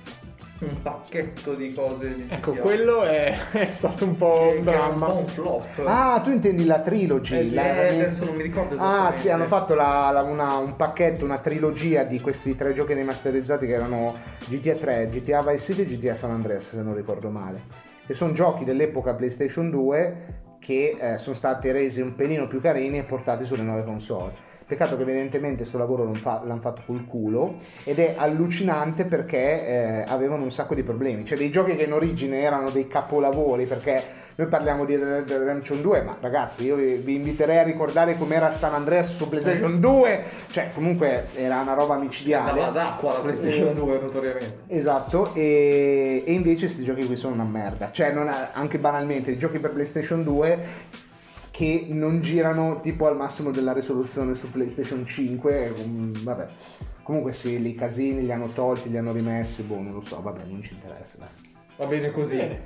un 0.59 0.81
pacchetto 0.81 1.53
di 1.53 1.73
cose 1.73 2.15
di 2.15 2.25
Ecco, 2.29 2.53
quello 2.53 3.03
è, 3.03 3.35
è 3.51 3.65
stato 3.65 4.05
un 4.05 4.15
po' 4.15 4.51
che- 4.51 4.57
un 4.59 4.63
dramma. 4.63 5.07
un 5.07 5.27
flop. 5.27 5.83
Ah, 5.85 6.21
tu 6.23 6.31
intendi 6.31 6.65
la 6.65 6.79
trilogy? 6.79 7.37
Eh 7.37 7.53
la- 7.53 7.81
eh, 7.87 7.87
adesso 8.01 8.23
non 8.25 8.35
mi 8.35 8.43
ricordo 8.43 8.75
Ah, 8.79 9.11
sì, 9.11 9.29
hanno 9.29 9.45
fatto 9.47 9.75
la- 9.75 10.09
la- 10.11 10.21
una- 10.23 10.55
un 10.57 10.75
pacchetto, 10.77 11.25
una 11.25 11.39
trilogia 11.39 12.03
di 12.03 12.21
questi 12.21 12.55
tre 12.55 12.73
giochi 12.73 12.93
remasterizzati 12.93 13.65
che 13.65 13.73
erano 13.73 14.15
GTA 14.47 14.75
3, 14.75 15.09
GTA 15.11 15.41
Vice 15.41 15.73
City 15.73 15.81
e 15.81 15.97
GTA 15.97 16.15
San 16.15 16.31
Andreas, 16.31 16.69
se 16.69 16.81
non 16.81 16.95
ricordo 16.95 17.29
male. 17.29 17.83
E 18.07 18.13
sono 18.13 18.31
giochi 18.33 18.63
dell'epoca 18.63 19.13
PlayStation 19.13 19.69
2 19.69 20.43
che 20.59 20.97
eh, 20.99 21.17
sono 21.17 21.35
stati 21.35 21.69
resi 21.71 21.99
un 22.01 22.15
pelino 22.15 22.47
più 22.47 22.61
carini 22.61 22.97
e 22.99 23.03
portati 23.03 23.43
sulle 23.45 23.61
nuove 23.63 23.83
console. 23.83 24.44
Peccato 24.68 24.95
che 24.95 25.03
evidentemente 25.03 25.57
questo 25.57 25.78
lavoro 25.78 26.03
l'hanno 26.05 26.16
fa- 26.16 26.41
l'hanno 26.43 26.59
fatto 26.61 26.82
col 26.88 27.05
culo 27.05 27.57
ed 27.84 27.99
è 27.99 28.16
allucinante 28.18 29.05
perché 29.05 29.68
eh, 29.68 30.03
avevano 30.07 30.43
un 30.43 30.51
sacco 30.51 30.74
di 30.74 30.82
problemi. 30.82 31.24
Cioè 31.24 31.38
dei 31.38 31.51
giochi 31.51 31.76
che 31.76 31.84
in 31.84 31.93
origine 31.93 32.41
erano 32.41 32.72
dei 32.72 32.88
capolavori 32.88 33.66
perché 33.66 34.24
noi 34.38 34.47
parliamo 34.47 34.84
di 34.84 34.95
Red 34.97 35.26
Dead 35.28 35.39
Redemption 35.39 35.82
2 35.82 36.01
ma 36.01 36.18
ragazzi 36.20 36.66
io 36.66 36.76
vi, 36.76 36.95
vi 36.95 37.16
inviterei 37.16 37.59
a 37.59 37.63
ricordare 37.63 38.18
com'era 38.18 38.51
San 38.51 38.74
Andreas 38.74 39.16
su 39.16 39.30
PlayStation 39.30 39.80
2 39.80 40.24
cioè 40.49 40.72
comunque 40.74 41.28
era 41.36 41.61
una 41.61 41.74
roba 41.74 41.95
micidiale 41.95 42.49
Andava 42.49 42.72
d'acqua 42.72 43.13
la 43.13 43.20
PlayStation 43.20 43.70
Eh, 43.70 43.74
2 43.76 43.99
notoriamente. 44.01 44.57
Esatto, 44.68 45.34
e, 45.36 46.24
e 46.26 46.34
invece 46.34 46.66
questi 46.66 46.84
giochi 46.84 47.05
qui 47.05 47.16
sono 47.16 47.34
una 47.36 47.43
merda. 47.45 47.91
Cioè, 47.93 48.11
non 48.11 48.28
ha- 48.28 48.49
anche 48.51 48.78
banalmente, 48.78 49.32
i 49.32 49.38
giochi 49.38 49.59
per 49.59 49.72
PlayStation 49.72 50.24
2 50.24 50.59
che 51.55 51.85
non 51.89 52.19
girano 52.19 52.81
tipo 52.81 53.07
al 53.07 53.15
massimo 53.15 53.49
della 53.51 53.71
risoluzione 53.71 54.35
su 54.35 54.51
PlayStation 54.51 55.05
5. 55.05 55.73
mm, 55.87 56.13
vabbè. 56.23 56.45
Comunque 57.01 57.31
sì, 57.31 57.61
lì 57.61 57.69
i 57.69 57.75
casini 57.75 58.23
li 58.25 58.31
hanno 58.33 58.47
tolti, 58.47 58.89
li 58.89 58.97
hanno 58.97 59.13
rimessi, 59.13 59.61
boh, 59.61 59.79
non 59.79 59.93
lo 59.93 60.01
so, 60.01 60.21
vabbè, 60.21 60.41
non 60.47 60.61
ci 60.61 60.73
interessa. 60.73 61.17
dai. 61.19 61.53
Va 61.77 61.85
bene 61.85 62.11
così. 62.11 62.35
Bene. 62.35 62.63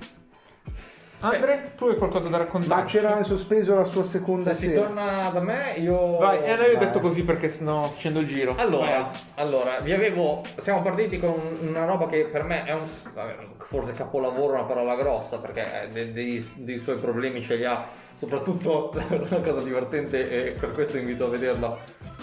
Andre, 1.22 1.74
tu 1.78 1.86
hai 1.86 1.98
qualcosa 1.98 2.30
da 2.30 2.38
raccontare? 2.38 2.82
Ma 2.82 2.88
c'era 2.88 3.18
in 3.18 3.26
sospeso 3.26 3.76
la 3.76 3.84
sua 3.84 4.06
seconda 4.06 4.54
Se 4.54 4.56
si 4.56 4.66
serie. 4.68 4.82
torna 4.82 5.30
da 5.32 5.42
me, 5.42 5.74
io. 5.78 6.18
Vai, 6.18 6.42
e 6.44 6.56
noi 6.56 6.74
ho 6.76 6.78
detto 6.80 7.00
così 7.02 7.24
perché 7.24 7.50
sto 7.50 7.92
facendo 7.94 8.22
il 8.22 8.28
giro. 8.28 8.56
Allora, 8.58 9.12
allora, 9.36 9.80
vi 9.82 9.92
avevo. 9.92 10.44
Siamo 10.58 10.82
partiti 10.82 11.20
con 11.20 11.36
una 11.62 11.86
roba 11.86 12.08
che 12.08 12.24
per 12.32 12.44
me 12.44 12.64
è 12.64 12.72
un. 12.74 12.88
vabbè, 13.14 13.36
forse 13.68 13.92
capolavoro 13.92 14.54
è 14.54 14.60
una 14.60 14.64
parola 14.68 14.96
grossa, 14.96 15.38
perché 15.38 15.90
de- 15.92 16.12
dei, 16.14 16.52
dei 16.56 16.80
suoi 16.80 16.98
problemi 16.98 17.42
ce 17.42 17.56
li 17.56 17.66
ha. 17.66 18.08
Soprattutto 18.20 18.92
una 19.10 19.40
cosa 19.40 19.62
divertente, 19.62 20.30
e 20.30 20.52
per 20.52 20.72
questo 20.72 20.98
invito 20.98 21.26
a 21.26 21.30
vederla. 21.30 21.78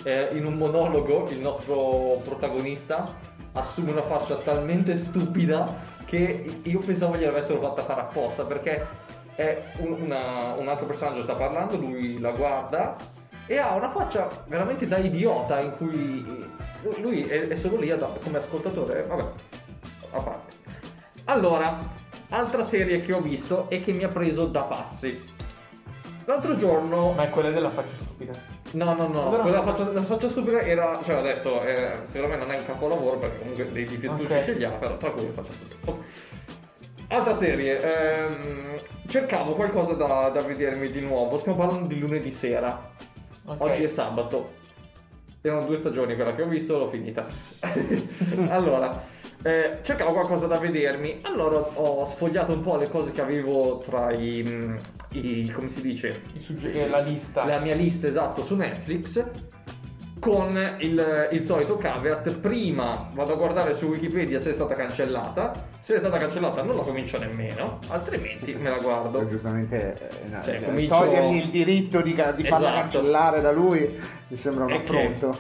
eh, 0.05 0.29
in 0.33 0.45
un 0.47 0.55
monologo 0.55 1.27
il 1.31 1.41
nostro 1.41 2.21
protagonista 2.23 3.13
assume 3.53 3.91
una 3.93 4.03
faccia 4.03 4.37
talmente 4.37 4.95
stupida 4.97 5.75
che 6.05 6.61
io 6.63 6.79
pensavo 6.81 7.17
gliel'avessero 7.17 7.59
fatta 7.61 7.83
fare 7.83 8.03
apposta 8.03 8.45
perché 8.45 8.87
è 9.35 9.63
un, 9.79 9.93
una- 10.03 10.53
un 10.59 10.69
altro 10.69 10.85
personaggio 10.87 11.23
sta 11.23 11.35
parlando, 11.35 11.77
lui 11.79 12.21
la 12.21 12.31
guarda 12.33 12.97
e 13.47 13.57
ha 13.59 13.75
una 13.75 13.91
faccia 13.91 14.29
veramente 14.47 14.87
da 14.87 14.99
idiota 14.99 15.61
in 15.61 15.73
cui 15.79 16.25
lui 17.01 17.23
è, 17.23 17.49
è 17.49 17.55
solo 17.57 17.79
lì 17.79 17.91
ad- 17.91 18.21
come 18.23 18.39
ascoltatore, 18.39 19.03
vabbè, 19.05 19.23
a 20.13 20.21
parte. 20.21 20.55
Allora, 21.25 21.79
altra 22.29 22.63
serie 22.65 23.01
che 23.01 23.13
ho 23.15 23.21
visto 23.21 23.67
e 23.71 23.83
che 23.83 23.93
mi 23.93 24.05
ha 24.05 24.09
preso 24.09 24.45
da 24.47 24.63
pazzi. 24.63 25.35
L'altro 26.27 26.57
giorno 26.57 27.13
Ma 27.13 27.25
è 27.25 27.31
quella 27.31 27.51
della 27.51 27.71
faccia 27.71 27.95
stupida. 27.95 28.33
No, 28.73 28.95
no, 28.95 29.07
no, 29.07 29.27
Allora- 29.29 29.43
quella 29.43 29.63
faccia, 29.63 29.91
la 29.93 30.03
faccia 30.03 30.29
stupida 30.29 30.61
era, 30.61 30.99
cioè 31.05 31.19
ho 31.19 31.23
detto, 31.23 31.61
eh, 31.63 31.93
secondo 32.07 32.35
me 32.35 32.41
non 32.43 32.51
è 32.53 32.59
un 32.59 32.67
capolavoro 32.67 33.17
perché 33.19 33.39
comunque 33.39 33.71
dei 33.71 33.85
difetti 33.87 34.23
Ok. 34.25 34.27
ci 34.27 34.27
scegliamo, 34.43 34.77
però 34.77 34.97
tra 34.97 35.11
cui 35.11 35.27
la 35.27 35.33
faccia 35.33 35.53
stupida. 35.53 35.77
Ok. 35.93 35.97
Altra 37.09 37.37
serie, 37.37 37.81
ehm, 37.81 38.79
cercavo 39.07 39.53
qualcosa 39.55 39.93
da, 39.95 40.29
da 40.31 40.41
vedermi 40.43 40.91
di 40.91 41.01
nuovo, 41.01 41.39
stiamo 41.39 41.57
parlando 41.59 41.87
di 41.87 41.99
lunedì 42.01 42.33
sera, 42.33 42.91
Ok. 43.45 43.61
oggi 43.61 43.85
è 43.85 43.89
sabato, 43.89 44.51
erano 45.43 45.65
due 45.65 45.77
stagioni 45.77 46.17
quella 46.17 46.35
che 46.35 46.43
ho 46.43 46.47
visto, 46.49 46.77
l'ho 46.77 46.89
finita. 46.91 47.25
allora, 48.51 49.01
eh, 49.47 49.79
cercavo 49.83 50.13
qualcosa 50.13 50.47
da 50.47 50.59
vedermi, 50.59 51.21
allora 51.23 51.59
ho 51.59 52.05
sfogliato 52.05 52.53
un 52.53 52.63
po' 52.63 52.77
le 52.77 52.89
cose 52.91 53.13
che 53.13 53.21
avevo 53.21 53.79
tra 53.87 54.11
i, 54.13 54.43
mm, 54.45 54.77
i 55.13 55.51
come 55.55 55.69
si 55.69 55.81
dice, 55.83 56.23
I 56.35 56.41
sugge- 56.41 56.73
eh, 56.73 56.89
la 56.89 56.99
lista. 57.01 57.45
la 57.45 57.61
mia 57.61 57.75
lista 57.77 58.09
esatto 58.09 58.43
su 58.43 58.57
Netflix 58.57 59.23
con 60.19 60.57
il, 60.79 61.29
il 61.31 61.43
solito 61.43 61.77
caveat 61.77 62.39
prima 62.39 63.11
vado 63.13 63.35
a 63.35 63.37
guardare 63.37 63.75
su 63.75 63.87
Wikipedia 63.87 64.41
se 64.41 64.51
è 64.51 64.53
stata 64.55 64.75
cancellata 64.75 65.53
se 65.79 65.97
è 65.97 65.99
stata 65.99 66.17
cancellata 66.17 66.63
non 66.63 66.75
la 66.75 66.83
comincio 66.83 67.19
nemmeno 67.19 67.79
altrimenti 67.89 68.55
me 68.55 68.71
la 68.71 68.79
guardo 68.79 69.19
Poi 69.19 69.29
giustamente 69.29 69.93
eh, 69.93 70.29
no, 70.29 70.43
Cioè, 70.43 70.55
eh, 70.57 70.65
comincio- 70.65 70.95
togliergli 70.99 71.37
il 71.37 71.49
diritto 71.51 72.01
di, 72.01 72.15
di 72.15 72.43
farla 72.43 72.69
Esatto. 72.71 72.71
cancellare 72.81 73.41
da 73.43 73.53
lui 73.53 74.01
mi 74.29 74.37
sembra 74.37 74.65
un 74.65 74.71
E 74.73 74.83
che- 74.83 74.97
affronto. 74.99 75.39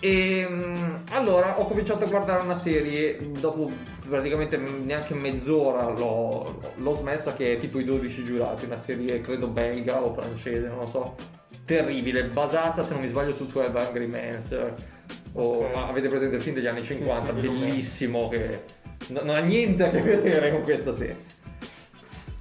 E 0.00 0.46
mm, 0.48 0.94
allora 1.10 1.58
ho 1.58 1.64
cominciato 1.64 2.04
a 2.04 2.08
guardare 2.08 2.42
una 2.44 2.54
serie, 2.54 3.18
dopo 3.40 3.68
praticamente 4.08 4.56
neanche 4.56 5.14
mezz'ora 5.14 5.88
l'ho, 5.90 6.60
l'ho 6.76 6.94
smessa, 6.94 7.34
che 7.34 7.54
è 7.54 7.58
tipo 7.58 7.80
i 7.80 7.84
12 7.84 8.24
giurati, 8.24 8.64
una 8.66 8.80
serie 8.80 9.20
credo 9.20 9.48
belga 9.48 10.00
o 10.02 10.12
francese, 10.14 10.68
non 10.68 10.78
lo 10.80 10.86
so. 10.86 11.14
terribile, 11.64 12.24
basata 12.26 12.84
se 12.84 12.92
non 12.92 13.02
mi 13.02 13.08
sbaglio 13.08 13.32
su 13.34 13.46
12 13.46 13.76
Angry 13.76 14.06
Men. 14.06 14.42
O, 15.32 15.42
Ok. 15.42 15.74
ma 15.74 15.88
avete 15.88 16.08
presente 16.08 16.36
il 16.36 16.42
film 16.42 16.54
degli 16.54 16.66
anni 16.66 16.82
50, 16.84 17.34
sì, 17.34 17.40
sì, 17.40 17.48
bellissimo, 17.48 18.28
che 18.28 18.62
no- 19.08 19.22
non 19.22 19.34
ha 19.36 19.40
niente 19.40 19.84
a 19.84 19.90
che 19.90 20.00
vedere 20.00 20.50
con 20.52 20.62
questa 20.62 20.94
serie. 20.94 21.16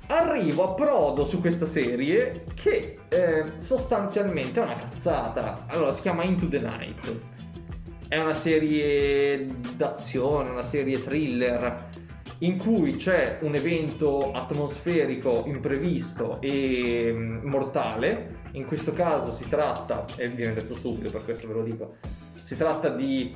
Arrivo 0.10 0.64
a 0.64 0.74
prodo 0.74 1.26
su 1.26 1.42
questa 1.42 1.66
serie 1.66 2.46
che 2.56 2.98
eh, 3.10 3.44
sostanzialmente 3.58 4.62
è 4.62 4.64
una 4.64 4.76
cazzata. 4.76 5.66
Allora, 5.68 5.94
si 5.94 6.02
chiama 6.02 6.24
Into 6.24 6.48
the 6.48 6.60
Night. 6.60 7.20
È 8.10 8.18
una 8.18 8.34
serie 8.34 9.48
d'azione, 9.76 10.50
una 10.50 10.64
serie 10.64 11.04
thriller 11.04 11.90
in 12.40 12.58
cui 12.58 12.96
c'è 12.96 13.40
un 13.42 13.56
evento 13.56 14.32
atmosferico 14.32 15.44
imprevisto 15.46 16.40
e 16.40 17.12
mm, 17.14 17.46
mortale. 17.46 18.36
In 18.52 18.66
questo 18.66 18.94
caso 18.94 19.34
si 19.34 19.50
tratta, 19.50 20.06
e 20.16 20.30
viene 20.30 20.54
detto 20.54 20.74
subito 20.74 21.10
per 21.10 21.24
questo 21.26 21.48
ve 21.48 21.54
lo 21.54 21.64
dico, 21.64 21.96
si 22.46 22.56
tratta 22.56 22.88
di 22.90 23.34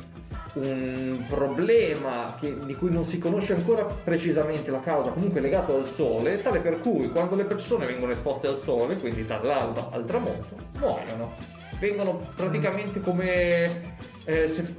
un 0.54 1.26
problema 1.28 2.38
che- 2.40 2.56
di 2.66 2.76
cui 2.76 2.92
non 2.92 3.04
si 3.04 3.18
conosce 3.18 3.54
ancora 3.54 3.84
precisamente 3.84 4.72
la 4.72 4.80
causa, 4.80 5.12
comunque 5.12 5.42
legato 5.42 5.76
al 5.76 5.86
sole, 5.86 6.42
tale 6.42 6.60
per 6.60 6.80
cui 6.80 7.10
quando 7.10 7.36
le 7.36 7.44
persone 7.44 7.86
vengono 7.86 8.14
esposte 8.14 8.48
al 8.48 8.58
sole, 8.58 8.96
quindi 8.96 9.26
dall'alba 9.26 9.90
al 9.92 10.06
tramonto, 10.06 10.56
muoiono. 10.80 11.34
Vengono 11.78 12.22
praticamente 12.36 13.02
come... 13.02 14.11
eh, 14.26 14.48
se- 14.48 14.76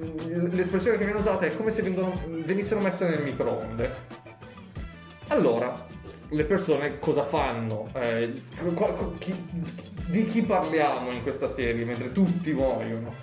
l'espressione 0.51 0.97
che 0.99 1.05
viene 1.05 1.19
usata 1.19 1.47
è 1.47 1.57
come 1.57 1.71
se 1.71 1.83
vengono- 1.83 2.21
venissero 2.27 2.81
messe 2.81 3.09
nel 3.09 3.23
microonde. 3.23 4.21
Allora, 5.29 5.87
le 6.29 6.45
persone 6.45 6.99
cosa 6.99 7.23
fanno? 7.25 7.89
Eh, 7.95 8.33
chi- 9.19 9.35
di 10.07 10.25
chi 10.25 10.43
parliamo 10.43 11.11
in 11.11 11.23
questa 11.23 11.49
serie 11.49 11.85
mentre 11.85 12.13
tutti 12.13 12.53
muoiono? 12.53 13.15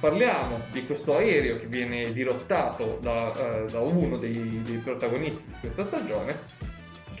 Parliamo 0.00 0.58
di 0.72 0.84
questo 0.84 1.16
aereo 1.16 1.58
che 1.58 1.66
viene 1.66 2.12
dirottato 2.12 2.98
da, 3.00 3.32
eh, 3.64 3.70
da 3.70 3.80
uno 3.80 4.16
dei, 4.16 4.60
dei 4.64 4.78
protagonisti 4.78 5.44
di 5.46 5.54
questa 5.60 5.84
stagione 5.84 6.36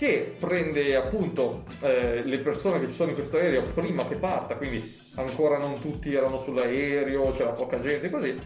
che 0.02 0.34
prende 0.36 0.96
appunto 0.96 1.62
eh, 1.80 2.24
le 2.24 2.38
persone 2.38 2.80
che 2.80 2.88
ci 2.88 2.94
sono 2.94 3.10
in 3.10 3.14
questo 3.14 3.36
aereo 3.36 3.62
prima 3.62 4.04
che 4.08 4.16
parta, 4.16 4.56
quindi 4.56 4.98
ancora 5.14 5.58
non 5.58 5.78
tutti 5.78 6.12
erano 6.12 6.40
sull'aereo, 6.40 7.30
c'era 7.30 7.50
poca 7.50 7.78
gente 7.78 8.10
così, 8.10 8.36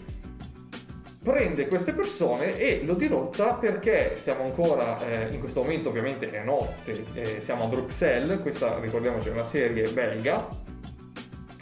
prende 1.23 1.67
queste 1.67 1.95
persone 1.95 2.59
e 2.59 2.83
lo 2.85 2.93
dirotta 2.93 3.55
perché 3.55 4.19
siamo 4.19 4.45
ancora, 4.45 4.99
eh, 5.01 5.33
in 5.33 5.41
questo 5.41 5.63
momento 5.63 5.89
ovviamente 5.89 6.29
è 6.29 6.45
notte, 6.45 7.07
eh, 7.15 7.41
siamo 7.41 7.65
a 7.65 7.69
Bruxelles, 7.69 8.39
questa 8.43 8.79
ricordiamoci 8.79 9.29
è 9.29 9.33
una 9.33 9.47
serie 9.47 9.89
belga, 9.89 10.47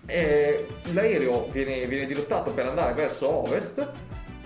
l'aereo 0.06 1.46
viene, 1.52 1.86
viene 1.86 2.06
dirottato 2.06 2.50
per 2.50 2.66
andare 2.66 2.94
verso 2.94 3.28
ovest 3.28 3.88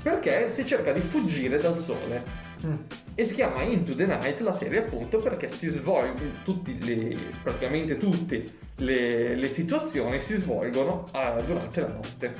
perché 0.02 0.50
si 0.50 0.66
cerca 0.66 0.92
di 0.92 1.00
fuggire 1.00 1.56
dal 1.56 1.78
sole. 1.78 2.22
Mm. 2.66 3.07
E 3.20 3.24
si 3.24 3.34
chiama 3.34 3.62
Into 3.62 3.96
the 3.96 4.06
Night 4.06 4.38
la 4.42 4.52
serie 4.52 4.78
appunto 4.78 5.18
perché 5.18 5.48
si 5.48 5.66
svolgono 5.66 6.30
tutti 6.44 6.78
le, 6.84 7.16
praticamente 7.42 7.98
tutte 7.98 8.44
le, 8.76 9.34
le 9.34 9.48
situazioni 9.48 10.20
si 10.20 10.36
svolgono 10.36 11.04
eh, 11.12 11.42
durante 11.44 11.80
la 11.80 11.88
notte. 11.88 12.34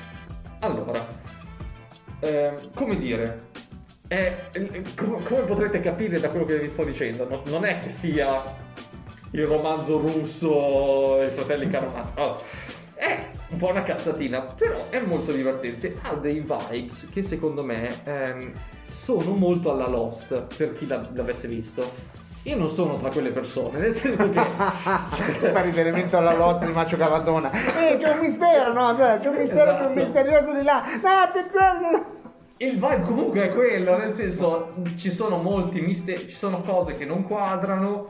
Allora, 0.60 1.04
eh, 2.20 2.52
come 2.74 2.96
dire, 2.96 3.46
è- 4.06 4.36
è- 4.52 4.82
com- 4.94 5.20
come 5.24 5.40
potrete 5.40 5.80
capire 5.80 6.20
da 6.20 6.30
quello 6.30 6.44
che 6.44 6.60
vi 6.60 6.68
sto 6.68 6.84
dicendo, 6.84 7.28
no- 7.28 7.42
non 7.46 7.64
è 7.64 7.80
che 7.80 7.90
sia 7.90 8.40
il 9.32 9.46
romanzo 9.46 9.98
russo, 9.98 11.20
i 11.24 11.30
fratelli 11.30 11.68
Karamazov. 11.68 12.12
Allora, 12.14 12.40
è 12.94 13.26
un 13.48 13.58
po' 13.58 13.70
una 13.70 13.82
cazzatina, 13.82 14.42
però 14.42 14.90
è 14.90 15.00
molto 15.00 15.32
divertente. 15.32 15.96
Ha 16.02 16.14
dei 16.14 16.38
vibes 16.38 17.08
che 17.10 17.22
secondo 17.22 17.64
me 17.64 17.92
ehm, 18.04 18.52
sono 18.98 19.34
molto 19.34 19.70
alla 19.70 19.88
Lost, 19.88 20.34
per 20.56 20.74
chi 20.74 20.86
l'avesse 20.86 21.46
visto. 21.46 22.16
Io 22.42 22.56
non 22.56 22.68
sono 22.68 22.98
tra 22.98 23.10
quelle 23.10 23.30
persone, 23.30 23.78
nel 23.78 23.94
senso 23.94 24.28
che... 24.30 24.40
fa 25.52 25.60
riferimento 25.60 26.16
alla 26.16 26.34
Lost 26.34 26.64
di 26.64 26.72
Macio 26.72 26.96
Cavadona 26.96 27.50
eh 27.50 27.96
c'è 27.96 28.10
un 28.12 28.18
mistero 28.20 28.72
no 28.72 28.94
sai, 28.94 29.18
c'è 29.20 29.28
un 29.28 29.36
mistero 29.36 29.76
più 29.76 29.84
Esatto. 29.86 30.00
misterioso 30.00 30.52
di 30.54 30.62
là 30.64 30.82
no 31.02 31.08
attenzione 31.08 32.04
Il 32.58 32.72
vibe 32.74 33.02
comunque 33.02 33.48
è 33.48 33.54
quello, 33.54 33.96
nel 33.98 34.12
senso 34.12 34.74
ci 34.96 35.10
sono 35.10 35.36
molti 35.36 35.80
misteri, 35.80 36.28
ci 36.28 36.36
sono 36.36 36.62
cose 36.62 36.96
che 36.96 37.04
non 37.04 37.24
quadrano 37.24 38.08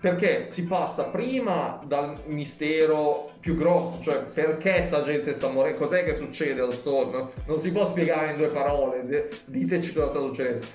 perché 0.00 0.46
si 0.50 0.64
passa 0.64 1.04
prima 1.04 1.78
dal 1.84 2.16
mistero 2.26 3.32
più 3.38 3.54
grosso, 3.54 4.00
cioè 4.00 4.16
perché 4.24 4.84
sta 4.86 5.04
gente 5.04 5.34
sta 5.34 5.48
morendo, 5.48 5.78
cos'è 5.78 6.04
che 6.04 6.14
succede 6.14 6.62
al 6.62 6.72
sole, 6.72 7.28
non 7.44 7.58
si 7.58 7.70
può 7.70 7.84
spiegare 7.84 8.30
in 8.30 8.38
due 8.38 8.48
parole, 8.48 9.28
diteci 9.44 9.92
cosa 9.92 10.08
sta 10.08 10.18
succedendo. 10.20 10.66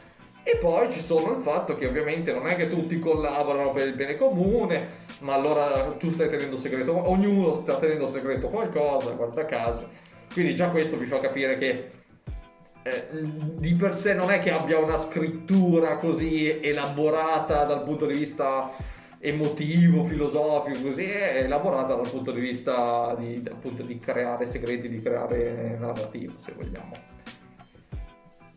E 0.44 0.58
poi 0.58 0.92
ci 0.92 1.00
sono 1.00 1.32
il 1.32 1.42
fatto 1.42 1.76
che 1.76 1.88
ovviamente 1.88 2.32
non 2.32 2.46
è 2.46 2.56
che 2.56 2.68
tutti 2.68 3.00
collaborano 3.00 3.72
per 3.72 3.88
il 3.88 3.96
bene 3.96 4.16
comune, 4.16 4.90
ma 5.22 5.34
allora 5.34 5.96
tu 5.98 6.12
stai 6.12 6.30
tenendo 6.30 6.56
segreto, 6.56 7.10
ognuno 7.10 7.52
sta 7.54 7.78
tenendo 7.80 8.06
segreto 8.06 8.50
qualcosa, 8.50 9.10
guarda 9.14 9.46
caso. 9.46 9.90
Quindi 10.32 10.54
già 10.54 10.70
questo 10.70 10.98
vi 10.98 11.08
fa 11.08 11.20
capire 11.20 11.58
che 11.58 11.90
eh, 12.84 13.08
di 13.12 13.74
per 13.74 13.96
sé 13.96 14.14
non 14.14 14.30
è 14.30 14.38
che 14.38 14.52
abbia 14.52 14.78
una 14.78 15.00
scrittura 15.00 15.98
così 15.98 16.60
elaborata 16.62 17.64
dal 17.64 17.82
punto 17.82 18.06
di 18.06 18.14
vista 18.14 18.72
emotivo, 19.20 20.04
filosofico, 20.04 20.82
così 20.82 21.06
è 21.06 21.44
elaborata 21.44 21.96
dal 21.96 22.10
punto 22.10 22.32
di 22.32 22.42
vista 22.42 23.16
di, 23.18 23.44
appunto, 23.50 23.84
di 23.84 23.98
creare 24.00 24.50
segreti, 24.50 24.90
di 24.90 25.02
creare 25.02 25.78
narrativa, 25.80 26.34
se 26.40 26.54
vogliamo. 26.56 27.14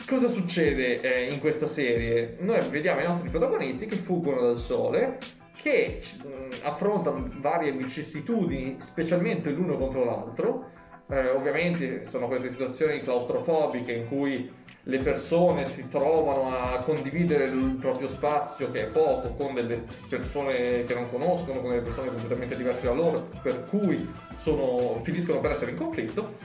Cosa 0.06 0.28
succede 0.28 1.00
eh, 1.00 1.32
in 1.32 1.38
questa 1.38 1.66
serie? 1.66 2.36
Noi 2.40 2.60
vediamo 2.68 3.00
i 3.00 3.04
nostri 3.04 3.28
protagonisti 3.28 3.86
che 3.86 3.96
fuggono 3.96 4.40
dal 4.40 4.56
sole, 4.56 5.18
che 5.60 6.00
mh, 6.00 6.54
affrontano 6.62 7.30
varie 7.40 7.72
vicissitudini, 7.72 8.76
specialmente 8.78 9.50
l'uno 9.50 9.76
contro 9.76 10.04
l'altro. 10.04 10.70
Eh, 11.10 11.30
ovviamente 11.30 12.06
sono 12.08 12.26
queste 12.26 12.50
situazioni 12.50 13.02
claustrofobiche 13.02 13.92
in 13.92 14.06
cui 14.08 14.52
le 14.82 14.98
persone 14.98 15.64
si 15.64 15.88
trovano 15.88 16.50
a 16.54 16.78
condividere 16.78 17.44
il 17.44 17.76
proprio 17.80 18.08
spazio, 18.08 18.70
che 18.70 18.82
è 18.82 18.86
poco, 18.86 19.32
con 19.34 19.54
delle 19.54 19.84
persone 20.08 20.84
che 20.84 20.94
non 20.94 21.10
conoscono, 21.10 21.60
con 21.60 21.70
delle 21.70 21.82
persone 21.82 22.08
completamente 22.08 22.56
diverse 22.56 22.86
da 22.86 22.92
loro, 22.92 23.28
per 23.42 23.66
cui 23.68 24.10
sono- 24.34 25.00
finiscono 25.02 25.40
per 25.40 25.52
essere 25.52 25.70
in 25.70 25.76
conflitto. 25.78 26.36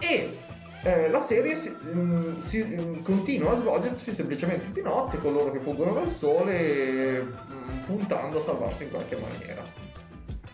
E 0.00 0.36
eh, 0.82 1.08
la 1.08 1.24
serie 1.24 1.56
si, 1.56 1.74
mm, 1.84 2.38
si- 2.38 2.64
mm, 2.64 3.02
continua 3.02 3.52
a 3.52 3.56
svolgersi 3.56 4.12
semplicemente 4.12 4.66
di 4.72 4.82
notte 4.82 5.18
con 5.18 5.32
loro 5.32 5.50
che 5.50 5.58
fuggono 5.58 5.94
dal 5.94 6.08
sole, 6.08 7.22
mm, 7.22 7.84
puntando 7.86 8.40
a 8.40 8.44
salvarsi 8.44 8.84
in 8.84 8.90
qualche 8.90 9.16
maniera. 9.16 9.85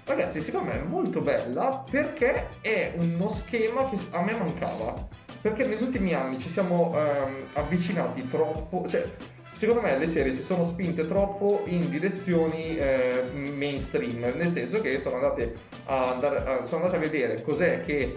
Ragazzi, 0.04 0.40
secondo 0.40 0.70
me 0.70 0.80
è 0.80 0.84
molto 0.84 1.20
bella 1.20 1.84
perché 1.88 2.48
è 2.60 2.92
uno 2.96 3.30
schema 3.30 3.88
che 3.88 3.98
a 4.10 4.22
me 4.22 4.32
mancava. 4.32 4.94
Perché 5.40 5.64
negli 5.64 5.82
ultimi 5.82 6.12
anni 6.12 6.38
ci 6.38 6.48
siamo 6.48 6.92
ehm, 6.94 7.46
avvicinati 7.54 8.28
troppo, 8.28 8.84
cioè 8.88 9.04
secondo 9.52 9.80
me 9.80 9.96
le 9.96 10.08
serie 10.08 10.34
si 10.34 10.42
sono 10.42 10.64
spinte 10.64 11.06
troppo 11.06 11.62
in 11.66 11.88
direzioni 11.88 12.76
eh, 12.76 13.22
mainstream, 13.32 14.32
nel 14.36 14.50
senso 14.50 14.80
che 14.80 14.98
sono 15.00 15.16
andate 15.16 15.54
andare, 15.86 16.66
sono 16.66 16.84
andate 16.84 16.96
a 16.96 17.00
vedere 17.00 17.42
cos'è 17.42 17.84
che 17.84 18.16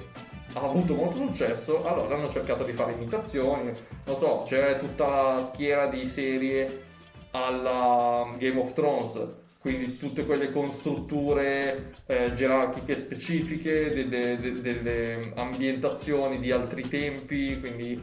ha 0.54 0.62
avuto 0.62 0.96
molto 0.96 1.18
successo, 1.18 1.86
allora 1.86 2.16
hanno 2.16 2.30
cercato 2.30 2.64
di 2.64 2.74
fare 2.74 2.94
imitazioni, 2.94 3.72
non 4.06 4.16
so, 4.16 4.44
c'è 4.48 4.78
tutta 4.78 5.06
la 5.06 5.52
schiera 5.52 5.88
di 5.88 6.08
serie 6.08 6.84
alla 7.32 8.30
Game 8.38 8.60
of 8.60 8.74
Thrones, 8.74 9.44
quindi 9.66 9.98
tutte 9.98 10.28
quelle 10.28 10.52
con 10.52 10.70
strutture 10.70 11.94
eh, 12.06 12.34
gerarchiche 12.34 12.96
specifiche, 12.96 13.90
delle, 13.90 14.40
de- 14.40 14.62
delle 14.62 15.32
ambientazioni 15.34 16.40
di 16.40 16.52
altri 16.52 16.88
tempi, 16.88 17.60
quindi 17.60 18.00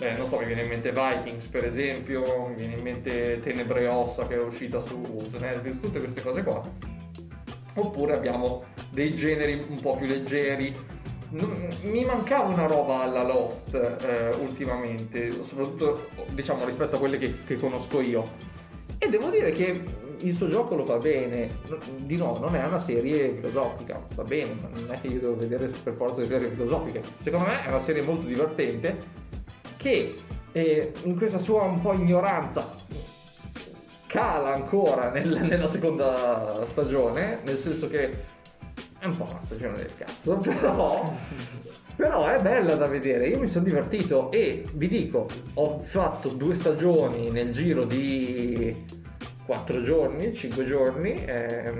eh, 0.00 0.12
non 0.12 0.26
so, 0.26 0.38
mi 0.38 0.44
viene 0.44 0.64
in 0.64 0.68
mente 0.68 0.92
Vikings 0.92 1.46
per 1.46 1.64
esempio, 1.64 2.48
mi 2.48 2.56
viene 2.56 2.74
in 2.74 2.82
mente 2.82 3.40
Tenebre 3.42 3.86
Ossa 3.86 4.26
che 4.26 4.34
è 4.34 4.38
uscita 4.38 4.78
su, 4.80 5.26
su 5.30 5.38
Netflix, 5.38 5.80
tutte 5.80 6.00
queste 6.00 6.20
cose 6.20 6.42
qua. 6.42 6.62
Oppure 7.76 8.12
abbiamo 8.12 8.64
dei 8.90 9.16
generi 9.16 9.64
un 9.66 9.80
po' 9.80 9.96
più 9.96 10.06
leggeri. 10.06 10.76
Mi 11.30 12.04
mancava 12.04 12.48
una 12.48 12.66
roba 12.66 13.00
alla 13.00 13.22
Lost 13.22 13.72
eh, 13.74 14.34
ultimamente, 14.38 15.30
soprattutto 15.30 16.10
diciamo 16.32 16.66
rispetto 16.66 16.96
a 16.96 16.98
quelle 16.98 17.16
che, 17.16 17.42
che 17.46 17.56
conosco 17.56 18.02
io. 18.02 18.54
E 18.98 19.08
devo 19.08 19.30
dire 19.30 19.52
che 19.52 20.04
il 20.20 20.34
suo 20.34 20.48
gioco 20.48 20.74
lo 20.74 20.84
fa 20.84 20.98
bene. 20.98 21.50
Di 21.96 22.16
nuovo, 22.16 22.38
non 22.38 22.54
è 22.54 22.64
una 22.64 22.78
serie 22.78 23.32
filosofica, 23.34 24.00
va 24.14 24.22
bene, 24.24 24.56
ma 24.60 24.68
non 24.72 24.92
è 24.92 25.00
che 25.00 25.08
io 25.08 25.20
devo 25.20 25.36
vedere 25.36 25.66
per 25.66 25.94
forza 25.94 26.20
le 26.20 26.26
serie 26.26 26.48
filosofiche. 26.48 27.02
Secondo 27.18 27.46
me 27.46 27.64
è 27.64 27.68
una 27.68 27.80
serie 27.80 28.02
molto 28.02 28.26
divertente 28.26 28.96
che 29.76 30.16
eh, 30.52 30.92
in 31.02 31.16
questa 31.16 31.38
sua 31.38 31.62
un 31.64 31.80
po' 31.80 31.92
ignoranza 31.92 32.74
cala 34.06 34.54
ancora 34.54 35.10
nel- 35.10 35.42
nella 35.42 35.68
seconda 35.68 36.64
stagione, 36.68 37.40
nel 37.44 37.58
senso 37.58 37.88
che 37.88 38.34
è 38.98 39.04
un 39.04 39.16
po' 39.16 39.26
una 39.28 39.42
stagione 39.42 39.76
del 39.76 39.90
cazzo, 39.96 40.36
però, 40.42 41.12
però 41.94 42.26
è 42.26 42.40
bella 42.40 42.74
da 42.74 42.86
vedere. 42.86 43.28
Io 43.28 43.38
mi 43.38 43.48
sono 43.48 43.64
divertito 43.64 44.30
e 44.30 44.64
vi 44.72 44.88
dico, 44.88 45.28
ho 45.54 45.80
fatto 45.80 46.30
due 46.30 46.54
stagioni 46.54 47.30
nel 47.30 47.52
giro 47.52 47.84
di 47.84 48.84
4 49.46 49.82
giorni, 49.82 50.34
5 50.34 50.64
giorni. 50.66 51.24
ehm, 51.24 51.78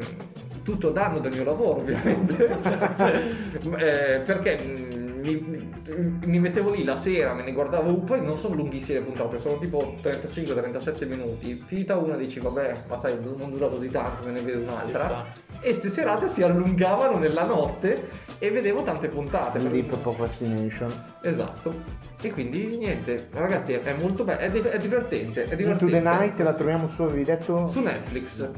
tutto 0.63 0.91
danno 0.91 1.21
del 1.21 1.33
mio 1.33 1.45
lavoro 1.45 1.79
ovviamente 1.79 2.59
Eh, 3.79 4.21
perché 4.25 4.59
mm, 4.61 5.21
mi, 5.21 5.66
mi 5.95 6.39
mettevo 6.41 6.71
lì 6.71 6.83
la 6.83 6.97
sera 6.97 7.33
me 7.33 7.45
ne 7.45 7.53
guardavo 7.53 7.95
poi 7.99 8.21
non 8.21 8.37
sono 8.37 8.55
lunghissime 8.57 8.99
le 8.99 9.05
puntate 9.05 9.39
sono 9.39 9.59
tipo 9.59 9.97
35-37 10.03 11.07
minuti. 11.07 11.53
Finita 11.55 11.97
una 11.97 12.17
dici 12.17 12.41
vabbè 12.41 12.85
ma 12.89 12.99
sai 12.99 13.17
non 13.23 13.51
dura 13.51 13.69
così 13.69 13.91
tanto 13.91 14.27
me 14.27 14.33
ne 14.33 14.41
vedo 14.41 14.61
un'altra. 14.61 15.27
E 15.61 15.75
ste 15.75 15.89
serate 15.89 16.29
si 16.29 16.43
allungavano 16.43 17.19
nella 17.19 17.45
notte 17.45 18.09
e 18.39 18.51
vedevo 18.51 18.83
tante 18.83 19.09
puntate. 19.09 19.61
Sleep 19.61 19.97
Procrastination. 19.99 20.93
esatto. 21.23 21.75
E 22.21 22.31
quindi 22.33 22.77
niente 22.77 23.29
ragazzi 23.33 23.75
è 23.75 23.95
molto 23.99 24.25
bello 24.25 24.41
è, 24.41 24.51
di- 24.51 24.61
è 24.61 24.79
divertente 24.79 25.45
è 25.45 25.55
divertente 25.55 25.85
Into 25.85 25.87
the 25.87 26.01
Night 26.01 26.41
la 26.41 26.55
troviamo 26.55 26.89
su, 26.89 27.03
avevi 27.03 27.25
detto? 27.25 27.67
su 27.67 27.81
Netflix, 27.81 28.51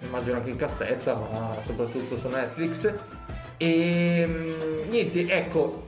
immagino 0.00 0.36
anche 0.36 0.50
in 0.50 0.56
cassetta, 0.56 1.14
ma 1.14 1.56
soprattutto 1.64 2.16
su 2.16 2.28
Netflix. 2.28 2.92
E 3.56 4.24
mm, 4.26 4.90
niente, 4.90 5.20
ecco, 5.28 5.86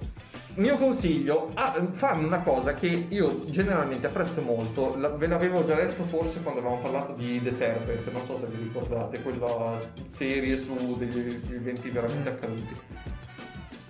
mio 0.57 0.79
consiglio, 0.79 1.51
ah, 1.55 1.75
fanno 1.93 2.27
una 2.27 2.41
cosa 2.41 2.75
che 2.75 3.07
io 3.09 3.45
generalmente 3.47 4.07
apprezzo 4.07 4.41
molto, 4.41 4.97
la- 4.99 5.11
ve 5.11 5.27
l'avevo 5.27 5.65
già 5.65 5.75
detto 5.75 6.05
forse 6.05 6.43
quando 6.43 6.61
avevamo 6.61 6.81
parlato 6.81 7.13
di 7.13 7.43
The 7.43 7.53
Serpent, 7.53 8.11
non 8.11 8.25
so 8.25 8.39
se 8.39 8.47
vi 8.47 8.63
ricordate, 8.63 9.21
quella 9.23 9.79
serie 10.09 10.57
su 10.57 10.97
degli 10.97 11.41
eventi 11.53 11.91
veramente 11.91 12.29
accaduti. 12.31 12.75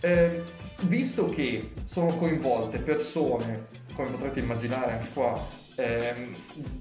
Eh, 0.01 0.43
visto 0.83 1.27
che 1.27 1.71
sono 1.85 2.17
coinvolte 2.17 2.79
persone, 2.79 3.67
come 3.95 4.11
potrete 4.11 4.41
immaginare 4.41 4.93
anche 4.93 5.09
qua, 5.13 5.41
ehm, 5.77 6.35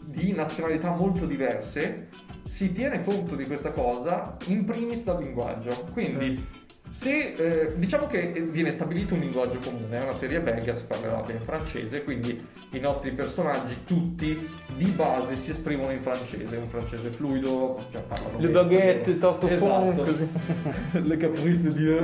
di 0.05 0.31
nazionalità 0.33 0.91
molto 0.91 1.25
diverse, 1.25 2.09
si 2.45 2.73
tiene 2.73 3.03
conto 3.03 3.35
di 3.35 3.45
questa 3.45 3.71
cosa 3.71 4.35
in 4.47 4.65
primis 4.65 5.03
dal 5.03 5.21
linguaggio. 5.21 5.87
Quindi, 5.93 6.63
se 6.97 7.33
eh, 7.33 7.73
diciamo 7.75 8.07
che 8.07 8.31
viene 8.49 8.71
stabilito 8.71 9.13
un 9.15 9.19
linguaggio 9.19 9.59
comune, 9.59 9.99
è 9.99 10.01
una 10.01 10.13
serie 10.13 10.39
belga, 10.39 10.73
si 10.73 10.85
parlerà 10.85 11.23
in 11.29 11.41
francese, 11.43 12.03
quindi 12.03 12.43
i 12.71 12.79
nostri 12.79 13.11
personaggi 13.11 13.83
tutti 13.85 14.47
di 14.75 14.85
base 14.91 15.35
si 15.35 15.51
esprimono 15.51 15.91
in 15.91 16.01
francese, 16.01 16.55
un 16.55 16.69
francese 16.69 17.09
fluido, 17.09 17.77
cioè 17.91 18.01
parlano 18.01 18.39
Le 18.39 18.47
bene. 18.47 18.51
baguette, 18.53 19.19
torto 19.19 19.47
Esatto. 19.47 20.03
così. 20.03 20.27
Le 21.03 21.17
caprice 21.17 21.61
de 21.63 21.73
Dieu. 21.73 21.99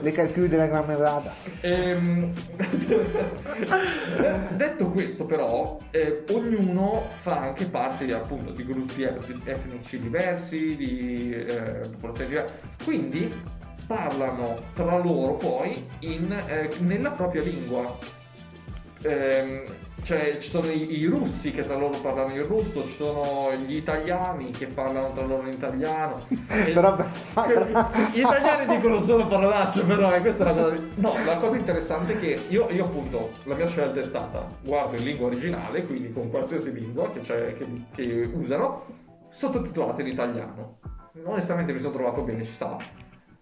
Le 0.00 0.12
calcoli 0.12 0.48
della 0.48 0.66
grammerata. 0.66 1.32
Ehm, 1.62 2.30
detto 4.56 4.86
questo 4.90 5.24
però, 5.24 5.80
eh, 5.90 6.24
ognuno 6.30 7.08
fa 7.22 7.40
anche 7.40 7.64
parte 7.64 8.04
di, 8.04 8.12
appunto 8.12 8.52
di 8.52 8.64
gruppi 8.66 9.02
et- 9.02 9.40
etnici 9.44 9.98
diversi, 9.98 10.76
di 10.76 11.32
eh, 11.32 11.80
popolazioni 11.90 12.28
diverse, 12.30 12.58
quindi 12.84 13.32
parlano 13.86 14.62
tra 14.74 14.98
loro 14.98 15.34
poi 15.34 15.86
in, 16.00 16.32
eh, 16.32 16.70
nella 16.78 17.10
propria 17.10 17.42
lingua. 17.42 17.96
Ehm, 19.02 19.62
cioè, 20.04 20.36
ci 20.38 20.50
sono 20.50 20.66
i, 20.66 20.98
i 20.98 21.06
russi 21.06 21.50
che 21.50 21.64
tra 21.64 21.76
loro 21.76 21.98
parlano 21.98 22.34
in 22.34 22.46
russo, 22.46 22.84
ci 22.84 22.92
sono 22.92 23.54
gli 23.54 23.76
italiani 23.76 24.50
che 24.50 24.66
parlano 24.66 25.12
tra 25.14 25.24
loro 25.24 25.46
in 25.46 25.54
italiano. 25.54 26.18
Però 26.28 26.94
per 26.94 27.90
gli 28.12 28.18
italiani 28.18 28.76
dicono 28.76 29.00
solo 29.00 29.26
parolacce, 29.26 29.82
però 29.82 30.12
e 30.12 30.20
questa 30.20 30.44
è 30.44 30.54
la 30.54 30.62
cosa. 30.62 30.82
No, 30.96 31.14
la 31.24 31.36
cosa 31.36 31.56
interessante 31.56 32.12
è 32.14 32.20
che 32.20 32.38
io, 32.48 32.68
io 32.70 32.84
appunto 32.84 33.30
la 33.44 33.54
mia 33.54 33.66
scelta 33.66 33.98
è 33.98 34.02
stata 34.02 34.46
guardo 34.60 34.96
in 34.96 35.04
lingua 35.04 35.28
originale, 35.28 35.84
quindi 35.84 36.12
con 36.12 36.28
qualsiasi 36.28 36.70
lingua 36.70 37.10
che, 37.10 37.20
che, 37.22 37.66
che 37.94 38.30
usano, 38.34 38.84
sottotitolate 39.30 40.02
in 40.02 40.08
italiano. 40.08 40.80
Onestamente 41.24 41.72
mi 41.72 41.80
sono 41.80 41.94
trovato 41.94 42.20
bene, 42.20 42.44
ci 42.44 42.52
stava. 42.52 42.76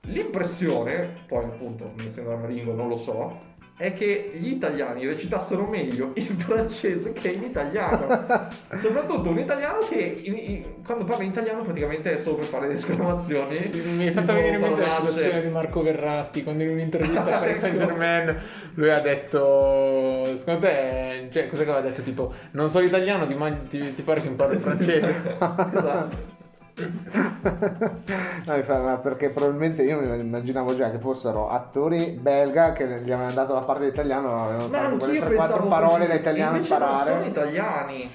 L'impressione, 0.06 1.08
poi 1.26 1.44
appunto, 1.44 1.92
non 1.96 2.04
essendo 2.06 2.32
armaringo 2.32 2.74
non 2.74 2.88
lo 2.88 2.96
so, 2.96 3.50
è 3.76 3.94
che 3.94 4.32
gli 4.34 4.48
italiani 4.48 5.06
recitassero 5.06 5.64
meglio 5.66 6.10
in 6.14 6.36
francese 6.38 7.12
che 7.12 7.28
in 7.30 7.42
italiano. 7.44 8.06
Soprattutto 8.78 9.30
un 9.30 9.38
italiano 9.38 9.78
che 9.88 10.20
in- 10.24 10.36
in- 10.36 10.64
quando 10.84 11.04
parla 11.04 11.22
in 11.24 11.30
italiano 11.30 11.62
praticamente 11.62 12.12
è 12.14 12.18
solo 12.18 12.36
per 12.36 12.44
fare 12.46 12.68
le 12.68 12.74
esclamazioni. 12.74 13.70
Mi 13.96 14.06
è 14.06 14.10
fatta 14.10 14.32
tipo 14.34 14.34
venire 14.34 14.56
in 14.56 14.60
mente 14.62 14.80
la 14.82 14.96
situazione 15.04 15.42
di 15.42 15.48
Marco 15.48 15.82
Verratti 15.82 16.42
quando 16.42 16.62
in 16.64 16.70
un'intervista 16.70 17.22
Paris 17.22 17.52
Ecco. 17.56 17.60
Saint 17.66 17.78
Germain 17.78 18.40
lui 18.74 18.90
ha 18.90 19.00
detto 19.00 20.24
secondo 20.36 20.60
te 20.60 21.28
cioè, 21.32 21.48
cosa 21.48 21.64
che 21.64 21.70
aveva 21.70 21.88
detto 21.88 22.02
tipo 22.02 22.32
non 22.52 22.70
so 22.70 22.80
l'italiano 22.80 23.26
ti, 23.26 23.34
man- 23.34 23.66
ti- 23.68 23.94
ti 23.94 24.02
pare 24.02 24.20
che 24.20 24.28
imparo 24.28 24.52
il 24.52 24.60
francese 24.60 25.14
esatto. 25.26 26.30
No, 26.74 28.54
mi 28.56 28.64
ma 28.66 28.96
perché 28.96 29.28
probabilmente 29.30 29.82
io 29.82 30.00
mi 30.00 30.18
immaginavo 30.18 30.74
già 30.74 30.90
che 30.90 30.98
fossero 30.98 31.50
attori 31.50 32.18
belga 32.20 32.72
che 32.72 32.86
gli 33.02 33.10
avevano 33.12 33.32
dato 33.34 33.54
la 33.54 33.60
parte 33.60 33.82
dell'italiano, 33.82 34.44
avevano 34.44 34.68
Ma 34.68 34.78
fatto 34.78 34.96
quelle 34.96 35.18
anch'io 35.20 35.36
3-4 35.36 35.38
pensavo 35.38 35.68
parole 35.68 36.06
da 36.06 36.14
italiano 36.14 36.56
Invece 36.56 36.78
non 36.78 36.96
sono 36.96 37.00
imparare. 37.00 37.26
italiani. 37.28 38.10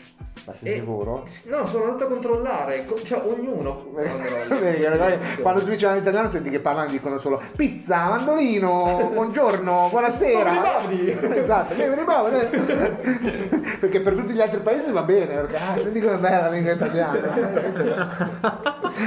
Ma 0.46 0.54
sei 0.54 0.72
E- 0.72 0.76
sicuro? 0.76 1.24
No, 1.48 1.66
sono 1.66 1.84
andato 1.84 2.06
a 2.06 2.08
controllare, 2.08 2.86
co- 2.86 3.02
cioè 3.04 3.22
ognuno. 3.26 3.84
Quando 5.42 5.62
switchano 5.62 5.94
all'italiano 5.96 6.30
senti 6.30 6.50
che 6.50 6.60
parlano 6.60 6.90
dicono 6.90 7.18
solo 7.18 7.42
pizza, 7.58 8.08
mandolino, 8.08 9.10
buongiorno, 9.12 9.88
buonasera. 9.90 10.52
Bobby 10.88 11.10
esatto, 11.36 11.76
bene, 11.76 12.02
bravo, 12.02 12.30
eh. 12.30 12.46
perché 13.78 14.00
per 14.00 14.14
tutti 14.14 14.32
gli 14.32 14.40
altri 14.40 14.62
paesi 14.62 14.90
va 14.90 15.02
bene, 15.02 15.36
perché 15.36 15.58
ah, 15.58 15.78
senti 15.80 16.00
come 16.00 16.16
è 16.16 16.20
bella 16.20 16.42
la 16.44 16.50
lingua 16.50 16.72
italiana. 16.72 18.47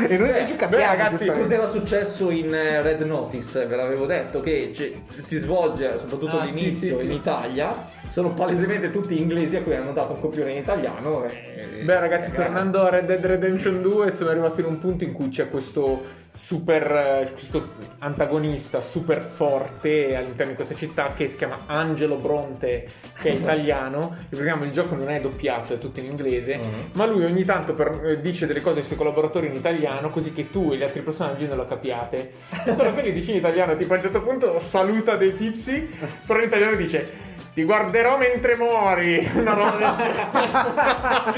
E 0.08 0.16
noi 0.16 0.28
invece 0.28 0.56
capiamo. 0.56 0.84
ragazzi, 0.84 1.24
giustamente. 1.24 1.40
Cos'era 1.42 1.68
successo 1.68 2.30
in 2.30 2.54
eh, 2.54 2.82
Red 2.82 3.00
Notice? 3.02 3.66
Ve 3.66 3.76
l'avevo 3.76 4.06
detto 4.06 4.40
che 4.40 4.70
c'è- 4.72 4.92
si 5.22 5.38
svolge 5.38 5.98
soprattutto 5.98 6.38
Ah, 6.38 6.42
all'inizio 6.42 6.98
sì, 6.98 7.04
sì, 7.04 7.04
in 7.04 7.08
sì. 7.10 7.14
Italia. 7.16 7.88
Sono 8.10 8.32
palesemente 8.34 8.90
tutti 8.90 9.20
inglesi 9.20 9.56
a 9.56 9.62
cui 9.62 9.74
hanno 9.74 9.92
dato 9.92 10.14
un 10.14 10.20
copione 10.20 10.52
in 10.52 10.58
italiano. 10.58 11.24
E... 11.24 11.82
beh 11.84 11.98
ragazzi 12.00 12.30
e- 12.30 12.34
tornando 12.34 12.82
a 12.82 12.90
Red 12.90 13.06
Dead 13.06 13.24
Redemption 13.24 13.82
2 13.82 14.12
sono 14.16 14.30
arrivato 14.30 14.60
in 14.60 14.66
un 14.66 14.78
punto 14.78 15.04
in 15.04 15.12
cui 15.12 15.28
c'è 15.28 15.48
questo 15.48 16.18
super 16.42 16.82
eh, 17.26 17.32
questo 17.32 17.68
antagonista 17.98 18.80
super 18.80 19.20
forte 19.20 20.16
all'interno 20.16 20.50
di 20.52 20.56
questa 20.56 20.74
città 20.74 21.12
che 21.14 21.28
si 21.28 21.36
chiama 21.36 21.60
Angelo 21.66 22.16
Bronte 22.16 22.88
che 23.20 23.28
è 23.30 23.32
italiano. 23.34 24.16
Ricordiamo 24.30 24.64
il 24.64 24.72
gioco 24.72 24.94
non 24.94 25.10
è 25.10 25.20
doppiato 25.20 25.74
è 25.74 25.78
tutto 25.78 26.00
in 26.00 26.06
inglese 26.06 26.56
Mhm. 26.56 26.90
ma 26.92 27.06
lui 27.06 27.24
ogni 27.24 27.44
tanto 27.44 27.74
per- 27.74 28.00
eh, 28.04 28.20
dice 28.20 28.46
delle 28.46 28.60
cose 28.62 28.80
ai 28.80 28.84
suoi 28.84 28.96
collaboratori 28.96 29.46
in 29.48 29.54
italiano 29.54 30.10
così 30.10 30.32
che 30.32 30.50
tu 30.50 30.70
e 30.72 30.76
gli 30.76 30.82
altri 30.82 31.00
personaggi 31.02 31.46
non 31.46 31.56
lo 31.58 31.66
capiate. 31.66 32.32
Solo 32.74 32.94
che 32.94 33.02
li 33.02 33.12
dice 33.12 33.30
in 33.32 33.36
italiano 33.38 33.76
tipo 33.76 33.92
a 33.92 33.96
un 33.96 34.02
certo 34.02 34.22
punto 34.22 34.58
saluta 34.60 35.16
dei 35.16 35.34
tizi 35.36 35.88
però 36.26 36.40
in 36.40 36.46
italiano 36.46 36.76
dice 36.76 37.28
ti 37.54 37.64
guarderò 37.64 38.16
mentre 38.16 38.56
muori 38.56 39.28
una 39.34 39.52
roba 39.54 39.76
del 39.76 39.94
genere 39.96 41.30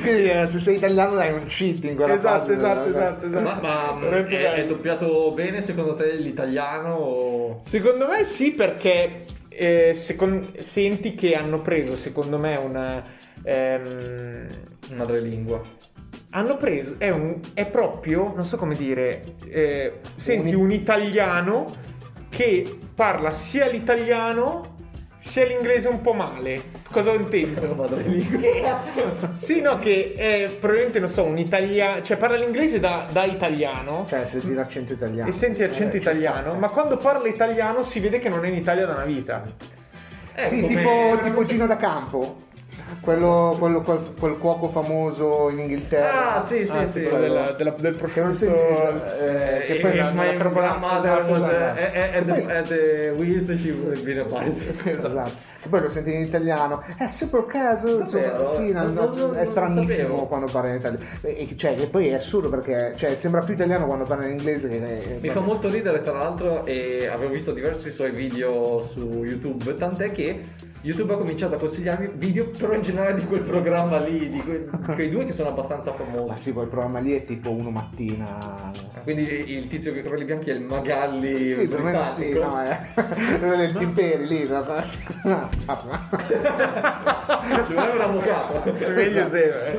Quindi 0.00 0.30
eh, 0.30 0.46
se 0.46 0.58
sei 0.60 0.76
italiano 0.76 1.14
dai 1.14 1.32
un 1.32 1.44
cheat 1.46 1.84
in 1.84 1.96
quella 1.96 2.14
esatto 2.14 2.38
fase. 2.40 2.52
esatto 2.54 2.88
esatto, 2.88 3.26
esatto. 3.26 3.42
Ma, 3.44 3.60
ma 3.60 3.98
Veramente 4.00 4.36
è, 4.38 4.52
è 4.54 4.64
doppiato 4.66 5.32
bene 5.32 5.62
secondo 5.62 5.94
te 5.94 6.12
l'italiano? 6.16 6.94
O... 6.94 7.60
Secondo 7.64 8.06
me 8.08 8.24
sì, 8.24 8.52
perché 8.52 9.24
eh, 9.48 9.92
secon- 9.94 10.52
senti 10.58 11.14
che 11.14 11.34
hanno 11.34 11.60
preso, 11.62 11.96
secondo 11.96 12.38
me, 12.38 12.56
una. 12.56 13.02
ehm, 13.42 14.46
Madrelingua. 14.94 15.62
hanno 16.30 16.56
preso. 16.56 16.96
È, 16.98 17.08
un- 17.10 17.40
è 17.54 17.66
proprio, 17.66 18.32
non 18.34 18.44
so 18.44 18.56
come 18.56 18.74
dire. 18.76 19.22
eh, 19.48 20.00
senti 20.16 20.54
un 20.54 20.70
italiano 20.70 21.94
che 22.28 22.78
parla 22.94 23.30
sia 23.32 23.66
l'italiano 23.68 24.74
sia 25.18 25.44
l'inglese 25.44 25.88
un 25.88 26.00
po' 26.02 26.12
male. 26.12 26.62
Cosa 26.90 27.12
intendo? 27.12 27.74
Madrelingua. 27.74 28.80
sì, 29.42 29.60
no, 29.60 29.78
che 29.78 30.14
è 30.16 30.48
probabilmente, 30.60 31.00
non 31.00 31.08
so, 31.08 31.24
un 31.24 31.36
italiano. 31.38 32.00
Cioè 32.02 32.16
parla 32.16 32.36
l'inglese 32.36 32.78
da, 32.78 33.06
da 33.10 33.24
italiano. 33.24 34.04
Cioè, 34.08 34.24
senti 34.24 34.54
l'accento 34.54 34.92
italiano. 34.92 35.28
E 35.28 35.32
senti 35.32 35.60
l'accento 35.62 35.96
Eh, 35.96 36.00
italiano, 36.00 36.50
sta. 36.50 36.58
ma 36.58 36.68
quando 36.68 36.96
parla 36.96 37.26
italiano 37.26 37.82
si 37.82 37.98
vede 37.98 38.18
che 38.20 38.28
non 38.28 38.44
è 38.44 38.48
in 38.48 38.54
Italia 38.54 38.86
da 38.86 38.92
una 38.92 39.04
vita. 39.04 39.42
Eh, 40.34 40.46
Sì, 40.48 40.60
come- 40.60 40.76
tipo, 40.76 41.18
tipo 41.24 41.44
Gino 41.44 41.66
da 41.66 41.76
Campo. 41.76 42.44
Quello, 43.00 43.56
quello- 43.58 43.80
quel, 43.82 43.98
quel 44.18 44.36
cuoco 44.38 44.68
famoso 44.68 45.48
in 45.50 45.58
Inghilterra. 45.60 46.36
Ah, 46.36 46.46
sì, 46.46 46.64
sì, 46.66 46.70
Ah, 46.76 46.86
sì. 46.86 47.02
quello 47.02 47.18
della- 47.18 47.50
della- 47.52 47.74
del 47.78 47.96
Che 47.96 48.20
non 48.20 48.34
si 48.34 48.46
prosciutto. 48.46 49.04
eh, 49.18 49.64
che 49.66 49.74
Eh, 49.76 49.80
poi 49.80 49.90
if 49.90 49.96
la- 49.96 50.10
my 50.12 50.36
grandmother 50.36 51.24
was 51.28 51.42
at, 51.42 52.66
the, 52.68 53.14
wheels, 53.16 53.46
she 53.60 53.70
would. 53.70 53.96
Esatto. 54.84 55.44
Che 55.60 55.68
poi 55.72 55.80
lo 55.80 55.88
senti 55.88 56.12
in 56.14 56.20
italiano. 56.20 56.82
È 56.96 57.08
super 57.08 57.46
caso. 57.46 58.04
sì, 58.06 58.18
è 58.18 59.46
stranissimo 59.46 60.26
quando 60.26 60.46
parla 60.50 60.70
in 60.70 60.76
italiano. 60.76 61.04
E- 61.22 61.46
e- 61.50 61.56
Cioè, 61.56 61.74
che 61.74 61.86
poi 61.86 62.08
è 62.08 62.14
assurdo 62.14 62.48
perché 62.48 62.92
cioè, 62.96 63.14
sembra 63.16 63.40
più 63.42 63.54
italiano 63.54 63.86
quando 63.86 64.04
parla 64.04 64.26
in 64.26 64.32
inglese 64.32 64.68
che. 64.68 65.18
Mi 65.20 65.30
fa 65.30 65.40
molto 65.40 65.68
ridere 65.68 66.02
tra 66.02 66.12
l'altro 66.12 66.64
e 66.66 67.08
avevo 67.12 67.32
visto 67.32 67.52
diversi 67.52 67.90
suoi 67.90 68.10
video 68.12 68.82
su 68.84 69.24
YouTube, 69.24 69.76
tant'è 69.76 70.12
che 70.12 70.44
YouTube 70.86 71.14
ha 71.14 71.16
cominciato 71.16 71.56
a 71.56 71.58
consigliarmi 71.58 72.10
video 72.14 72.46
però 72.56 72.72
in 72.74 72.82
generale 72.82 73.14
di 73.14 73.26
quel 73.26 73.40
programma 73.40 73.98
lì, 73.98 74.28
di 74.28 74.38
que- 74.38 74.68
quei 74.94 75.10
due 75.10 75.24
che 75.26 75.32
sono 75.32 75.48
abbastanza 75.48 75.90
Ma 75.90 75.96
famosi. 75.96 76.42
sì, 76.42 76.52
quel 76.52 76.68
programma 76.68 77.00
lì 77.00 77.16
è 77.16 77.24
tipo 77.24 77.50
uno 77.50 77.70
mattina. 77.70 78.70
Quindi 79.02 79.52
il 79.56 79.66
tizio 79.68 79.90
con 79.90 79.98
i 79.98 80.02
capelli 80.02 80.24
bianchi 80.24 80.50
è 80.50 80.52
il 80.54 80.60
Magalli 80.62 81.52
Sì, 81.54 81.66
per 81.66 81.80
me 81.80 82.06
sì, 82.08 82.32
no, 82.32 82.60
è. 82.62 82.78
Quello 83.38 83.56
del 83.56 83.72
Timperi 83.72 84.26
lì. 84.28 84.48
no? 84.48 84.62
Ci 87.66 87.72
vuole 87.72 87.90
un 87.90 88.00
avvocato. 88.00 88.72
Meglio 88.94 89.28
se. 89.28 89.78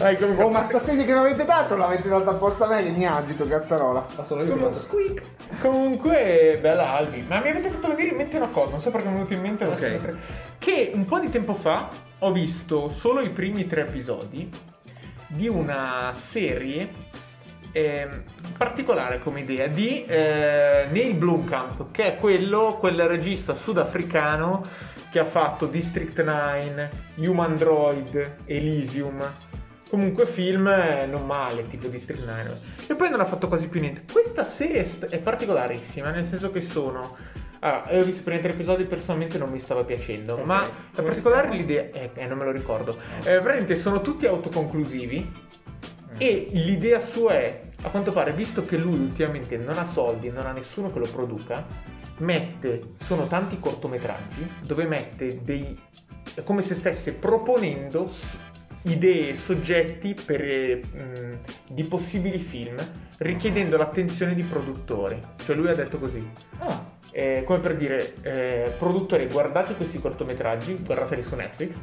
eh. 0.00 0.24
Oh, 0.42 0.48
ma 0.48 0.62
sta 0.62 0.78
sedia 0.78 1.04
che 1.04 1.12
mi 1.12 1.18
avete 1.18 1.44
dato 1.44 1.76
l'avete 1.76 2.08
data 2.08 2.30
apposta 2.30 2.64
a 2.66 2.68
me 2.68 2.82
che 2.82 2.90
mi 2.90 3.06
agito, 3.06 3.46
cazzarola. 3.46 4.06
Ma 4.16 4.24
sono 4.24 4.42
io 4.42 4.54
che 4.54 4.60
faccio 4.60 4.78
squeak. 4.78 5.22
Comunque, 5.60 6.58
bella 6.60 6.94
Albi, 6.94 7.24
ma 7.26 7.40
mi 7.40 7.48
avete 7.50 7.70
fatto 7.70 7.88
venire 7.88 8.08
in 8.10 8.16
mente 8.16 8.36
una 8.36 8.48
cosa, 8.48 8.72
non 8.72 8.80
so 8.80 8.90
perché 8.90 9.06
mi 9.08 9.12
è 9.12 9.16
venuto 9.16 9.34
in 9.34 9.40
mente 9.40 9.64
adesso 9.64 9.84
Ok. 9.84 9.90
mentre- 9.90 10.16
Che 10.66 10.90
un 10.92 11.04
po' 11.04 11.20
di 11.20 11.30
tempo 11.30 11.54
fa 11.54 11.88
ho 12.18 12.32
visto 12.32 12.88
solo 12.88 13.20
i 13.20 13.30
primi 13.30 13.68
tre 13.68 13.82
episodi 13.82 14.50
di 15.28 15.46
una 15.46 16.10
serie 16.12 16.92
ehm, 17.70 18.24
particolare 18.58 19.20
come 19.20 19.42
idea 19.42 19.68
di 19.68 20.04
eh, 20.04 20.86
Neil 20.90 21.14
Blomkamp, 21.14 21.92
che 21.92 22.02
è 22.02 22.18
quello, 22.18 22.78
quel 22.80 23.00
regista 23.04 23.54
sudafricano 23.54 24.64
che 25.08 25.20
ha 25.20 25.24
fatto 25.24 25.66
District 25.66 26.20
9, 26.20 26.90
Human 27.18 27.56
Droid, 27.56 28.38
Elysium. 28.46 29.24
Comunque 29.88 30.26
film 30.26 30.66
eh, 30.66 31.06
non 31.06 31.26
male, 31.26 31.68
tipo 31.68 31.86
District 31.86 32.26
9. 32.26 32.60
E 32.88 32.96
poi 32.96 33.08
non 33.08 33.20
ha 33.20 33.26
fatto 33.26 33.46
quasi 33.46 33.68
più 33.68 33.78
niente. 33.78 34.02
Questa 34.12 34.44
serie 34.44 34.84
è 35.10 35.18
particolarissima, 35.18 36.10
nel 36.10 36.26
senso 36.26 36.50
che 36.50 36.60
sono... 36.60 37.44
Allora, 37.60 37.90
io 37.92 38.00
ho 38.00 38.04
visto 38.04 38.20
i 38.20 38.24
primi 38.24 38.40
tre 38.40 38.52
episodi 38.52 38.84
personalmente 38.84 39.38
non 39.38 39.50
mi 39.50 39.58
stava 39.58 39.84
piacendo, 39.84 40.34
Ok. 40.34 40.44
ma 40.44 40.60
Come 40.94 41.08
particolare 41.08 41.50
l'idea... 41.50 41.88
Eh, 41.92 42.10
eh, 42.14 42.26
non 42.26 42.38
me 42.38 42.44
lo 42.44 42.52
ricordo. 42.52 42.96
Eh, 43.20 43.40
veramente 43.40 43.76
sono 43.76 44.00
tutti 44.00 44.26
autoconclusivi 44.26 45.44
e 46.18 46.48
l'idea 46.52 47.00
sua 47.04 47.32
è, 47.34 47.62
a 47.82 47.88
quanto 47.90 48.12
pare, 48.12 48.32
visto 48.32 48.64
che 48.64 48.76
lui 48.78 48.98
ultimamente 48.98 49.56
non 49.56 49.78
ha 49.78 49.86
soldi, 49.86 50.30
non 50.30 50.46
ha 50.46 50.52
nessuno 50.52 50.92
che 50.92 50.98
lo 50.98 51.06
produca, 51.06 51.64
mette, 52.18 52.94
sono 53.02 53.26
tanti 53.26 53.58
cortometraggi 53.60 54.50
dove 54.62 54.86
mette 54.86 55.40
dei, 55.42 55.78
è 56.34 56.42
come 56.42 56.62
se 56.62 56.74
stesse 56.74 57.12
proponendo 57.12 58.10
idee, 58.82 59.34
soggetti 59.34 60.14
per, 60.14 60.40
eh, 60.42 60.76
mh, 60.76 61.38
di 61.74 61.84
possibili 61.84 62.38
film, 62.38 62.76
richiedendo 63.18 63.76
l'attenzione 63.76 64.34
di 64.34 64.42
produttori. 64.42 65.20
Cioè 65.44 65.56
lui 65.56 65.68
ha 65.68 65.74
detto 65.74 65.98
così. 65.98 66.24
Ah, 66.58 66.94
Eh, 67.18 67.44
come 67.46 67.60
per 67.60 67.76
dire, 67.76 68.12
eh, 68.20 68.72
produttori, 68.78 69.26
guardate 69.26 69.74
questi 69.74 69.98
cortometraggi, 69.98 70.82
guardateli 70.84 71.22
su 71.22 71.34
Netflix. 71.34 71.74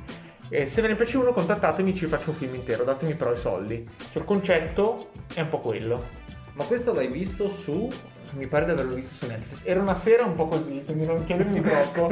eh, 0.49 0.67
se 0.67 0.79
ve 0.79 0.89
ne 0.89 0.95
piace 0.95 1.17
uno, 1.17 1.33
contattatemi, 1.33 1.95
ci 1.95 2.05
faccio 2.05 2.29
un 2.29 2.35
film 2.35 2.53
intero, 2.53 2.83
datemi 2.83 3.15
però 3.15 3.33
i 3.33 3.37
soldi. 3.37 3.83
Cioè, 4.11 4.21
il 4.21 4.25
concetto 4.25 5.09
è 5.33 5.41
un 5.41 5.49
po' 5.49 5.57
quello. 5.57 6.05
ma 6.53 6.65
questo 6.65 6.93
l'hai 6.93 7.07
visto 7.07 7.49
su... 7.49 7.89
Mi 8.35 8.47
pare 8.47 8.65
di 8.65 8.71
averlo 8.71 8.93
visto 8.95 9.13
su 9.13 9.27
Netflix. 9.29 9.59
Era 9.63 9.79
una 9.79 9.95
sera 9.95 10.23
un 10.25 10.35
po' 10.35 10.47
così, 10.47 10.81
quindi 10.85 11.05
non 11.05 11.23
chiedermi 11.23 11.61
troppo. 11.61 12.09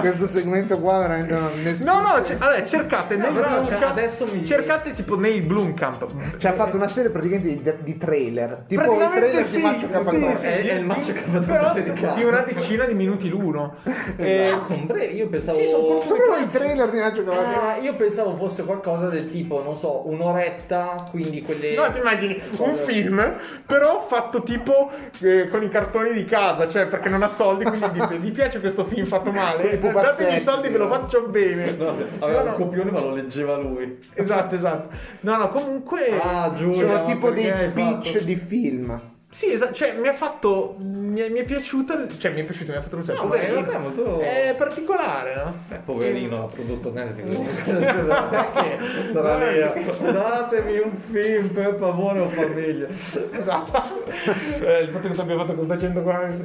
Questo 0.00 0.26
segmento 0.26 0.78
qua 0.78 0.98
veramente 0.98 1.32
non 1.34 1.44
ha 1.44 1.50
nessuno. 1.62 1.92
No, 1.94 2.00
no, 2.00 2.20
c- 2.22 2.36
vabbè, 2.36 2.64
cercate 2.64 3.16
No, 3.16 3.22
Neil 3.30 3.34
però, 3.34 3.66
cioè, 3.66 3.82
adesso 3.84 4.26
mi- 4.30 4.44
Cercate 4.44 4.92
tipo 4.92 5.18
Neil 5.18 5.42
Blomkamp. 5.42 6.36
Ci 6.38 6.46
ha 6.46 6.52
fatto 6.52 6.76
una 6.76 6.88
serie 6.88 7.10
praticamente 7.10 7.48
di, 7.48 7.72
di 7.82 7.96
trailer. 7.96 8.64
Tipo 8.66 8.82
i 8.82 8.84
Praticamente 8.84 9.18
trailer 9.20 9.46
sì, 9.46 9.56
di 9.56 9.62
Macho 9.62 9.88
Capatonda. 9.88 10.30
sì, 10.32 10.36
sì, 10.38 10.46
È- 10.46 10.60
di- 10.60 10.68
è 10.68 10.74
il 10.74 10.84
Macho 10.84 11.12
Capatonda 11.12 11.46
però 11.46 12.14
di 12.14 12.24
una 12.24 12.40
decina 12.40 12.84
di 12.84 12.94
minuti 12.94 13.28
l'uno. 13.28 13.76
Eh, 14.16 14.48
Ah, 14.48 14.62
sono 14.66 14.82
brevi, 14.84 15.16
io 15.16 15.28
pensavo... 15.28 15.58
Sì, 15.58 15.66
sono 15.68 16.02
Sono 16.04 16.36
i 16.36 16.50
trailer 16.50 16.90
di 16.90 16.98
Macho 16.98 17.24
Capatonda. 17.24 17.72
Ah, 17.72 17.76
io 17.78 17.94
pensavo 17.96 18.36
fosse 18.36 18.64
qualcosa 18.64 19.08
del 19.08 19.30
tipo, 19.30 19.62
non 19.62 19.74
so, 19.76 20.06
un'oretta, 20.08 21.08
quindi 21.10 21.40
quelle... 21.42 21.74
No, 21.74 21.90
ti 21.90 21.98
immagini 21.98 22.40
un 22.58 22.76
film, 22.76 23.34
però 23.64 24.04
fatto 24.06 24.42
tipo 24.42 24.90
eh, 25.20 25.45
con 25.48 25.62
i 25.62 25.68
cartoni 25.68 26.12
di 26.12 26.24
casa, 26.24 26.68
cioè 26.68 26.86
perché 26.86 27.08
non 27.08 27.22
ha 27.22 27.28
soldi, 27.28 27.64
quindi 27.64 27.90
dite, 27.92 28.18
vi 28.18 28.30
piace 28.30 28.60
questo 28.60 28.84
film 28.84 29.06
fatto 29.06 29.30
male? 29.32 29.78
Datemi 29.78 30.36
i 30.36 30.40
soldi, 30.40 30.68
ve 30.68 30.78
lo 30.78 30.86
no? 30.88 30.94
faccio 30.94 31.22
bene. 31.28 31.72
No, 31.72 31.94
aveva 32.20 32.42
No, 32.42 32.50
un 32.54 32.58
no. 32.58 32.64
copione 32.64 32.90
ma 32.90 33.00
lo 33.00 33.14
leggeva 33.14 33.56
lui. 33.56 33.98
Esatto, 34.14 34.54
esatto. 34.54 34.94
No, 35.20 35.36
no, 35.36 35.50
comunque... 35.50 36.18
Ah, 36.20 36.52
Giulia, 36.54 36.86
Sono 36.86 37.04
tipo 37.06 37.30
dei 37.30 37.70
pitch 37.72 38.12
fatto- 38.12 38.24
di 38.24 38.36
film. 38.36 39.00
Sì, 39.36 39.52
esatto, 39.52 39.74
cioè 39.74 39.92
mi 39.92 40.08
ha 40.08 40.14
fatto... 40.14 40.76
Mi 40.78 41.20
è, 41.20 41.28
mi 41.28 41.40
è 41.40 41.44
piaciuta... 41.44 42.06
Cioè 42.16 42.32
mi 42.32 42.40
è 42.40 42.44
piaciuto, 42.44 42.72
mi 42.72 42.78
ha 42.78 42.80
fatto 42.80 42.96
un 42.96 43.04
sacco. 43.04 43.22
No, 43.24 43.28
ma 43.28 43.36
in 43.42 43.50
realtà 43.52 43.72
è 43.74 43.78
molto- 43.78 44.18
È 44.20 44.54
particolare, 44.56 45.34
no? 45.34 45.54
Eh, 45.68 45.74
poverino, 45.84 46.44
ha 46.44 46.46
prodotto 46.46 46.90
Netflix. 46.90 47.64
Perché? 47.68 48.78
Sarà 49.12 49.50
lì. 49.50 49.60
a- 49.60 49.74
Datemi 50.10 50.78
un 50.78 50.96
film 50.96 51.48
per 51.48 51.76
favore 51.78 52.20
o 52.20 52.28
famiglia. 52.30 52.86
Esatto. 53.32 53.82
Eh, 54.64 54.80
il 54.80 54.88
fatto 54.88 55.08
che 55.08 55.14
tu 55.14 55.20
abbia 55.20 55.36
fatto 55.36 55.52
è 55.52 55.54
stato 55.54 55.76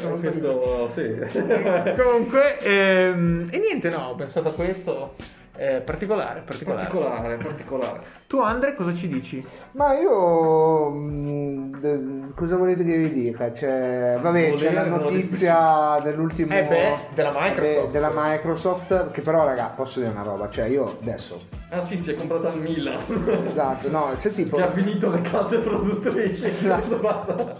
molto 0.09 0.19
Questo 0.19 0.89
sì. 0.91 1.15
Comunque, 1.97 2.59
ehm, 2.59 3.47
e 3.51 3.57
niente, 3.57 3.87
no, 3.87 4.07
ho 4.09 4.15
pensato 4.15 4.49
a 4.49 4.51
questo. 4.51 5.13
Eh, 5.61 5.79
particolare, 5.81 6.41
particolare. 6.43 6.87
Particolare, 6.87 7.35
particolare. 7.37 7.99
Tu, 8.25 8.39
Andre, 8.39 8.73
cosa 8.73 8.95
ci 8.95 9.07
dici? 9.07 9.45
Ma 9.73 9.93
io. 9.93 10.89
mm, 10.89 11.75
de- 11.75 12.33
cosa 12.35 12.55
volete 12.55 12.83
che 12.83 12.97
vi 12.97 13.11
dica? 13.11 13.53
Cioè, 13.53 14.17
vabbè, 14.19 14.53
c'è 14.55 14.71
la 14.73 14.85
notizia 14.85 15.99
dell'ultimo. 16.01 16.51
Eh 16.53 16.63
beh, 16.63 16.97
della 17.13 17.31
Microsoft. 17.35 17.85
de- 17.85 17.91
della 17.91 18.11
Microsoft. 18.13 19.11
Che 19.11 19.21
però, 19.21 19.45
raga, 19.45 19.65
posso 19.75 19.99
dire 19.99 20.11
una 20.11 20.23
roba. 20.23 20.49
Cioè, 20.49 20.65
io 20.65 20.97
adesso. 20.99 21.39
Ah 21.69 21.81
sì, 21.81 21.99
si 21.99 22.11
è 22.11 22.15
comprata 22.15 22.49
al 22.49 22.59
Milan. 22.59 22.97
Esatto, 23.45 23.87
no, 23.89 24.09
se 24.15 24.33
tipo. 24.33 24.55
Che 24.55 24.63
ha 24.63 24.71
finito 24.71 25.11
le 25.11 25.21
case 25.21 25.59
produttrici. 25.59 26.45
Adesso 26.67 26.97
basta. 26.99 27.57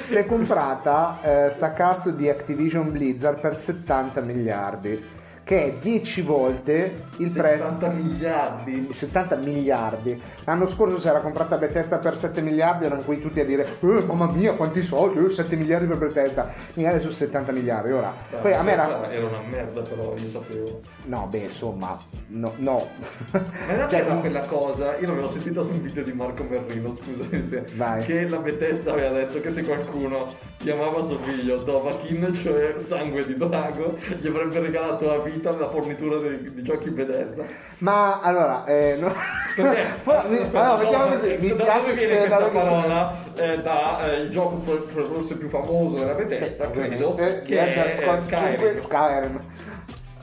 Si 0.00 0.16
è 0.16 0.24
comprata 0.24 1.18
eh, 1.22 1.50
sta 1.50 1.72
cazzo 1.74 2.10
di 2.12 2.28
Activision 2.30 2.90
Blizzard 2.90 3.40
per 3.40 3.56
70 3.56 4.20
miliardi. 4.22 5.20
Che 5.44 5.64
è 5.64 5.74
10 5.74 6.22
volte 6.22 7.06
il 7.18 7.30
prezzo. 7.30 7.64
70 7.64 7.88
miliardi. 7.90 8.92
70 8.92 9.36
miliardi. 9.36 10.22
L'anno 10.44 10.66
scorso 10.66 11.00
si 11.00 11.08
era 11.08 11.20
comprata 11.20 11.56
Bethesda 11.56 11.98
per 11.98 12.16
7 12.16 12.40
miliardi, 12.40 12.84
erano 12.84 13.02
qui 13.02 13.20
tutti 13.20 13.40
a 13.40 13.44
dire 13.44 13.66
eh, 13.80 14.04
mamma 14.06 14.30
mia 14.30 14.54
quanti 14.54 14.82
soldi, 14.82 15.24
eh, 15.24 15.30
7 15.30 15.56
miliardi 15.56 15.86
per 15.86 15.98
Bethesda. 15.98 16.52
Mica 16.74 16.90
adesso 16.90 17.10
70 17.10 17.52
miliardi. 17.52 17.92
Ora, 17.92 18.14
poi 18.40 18.54
a 18.54 18.62
me 18.62 18.72
era... 18.72 19.10
Era 19.10 19.26
una 19.26 19.40
merda 19.48 19.82
però, 19.82 20.14
io 20.16 20.28
sapevo. 20.28 20.80
No, 21.06 21.26
beh, 21.28 21.38
insomma, 21.38 21.98
no. 22.28 22.52
no. 22.56 22.86
Ma 23.32 23.40
realtà 23.66 23.88
Cioè, 23.90 24.00
era 24.00 24.14
quella 24.16 24.40
cosa, 24.40 24.96
io 24.98 25.08
l'avevo 25.08 25.28
sentita 25.28 25.62
su 25.62 25.72
un 25.72 25.82
video 25.82 26.02
di 26.02 26.12
Marco 26.12 26.44
Merrino, 26.48 26.96
scusami 27.02 27.48
se, 27.48 27.64
Vai. 27.74 28.02
che 28.04 28.28
la 28.28 28.38
Bethesda 28.38 28.92
aveva 28.92 29.10
detto 29.10 29.40
che 29.40 29.50
se 29.50 29.64
qualcuno 29.64 30.28
chiamava 30.58 31.02
suo 31.02 31.18
figlio 31.18 31.56
Dovahkiin, 31.56 32.32
cioè 32.32 32.74
sangue 32.78 33.26
di 33.26 33.36
drago, 33.36 33.96
gli 34.18 34.26
avrebbe 34.26 34.60
regalato 34.60 35.06
la 35.06 35.18
vita 35.18 35.31
nella 35.40 35.68
fornitura 35.68 36.18
di, 36.28 36.52
di 36.54 36.62
giochi 36.62 36.90
Bethesda. 36.90 37.44
Ma 37.78 38.20
allora, 38.20 38.64
eh, 38.66 38.96
no. 38.98 39.12
Perché? 39.56 39.86
Poi, 40.04 40.28
mi- 40.28 40.36
Aspetta, 40.38 40.60
allora, 40.72 40.82
mettiamo 40.82 41.04
no, 41.04 41.10
così, 41.12 41.28
da 41.28 41.38
mi 41.40 41.48
dove 41.48 41.62
piace 41.64 41.96
spiegare 41.96 42.50
questa 42.50 42.70
parola 42.70 43.16
eh, 43.34 43.62
da 43.62 44.10
eh, 44.10 44.16
il 44.20 44.30
gioco 44.30 44.58
for- 44.60 44.86
for- 44.88 45.04
forse 45.04 45.36
più 45.36 45.48
famoso 45.48 45.96
della 45.96 46.14
Bethesda, 46.14 46.70
credo, 46.70 47.08
Ovviamente, 47.10 47.42
che 47.42 47.74
è 47.86 47.92
Scrolls 47.94 48.24
eh, 48.30 48.36
5 48.36 48.56
Skyrim. 48.56 48.76
Skyrim. 48.76 49.40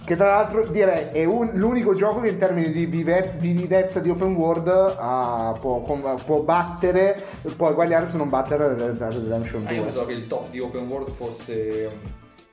Che 0.05 0.15
tra 0.15 0.27
l'altro 0.27 0.65
direi 0.65 1.09
è 1.11 1.23
un- 1.25 1.51
l'unico 1.53 1.93
gioco 1.93 2.21
che 2.21 2.29
in 2.29 2.39
termini 2.39 2.71
di 2.71 2.85
vividezza 2.87 3.99
di 3.99 4.09
open 4.09 4.33
world 4.33 4.67
ah, 4.67 5.55
può, 5.59 5.81
com- 5.81 6.19
può 6.25 6.39
battere, 6.39 7.21
può 7.55 7.69
eguagliare 7.69 8.07
se 8.07 8.17
non 8.17 8.27
battere 8.29 8.69
Red 8.69 8.97
Dead 8.97 9.13
Redemption 9.13 9.65
Ah, 9.67 9.71
io 9.71 9.75
2. 9.75 9.85
pensavo 9.85 10.05
che 10.07 10.13
il 10.13 10.25
top 10.25 10.49
di 10.49 10.59
open 10.59 10.87
world 10.87 11.09
fosse 11.11 11.89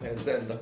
eh, 0.02 0.14
Zelda. 0.22 0.58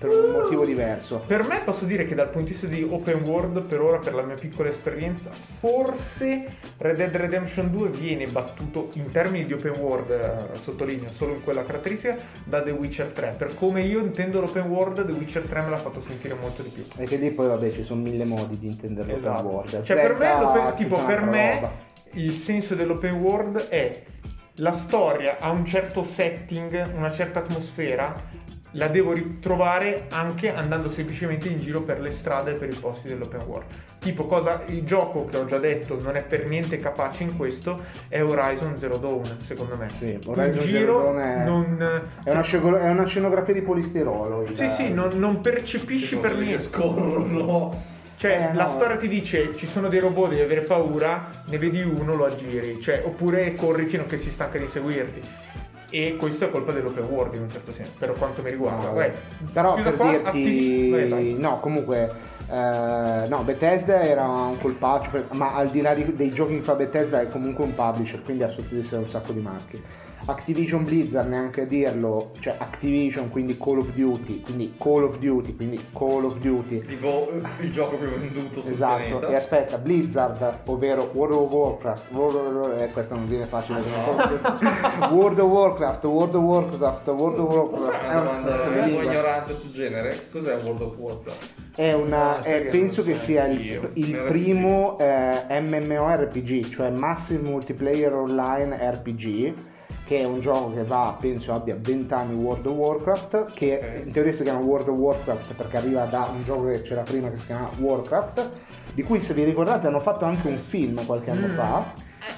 Per 0.00 0.08
un 0.08 0.30
motivo 0.30 0.64
diverso. 0.64 1.22
Per 1.26 1.46
me 1.46 1.60
posso 1.62 1.84
dire 1.84 2.06
che 2.06 2.14
dal 2.14 2.30
punto 2.30 2.46
di 2.46 2.52
vista 2.52 2.66
di 2.66 2.82
open 2.88 3.20
world, 3.22 3.60
per 3.64 3.82
ora, 3.82 3.98
per 3.98 4.14
la 4.14 4.22
mia 4.22 4.34
piccola 4.34 4.70
esperienza, 4.70 5.28
forse 5.30 6.46
Red 6.78 6.96
Dead 6.96 7.14
Redemption 7.14 7.70
2 7.70 7.88
viene 7.90 8.26
battuto 8.26 8.88
in 8.94 9.10
termini 9.10 9.44
di 9.44 9.52
open 9.52 9.72
world, 9.78 10.10
eh, 10.10 10.56
sottolineo, 10.56 11.12
solo 11.12 11.34
in 11.34 11.44
quella 11.44 11.66
caratteristica, 11.66 12.16
da 12.44 12.62
The 12.62 12.70
Witcher 12.70 13.08
3. 13.08 13.34
Per 13.36 13.54
come 13.56 13.82
io 13.82 14.00
intendo 14.00 14.40
l'open 14.40 14.68
world, 14.68 15.04
The 15.04 15.12
Witcher 15.12 15.42
3 15.42 15.60
me 15.60 15.68
l'ha 15.68 15.76
fatto 15.76 16.00
sentire 16.00 16.34
molto 16.40 16.62
di 16.62 16.70
più. 16.70 16.86
E 16.96 17.04
che 17.04 17.16
lì 17.16 17.30
poi 17.30 17.48
vabbè 17.48 17.70
ci 17.70 17.82
sono 17.84 18.00
mille 18.00 18.24
modi 18.24 18.58
di 18.58 18.68
intendere 18.68 19.12
l'open 19.12 19.30
Esatto. 19.32 19.48
world. 19.48 19.82
Cioè, 19.82 20.00
per 20.00 20.16
me, 20.16 20.40
l'open- 20.40 20.74
tipo, 20.76 20.96
per 21.04 21.22
me 21.24 21.54
roba. 21.56 21.72
il 22.12 22.32
senso 22.32 22.74
dell'open 22.74 23.16
world 23.20 23.68
è 23.68 24.02
la 24.54 24.72
storia 24.72 25.36
ha 25.40 25.50
un 25.50 25.64
certo 25.64 26.02
setting, 26.02 26.90
una 26.94 27.10
certa 27.10 27.38
atmosfera, 27.40 28.14
la 28.72 28.86
devo 28.88 29.12
ritrovare 29.12 30.06
anche 30.10 30.54
andando 30.54 30.88
semplicemente 30.88 31.48
in 31.48 31.60
giro 31.60 31.82
per 31.82 32.00
le 32.00 32.10
strade 32.10 32.52
e 32.52 32.54
per 32.54 32.68
i 32.70 32.74
posti 32.74 33.08
dell'open 33.08 33.40
world. 33.46 33.66
Tipo 33.98 34.26
cosa 34.26 34.62
il 34.66 34.84
gioco 34.84 35.26
che 35.26 35.36
ho 35.36 35.44
già 35.44 35.58
detto 35.58 36.00
non 36.00 36.16
è 36.16 36.22
per 36.22 36.46
niente 36.46 36.78
capace 36.80 37.22
in 37.24 37.36
questo 37.36 37.82
è 38.08 38.22
Horizon 38.22 38.78
Zero 38.78 38.96
Dawn, 38.96 39.38
secondo 39.40 39.76
me. 39.76 39.88
Sì, 39.90 40.12
in 40.12 40.20
Horizon 40.24 40.58
giro 40.60 40.78
Zero 40.78 41.02
Dawn 41.02 41.18
è- 41.18 41.44
non 41.44 42.02
È 42.24 42.30
una, 42.30 42.80
è 42.80 42.90
una 42.90 43.04
scenografia 43.04 43.52
di 43.54 43.62
polistirolo. 43.62 44.42
il- 44.48 44.56
Sì, 44.56 44.68
sì, 44.70 44.92
non, 44.92 45.10
non 45.18 45.40
percepisci 45.40 46.16
per 46.16 46.36
niente. 46.36 46.62
scorrono. 46.62 47.98
Cioè, 48.16 48.50
Eh, 48.50 48.54
la 48.54 48.64
no. 48.64 48.68
storia 48.68 48.96
ti 48.96 49.08
dice 49.08 49.56
ci 49.56 49.66
sono 49.66 49.88
dei 49.88 49.98
robot, 49.98 50.28
devi 50.30 50.42
avere 50.42 50.60
paura, 50.60 51.28
ne 51.46 51.56
vedi 51.58 51.80
uno, 51.82 52.14
lo 52.14 52.26
aggiri, 52.26 52.78
cioè, 52.80 53.02
oppure 53.04 53.54
corri 53.54 53.86
fino 53.86 54.02
a 54.02 54.06
che 54.06 54.18
si 54.18 54.28
stanca 54.30 54.58
di 54.58 54.68
seguirti. 54.68 55.20
E 55.90 56.16
questo 56.16 56.44
è 56.44 56.50
colpa 56.50 56.72
dell'open 56.72 57.04
world 57.04 57.34
in 57.34 57.42
un 57.42 57.50
certo 57.50 57.72
senso, 57.72 57.92
per 57.98 58.12
quanto 58.12 58.42
mi 58.42 58.50
riguarda. 58.50 58.86
No, 58.88 58.94
Vai. 58.94 59.10
Però 59.52 59.74
Chiusa 59.74 59.88
per 59.90 59.98
qua, 59.98 60.10
dirti, 60.10 60.26
Activision- 60.26 60.90
vai, 60.90 61.08
vai. 61.08 61.36
no, 61.38 61.60
comunque, 61.60 62.10
eh, 62.48 63.28
no, 63.28 63.42
Bethesda 63.44 64.00
era 64.02 64.26
un 64.26 64.58
colpaccio, 64.60 65.24
ma 65.32 65.54
al 65.54 65.68
di 65.70 65.80
là 65.80 65.92
di- 65.94 66.14
dei 66.14 66.30
giochi 66.30 66.56
che 66.56 66.62
fa 66.62 66.74
Bethesda 66.74 67.20
è 67.20 67.26
comunque 67.26 67.64
un 67.64 67.74
publisher, 67.74 68.22
quindi 68.22 68.44
ha 68.44 68.48
sotto 68.50 68.74
di 68.74 68.82
sé 68.84 68.96
un 68.96 69.08
sacco 69.08 69.32
di 69.32 69.40
marchi. 69.40 69.82
Activision 70.30 70.84
Blizzard, 70.84 71.28
neanche 71.28 71.62
a 71.62 71.64
dirlo, 71.64 72.30
cioè 72.40 72.54
Activision, 72.58 73.28
quindi 73.30 73.56
Call 73.58 73.78
of 73.78 73.90
Duty, 73.92 74.40
quindi 74.40 74.74
Call 74.78 75.04
of 75.04 75.18
Duty, 75.18 75.56
quindi 75.56 75.80
Call 75.92 76.24
of 76.24 76.38
Duty. 76.38 76.80
Tipo 76.80 77.30
il 77.60 77.72
gioco 77.72 77.96
più 77.96 78.06
venduto 78.08 78.62
sul 78.62 78.72
Esatto, 78.72 78.96
pianeta. 79.04 79.28
e 79.28 79.34
aspetta, 79.34 79.78
Blizzard, 79.78 80.54
ovvero 80.66 81.10
World 81.12 81.34
of 81.34 81.50
Warcraft, 81.52 82.12
World 82.12 82.56
of, 82.56 82.80
eh, 82.80 82.88
questa 82.92 83.14
non 83.14 83.26
viene 83.28 83.44
facile, 83.46 83.80
Ah, 83.80 85.08
World 85.12 85.38
of 85.38 85.50
Warcraft, 85.50 86.04
World 86.04 86.34
of 86.34 86.42
Warcraft, 86.42 87.06
World 87.08 87.38
of 87.38 87.52
Warcraft, 87.54 87.96
fare 88.00 88.08
una 88.10 88.20
domanda 88.22 88.62
è 88.74 88.82
un 88.84 88.94
po' 88.94 89.02
ignorante 89.02 89.54
sul 89.56 89.70
genere? 89.72 90.26
Cos'è 90.30 90.54
World 90.62 90.80
of 90.80 90.96
Warcraft? 90.96 91.48
È 91.76 91.92
una, 91.92 92.38
Ah, 92.38 92.42
è- 92.42 92.62
che 92.62 92.68
penso 92.68 93.02
che 93.02 93.14
sia 93.14 93.46
il, 93.46 93.90
il 93.94 94.16
primo 94.28 94.98
eh, 94.98 95.60
MMORPG, 95.60 96.68
cioè 96.70 96.90
Massive 96.90 97.42
Multiplayer 97.42 98.12
Online 98.12 98.76
RPG, 98.76 99.54
che 100.10 100.18
è 100.18 100.24
un 100.24 100.40
gioco 100.40 100.72
che 100.74 100.82
va, 100.82 101.16
penso 101.20 101.52
abbia 101.52 101.76
20 101.78 102.12
anni 102.14 102.34
World 102.34 102.66
of 102.66 102.74
Warcraft, 102.74 103.52
che 103.54 103.78
Ok. 103.80 104.06
in 104.06 104.10
teoria 104.10 104.32
si 104.32 104.42
chiama 104.42 104.58
World 104.58 104.88
of 104.88 104.96
Warcraft 104.96 105.54
perché 105.54 105.76
arriva 105.76 106.04
da 106.06 106.28
un 106.34 106.42
gioco 106.42 106.66
che 106.66 106.82
c'era 106.82 107.02
prima 107.02 107.30
che 107.30 107.38
si 107.38 107.46
chiama 107.46 107.70
Warcraft, 107.78 108.50
di 108.92 109.04
cui 109.04 109.20
se 109.22 109.34
vi 109.34 109.44
ricordate 109.44 109.86
hanno 109.86 110.00
fatto 110.00 110.24
anche 110.24 110.48
un 110.48 110.56
film 110.56 111.06
qualche 111.06 111.30
anno 111.30 111.46
Mm. 111.46 111.50
fa. 111.54 111.84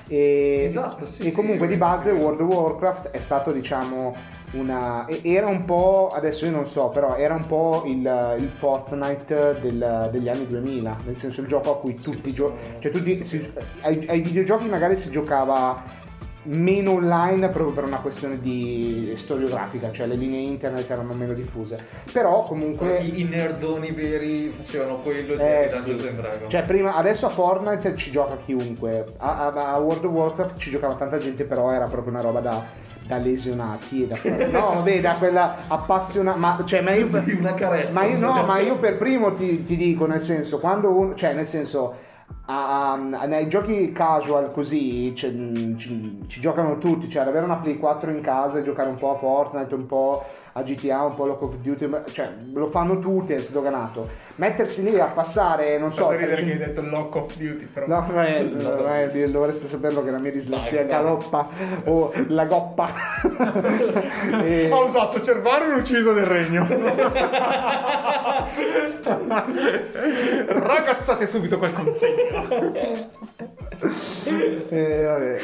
E, 0.07 0.65
Esatto, 0.69 1.07
sì, 1.07 1.23
e 1.23 1.25
sì, 1.25 1.33
comunque 1.33 1.67
di 1.67 1.73
sì. 1.73 1.79
base 1.79 2.11
World 2.11 2.41
of 2.43 2.55
Warcraft 2.55 3.09
è 3.09 3.19
stato 3.21 3.53
diciamo 3.53 4.15
una 4.53 5.07
e- 5.07 5.21
era 5.25 5.47
un 5.47 5.65
po' 5.65 6.11
adesso 6.15 6.45
io 6.45 6.51
non 6.51 6.67
so 6.67 6.89
però 6.91 7.17
era 7.17 7.33
un 7.35 7.47
po' 7.47 7.85
il, 7.87 8.37
il 8.39 8.49
Fortnite 8.49 9.57
del- 9.63 10.09
degli 10.13 10.29
anni 10.29 10.47
2000 10.47 10.99
nel 11.07 11.17
senso 11.17 11.41
il 11.41 11.47
gioco 11.47 11.73
a 11.73 11.79
cui 11.79 11.95
tutti 11.95 12.29
sì, 12.31 12.37
gio- 12.37 12.55
sì. 12.63 12.81
cioè 12.81 12.93
tutti 12.93 13.25
si- 13.25 13.51
ai, 13.81 14.05
ai 14.09 14.21
videogiochi 14.21 14.67
magari 14.69 14.95
si 14.97 15.11
giocava 15.11 15.83
meno 16.45 16.93
online 16.93 17.49
proprio 17.51 17.73
per 17.73 17.85
una 17.85 17.99
questione 17.99 18.41
di 18.41 19.13
storiografica 19.17 19.93
cioè 19.93 20.07
le 20.07 20.17
linee 20.17 20.41
internet 20.41 20.91
erano 20.91 21.13
meno 21.13 21.35
diffuse 21.35 21.79
però 22.13 22.43
comunque 22.43 22.99
I, 22.99 23.23
nerdoni 23.25 23.93
veri 23.93 24.53
facevano 24.57 24.97
quello 24.99 25.35
eh, 25.35 25.69
di 25.69 25.75
Dungeons 25.77 26.01
sì. 26.01 26.09
and 26.09 26.17
Dragons. 26.17 26.51
Cioè, 26.51 26.63
prima, 26.65 26.95
adesso 26.95 27.27
a 27.27 27.29
Fortnite 27.31 27.97
ci 27.97 28.11
gioca 28.11 28.37
chiunque. 28.45 29.13
A, 29.19 29.47
a- 29.53 29.73
a 29.73 29.79
World 29.79 30.05
of 30.05 30.13
Warcraft 30.13 30.59
ci 30.59 30.71
giocava 30.71 30.95
tanta 30.95 31.19
gente, 31.19 31.45
però 31.45 31.71
era 31.73 31.87
proprio 31.87 32.13
una 32.13 32.21
roba 32.23 32.41
da, 32.41 32.63
da 33.07 33.17
lesionati. 33.17 34.03
e 34.03 34.07
Da, 34.09 34.47
no, 34.49 34.75
vabbè, 34.75 35.01
da 35.01 35.15
quella 35.17 35.57
appassionata. 35.69 36.37
Ma, 36.39 36.63
cioè, 36.65 36.81
ma 36.83 36.93
io, 36.93 37.07
Sì, 37.07 37.31
una 37.33 37.55
carezza. 37.55 37.93
ma 37.93 38.05
io, 38.05 38.19
no, 38.19 38.43
ma 38.45 38.59
io 38.59 38.77
per 38.79 38.99
primo 38.99 39.35
ti, 39.35 39.65
ti 39.65 39.77
dico, 39.77 40.07
nel 40.07 40.21
senso, 40.23 40.59
quando 40.59 40.91
uno, 40.91 41.15
cioè, 41.15 41.33
nel 41.35 41.47
senso. 41.47 42.11
A- 42.47 42.93
a- 42.93 43.27
nei 43.27 43.49
giochi 43.49 43.93
casual 43.93 44.53
così 44.53 45.15
cioè, 45.15 45.31
ci, 45.77 46.23
ci 46.27 46.41
giocano 46.41 46.79
tutti, 46.79 47.09
cioè 47.09 47.23
ad 47.23 47.29
avere 47.29 47.45
una 47.45 47.57
Play 47.57 47.79
4 47.79 48.11
in 48.11 48.21
casa 48.21 48.59
e 48.59 48.63
giocare 48.63 48.89
un 48.89 48.97
po' 48.97 49.13
a 49.15 49.19
Fortnite, 49.19 49.75
un 49.75 49.87
po' 49.87 50.25
a 50.55 50.63
GTA, 50.63 51.05
un 51.05 51.15
po' 51.15 51.25
a 51.25 51.39
Call 51.39 51.49
of 51.49 51.57
Duty, 51.57 51.89
cioè 52.13 52.31
lo 52.53 52.69
fanno 52.69 52.99
tutti, 52.99 53.33
è 53.33 53.39
sdoganato. 53.39 54.09
Mettersi 54.37 54.83
lì 54.83 54.99
a 54.99 55.07
passare, 55.07 55.77
non 55.79 55.93
so, 55.93 56.07
Fa 56.07 56.13
ridere 56.17 56.37
che 56.37 56.57
300 56.57 56.63
hai 56.63 56.69
detto 56.75 56.81
Lock 56.97 57.15
of 57.17 57.37
Duty, 57.37 57.67
però. 57.67 57.87
No, 57.87 58.07
ma 58.13 58.27
è- 58.27 58.43
ma 58.43 59.01
è- 59.03 59.29
dovreste 59.29 59.67
saperlo 59.67 60.03
che 60.03 60.11
la 60.11 60.19
mia 60.19 60.31
dislessia 60.31 60.79
dai. 60.81 60.89
galoppa 60.89 61.49
o 61.85 62.13
la 62.29 62.45
goppa. 62.47 62.91
E- 64.43 64.71
Ho 64.73 64.87
usato 64.87 65.21
cervare 65.23 65.67
un 65.67 65.75
ucciso 65.81 66.13
del 66.13 66.25
regno. 66.27 66.67
Ragazzate 70.47 71.27
subito 71.27 71.59
quel 71.59 71.73
consegno. 71.73 72.49
e 74.69 75.03
vabbè. 75.05 75.39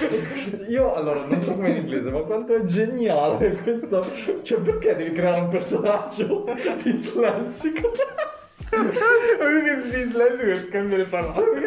Io 0.69 0.95
allora 0.95 1.21
non 1.27 1.43
so 1.43 1.53
come 1.55 1.71
in 1.71 1.77
inglese, 1.77 2.11
ma 2.11 2.21
quanto 2.21 2.55
è 2.55 2.63
geniale 2.65 3.59
questo. 3.63 4.05
Cioè, 4.43 4.59
perché 4.61 4.97
devi 4.97 5.13
creare 5.13 5.41
un 5.41 5.49
personaggio 5.49 6.45
dislessico? 6.83 7.91
Avevi 8.71 9.89
dislessico 9.91 10.51
e 10.51 10.61
scambio 10.63 10.97
le 10.99 11.05
parole. 11.05 11.61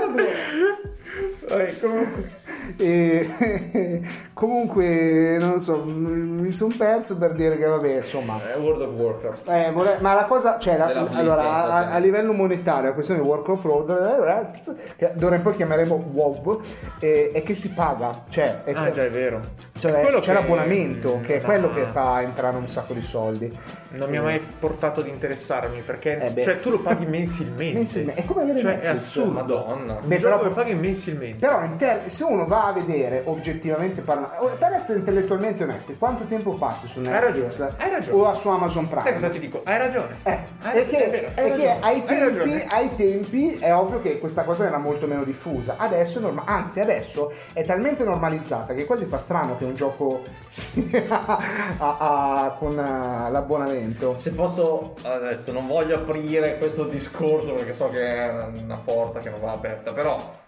Vabbè, 1.48 1.80
comunque. 1.80 2.40
E- 2.78 4.02
comunque, 4.34 5.38
non 5.40 5.60
so, 5.60 5.84
mi 5.84 6.52
sono 6.52 6.74
perso 6.78 7.18
per 7.18 7.34
dire 7.34 7.58
che 7.58 7.66
vabbè, 7.66 7.96
insomma. 7.98 8.40
È 8.54 8.58
World 8.58 8.82
of 8.82 8.90
Warcraft. 8.94 9.50
Eh, 9.50 9.72
vorrei- 9.72 9.98
ma 10.00 10.14
la 10.14 10.26
cosa, 10.26 10.58
cioè, 10.60 10.78
la- 10.78 11.08
allora, 11.12 11.44
a, 11.66 11.92
a 11.92 11.98
livello 11.98 12.34
monetario, 12.34 12.90
la 12.90 12.94
questione 12.94 13.22
di 13.22 13.28
Work 13.28 13.48
of 13.50 13.64
Road, 13.64 13.90
eh, 13.90 14.94
che 14.96 15.12
d'ora 15.16 15.36
in 15.36 15.42
poi 15.42 15.56
chiameremo 15.56 16.10
WoW, 16.14 16.62
eh, 17.00 17.32
è 17.34 17.44
che 17.44 17.56
si 17.56 17.72
paga, 17.74 18.24
cioè, 18.30 18.64
è, 18.64 18.72
Ah, 18.74 18.90
già, 18.92 19.04
è 19.04 19.10
vero. 19.10 19.42
cioè, 19.80 20.02
Quello 20.02 20.20
c'è 20.20 20.28
che- 20.28 20.40
l'abbonamento, 20.40 21.20
che 21.24 21.36
è 21.38 21.40
no. 21.42 21.46
quello 21.46 21.70
che 21.72 21.84
fa 21.86 22.22
entrare 22.22 22.56
un 22.58 22.68
sacco 22.70 22.94
di 22.94 23.02
soldi. 23.02 23.52
Non 23.94 24.10
mi 24.10 24.16
ha 24.18 24.22
mai 24.22 24.40
portato 24.40 25.02
ad 25.02 25.08
interessarmi 25.08 25.82
perché 25.86 26.18
Eh 26.34 26.44
cioè, 26.44 26.60
tu 26.62 26.70
lo 26.70 26.80
paghi 26.80 27.06
mensilmente. 27.06 27.74
Mensilmente, 27.78 28.22
è 28.22 28.26
come 28.26 28.44
avere 28.44 28.60
Cioè, 28.60 28.72
è 28.80 28.84
Netflix. 28.86 29.02
assurdo. 29.04 29.32
Madonna. 29.32 29.94
Beh, 30.02 30.16
però- 30.18 30.40
che 30.42 30.50
paghi 30.50 30.74
mensilmente. 30.74 31.00
Però 31.40 31.64
in 31.64 31.78
ter- 31.78 32.08
se 32.08 32.24
uno 32.24 32.46
va 32.46 32.68
a 32.68 32.72
vedere 32.74 33.24
oggettivamente 33.26 34.02
parlando, 34.02 34.56
per 34.58 34.74
essere 34.74 35.00
intellettualmente 35.00 35.64
onesti, 35.64 35.98
quanto 35.98 36.24
tempo 36.26 36.52
passi 36.54 36.88
su 36.88 37.00
Hai 37.00 37.06
Netflix 37.06 37.60
ragione, 37.60 37.74
hai 37.84 37.90
ragione. 37.92 38.22
o 38.24 38.34
su 38.36 38.50
Amazon 38.50 38.86
Prime? 38.88 39.02
Sai 39.02 39.14
cosa 39.14 39.30
ti 39.30 39.40
dico? 39.40 39.62
Hai 39.66 39.78
ragione. 39.78 40.16
Eh, 40.24 40.38
Hai- 40.62 40.74
perché, 40.74 41.06
è 41.06 41.10
vero, 41.10 41.28
hai 41.28 41.34
perché 41.34 41.50
ragione, 41.50 41.70
ai, 41.70 41.80
hai 41.82 42.06
tempi, 42.06 42.38
ragione. 42.38 42.66
ai 42.70 42.96
tempi 42.96 43.58
è 43.60 43.74
ovvio 43.74 44.02
che 44.02 44.20
questa 44.20 44.44
cosa 44.44 44.66
era 44.68 44.78
molto 44.78 45.08
meno 45.08 45.24
diffusa, 45.24 45.76
adesso 45.78 46.20
è 46.20 46.22
norma- 46.22 46.44
anzi 46.46 46.80
adesso 46.80 47.34
è 47.54 47.64
talmente 47.64 48.04
normalizzata 48.04 48.74
che 48.74 48.86
quasi 48.86 49.06
fa 49.06 49.18
strano 49.18 49.58
che 49.58 49.66
un 49.66 49.76
gioco 49.76 50.22
sia 50.50 51.26
a- 51.26 51.40
a- 51.78 52.56
con 52.60 52.78
eh, 52.78 53.32
l'abbonamento. 53.32 54.18
Se 54.20 54.32
posso, 54.32 54.94
adesso 55.04 55.52
non 55.52 55.66
voglio 55.68 55.96
aprire 55.96 56.58
questo 56.58 56.84
discorso 56.86 57.54
perché 57.54 57.74
so 57.74 57.90
che 57.90 58.00
è 58.02 58.30
una 58.64 58.80
porta 58.84 59.20
che 59.20 59.30
non 59.30 59.40
va 59.40 59.52
aperta, 59.52 59.92
però 59.94 60.40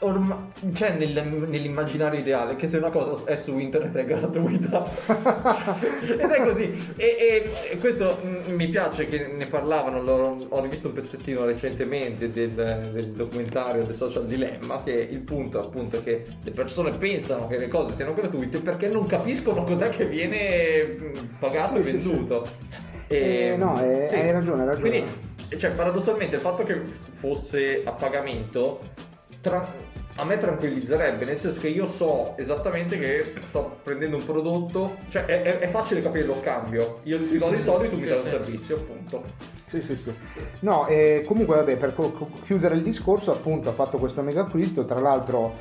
orma- 0.00 0.50
c'è 0.72 0.96
nel- 0.96 1.44
nell'immaginario 1.48 2.20
ideale 2.20 2.54
che 2.56 2.66
se 2.68 2.76
una 2.76 2.90
cosa 2.90 3.24
è 3.24 3.36
su 3.36 3.58
internet 3.58 3.96
è 3.96 4.04
gratuita. 4.04 4.84
Ed 6.02 6.20
è 6.30 6.42
così. 6.44 6.92
E, 6.96 7.04
e- 7.18 7.50
e 7.72 7.78
questo 7.78 8.18
mm, 8.24 8.54
mi 8.54 8.68
piace 8.68 9.06
che 9.06 9.26
ne 9.36 9.46
parlavano 9.46 10.02
loro- 10.02 10.36
ho 10.48 10.60
rivisto 10.60 10.88
un 10.88 10.94
pezzettino 10.94 11.44
recentemente 11.44 12.30
del, 12.30 12.50
del 12.92 13.06
documentario 13.12 13.82
The 13.82 13.94
Social 13.94 14.26
Dilemma 14.26 14.82
che 14.84 14.92
il 14.92 15.20
punto 15.20 15.58
appunto 15.60 15.98
è 15.98 16.02
che 16.04 16.24
le 16.42 16.50
persone 16.52 16.92
pensano 16.92 17.46
che 17.48 17.58
le 17.58 17.68
cose 17.68 17.94
siano 17.94 18.14
gratuite 18.14 18.58
perché 18.60 18.88
non 18.88 19.06
capiscono 19.06 19.64
cos'è 19.64 19.88
che 19.90 20.06
viene 20.06 20.84
mm, 20.86 21.12
pagato 21.38 21.82
Sì, 21.82 21.94
e 21.94 21.98
sì, 21.98 22.08
venduto. 22.08 22.46
Eh, 23.08 23.54
no, 23.58 23.80
eh, 23.82 24.08
hai 24.12 24.30
ragione, 24.32 24.62
hai 24.62 24.68
ragione. 24.68 24.90
quindi, 24.90 25.58
cioè, 25.58 25.70
paradossalmente, 25.70 26.34
il 26.34 26.40
fatto 26.42 26.62
che 26.62 26.74
fosse 26.74 27.80
a 27.84 27.92
pagamento 27.92 28.80
tra- 29.40 29.66
a 30.20 30.24
me 30.24 30.36
tranquillizzerebbe, 30.38 31.24
nel 31.24 31.36
senso 31.38 31.60
che 31.60 31.68
io 31.68 31.86
so 31.86 32.34
esattamente 32.36 32.98
che 32.98 33.24
sto 33.46 33.78
prendendo 33.84 34.16
un 34.16 34.24
prodotto, 34.24 34.96
cioè 35.10 35.24
è, 35.26 35.42
è- 35.42 35.58
è 35.60 35.68
facile 35.68 36.02
capire 36.02 36.24
lo 36.24 36.34
scambio. 36.34 37.00
Io 37.04 37.18
ti 37.20 37.38
do 37.38 37.44
sì, 37.46 37.50
dei 37.50 37.58
sì, 37.60 37.64
soldi, 37.64 37.88
tu 37.88 37.96
mi 37.98 38.04
dai 38.04 38.18
un 38.18 38.26
servizio, 38.26 38.76
appunto. 38.76 39.22
Sì, 39.68 39.80
sì, 39.80 39.96
sì. 39.96 40.12
No, 40.60 40.88
e 40.88 41.22
comunque 41.24 41.56
vabbè, 41.56 41.76
per 41.76 41.94
co- 41.94 42.30
chiudere 42.44 42.74
il 42.74 42.82
discorso, 42.82 43.30
appunto, 43.30 43.68
ha 43.68 43.72
fatto 43.72 43.98
questo 43.98 44.20
mega 44.22 44.40
acquisto, 44.40 44.84
tra 44.84 44.98
l'altro 44.98 45.56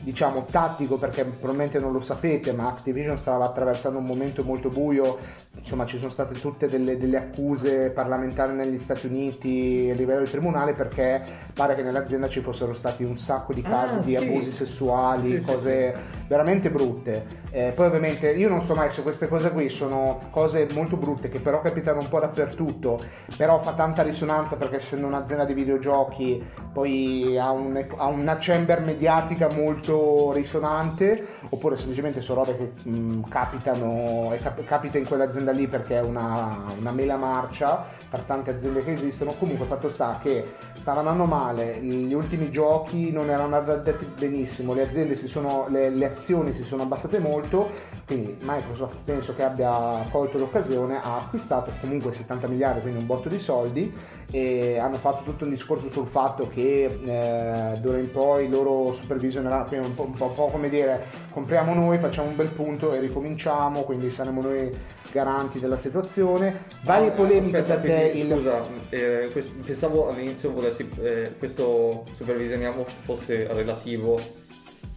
diciamo 0.00 0.44
tattico 0.50 0.96
perché 0.96 1.24
probabilmente 1.24 1.78
non 1.80 1.92
lo 1.92 2.00
sapete, 2.00 2.52
ma 2.52 2.68
Activision 2.68 3.18
stava 3.18 3.44
attraversando 3.44 3.98
un 3.98 4.06
momento 4.06 4.44
molto 4.44 4.68
buio, 4.68 5.18
insomma 5.58 5.86
ci 5.86 5.98
sono 5.98 6.10
state 6.10 6.34
tutte 6.40 6.68
delle, 6.68 6.96
delle 6.98 7.16
accuse 7.16 7.90
parlamentari 7.90 8.54
negli 8.54 8.78
Stati 8.78 9.06
Uniti 9.06 9.88
a 9.92 9.94
livello 9.96 10.24
di 10.24 10.30
tribunale 10.30 10.72
perché 10.74 11.20
pare 11.52 11.74
che 11.74 11.82
nell'azienda 11.82 12.28
ci 12.28 12.40
fossero 12.40 12.74
stati 12.74 13.02
un 13.02 13.18
sacco 13.18 13.52
di 13.52 13.62
casi 13.62 13.96
Ah, 13.96 13.98
di 13.98 14.10
sì. 14.10 14.16
abusi 14.16 14.52
sessuali, 14.52 15.30
Sì, 15.30 15.38
sì, 15.38 15.44
cose 15.44 15.94
veramente 16.28 16.70
brutte. 16.70 17.46
Eh, 17.50 17.72
poi 17.74 17.86
ovviamente 17.86 18.30
io 18.32 18.48
non 18.48 18.62
so 18.62 18.74
mai 18.74 18.90
se 18.90 19.02
queste 19.02 19.26
cose 19.26 19.50
qui 19.50 19.68
sono 19.70 20.20
cose 20.30 20.68
molto 20.74 20.96
brutte 20.96 21.28
che 21.28 21.40
però 21.40 21.60
capitano 21.60 22.00
un 22.00 22.08
po' 22.08 22.20
dappertutto, 22.20 23.00
però 23.36 23.60
fa 23.62 23.72
tanta 23.72 24.02
risonanza 24.02 24.56
perché 24.56 24.76
essendo 24.76 25.06
un'azienda 25.06 25.44
di 25.44 25.54
videogiochi 25.54 26.44
poi 26.72 27.36
ha, 27.38 27.50
un- 27.50 27.84
ha 27.96 28.06
una 28.06 28.36
chamber 28.38 28.80
mediatica 28.82 29.48
molto 29.50 29.87
risonante 30.32 31.36
oppure 31.48 31.76
semplicemente 31.76 32.20
sono 32.20 32.44
robe 32.44 32.56
che 32.56 32.88
mh, 32.88 33.28
capitano 33.28 34.32
e 34.32 34.38
cap- 34.38 34.64
capita 34.64 34.98
in 34.98 35.06
quell'azienda 35.06 35.52
lì 35.52 35.66
perché 35.66 35.96
è 35.96 36.02
una, 36.02 36.64
una 36.78 36.90
mela 36.92 37.16
marcia 37.16 37.84
per 38.08 38.20
tante 38.20 38.50
aziende 38.50 38.84
che 38.84 38.92
esistono. 38.92 39.32
Comunque 39.32 39.66
fatto 39.66 39.90
sta 39.90 40.18
che 40.22 40.54
stava 40.76 41.00
andando 41.00 41.24
male 41.24 41.78
gli 41.80 42.12
ultimi 42.12 42.50
giochi 42.50 43.12
non 43.12 43.30
erano 43.30 43.56
andati 43.56 44.06
benissimo 44.18 44.72
le 44.72 44.82
aziende 44.82 45.14
si 45.14 45.28
sono 45.28 45.66
le, 45.68 45.90
le 45.90 46.06
azioni 46.06 46.52
si 46.52 46.62
sono 46.62 46.82
abbassate 46.82 47.18
molto 47.18 47.70
quindi 48.06 48.36
Microsoft 48.40 49.04
penso 49.04 49.34
che 49.34 49.42
abbia 49.42 50.06
colto 50.10 50.38
l'occasione 50.38 51.00
ha 51.02 51.16
acquistato 51.16 51.72
comunque 51.80 52.12
70 52.12 52.46
miliardi 52.46 52.80
quindi 52.80 53.00
un 53.00 53.06
botto 53.06 53.28
di 53.28 53.38
soldi 53.38 53.92
e 54.30 54.78
hanno 54.78 54.96
fatto 54.96 55.22
tutto 55.22 55.44
un 55.44 55.50
discorso 55.50 55.88
sul 55.88 56.06
fatto 56.06 56.48
che 56.48 56.84
eh, 56.84 57.78
d'ora 57.78 57.98
in 57.98 58.10
poi 58.10 58.48
loro 58.48 58.92
supervisioneranno 58.92 59.64
quindi 59.64 59.86
un 59.86 59.94
po', 59.94 60.04
un 60.04 60.12
po', 60.12 60.26
un 60.26 60.34
po' 60.34 60.46
come 60.48 60.68
dire 60.68 61.06
compriamo 61.30 61.72
noi 61.72 61.98
facciamo 61.98 62.28
un 62.28 62.36
bel 62.36 62.50
punto 62.50 62.92
e 62.92 63.00
ricominciamo 63.00 63.82
quindi 63.82 64.10
saremo 64.10 64.42
noi 64.42 64.70
garanti 65.10 65.58
della 65.58 65.76
situazione. 65.76 66.66
Varie 66.82 67.08
Ah, 67.08 67.12
polemiche 67.12 67.58
aspetta, 67.58 67.80
per 67.80 67.90
te 67.90 68.10
quindi, 68.10 68.28
il 68.28 68.36
Scusa, 68.36 68.62
eh, 68.90 69.44
pensavo 69.64 70.08
all'inizio 70.10 70.52
volessi, 70.52 70.88
eh, 71.00 71.34
questo 71.38 72.04
supervisioniamo 72.12 72.84
fosse 73.04 73.46
relativo 73.50 74.20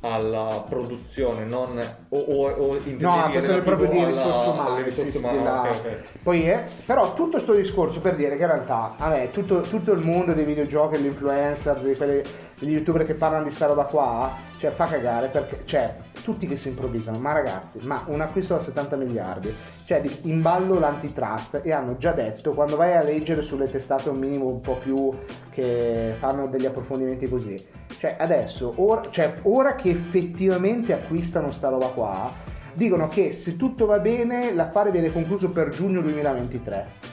alla 0.01 0.65
produzione, 0.67 1.45
non 1.45 1.79
o, 2.09 2.17
o, 2.17 2.49
o 2.49 2.79
No, 2.97 3.29
questo 3.31 3.55
è 3.57 3.61
proprio 3.61 3.87
di 3.89 4.03
risorse 4.03 4.49
umane. 4.49 4.81
risorse 4.81 5.11
sì, 5.11 5.17
umane, 5.17 5.37
della- 5.37 5.61
ok, 5.61 5.67
ok. 5.69 5.97
Poi 6.23 6.43
è, 6.43 6.67
però 6.85 7.13
tutto 7.13 7.37
sto 7.39 7.53
discorso 7.53 7.99
per 8.01 8.15
dire 8.15 8.35
che 8.35 8.41
in 8.41 8.47
realtà, 8.47 8.95
a 8.97 9.09
me, 9.09 9.29
tutto, 9.31 9.61
tutto 9.61 9.91
il 9.91 10.03
mondo 10.03 10.33
dei 10.33 10.43
videogiochi, 10.43 10.97
degli 10.97 11.05
influencer, 11.07 11.77
di 11.79 11.95
quelli, 11.95 12.21
degli 12.57 12.71
youtuber 12.71 13.05
che 13.05 13.13
parlano 13.13 13.43
di 13.43 13.51
sta 13.51 13.67
roba 13.67 13.83
qua, 13.83 14.31
cioè 14.57 14.71
fa 14.71 14.85
cagare 14.85 15.27
perché, 15.27 15.61
cioè, 15.65 15.95
tutti 16.23 16.47
che 16.47 16.57
si 16.57 16.69
improvvisano, 16.69 17.19
ma 17.19 17.33
ragazzi, 17.33 17.79
ma 17.83 18.03
un 18.07 18.21
acquisto 18.21 18.55
da 18.55 18.61
70 18.61 18.95
miliardi, 18.95 19.53
cioè 19.85 20.01
in 20.23 20.41
ballo 20.41 20.79
l'antitrust 20.79 21.61
e 21.63 21.71
hanno 21.71 21.97
già 21.97 22.11
detto, 22.11 22.53
quando 22.53 22.75
vai 22.75 22.95
a 22.95 23.03
leggere 23.03 23.41
sulle 23.43 23.69
testate 23.69 24.09
un 24.09 24.17
minimo 24.17 24.47
un 24.47 24.61
po' 24.61 24.75
più 24.77 25.11
che 25.51 26.13
fanno 26.17 26.47
degli 26.47 26.65
approfondimenti 26.65 27.27
così, 27.29 27.79
cioè 28.01 28.15
adesso, 28.17 28.73
ora, 28.77 29.03
cioè, 29.11 29.31
ora 29.43 29.75
che 29.75 29.91
effettivamente 29.91 30.91
acquistano 30.91 31.51
sta 31.51 31.69
roba 31.69 31.85
qua, 31.89 32.31
dicono 32.73 33.07
che 33.07 33.31
se 33.31 33.57
tutto 33.57 33.85
va 33.85 33.99
bene 33.99 34.55
l'affare 34.55 34.89
viene 34.89 35.11
concluso 35.13 35.51
per 35.51 35.69
giugno 35.69 36.01
2023. 36.01 37.09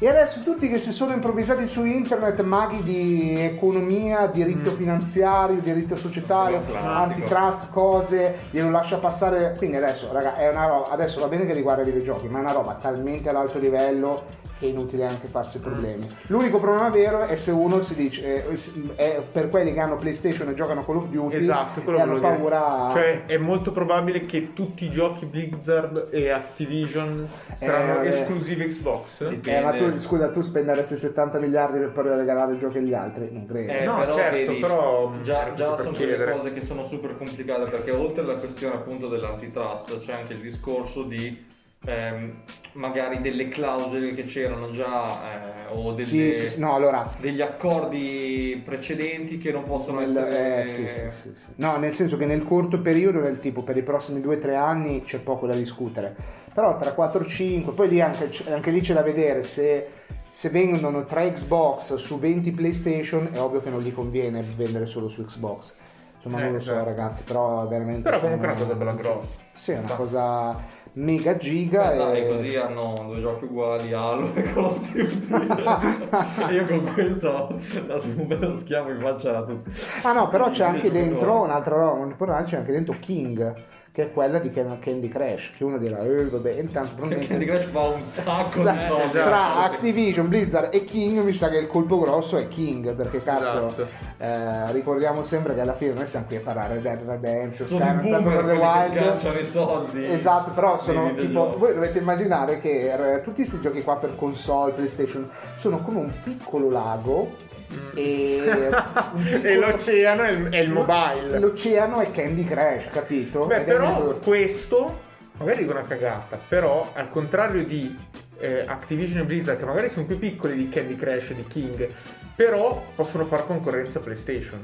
E 0.00 0.08
adesso 0.08 0.40
tutti 0.42 0.68
che 0.68 0.80
si 0.80 0.90
sono 0.90 1.12
improvvisati 1.12 1.68
su 1.68 1.84
internet, 1.84 2.42
maghi 2.42 2.82
di 2.82 3.38
economia, 3.38 4.26
diritto 4.26 4.72
Mm. 4.72 4.74
finanziario, 4.74 5.60
diritto 5.60 5.94
societario, 5.94 6.60
antitrust, 6.74 7.70
cose, 7.70 8.38
glielo 8.50 8.72
lascia 8.72 8.98
passare. 8.98 9.54
Quindi 9.56 9.76
adesso, 9.76 10.08
raga, 10.10 10.34
è 10.34 10.50
una 10.50 10.66
roba, 10.66 10.90
adesso 10.90 11.20
va 11.20 11.28
bene 11.28 11.46
che 11.46 11.52
riguarda 11.52 11.82
i 11.82 11.84
videogiochi, 11.84 12.26
ma 12.26 12.38
è 12.38 12.40
una 12.40 12.50
roba 12.52 12.74
talmente 12.82 13.28
ad 13.28 13.36
alto 13.36 13.60
livello 13.60 14.24
è 14.66 14.68
inutile 14.68 15.06
anche 15.06 15.26
farsi 15.28 15.58
problemi. 15.60 16.08
L'unico 16.26 16.58
problema 16.58 16.88
vero 16.90 17.24
è 17.26 17.36
se 17.36 17.50
uno 17.50 17.80
si 17.82 17.94
dice, 17.94 18.46
eh, 18.48 18.94
è 18.96 19.22
per 19.30 19.48
quelli 19.48 19.72
che 19.72 19.80
hanno 19.80 19.96
PlayStation 19.96 20.48
e 20.48 20.54
giocano 20.54 20.84
Call 20.84 20.96
of 20.96 21.08
Duty 21.08 21.36
Esatto, 21.36 21.80
quello 21.82 21.98
e 21.98 22.00
hanno 22.02 22.18
volevo 22.18 22.28
dire. 22.36 22.48
paura. 22.50 22.90
Cioè, 22.92 23.24
è 23.26 23.36
molto 23.38 23.72
probabile 23.72 24.24
che 24.26 24.52
tutti 24.52 24.84
i 24.84 24.90
giochi 24.90 25.26
Blizzard 25.26 26.08
e 26.10 26.30
Activision 26.30 27.28
saranno 27.56 28.02
Eh, 28.02 28.08
esclusivi 28.08 28.66
Xbox. 28.68 29.20
Eh, 29.42 29.60
ma 29.60 29.72
tu, 29.72 29.98
scusa, 29.98 30.30
tu 30.30 30.40
spenderesti 30.42 30.96
70 30.96 31.38
miliardi 31.38 31.78
per 31.78 31.90
poi 31.90 32.08
regalare 32.08 32.54
i 32.54 32.58
giochi 32.58 32.78
agli 32.78 32.94
altri? 32.94 33.28
Non 33.32 33.46
credo. 33.46 33.72
Eh, 33.72 33.84
No, 33.84 33.98
però, 33.98 34.14
certo, 34.16 34.36
vedi, 34.36 34.60
però, 34.60 35.12
già, 35.22 35.40
era 35.46 35.54
già 35.54 35.70
per 35.72 35.84
sono 35.84 35.96
delle 35.96 36.06
chiedere. 36.06 36.32
cose 36.32 36.52
che 36.52 36.60
sono 36.60 36.84
super 36.84 37.16
complicate 37.16 37.70
perché 37.70 37.90
oltre 37.90 38.22
alla 38.22 38.36
questione 38.36 38.74
appunto 38.74 39.08
dell'antitrust 39.08 39.98
c'è 40.00 40.12
anche 40.12 40.32
il 40.34 40.40
discorso 40.40 41.02
di 41.02 41.50
ehm, 41.84 42.42
magari 42.74 43.20
delle 43.20 43.48
clausole 43.48 44.14
che 44.14 44.24
c'erano 44.24 44.70
già 44.70 45.66
eh, 45.68 45.74
o 45.74 45.92
delle- 45.92 46.06
Sì, 46.06 46.32
sì, 46.34 46.48
sì, 46.48 46.60
no, 46.60 46.74
allora, 46.74 47.10
degli 47.18 47.40
accordi 47.40 48.60
precedenti 48.64 49.38
che 49.38 49.52
non 49.52 49.64
possono 49.64 50.00
nel, 50.00 50.08
essere 50.16 51.06
eh, 51.06 51.10
sì. 51.10 51.32
No, 51.56 51.76
nel 51.76 51.94
senso 51.94 52.16
che 52.16 52.26
nel 52.26 52.44
corto 52.44 52.80
periodo, 52.80 53.20
nel 53.20 53.40
tipo 53.40 53.62
per 53.62 53.76
i 53.76 53.82
prossimi 53.82 54.20
2-3 54.20 54.54
anni 54.54 55.02
c'è 55.02 55.18
poco 55.20 55.46
da 55.46 55.54
discutere. 55.54 56.40
Però 56.52 56.76
tra 56.76 56.92
4-5, 56.92 57.72
poi 57.72 57.88
lì 57.88 58.00
anche, 58.02 58.30
anche 58.48 58.70
lì 58.70 58.80
c'è 58.80 58.92
da 58.92 59.02
vedere 59.02 59.42
se, 59.42 59.88
se 60.26 60.50
vendono 60.50 61.04
3 61.06 61.32
Xbox 61.32 61.94
su 61.94 62.18
20 62.18 62.50
PlayStation, 62.52 63.30
è 63.32 63.40
ovvio 63.40 63.62
che 63.62 63.70
non 63.70 63.80
gli 63.80 63.92
conviene 63.92 64.44
vendere 64.56 64.84
solo 64.84 65.08
su 65.08 65.24
Xbox. 65.24 65.74
Insomma, 66.16 66.38
Eh, 66.38 66.42
non 66.44 66.52
lo 66.52 66.58
so, 66.60 66.72
certo. 66.72 66.84
ragazzi, 66.84 67.24
però 67.24 67.66
veramente. 67.66 68.02
Però 68.02 68.20
comunque 68.20 68.46
è 68.46 68.50
una 68.50 68.60
cosa 68.60 68.74
bella 68.74 68.92
grossa. 68.92 69.40
Sì, 69.54 69.72
è 69.72 69.78
una 69.78 69.86
Sta. 69.88 69.96
cosa 69.96 70.60
mega 70.94 71.36
giga. 71.36 71.92
Eh, 71.92 71.96
dai, 71.96 72.20
e... 72.20 72.28
così 72.28 72.56
hanno 72.56 72.94
due 73.06 73.20
giochi 73.20 73.44
uguali 73.44 73.92
Halo 73.92 74.34
e 74.34 74.42
Call 74.42 74.64
of 74.64 74.92
Duty. 74.92 76.52
Io 76.54 76.66
con 76.66 76.92
questo 76.92 77.28
ho 77.28 77.58
dato 77.86 78.06
un 78.06 78.26
bello 78.26 78.54
schiamo 78.56 78.90
in 78.90 79.00
faccia 79.00 79.38
a 79.38 79.42
tutti. 79.42 79.70
Ah 80.02 80.12
no, 80.12 80.28
però 80.28 80.50
c'è 80.50 80.64
anche 80.64 80.90
dentro 80.90 81.42
un'altra 81.42 81.76
roba 81.76 82.04
importante, 82.04 82.50
c'è 82.50 82.56
anche 82.56 82.72
dentro 82.72 82.96
King, 83.00 83.54
che 83.92 84.04
è 84.04 84.12
quella 84.12 84.38
di 84.38 84.50
Can- 84.50 84.78
Candy 84.80 85.08
Crush, 85.08 85.50
che 85.54 85.64
uno 85.64 85.76
dirà, 85.76 86.02
eh 86.02 86.24
vabbè, 86.24 86.54
intanto 86.54 87.06
Candy. 87.06 87.44
Crush 87.44 87.64
fa 87.66 87.80
un 87.80 88.00
sacco 88.00 88.60
Sa- 88.60 88.72
di 88.72 88.78
soldi 88.88 89.10
tra 89.10 89.24
esatto. 89.26 89.58
Activision, 89.74 90.28
Blizzard 90.28 90.74
e 90.74 90.84
King 90.86 91.18
mi 91.20 91.34
sa 91.34 91.50
che 91.50 91.58
il 91.58 91.66
colpo 91.66 91.98
grosso 91.98 92.38
è 92.38 92.48
King 92.48 92.94
perché 92.94 93.22
cazzo 93.22 93.66
Esatto. 93.68 93.86
eh, 94.16 94.72
ricordiamo 94.72 95.22
sempre 95.24 95.54
che 95.54 95.60
alla 95.60 95.74
fine 95.74 95.92
noi 95.92 96.06
siamo 96.06 96.24
qui 96.24 96.36
a 96.36 96.40
parlare 96.40 96.80
di 96.80 96.88
Red 96.88 97.02
Redemption 97.06 97.66
Skyrim, 97.68 98.22
Breath 98.22 98.26
of 98.38 98.46
the 98.46 98.52
Wild 98.52 98.92
sganciano 98.92 99.38
i 99.38 99.44
soldi 99.44 100.04
Esatto, 100.10 100.50
però 100.52 100.78
sono 100.78 101.14
tipo, 101.14 101.54
voi 101.58 101.74
dovete 101.74 101.98
immaginare 101.98 102.60
che 102.60 102.92
eh, 103.16 103.20
tutti 103.20 103.36
questi 103.36 103.60
giochi 103.60 103.82
qua 103.82 103.96
per 103.96 104.16
console, 104.16 104.72
PlayStation, 104.72 105.28
sono 105.56 105.80
come 105.82 105.98
un 105.98 106.12
piccolo 106.22 106.70
lago 106.70 107.50
e, 107.94 108.70
e 109.42 109.56
l'oceano 109.56 110.22
è 110.22 110.30
il, 110.30 110.48
è 110.48 110.58
il 110.58 110.70
mobile. 110.70 111.38
L'oceano 111.38 112.00
è 112.00 112.10
Candy 112.10 112.44
Crush, 112.44 112.88
capito? 112.90 113.46
Beh, 113.46 113.58
Ed 113.58 113.64
però 113.64 114.16
questo 114.16 115.10
magari 115.38 115.60
dico 115.60 115.72
una 115.72 115.84
cagata, 115.84 116.38
però 116.48 116.90
al 116.94 117.10
contrario 117.10 117.64
di 117.64 117.96
eh, 118.38 118.64
Activision 118.66 119.22
e 119.22 119.24
Blizzard, 119.24 119.58
che 119.58 119.64
magari 119.64 119.90
sono 119.90 120.06
più 120.06 120.18
piccoli 120.18 120.54
di 120.54 120.68
Candy 120.68 120.96
Crush 120.96 121.30
e 121.30 121.34
di 121.34 121.46
King, 121.46 121.88
però 122.34 122.84
possono 122.94 123.24
fare 123.24 123.44
concorrenza 123.46 123.98
a 123.98 124.02
PlayStation. 124.02 124.62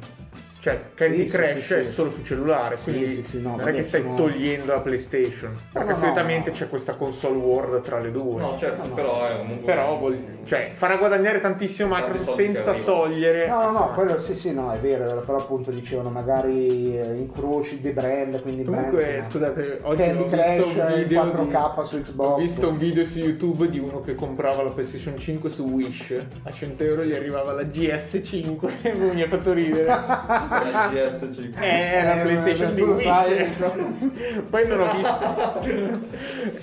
Cioè, 0.60 0.80
Candy 0.94 1.22
Sì, 1.22 1.28
sì, 1.28 1.36
Crush 1.36 1.64
sì, 1.66 1.74
è 1.74 1.84
sì. 1.84 1.90
solo 1.92 2.10
su 2.10 2.24
cellulare, 2.24 2.76
quindi 2.82 3.14
sì, 3.16 3.22
sì, 3.22 3.40
no, 3.40 3.54
non 3.56 3.68
è 3.68 3.72
che 3.72 3.82
stai 3.82 4.02
sono- 4.02 4.16
togliendo 4.16 4.72
la 4.72 4.80
PlayStation. 4.80 5.54
perché 5.72 5.92
no, 5.92 5.96
solitamente 5.98 6.50
no. 6.50 6.56
c'è 6.56 6.68
questa 6.68 6.94
console 6.96 7.36
war 7.36 7.80
tra 7.82 8.00
le 8.00 8.10
due. 8.10 8.40
no 8.40 8.56
certo 8.58 8.82
No, 8.82 8.88
no. 8.88 8.94
però 8.94 9.28
è 9.28 9.36
comunque 9.36 9.66
Però 9.72 9.96
vuol- 9.98 10.18
cioè, 10.44 10.72
farà 10.74 10.96
guadagnare 10.96 11.40
tantissimo 11.40 11.90
Tanti 11.94 12.08
Microsoft 12.10 12.36
senza 12.40 12.72
togliere. 12.72 13.46
No, 13.46 13.62
no, 13.62 13.70
no, 13.70 13.92
quello 13.94 14.18
sì, 14.18 14.34
sì, 14.34 14.52
no, 14.52 14.72
è 14.72 14.78
vero, 14.78 15.20
però 15.20 15.38
appunto 15.38 15.70
dicevano 15.70 16.08
magari 16.10 16.98
eh, 16.98 17.14
incroci 17.16 17.80
di 17.80 17.90
brand, 17.90 18.40
quindi 18.42 18.64
Comunque, 18.64 19.04
brand, 19.04 19.30
scusate, 19.30 19.78
oggi 19.82 20.02
Candy 20.02 20.22
ho 20.22 20.24
visto 20.24 20.36
Crush 20.36 20.74
un 20.74 20.90
in 20.90 20.96
video 20.96 21.22
4K 21.24 21.82
su 21.84 22.00
Xbox. 22.00 22.28
Ho 22.30 22.36
visto 22.36 22.68
un 22.68 22.78
video 22.78 23.04
su 23.04 23.18
YouTube 23.18 23.68
di 23.68 23.78
uno 23.78 24.00
che 24.00 24.14
comprava 24.16 24.62
la 24.64 24.70
PlayStation 24.70 25.16
5 25.18 25.50
su 25.50 25.62
Wish. 25.64 26.14
A 26.42 26.52
100 26.52 26.82
euro 26.82 27.04
gli 27.04 27.14
arrivava 27.14 27.52
la 27.52 27.62
GS5 27.62 28.72
e 28.82 28.92
mi 28.94 29.22
ha 29.22 29.28
fatto 29.28 29.52
ridere. 29.52 29.86
la 30.48 30.90
GS5 30.90 31.54
È 31.54 32.02
la 32.04 32.20
Eh, 32.20 32.22
PlayStation 32.22 32.74
di 32.74 32.82
Poi 34.50 34.66
non 34.68 34.80
ho 34.80 34.92
visto. 34.92 35.60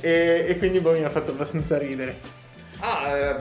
e, 0.01 0.45
e 0.49 0.57
quindi 0.57 0.79
boh, 0.79 0.91
mi 0.91 1.03
ha 1.03 1.09
fatto 1.09 1.31
abbastanza 1.31 1.77
ridere. 1.77 2.43
Ah, 2.79 3.09
eh, 3.17 3.35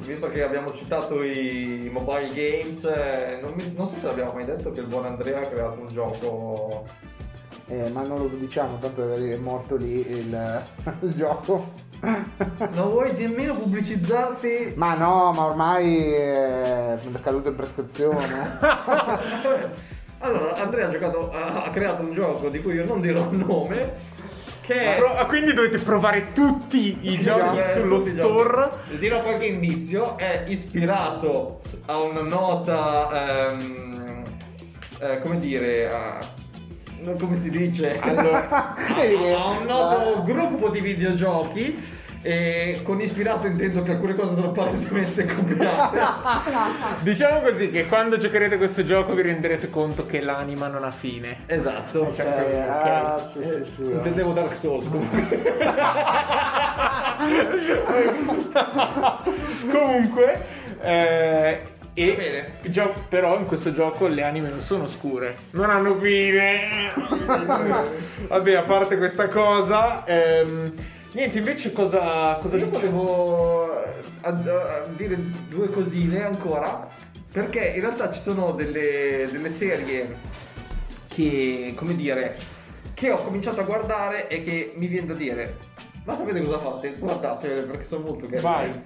visto 0.00 0.28
che 0.30 0.42
abbiamo 0.42 0.72
citato 0.74 1.22
i 1.22 1.88
mobile 1.92 2.28
games, 2.34 2.84
eh, 2.84 3.38
non, 3.40 3.52
mi- 3.54 3.72
non 3.76 3.86
so 3.88 3.94
se 4.00 4.06
l'abbiamo 4.06 4.32
mai 4.32 4.44
detto 4.44 4.72
che 4.72 4.80
il 4.80 4.86
buon 4.86 5.04
Andrea 5.06 5.38
ha 5.40 5.46
creato 5.46 5.80
un 5.80 5.88
gioco. 5.88 6.84
Eh, 7.68 7.88
ma 7.90 8.02
non 8.02 8.18
lo 8.18 8.26
diciamo, 8.36 8.78
tanto 8.80 9.14
è 9.14 9.36
morto 9.36 9.76
lì 9.76 10.00
il, 10.10 10.62
il 11.02 11.12
gioco. 11.14 11.72
Non 12.00 12.88
vuoi 12.88 13.12
nemmeno 13.14 13.54
pubblicizzarti? 13.54 14.72
Ma 14.76 14.94
no, 14.94 15.32
ma 15.32 15.44
ormai 15.44 16.02
è 16.12 16.98
caduto 17.20 17.50
in 17.50 17.56
prescrizione. 17.56 18.58
allora, 20.18 20.54
Andrea 20.56 20.86
ha, 20.86 20.90
giocato, 20.90 21.30
ha, 21.30 21.68
creato 21.70 22.02
un 22.02 22.12
gioco 22.14 22.48
di 22.48 22.62
cui 22.62 22.74
io 22.74 22.86
non 22.86 23.02
dirò 23.02 23.28
il 23.30 23.36
nome. 23.36 23.92
Che 24.62 24.94
è. 24.94 24.96
Pro- 24.96 25.14
ah, 25.14 25.26
quindi 25.26 25.52
dovete 25.52 25.78
provare 25.78 26.32
tutti 26.32 26.98
i 27.02 27.20
giochi 27.20 27.58
Eh, 27.58 27.74
sullo 27.74 28.00
store. 28.00 28.70
giochi. 28.70 28.98
Dirò 28.98 29.20
qualche 29.20 29.46
indizio, 29.46 30.16
è 30.16 30.44
ispirato 30.46 31.60
a 31.84 32.00
una 32.00 32.22
nota, 32.22 33.50
ehm, 33.50 34.24
eh, 35.00 35.18
come 35.18 35.38
dire, 35.38 35.90
a, 35.90 36.18
non 37.00 37.18
come 37.18 37.36
si 37.36 37.50
dice, 37.50 37.98
a, 38.00 38.74
a 38.76 39.48
un 39.50 39.64
noto 39.66 40.22
gruppo 40.24 40.68
di 40.68 40.80
videogiochi. 40.80 41.98
E 42.22 42.80
con 42.82 43.00
ispirato 43.00 43.46
intendo 43.46 43.82
che 43.82 43.92
alcune 43.92 44.14
cose 44.14 44.34
sono 44.34 44.50
palesemente 44.52 45.24
copiate. 45.24 45.98
Diciamo 47.00 47.40
così 47.40 47.70
che 47.70 47.86
quando 47.86 48.18
giocherete 48.18 48.58
questo 48.58 48.84
gioco 48.84 49.14
vi 49.14 49.22
renderete 49.22 49.70
conto 49.70 50.04
che 50.04 50.20
l'anima 50.20 50.66
non 50.66 50.84
ha 50.84 50.90
fine. 50.90 51.38
esatto. 51.46 52.14
Eh, 52.14 52.58
ah, 52.58 53.18
sì, 53.18 53.42
sì, 53.42 53.64
sì. 53.64 53.90
Intendevo 53.90 54.32
Dark 54.32 54.54
Souls 54.54 54.84
comunque. 54.90 55.38
Comunque, 59.70 60.46
eh, 60.82 61.62
e 61.94 62.44
gio- 62.70 63.04
però 63.08 63.38
in 63.38 63.46
questo 63.46 63.72
gioco 63.72 64.06
le 64.06 64.22
anime 64.22 64.48
non 64.48 64.60
sono 64.60 64.88
scure, 64.88 65.36
non 65.52 65.70
hanno 65.70 65.94
fine. 65.98 66.92
Vabbè, 68.28 68.54
a 68.54 68.62
parte 68.62 68.96
questa 68.96 69.28
cosa, 69.28 70.04
ehm, 70.06 70.72
niente, 71.12 71.38
invece 71.38 71.72
cosa, 71.72 72.38
cosa 72.40 72.56
Io 72.56 72.66
dicevo? 72.66 72.96
volevo 73.02 73.84
eh, 73.84 73.90
ad- 74.22 74.48
a- 74.48 74.86
dire 74.96 75.16
due 75.48 75.68
cosine 75.68 76.24
ancora, 76.24 76.88
perché 77.32 77.60
in 77.74 77.80
realtà 77.80 78.10
ci 78.12 78.20
sono 78.20 78.52
delle, 78.52 79.28
delle 79.30 79.50
serie 79.50 80.16
che, 81.08 81.72
come 81.76 81.96
dire, 81.96 82.36
che 82.94 83.10
ho 83.10 83.16
cominciato 83.22 83.60
a 83.60 83.64
guardare 83.64 84.28
e 84.28 84.42
che 84.44 84.72
mi 84.76 84.86
viene 84.86 85.08
da 85.08 85.14
dire, 85.14 85.56
ma 86.04 86.16
sapete 86.16 86.40
cosa 86.42 86.58
fate? 86.58 86.94
Guardatele 86.98 87.62
perché 87.62 87.84
sono 87.84 88.04
molto 88.04 88.26
carine. 88.26 88.40
Vai. 88.40 88.82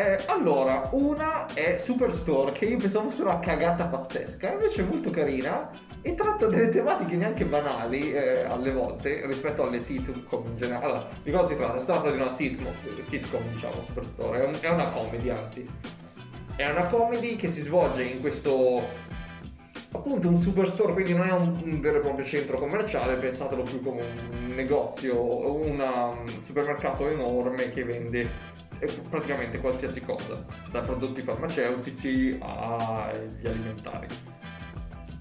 Eh, 0.00 0.18
allora, 0.28 0.88
una 0.92 1.46
è 1.52 1.76
Superstore, 1.76 2.52
che 2.52 2.64
io 2.64 2.78
pensavo 2.78 3.10
fosse 3.10 3.20
una 3.20 3.38
cagata 3.38 3.84
pazzesca, 3.84 4.50
invece 4.50 4.80
è 4.80 4.84
molto 4.86 5.10
carina 5.10 5.70
e 6.00 6.14
tratta 6.14 6.46
delle 6.46 6.70
tematiche 6.70 7.16
neanche 7.16 7.44
banali 7.44 8.10
eh, 8.10 8.44
alle 8.44 8.72
volte 8.72 9.26
rispetto 9.26 9.62
alle 9.62 9.82
sitcom 9.82 10.46
in 10.46 10.56
generale. 10.56 10.84
Allora, 10.86 11.08
di 11.22 11.30
cosa 11.30 11.48
si 11.48 11.56
tratta? 11.56 11.78
Si 11.78 11.84
tratta 11.84 12.10
di 12.10 12.16
una 12.16 12.34
sitcom, 12.34 12.72
sitcom 13.02 13.42
diciamo, 13.52 13.74
Superstore, 13.84 14.40
è, 14.40 14.46
un- 14.46 14.58
è 14.58 14.68
una 14.70 14.90
comedy 14.90 15.28
anzi. 15.28 15.68
È 16.56 16.66
una 16.66 16.88
comedy 16.88 17.36
che 17.36 17.48
si 17.48 17.60
svolge 17.60 18.02
in 18.02 18.20
questo 18.22 18.82
appunto 19.92 20.28
un 20.28 20.36
superstore, 20.36 20.94
quindi 20.94 21.12
non 21.12 21.26
è 21.26 21.32
un, 21.32 21.60
un 21.62 21.80
vero 21.80 21.98
e 21.98 22.00
proprio 22.00 22.24
centro 22.24 22.58
commerciale, 22.58 23.16
pensatelo 23.16 23.64
più 23.64 23.82
come 23.82 24.00
un 24.00 24.54
negozio, 24.54 25.56
un 25.56 26.24
supermercato 26.42 27.06
enorme 27.06 27.70
che 27.70 27.84
vende 27.84 28.20
eh, 28.20 28.69
praticamente 29.08 29.58
qualsiasi 29.58 30.00
cosa, 30.00 30.44
da 30.70 30.80
prodotti 30.80 31.20
farmaceutici 31.20 32.38
agli 32.40 33.46
alimentari. 33.46 34.06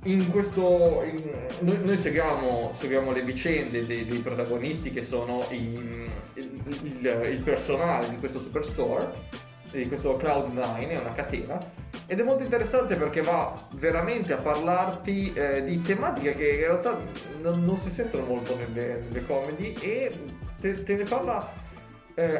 In 0.03 0.31
questo 0.31 1.03
in- 1.03 1.29
noi, 1.59 1.77
noi 1.83 1.97
seguiamo, 1.97 2.71
seguiamo 2.73 3.11
le 3.11 3.21
vicende 3.21 3.85
dei, 3.85 4.05
dei 4.05 4.19
protagonisti 4.19 4.91
che 4.91 5.01
sono 5.03 5.45
i- 5.49 6.07
il, 6.35 6.61
il- 6.83 7.27
il 7.31 7.41
personale 7.43 8.09
di 8.09 8.17
questo 8.17 8.39
superstore 8.39 9.47
di 9.71 9.87
questo 9.87 10.17
Cloud9 10.17 10.87
è 10.87 10.97
una 10.99 11.11
catena 11.13 11.59
ed 12.07 12.19
è 12.19 12.23
molto 12.23 12.41
interessante 12.43 12.95
perché 12.95 13.21
va 13.21 13.53
veramente 13.73 14.33
a 14.33 14.37
parlarti 14.37 15.31
eh, 15.33 15.63
di 15.63 15.79
tematiche 15.83 16.33
che 16.33 16.49
in 16.49 16.59
realtà 16.61 16.99
non, 17.41 17.63
non 17.65 17.77
si 17.77 17.91
sentono 17.91 18.25
molto 18.25 18.55
nelle, 18.55 19.03
nelle 19.07 19.23
comedy 19.27 19.73
e 19.79 20.11
te, 20.59 20.81
te 20.83 20.95
ne 20.95 21.03
parla 21.03 21.47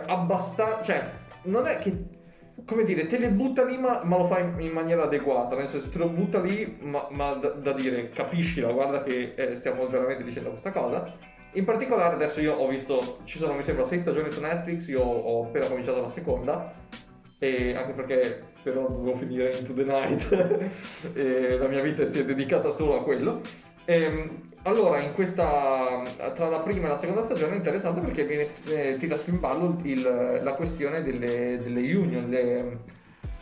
abbastanza 0.06 0.82
cioè 0.82 1.10
non 1.44 1.68
è 1.68 1.78
che 1.78 2.18
come 2.66 2.84
dire 2.84 3.08
te 3.08 3.18
le 3.18 3.30
butta 3.30 3.64
lì 3.64 3.78
ma, 3.78 4.02
ma 4.04 4.18
lo 4.18 4.26
fa 4.26 4.40
in, 4.40 4.60
in 4.60 4.72
maniera 4.72 5.04
adeguata 5.04 5.56
nel 5.56 5.68
senso 5.68 5.90
te 5.90 5.98
lo 5.98 6.10
butta 6.10 6.40
lì 6.40 6.78
ma, 6.82 7.08
ma 7.10 7.34
da, 7.34 7.50
da 7.50 7.74
dire 7.74 8.10
capiscila 8.10 8.72
guarda 8.72 9.04
che 9.04 9.34
eh, 9.36 9.56
stiamo 9.56 9.88
veramente 9.88 10.24
dicendo 10.24 10.50
questa 10.50 10.72
cosa 10.72 11.12
in 11.54 11.64
particolare 11.66 12.16
adesso 12.16 12.42
io 12.42 12.54
ho 12.54 12.68
visto 12.68 13.20
ci 13.24 13.38
sono 13.38 13.54
mi 13.54 13.64
sembra 13.64 13.88
sei 13.88 14.00
stagioni 14.00 14.30
su 14.32 14.42
Netflix 14.42 14.88
io 14.90 15.02
ho 15.02 15.46
appena 15.46 15.68
cominciato 15.68 16.02
la 16.02 16.10
seconda 16.10 16.74
e 17.40 17.74
anche 17.74 17.94
perché 17.94 18.44
però 18.62 18.88
dovevo 18.88 19.16
finire 19.16 19.58
Into 19.58 19.74
the 19.74 19.84
Night 19.84 20.30
e 21.16 21.58
la 21.58 21.68
mia 21.68 21.82
vita 21.82 22.06
si 22.06 22.20
è 22.20 22.26
dedicata 22.26 22.70
solo 22.70 23.00
a 23.00 23.04
quello. 23.04 23.42
Ehm, 23.90 24.52
allora, 24.64 25.00
in 25.00 25.14
questa, 25.16 26.04
tra 26.36 26.48
la 26.48 26.60
prima 26.60 26.86
e 26.86 26.90
la 26.90 26.98
seconda 26.98 27.24
stagione 27.24 27.54
è 27.54 27.56
interessante 27.56 28.02
perché 28.02 28.24
viene 28.24 28.48
eh, 28.68 28.98
tirato 29.00 29.28
in 29.32 29.40
ballo 29.40 29.80
il- 29.82 30.40
la 30.44 30.54
questione 30.54 31.02
delle, 31.02 31.58
delle 31.58 31.96
union, 31.96 32.30
le- 32.30 32.78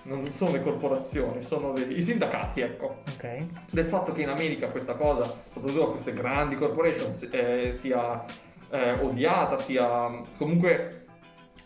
non 0.04 0.32
sono 0.32 0.52
le 0.54 0.62
corporazioni, 0.62 1.42
sono 1.42 1.74
le- 1.74 1.82
i 1.94 2.02
sindacati, 2.02 2.62
ecco 2.62 3.02
Ok. 3.10 3.40
del 3.72 3.86
fatto 3.88 4.14
che 4.14 4.22
in 4.22 4.30
America 4.30 4.68
questa 4.68 4.94
cosa, 4.94 5.36
soprattutto 5.50 5.92
queste 5.92 6.14
grandi 6.14 6.56
corporation, 6.56 7.12
eh, 7.32 7.74
sia 7.74 8.24
eh, 8.70 8.94
odiata, 9.02 9.58
sia 9.58 10.10
comunque 10.38 11.08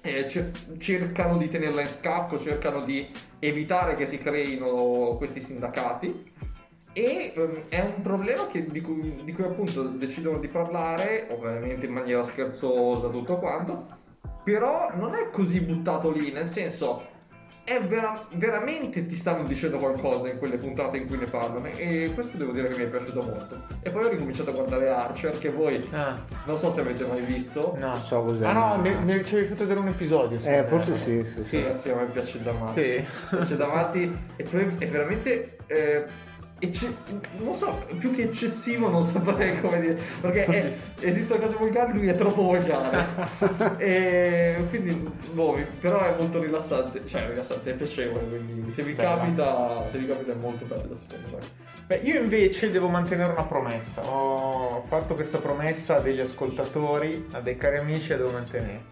eh, 0.01 0.27
cer- 0.27 0.77
cercano 0.79 1.37
di 1.37 1.49
tenerla 1.49 1.81
in 1.81 1.87
scacco, 1.87 2.39
cercano 2.39 2.81
di 2.83 3.07
evitare 3.37 3.95
che 3.95 4.07
si 4.07 4.17
creino 4.17 5.13
questi 5.17 5.39
sindacati. 5.39 6.30
E 6.93 7.33
ehm, 7.35 7.63
è 7.69 7.79
un 7.79 8.01
problema 8.01 8.47
che- 8.47 8.65
di, 8.65 8.81
cui, 8.81 9.21
di 9.23 9.31
cui 9.33 9.43
appunto 9.45 9.83
decidono 9.83 10.39
di 10.39 10.47
parlare, 10.47 11.27
ovviamente 11.31 11.85
in 11.85 11.93
maniera 11.93 12.23
scherzosa, 12.23 13.07
tutto 13.07 13.37
quanto, 13.37 13.85
però 14.43 14.89
non 14.95 15.13
è 15.15 15.29
così 15.31 15.61
buttato 15.61 16.11
lì, 16.11 16.31
nel 16.31 16.47
senso 16.47 17.07
è 17.63 17.79
vera- 17.79 18.25
veramente 18.33 19.05
ti 19.05 19.15
stanno 19.15 19.43
dicendo 19.43 19.77
qualcosa 19.77 20.27
in 20.27 20.39
quelle 20.39 20.57
puntate 20.57 20.97
in 20.97 21.05
cui 21.05 21.17
ne 21.17 21.25
parlano 21.25 21.67
e 21.67 22.11
questo 22.13 22.35
devo 22.35 22.51
dire 22.53 22.67
che 22.69 22.75
mi 22.77 22.83
è 22.85 22.87
piaciuto 22.87 23.21
molto. 23.21 23.59
E 23.83 23.91
poi 23.91 24.03
ho 24.05 24.09
ricominciato 24.09 24.49
a 24.49 24.53
guardare 24.53 24.89
Archer 24.89 25.37
che 25.37 25.49
voi 25.51 25.87
Ah, 25.91 26.19
non 26.45 26.57
so 26.57 26.73
se 26.73 26.81
avete 26.81 27.05
mai 27.05 27.21
visto. 27.21 27.75
no. 27.77 27.85
Non 27.91 28.01
so 28.01 28.23
cos'è. 28.23 28.47
Ah 28.47 28.53
no, 28.53 28.59
ma- 28.59 28.81
ne, 28.81 28.95
ne 29.03 29.23
ci 29.23 29.35
avevi 29.35 29.49
fatto 29.49 29.61
vedere 29.61 29.79
un 29.79 29.87
episodio. 29.89 30.39
Eh, 30.43 30.63
forse 30.63 30.95
sì, 30.95 31.23
sì, 31.35 31.43
sì. 31.45 31.61
Ragazzi, 31.61 31.89
a 31.91 31.95
me 31.97 32.05
piace 32.05 32.41
da 32.41 32.51
matti. 32.51 32.83
Sì. 32.83 33.05
Piace 33.29 33.55
da 33.57 33.67
matti 33.67 34.17
e 34.35 34.43
poi 34.43 34.75
è 34.79 34.87
veramente 34.87 35.57
eh, 35.67 36.05
ecce- 36.61 36.95
non 37.39 37.53
so, 37.53 37.85
più 37.97 38.13
che 38.13 38.23
eccessivo 38.23 38.87
non 38.89 39.03
saprei 39.05 39.59
come 39.61 39.79
dire, 39.81 39.99
perché 40.21 40.45
è- 40.45 40.73
esistono 41.01 41.41
cose 41.41 41.55
volgari, 41.55 41.93
lui 41.93 42.07
è 42.07 42.15
troppo 42.15 42.43
volgare. 42.43 43.05
e 43.77 44.65
quindi 44.69 44.93
boh, 45.33 45.57
però 45.79 46.01
è 46.03 46.15
molto 46.17 46.41
rilassante, 46.41 47.01
cioè 47.07 47.27
rilassante, 47.27 47.71
è 47.71 47.73
piacevole, 47.73 48.23
quindi 48.27 48.71
se 48.71 48.83
vi 48.83 48.95
capita, 48.95 49.87
se 49.91 49.97
vi 49.97 50.07
capita 50.07 50.31
è 50.31 50.35
molto 50.35 50.65
bello 50.65 50.95
secondo 50.95 51.37
me. 51.37 51.69
Beh, 51.87 51.99
io 52.03 52.21
invece 52.21 52.69
devo 52.69 52.87
mantenere 52.87 53.33
una 53.33 53.43
promessa. 53.43 54.01
Ho 54.05 54.81
fatto 54.87 55.13
questa 55.15 55.39
promessa 55.39 55.97
a 55.97 55.99
degli 55.99 56.21
ascoltatori, 56.21 57.25
a 57.33 57.41
dei 57.41 57.57
cari 57.57 57.77
amici, 57.79 58.13
e 58.13 58.17
devo 58.17 58.31
mantenere. 58.31 58.83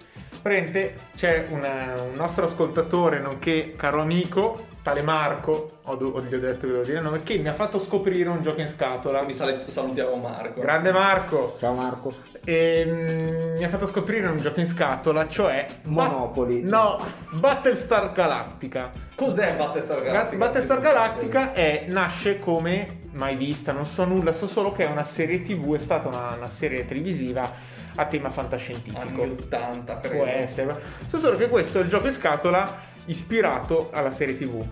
Prende, 0.41 0.95
c'è 1.15 1.45
una- 1.49 1.93
un 2.01 2.15
nostro 2.15 2.45
ascoltatore, 2.45 3.19
nonché 3.19 3.73
caro 3.77 4.01
amico, 4.01 4.65
tale 4.81 5.01
Marco, 5.01 5.79
ho, 5.83 5.95
do- 5.95 6.21
gli 6.21 6.33
ho 6.33 6.39
detto 6.39 6.61
che 6.61 6.71
devo 6.71 6.83
dire 6.83 6.97
il 6.97 7.03
nome, 7.03 7.23
che 7.23 7.37
mi 7.37 7.47
ha 7.47 7.53
fatto 7.53 7.79
scoprire 7.79 8.29
un 8.29 8.41
gioco 8.41 8.61
in 8.61 8.67
scatola. 8.67 9.17
Quindi 9.19 9.35
sale- 9.35 9.63
salutiamo 9.67 10.15
Marco. 10.15 10.61
Grande 10.61 10.91
Marco! 10.91 11.55
Ciao 11.59 11.73
Marco. 11.73 12.13
E, 12.43 12.85
mm, 12.85 13.57
mi 13.57 13.63
ha 13.63 13.69
fatto 13.69 13.85
scoprire 13.85 14.27
un 14.27 14.37
gioco 14.39 14.59
in 14.59 14.67
scatola, 14.67 15.27
cioè 15.27 15.65
Monopoly. 15.83 16.61
no, 16.61 16.99
Battlestar 17.33 18.11
Galactica. 18.13 18.91
Cos'è 19.15 19.55
Battlestar 19.55 19.97
Ga- 19.97 20.03
Galactica? 20.03 20.45
Battlestar 20.45 20.79
Galactica 20.79 21.53
è, 21.53 21.85
nasce 21.87 22.39
come 22.39 22.97
mai 23.11 23.35
vista, 23.35 23.71
non 23.71 23.85
so 23.85 24.05
nulla, 24.05 24.33
so 24.33 24.47
solo 24.47 24.71
che 24.71 24.85
è 24.85 24.89
una 24.89 25.05
serie 25.05 25.41
tv, 25.41 25.75
è 25.75 25.79
stata 25.79 26.07
una, 26.07 26.35
una 26.37 26.47
serie 26.47 26.85
televisiva 26.85 27.51
a 27.95 28.05
tema 28.05 28.29
fantascientifico. 28.29 29.21
Anni 29.21 29.35
80, 29.41 29.99
credo. 29.99 30.15
Può 30.15 30.25
essere. 30.25 30.75
So 31.07 31.17
solo 31.17 31.35
che 31.35 31.49
questo 31.49 31.79
è 31.79 31.81
il 31.83 31.89
gioco 31.89 32.07
in 32.07 32.13
scatola 32.13 32.87
ispirato 33.09 33.89
alla 33.91 34.11
serie 34.11 34.37
tv. 34.37 34.65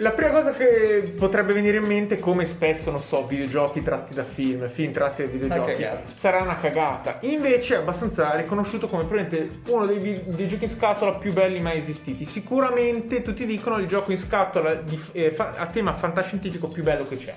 La 0.00 0.10
prima 0.10 0.30
cosa 0.30 0.52
che 0.52 1.14
potrebbe 1.16 1.54
venire 1.54 1.78
in 1.78 1.84
mente, 1.84 2.18
come 2.18 2.44
spesso, 2.44 2.90
non 2.90 3.00
so, 3.00 3.26
videogiochi 3.26 3.82
tratti 3.82 4.12
da 4.12 4.24
film, 4.24 4.68
film 4.68 4.92
tratti 4.92 5.22
da 5.22 5.28
videogiochi, 5.30 5.72
sarà 6.16 6.42
una 6.42 6.58
cagata. 6.58 7.16
Invece 7.22 7.76
è 7.76 7.78
abbastanza 7.78 8.34
riconosciuto 8.36 8.88
come 8.88 9.04
probabilmente 9.06 9.60
uno 9.70 9.86
dei 9.86 9.98
vi- 9.98 10.22
videogiochi 10.26 10.64
in 10.64 10.70
scatola 10.70 11.14
più 11.14 11.32
belli 11.32 11.60
mai 11.60 11.78
esistiti. 11.78 12.26
Sicuramente 12.26 13.22
tutti 13.22 13.46
dicono 13.46 13.78
il 13.78 13.86
gioco 13.86 14.10
in 14.10 14.18
scatola 14.18 14.74
di- 14.74 15.02
eh, 15.12 15.34
a 15.38 15.66
tema 15.68 15.94
fantascientifico 15.94 16.68
più 16.68 16.82
bello 16.82 17.08
che 17.08 17.16
c'è. 17.16 17.34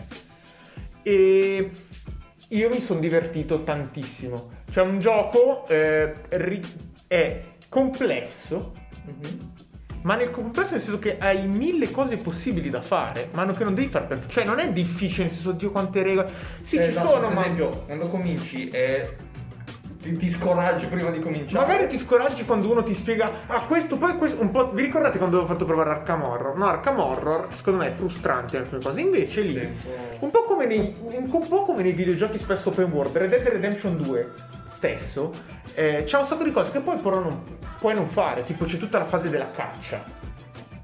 E 1.02 1.72
io 2.50 2.70
mi 2.70 2.82
sono 2.82 3.00
divertito 3.00 3.64
tantissimo. 3.64 4.52
Cioè 4.70 4.84
un 4.84 5.00
gioco 5.00 5.66
eh, 5.68 6.14
ri- 6.28 6.62
è 7.08 7.42
complesso, 7.70 8.74
ma 10.02 10.16
nel 10.16 10.32
complesso 10.32 10.74
nel 10.74 10.82
senso 10.82 11.00
che 11.00 11.18
hai 11.20 11.46
mille 11.48 11.92
cose 11.92 12.18
possibili 12.18 12.70
da 12.70 12.82
fare, 12.82 13.30
ma 13.34 13.46
che 13.54 13.64
non 13.64 13.74
devi 13.74 13.88
fare 13.88 14.06
per... 14.06 14.26
Cioè 14.28 14.46
non 14.46 14.60
è 14.60 14.72
difficile 14.72 15.24
nel 15.24 15.32
senso, 15.32 15.52
Dio 15.52 15.72
quante 15.72 16.04
regole... 16.04 16.32
Sì, 16.62 16.78
Eh, 16.78 16.86
ci 16.86 16.94
no, 16.94 17.08
sono, 17.08 17.28
per 17.28 17.36
ma... 17.36 17.42
esempio, 17.42 17.84
quando 17.86 18.08
cominci 18.08 18.70
e 18.70 19.16
ti, 20.02 20.16
ti 20.16 20.30
scoraggi 20.30 20.86
prima 20.86 21.10
di 21.10 21.20
cominciare. 21.20 21.66
Magari 21.66 21.88
ti 21.88 21.98
scoraggi 21.98 22.46
quando 22.46 22.72
uno 22.72 22.84
ti 22.84 22.94
spiega 22.94 23.32
Ah 23.48 23.62
questo 23.62 23.98
poi 23.98 24.16
questo 24.16 24.42
un 24.42 24.52
po'. 24.52 24.72
Vi 24.72 24.82
ricordate 24.82 25.18
quando 25.18 25.38
avevo 25.38 25.52
fatto 25.52 25.66
provare 25.66 25.90
Arkham 25.90 26.24
Horror? 26.24 26.58
No, 26.58 26.68
Arkham 26.68 27.00
Horror 27.00 27.48
secondo 27.52 27.80
me 27.80 27.92
è 27.92 27.94
frustrante 27.94 28.56
in 28.56 28.64
alcune 28.64 28.82
cose 28.82 29.02
Invece 29.02 29.42
lì. 29.42 29.70
Un 30.20 30.32
po' 30.32 30.44
come 30.44 30.66
nei, 30.66 30.96
un 31.02 31.28
po' 31.28 31.64
come 31.64 31.84
nei 31.84 31.92
videogiochi 31.92 32.38
spesso 32.38 32.70
open 32.70 32.92
world 32.92 33.16
Red 33.18 33.30
Dead 33.30 33.46
Redemption 33.46 33.98
2 33.98 34.32
stesso 34.80 35.34
eh, 35.76 36.04
C'ha 36.08 36.20
un 36.20 36.26
sacco 36.26 36.44
di 36.44 36.52
cose 36.52 36.72
che 36.72 36.80
poi 36.80 36.98
però 36.98 37.20
non, 37.20 37.44
puoi 37.80 37.94
non 37.94 38.08
fare 38.08 38.44
Tipo 38.44 38.64
c'è 38.64 38.78
tutta 38.78 38.98
la 38.98 39.06
fase 39.06 39.30
della 39.30 39.52
caccia 39.52 40.20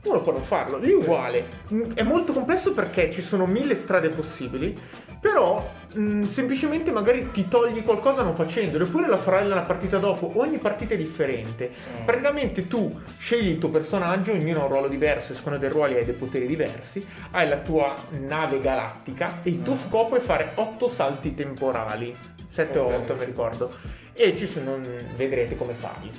uno 0.05 0.21
può 0.21 0.31
non 0.31 0.43
farlo, 0.43 0.77
lì 0.77 0.91
è 0.91 0.95
uguale. 0.95 1.45
Mm, 1.73 1.93
È 1.93 2.03
molto 2.03 2.31
complesso 2.33 2.73
perché 2.73 3.11
ci 3.11 3.21
sono 3.21 3.45
mille 3.45 3.75
strade 3.75 4.09
possibili, 4.09 4.77
però 5.19 5.67
mm, 5.97 6.25
semplicemente 6.25 6.91
magari 6.91 7.31
ti 7.31 7.47
togli 7.47 7.83
qualcosa 7.83 8.21
non 8.21 8.35
facendolo, 8.35 8.83
eppure 8.83 9.07
la 9.07 9.17
farai 9.17 9.47
nella 9.47 9.61
partita 9.61 9.97
dopo. 9.97 10.31
Ogni 10.35 10.57
partita 10.57 10.93
è 10.93 10.97
differente. 10.97 11.71
Mm. 11.71 12.05
Praticamente 12.05 12.67
tu 12.67 12.99
scegli 13.17 13.49
il 13.49 13.57
tuo 13.57 13.69
personaggio, 13.69 14.33
ognuno 14.33 14.61
ha 14.61 14.65
un 14.65 14.69
ruolo 14.69 14.87
diverso, 14.87 15.33
a 15.33 15.35
seconda 15.35 15.57
dei 15.57 15.69
ruoli 15.69 15.95
hai 15.95 16.05
dei 16.05 16.13
poteri 16.13 16.45
diversi, 16.45 17.05
hai 17.31 17.49
la 17.49 17.57
tua 17.57 17.95
nave 18.19 18.61
galattica 18.61 19.39
e 19.41 19.49
il 19.49 19.63
tuo 19.63 19.75
scopo 19.75 20.15
è 20.15 20.19
fare 20.19 20.51
8 20.55 20.87
salti 20.87 21.33
temporali, 21.33 22.15
7 22.55 22.79
o 22.79 22.85
Ok. 22.85 22.93
8 23.01 23.15
mi 23.15 23.25
ricordo, 23.25 23.71
e 24.13 24.33
ci 24.37 24.47
sono, 24.47 24.79
vedrete 25.15 25.57
come 25.57 25.73
farli. 25.73 26.09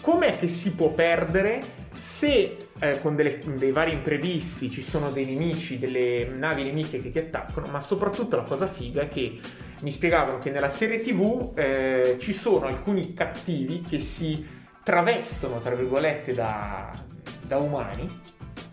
Com'è 0.00 0.38
che 0.38 0.48
si 0.48 0.70
può 0.72 0.88
perdere 0.90 1.84
se 2.00 2.56
eh, 2.78 3.00
con 3.02 3.14
delle- 3.14 3.40
dei 3.56 3.72
vari 3.72 3.92
imprevisti 3.92 4.70
ci 4.70 4.82
sono 4.82 5.10
dei 5.10 5.26
nemici, 5.26 5.78
delle 5.78 6.24
navi 6.26 6.62
nemiche 6.62 7.02
che 7.02 7.10
ti 7.10 7.18
attaccano? 7.18 7.66
Ma 7.66 7.80
soprattutto 7.82 8.36
la 8.36 8.42
cosa 8.44 8.66
figa 8.66 9.02
è 9.02 9.08
che 9.08 9.38
mi 9.80 9.90
spiegavano 9.90 10.38
che 10.38 10.50
nella 10.50 10.70
serie 10.70 11.00
TV 11.00 11.52
eh, 11.54 12.16
ci 12.18 12.32
sono 12.32 12.66
alcuni 12.66 13.12
cattivi 13.12 13.82
che 13.82 14.00
si 14.00 14.46
travestono, 14.82 15.58
tra 15.60 15.74
virgolette, 15.74 16.32
da, 16.32 16.90
da 17.42 17.58
umani 17.58 18.20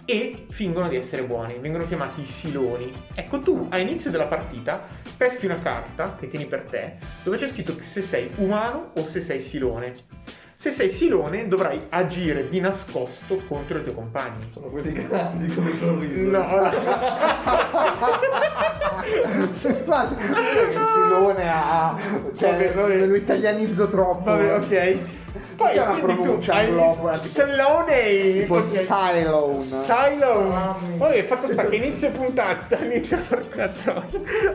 e 0.06 0.46
fingono 0.50 0.88
di 0.90 0.98
essere 0.98 1.24
buoni, 1.24 1.58
vengono 1.60 1.86
chiamati 1.88 2.22
i 2.22 2.26
siloni. 2.26 2.94
Ecco, 3.14 3.40
tu 3.40 3.68
all'inizio 3.70 4.12
della 4.12 4.26
partita 4.26 4.86
peschi 5.16 5.46
una 5.46 5.60
carta 5.62 6.16
che 6.20 6.28
tieni 6.28 6.46
per 6.46 6.64
te, 6.70 6.98
dove 7.24 7.38
c'è 7.38 7.48
scritto 7.48 7.76
se 7.80 8.02
sei 8.02 8.30
umano 8.38 8.92
o 8.96 9.06
se 9.06 9.22
sei 9.22 9.40
silone. 9.42 9.94
Se 10.56 10.72
sei 10.72 10.90
silone 10.90 11.48
dovrai 11.50 11.88
agire 11.90 12.48
di 12.48 12.62
nascosto 12.62 13.42
contro 13.50 13.80
i 13.80 13.84
tuoi 13.84 13.96
compagni. 13.96 14.48
Sono 14.54 14.68
quelli 14.68 14.94
grandi 14.94 15.54
come 15.54 15.72
il 15.72 15.78
sorriso. 15.78 16.30
No, 16.30 16.72
Sì, 19.52 19.68
infatti, 19.68 20.14
il 20.24 20.86
Silone 20.86 21.50
ha. 21.50 21.98
Cioè, 22.36 22.52
Vabbè, 22.52 22.72
vabbè. 22.74 23.06
lo 23.06 23.16
italianizzo 23.16 23.90
troppo. 23.90 24.24
Vabbè, 24.24 24.56
ok. 24.56 25.00
Poi 25.56 25.72
C'è 25.74 25.82
una 25.86 26.00
pronuncia 26.00 26.54
hai 26.54 26.66
anglofola, 26.68 27.12
inizi- 27.14 27.34
tipo- 28.42 28.56
ok. 28.56 28.86
Cylone. 28.86 29.60
Cylon 29.60 30.98
poi 30.98 31.18
è 31.18 31.24
fatto 31.24 31.48
sta 31.52 31.66
che 31.66 31.76
inizio 31.76 32.10
puntata 32.12 32.78
a 32.78 32.84
inizio 32.86 33.18
partita 33.28 34.04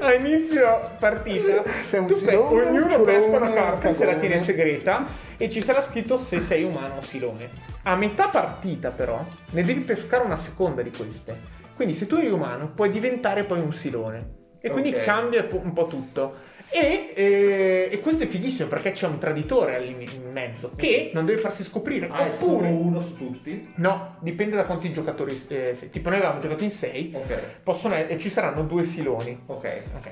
a 0.01 0.15
inizio 0.15 0.91
partita 0.99 1.63
C'è 1.89 1.99
un 1.99 2.07
tu 2.07 2.15
pe- 2.15 2.31
silone, 2.31 2.63
un 2.63 2.69
ognuno 2.77 3.01
pesca 3.03 3.37
una 3.37 3.49
un 3.49 3.55
carta 3.55 3.95
se 3.95 4.05
la 4.05 4.15
tiene 4.15 4.41
segreta 4.41 5.07
e 5.37 5.49
ci 5.51 5.63
sarà 5.63 5.83
scritto 5.83 6.19
se 6.19 6.41
sei 6.41 6.65
umano 6.65 6.97
o 6.99 7.03
silone. 7.03 7.49
A 7.85 7.95
metà 7.95 8.29
partita 8.29 8.91
però 8.91 9.25
ne 9.51 9.63
devi 9.63 9.81
pescare 9.81 10.25
una 10.25 10.37
seconda 10.37 10.83
di 10.83 10.91
queste. 10.91 11.57
Quindi 11.77 11.95
se 11.95 12.07
tu 12.09 12.17
eri 12.17 12.29
umano 12.29 12.73
puoi 12.75 12.91
diventare 12.91 13.45
poi 13.45 13.61
un 13.61 13.73
silone. 13.73 14.37
E 14.61 14.71
quindi 14.71 14.93
Ok. 14.93 15.03
cambia 15.05 15.47
un 15.51 15.73
po' 15.73 15.87
tutto 15.87 16.35
e, 16.71 17.11
eh, 17.15 17.89
e 17.91 18.01
questo 18.01 18.25
è 18.25 18.27
fighissimo 18.27 18.69
perché 18.69 18.91
c'è 18.93 19.07
un 19.07 19.19
traditore 19.19 19.83
in 19.85 20.31
mezzo 20.33 20.73
che 20.77 21.11
non 21.15 21.25
deve 21.25 21.41
farsi 21.41 21.65
scoprire 21.65 22.09
Ah, 22.11 22.27
è 22.27 22.31
solo 22.31 22.53
oppure 22.53 22.69
uno 22.69 23.01
su 23.01 23.17
tutti? 23.17 23.73
No, 23.77 24.17
dipende 24.21 24.57
da 24.57 24.65
quanti 24.65 24.93
giocatori. 24.93 25.41
eh, 25.49 25.75
se- 25.75 25.91
tipo, 25.91 26.09
noi 26.11 26.19
avevamo 26.19 26.41
giocato 26.41 26.65
in 26.65 26.71
6. 26.71 27.13
Ok. 27.15 27.41
Possono, 27.63 27.95
e 27.97 28.19
ci 28.19 28.29
saranno 28.31 28.63
due 28.63 28.85
siloni. 28.85 29.41
Ok. 29.47 29.83
Ok. 29.97 30.11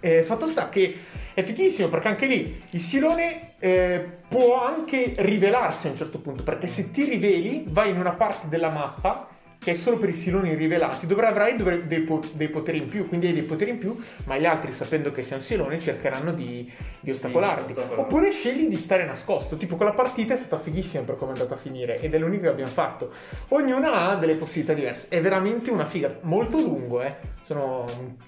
Eh, 0.00 0.22
fatto 0.22 0.46
sta 0.46 0.68
che 0.68 0.94
è 1.34 1.42
fighissimo 1.42 1.88
perché 1.88 2.08
anche 2.08 2.26
lì 2.26 2.62
il 2.70 2.80
silone 2.80 3.54
eh, 3.58 4.06
può 4.28 4.62
anche 4.62 5.14
rivelarsi 5.16 5.86
a 5.86 5.90
un 5.90 5.96
certo 5.96 6.18
punto. 6.18 6.42
Perché 6.42 6.66
se 6.66 6.90
ti 6.90 7.04
riveli, 7.04 7.64
vai 7.68 7.90
in 7.90 7.98
una 7.98 8.12
parte 8.12 8.48
della 8.48 8.70
mappa 8.70 9.28
che 9.58 9.72
è 9.72 9.74
solo 9.74 9.96
per 9.96 10.08
i 10.10 10.14
siloni 10.14 10.54
rivelati, 10.54 11.06
dove 11.06 11.24
avrai 11.26 11.56
dovre- 11.56 11.86
dei, 11.86 12.06
dei 12.32 12.48
poteri 12.48 12.78
in 12.78 12.86
più, 12.88 13.08
quindi 13.08 13.26
hai 13.26 13.32
dei 13.32 13.42
poteri 13.42 13.70
in 13.72 13.78
più, 13.78 13.96
ma 14.24 14.36
gli 14.36 14.46
altri, 14.46 14.72
sapendo 14.72 15.10
che 15.12 15.22
sei 15.22 15.38
un 15.38 15.44
silone, 15.44 15.80
cercheranno 15.80 16.32
di, 16.32 16.70
di 17.00 17.10
ostacolarti. 17.10 17.74
Sì. 17.74 17.80
Oppure 17.96 18.30
scegli 18.30 18.68
di 18.68 18.76
stare 18.76 19.04
nascosto. 19.04 19.56
Tipo, 19.56 19.76
quella 19.76 19.92
partita 19.92 20.34
è 20.34 20.36
stata 20.36 20.58
fighissima 20.62 21.02
per 21.04 21.16
come 21.16 21.32
è 21.32 21.34
andata 21.36 21.54
a 21.54 21.58
finire 21.58 22.00
ed 22.00 22.14
è 22.14 22.18
l'unica 22.18 22.42
che 22.44 22.48
abbiamo 22.50 22.70
fatto. 22.70 23.10
Ognuna 23.48 24.10
ha 24.10 24.14
delle 24.16 24.34
possibilità 24.34 24.72
diverse. 24.74 25.06
È 25.08 25.20
veramente 25.20 25.70
una 25.70 25.86
figa. 25.86 26.16
Molto 26.22 26.58
lungo, 26.58 27.02
eh. 27.02 27.14
Sono 27.44 27.86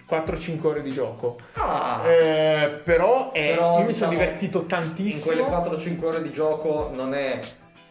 4-5 0.08 0.66
ore 0.66 0.82
di 0.82 0.90
gioco. 0.92 1.38
Ah! 1.54 2.02
Eh, 2.06 2.80
però, 2.84 3.32
è- 3.32 3.50
Però, 3.50 3.80
io 3.80 3.84
mi 3.84 3.92
sono 3.92 4.10
diciamo, 4.10 4.10
divertito 4.12 4.60
in 4.60 4.66
tantissimo. 4.66 5.24
quelle 5.24 5.42
4-5 5.42 6.04
ore 6.04 6.22
di 6.22 6.30
gioco 6.32 6.90
non 6.94 7.14
è 7.14 7.40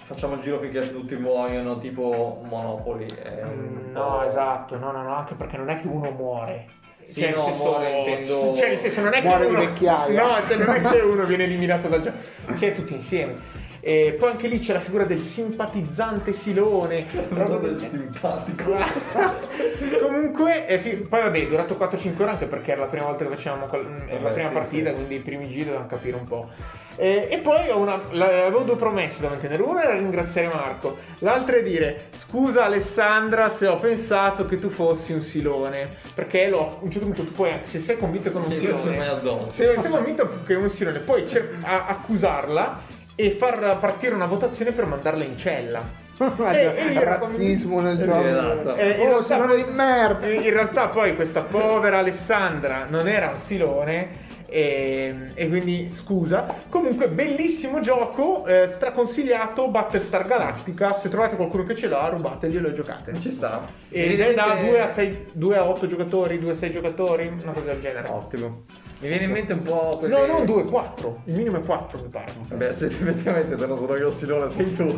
facciamo 0.07 0.35
il 0.35 0.39
giro 0.39 0.59
finché 0.59 0.89
tutti 0.91 1.15
muoiono 1.15 1.77
tipo 1.79 2.41
Monopoli. 2.47 3.05
Mm, 3.45 3.91
No, 3.91 4.23
esatto, 4.25 4.77
no, 4.77 4.91
no, 4.91 5.01
no, 5.03 5.15
anche 5.15 5.33
perché 5.35 5.57
non 5.57 5.69
è 5.69 5.79
che 5.79 5.87
uno 5.87 6.11
muore. 6.11 6.67
Sì, 7.07 7.21
Cioè, 7.21 7.29
nel 7.29 7.37
no, 7.37 7.43
senso, 7.45 7.63
muore, 7.63 7.99
intendo- 7.99 8.55
cioè, 8.55 8.67
nel 8.69 8.77
senso, 8.79 9.01
non 9.01 9.13
è 9.13 9.21
Muore 9.21 9.45
che 9.45 9.49
di 9.49 9.85
uno... 9.85 10.07
No, 10.09 10.45
cioè, 10.45 10.57
non 10.57 10.75
è 10.75 10.81
che 10.81 10.99
uno 11.07 11.23
viene 11.25 11.43
eliminato 11.45 11.87
dal 11.87 12.01
gioco, 12.01 12.17
che 12.57 12.67
è 12.67 12.75
tutti 12.75 12.93
insieme. 12.93 13.35
E 13.79 14.15
poi 14.19 14.31
anche 14.31 14.47
lì 14.49 14.59
c'è 14.59 14.73
la 14.73 14.81
figura 14.81 15.05
del 15.05 15.21
simpatizzante 15.21 16.33
Silone. 16.33 17.05
Cosa 17.33 17.57
del 17.57 17.79
simpatico. 17.79 18.73
Comunque, 20.05 20.65
fi- 20.81 20.95
poi 20.97 21.21
vabbè, 21.21 21.39
è 21.39 21.47
durato 21.47 21.75
4-5 21.75 22.21
ore 22.21 22.31
anche 22.31 22.45
perché 22.45 22.71
era 22.73 22.81
la 22.81 22.87
prima 22.87 23.05
volta 23.05 23.23
che 23.25 23.33
facevamo 23.35 23.65
quel- 23.67 23.85
mm, 23.85 23.95
era 24.07 24.13
la 24.15 24.19
Vabbè, 24.19 24.33
prima 24.33 24.47
sì, 24.49 24.53
partita, 24.53 24.89
sì. 24.89 24.95
quindi 24.95 25.15
i 25.15 25.19
primi 25.19 25.47
giri 25.47 25.63
dovevamo 25.65 25.87
capire 25.87 26.17
un 26.17 26.25
po'. 26.25 26.49
Eh, 26.99 27.27
e 27.29 27.37
poi 27.37 27.69
ho 27.69 27.77
una, 27.77 28.01
la- 28.11 28.25
avevo 28.45 28.61
due 28.61 28.75
promesse 28.75 29.21
da 29.21 29.29
mantenere. 29.29 29.61
Una 29.61 29.83
era 29.83 29.93
ringraziare 29.93 30.47
Marco, 30.47 30.97
l'altra 31.19 31.57
è 31.57 31.63
dire 31.63 32.05
scusa 32.17 32.65
Alessandra 32.65 33.49
se 33.49 33.67
ho 33.67 33.75
pensato 33.75 34.45
che 34.47 34.57
tu 34.57 34.69
fossi 34.69 35.13
un 35.13 35.21
silone. 35.21 35.87
Perché 36.15 36.49
lo, 36.49 36.69
a 36.69 36.75
un 36.81 36.89
certo 36.91 37.05
punto 37.07 37.23
tu 37.23 37.31
puoi, 37.31 37.51
se 37.63 37.79
sei 37.79 37.97
convinto 37.97 38.31
che 38.31 38.37
non 38.39 38.51
Sì, 38.51 38.57
silone, 38.59 39.19
se 39.49 39.75
sei 39.79 39.91
convinto 39.91 40.41
che 40.45 40.53
è 40.53 40.57
un 40.57 40.69
silone, 40.69 40.99
puoi 40.99 41.27
cer- 41.27 41.53
a- 41.63 41.85
accusarla 41.85 42.81
e 43.15 43.31
far 43.31 43.77
partire 43.79 44.15
una 44.15 44.25
votazione 44.25 44.71
per 44.71 44.85
mandarla 44.87 45.23
in 45.23 45.37
cella. 45.37 46.05
E- 46.49 46.73
e 46.75 46.93
io 46.93 47.01
ero 47.01 47.19
razzismo 47.19 47.79
nel 47.79 48.01
gioco. 48.01 48.25
esatto. 48.25 48.73
Eh, 48.75 48.89
in 48.89 49.01
oh, 49.01 49.05
realtà 49.05 49.21
Silone 49.21 49.55
di 49.55 49.63
merda. 49.69 50.27
In 50.27 50.49
realtà 50.49 50.87
poi 50.87 51.15
questa 51.15 51.41
povera 51.41 51.99
Alessandra 51.99 52.87
non 52.89 53.07
era 53.07 53.29
un 53.29 53.37
silone 53.37 54.25
e, 54.47 55.29
e 55.33 55.47
quindi 55.47 55.89
scusa. 55.93 56.45
Comunque 56.69 57.09
bellissimo 57.09 57.79
gioco, 57.79 58.45
eh, 58.45 58.67
straconsigliato, 58.67 59.67
Battlestar 59.67 60.25
Galactica, 60.25 60.93
se 60.93 61.09
trovate 61.09 61.35
qualcuno 61.35 61.63
che 61.65 61.75
ce 61.75 61.87
l'ha 61.87 62.07
rubateglielo 62.07 62.69
e 62.69 62.73
giocate. 62.73 63.19
Ci 63.19 63.31
sta. 63.31 63.65
Ed 63.89 64.19
è 64.19 64.33
da 64.33 64.57
2 64.61 64.81
a, 64.81 64.89
6, 64.89 65.27
2 65.33 65.57
a 65.57 65.67
8 65.67 65.87
giocatori, 65.87 66.39
2 66.39 66.51
a 66.51 66.55
6 66.55 66.71
giocatori, 66.71 67.27
una 67.27 67.51
cosa 67.51 67.65
del 67.65 67.81
genere. 67.81 68.07
Ottimo. 68.09 68.63
Mi 68.99 69.09
viene 69.09 69.25
in 69.25 69.31
mente 69.31 69.53
un 69.53 69.61
po' 69.61 69.97
così. 69.99 70.11
No, 70.11 70.25
non 70.25 70.45
2, 70.45 70.63
4. 70.63 71.21
Il 71.25 71.35
minimo 71.35 71.57
è 71.57 71.61
4 71.61 71.99
mi 72.01 72.07
pare. 72.09 72.31
Beh, 72.47 72.73
se 72.73 72.87
effettivamente 72.87 73.55
se 73.55 73.65
non 73.67 73.77
sono 73.77 73.95
io 73.95 74.09
Silone 74.09 74.49
sei 74.49 74.73
tu. 74.73 74.97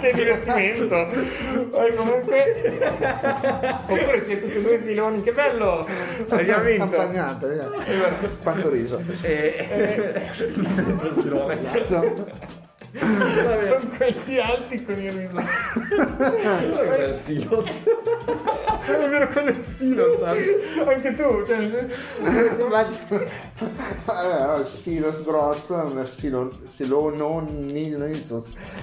che 0.00 0.12
divertimento 0.14 1.06
poi 1.70 1.94
comunque 1.94 2.80
oppure 3.86 4.22
siete 4.22 4.42
tutti 4.42 4.56
e 4.56 4.62
due 4.62 4.80
siloni 4.80 5.22
che 5.22 5.32
bello 5.32 5.86
abbiamo 6.28 6.62
vinto 6.64 6.86
Scampagnata, 6.86 7.46
via. 7.48 7.70
Quanto 8.42 8.70
riso. 8.70 9.02
Eh, 9.22 10.20
Silone. 11.14 11.58
No. 11.88 12.60
Sono 12.98 13.90
quelli 13.96 14.38
alti 14.38 14.84
con 14.84 15.00
il 15.00 15.12
riso. 15.12 15.34
Cos'è 15.34 17.06
il 17.08 17.14
silos? 17.16 17.68
È 18.84 19.08
vero 19.08 19.28
quello 19.28 19.48
è 19.48 19.52
il 19.52 19.64
silo, 19.64 20.16
sai? 20.18 20.38
Anche 20.86 21.14
tu, 21.14 21.44
cioè, 21.46 21.88
Ma... 22.68 22.86
Vabbè, 24.04 24.46
no, 24.46 24.64
silos 24.64 25.24
grosso 25.24 25.80
è 25.80 25.84
un 25.84 26.04
silo, 26.06 26.50
silo 26.64 27.14
non. 27.14 27.70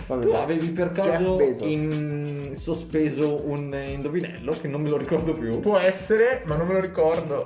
Vabbè, 0.08 0.26
Tu 0.26 0.32
avevi 0.32 0.68
per 0.70 0.92
caso 0.92 1.40
in 1.60 2.54
sospeso 2.56 3.42
un 3.46 3.74
indovinello 3.74 4.56
che 4.60 4.68
non 4.68 4.82
me 4.82 4.90
lo 4.90 4.98
ricordo 4.98 5.34
più. 5.34 5.60
può 5.60 5.78
essere, 5.78 6.44
ma 6.46 6.56
non 6.56 6.68
me 6.68 6.74
lo 6.74 6.80
ricordo. 6.80 7.46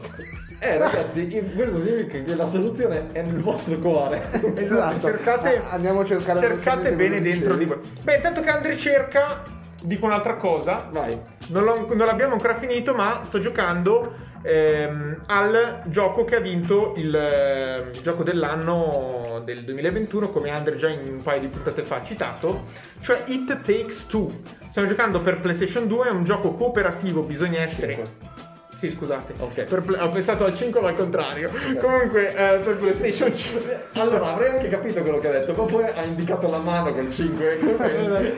Eh 0.60 0.78
ragazzi, 0.78 1.36
in- 1.36 1.54
questo 1.56 1.82
significa 1.84 2.22
che 2.24 2.36
la 2.36 2.46
soluzione 2.46 3.08
è 3.12 3.22
nel 3.22 3.42
vostro 3.42 3.78
cuore. 3.80 4.30
Esatto. 4.56 5.08
cercate, 5.08 5.58
Ah, 5.58 5.72
andiamo 5.72 6.02
a 6.02 6.06
cercare 6.06 6.40
cercate 6.40 6.92
bene 6.94 7.22
dentro 7.22 7.56
di 7.56 7.66
voi. 7.66 7.80
Beh, 8.02 8.16
intanto 8.16 8.42
che 8.42 8.50
Andre 8.50 8.78
cerca, 8.78 9.44
dico 9.82 10.06
un'altra 10.06 10.36
cosa. 10.36 10.88
Vai. 10.92 11.20
Non, 11.48 11.64
l'ho- 11.64 11.88
non 11.94 12.06
l'abbiamo 12.06 12.34
ancora 12.34 12.56
finito, 12.56 12.94
ma 12.94 13.22
sto 13.24 13.40
giocando 13.40 14.14
ehm, 14.46 15.24
al 15.28 15.82
gioco 15.86 16.26
che 16.26 16.36
ha 16.36 16.40
vinto 16.40 16.94
il 16.98 17.16
eh, 17.16 18.00
gioco 18.02 18.24
dell'anno 18.24 19.42
del 19.46 19.64
2021, 19.66 20.30
come 20.30 20.50
Andre 20.52 20.76
già 20.76 20.90
in 20.90 21.00
un 21.14 21.22
paio 21.24 21.42
di 21.42 21.48
puntate 21.48 21.84
fa 21.84 21.98
ha 21.98 22.04
citato, 22.04 22.66
cioè 23.02 23.24
It 23.28 23.62
Takes 23.62 24.06
Two. 24.08 24.32
Stiamo 24.70 24.88
giocando 24.88 25.22
per 25.22 25.40
PlayStation 25.40 25.88
2, 25.88 26.08
è 26.08 26.12
un 26.12 26.24
gioco 26.24 26.54
cooperativo, 26.54 27.22
bisogna 27.22 27.60
essere... 27.62 27.96
Cinque. 27.96 28.52
Sì, 28.84 28.91
scusate. 28.91 29.34
Ok. 29.39 29.64
Per 29.64 29.81
pla- 29.81 30.03
ho 30.03 30.10
pensato 30.10 30.43
al 30.43 30.53
5 30.53 30.81
ma 30.81 30.89
al 30.89 30.95
contrario. 30.95 31.49
Comunque, 31.80 32.31
eh, 32.35 32.57
per 32.57 32.76
PlayStation 32.76 33.31
5. 33.34 33.80
Allora, 33.93 34.34
avrei 34.34 34.49
anche 34.49 34.68
capito 34.68 35.01
quello 35.01 35.19
che 35.19 35.30
ha 35.30 35.31
detto, 35.31 35.53
ma 35.53 35.64
poi 35.72 35.85
ha 35.85 36.03
indicato 36.03 36.49
la 36.49 36.57
mano 36.57 36.91
col 36.91 37.07
5. 37.11 37.45